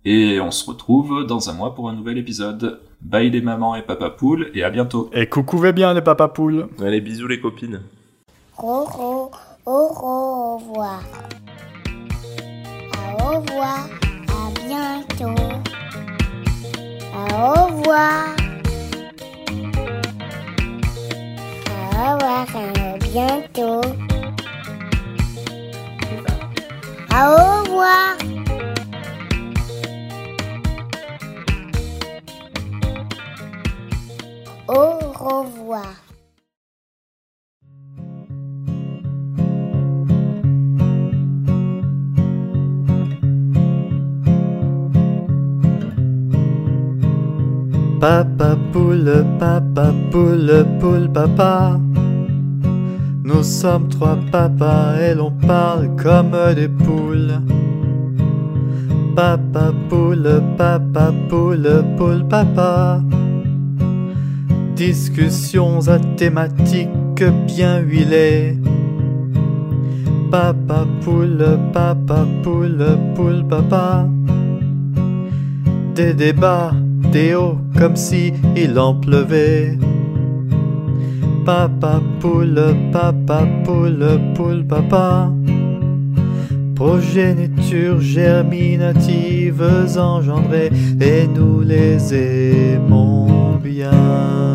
Et 0.05 0.39
on 0.39 0.53
se 0.53 0.65
retrouve 0.65 1.27
dans 1.27 1.51
un 1.51 1.55
mois 1.55 1.75
pour 1.75 1.89
un 1.89 1.97
nouvel 1.97 2.19
épisode. 2.19 2.81
Bye 3.01 3.31
les 3.31 3.41
mamans 3.41 3.75
et 3.75 3.83
Papapoule, 3.83 4.53
et 4.55 4.63
à 4.63 4.71
bientôt. 4.71 5.11
Et 5.13 5.27
coucouvez 5.27 5.73
bien 5.73 5.93
les 5.93 6.03
papapoules. 6.03 6.69
Allez 6.81 7.01
bisous 7.01 7.27
les 7.27 7.41
copines. 7.41 7.81
Au, 8.59 8.89
au, 8.97 9.31
au 9.67 10.57
revoir. 10.57 11.03
Au 12.97 13.27
revoir, 13.29 13.87
à 14.29 14.51
bientôt. 14.67 15.43
Au 17.15 17.67
revoir. 17.67 18.37
Au 21.69 22.13
revoir, 22.15 22.47
à 22.57 22.99
bientôt. 22.99 23.83
Au 27.13 27.25
revoir. 27.61 28.17
Au 34.69 35.43
revoir. 35.43 36.06
Papa 48.01 48.57
poule, 48.73 49.25
papa 49.39 49.93
poule, 50.11 50.67
poule 50.79 51.09
papa. 51.09 51.81
Nous 53.25 53.43
sommes 53.43 53.89
trois 53.89 54.19
papas 54.31 55.01
et 55.01 55.15
l'on 55.15 55.31
parle 55.31 55.89
comme 55.97 56.37
des 56.55 56.69
poules. 56.69 57.41
Papa 59.17 59.73
poule, 59.89 60.43
papa 60.59 61.11
poule, 61.31 61.85
poule 61.97 62.25
papa. 62.29 63.01
Discussions 64.77 65.89
à 65.89 65.99
thématiques 65.99 67.25
bien 67.47 67.79
huilées. 67.79 68.59
Papa 70.31 70.87
poule, 71.01 71.59
papa 71.73 72.27
poule, 72.43 72.99
poule 73.15 73.43
papa. 73.49 74.07
Des 75.95 76.13
débats, 76.13 76.73
comme 77.79 77.97
si 77.97 78.33
il 78.57 78.79
en 78.79 78.95
pleuvait. 78.95 79.79
Papa 81.45 82.03
poule, 82.21 82.75
papa 82.93 83.47
poule, 83.65 84.21
poule 84.35 84.67
papa. 84.67 85.31
Progéniture 86.75 88.01
germinatives 88.01 89.63
engendrées 89.97 90.71
et 91.01 91.27
nous 91.27 91.61
les 91.61 92.15
aimons 92.15 93.57
bien. 93.63 94.46